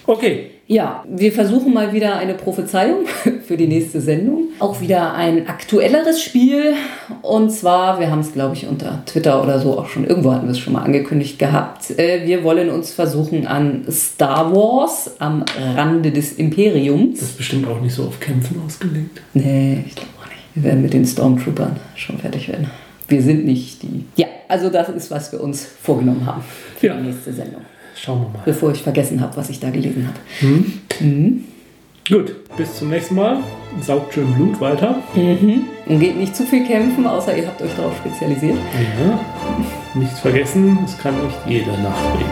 Okay. 0.06 0.48
Ja, 0.68 1.04
wir 1.06 1.34
versuchen 1.34 1.74
mal 1.74 1.92
wieder 1.92 2.16
eine 2.16 2.34
Prophezeiung 2.34 3.06
für 3.46 3.58
die 3.58 3.68
nächste 3.68 4.00
Sendung. 4.00 4.46
Auch 4.60 4.80
wieder 4.80 5.14
ein 5.16 5.50
aktuelleres 5.50 6.22
Spiel. 6.22 6.76
Und 7.22 7.52
zwar, 7.52 8.00
wir 8.00 8.10
haben 8.10 8.22
es, 8.22 8.32
glaube 8.32 8.56
ich, 8.56 8.68
unter 8.68 9.04
Twitter 9.06 9.44
oder 9.44 9.60
so 9.60 9.78
auch 9.78 9.90
schon, 9.90 10.06
irgendwo 10.06 10.32
hatten 10.32 10.46
wir 10.46 10.52
es 10.52 10.60
schon 10.60 10.72
mal 10.72 10.84
angekündigt 10.84 11.40
gehabt. 11.40 12.00
Äh, 12.00 12.26
wir 12.26 12.46
wollen 12.46 12.70
uns 12.70 12.94
versuchen 12.94 13.48
an 13.48 13.84
Star 13.92 14.56
Wars 14.56 15.12
am 15.20 15.44
Rande 15.76 16.12
des 16.12 16.34
Imperiums. 16.34 17.20
Das 17.20 17.30
ist 17.32 17.38
bestimmt 17.38 17.68
auch 17.68 17.82
nicht 17.82 17.94
so 17.94 18.04
auf 18.04 18.22
Kämpfen 18.22 18.62
ausgelegt. 18.66 19.22
Nee, 19.34 19.84
ich 19.86 19.96
glaube 19.96 20.21
wir 20.56 20.64
werden 20.64 20.82
mit 20.82 20.94
den 20.94 21.06
Stormtroopern 21.06 21.78
schon 21.96 22.18
fertig 22.18 22.50
werden. 22.50 22.70
Wir 23.08 23.22
sind 23.22 23.46
nicht 23.46 23.84
die. 23.84 24.06
Ja, 24.16 24.28
also 24.48 24.70
das 24.70 24.90
ist, 24.90 25.12
was 25.12 25.32
wir 25.32 25.42
uns 25.42 25.66
vorgenommen 25.66 26.26
haben 26.26 26.44
für 26.78 26.88
ja. 26.88 26.98
die 26.98 27.08
nächste 27.08 27.34
Sendung. 27.34 27.62
Schauen 27.96 28.22
wir 28.22 28.30
mal. 28.30 28.42
Bevor 28.46 28.72
ich 28.72 28.82
vergessen 28.82 29.22
habe, 29.22 29.36
was 29.38 29.50
ich 29.50 29.60
da 29.60 29.70
gelesen 29.70 30.08
habe. 30.08 30.48
Mhm. 30.48 30.74
Mhm. 31.00 31.44
Gut, 32.10 32.36
bis 32.58 32.76
zum 32.78 32.90
nächsten 32.90 33.16
Mal. 33.16 33.38
Saugt 33.82 34.14
schön 34.14 34.34
Blut 34.34 34.60
weiter. 34.60 34.98
Mhm. 35.16 35.64
Und 35.86 36.00
geht 36.00 36.18
nicht 36.18 36.36
zu 36.36 36.44
viel 36.44 36.66
kämpfen, 36.66 37.06
außer 37.06 37.38
ihr 37.38 37.48
habt 37.48 37.62
euch 37.62 37.74
darauf 37.76 37.96
spezialisiert. 37.98 38.58
Ja. 39.00 39.20
Nichts 39.94 40.20
vergessen, 40.20 40.80
es 40.84 40.98
kann 40.98 41.16
nicht 41.24 41.38
jeder 41.48 41.78
nachbringen. 41.78 42.32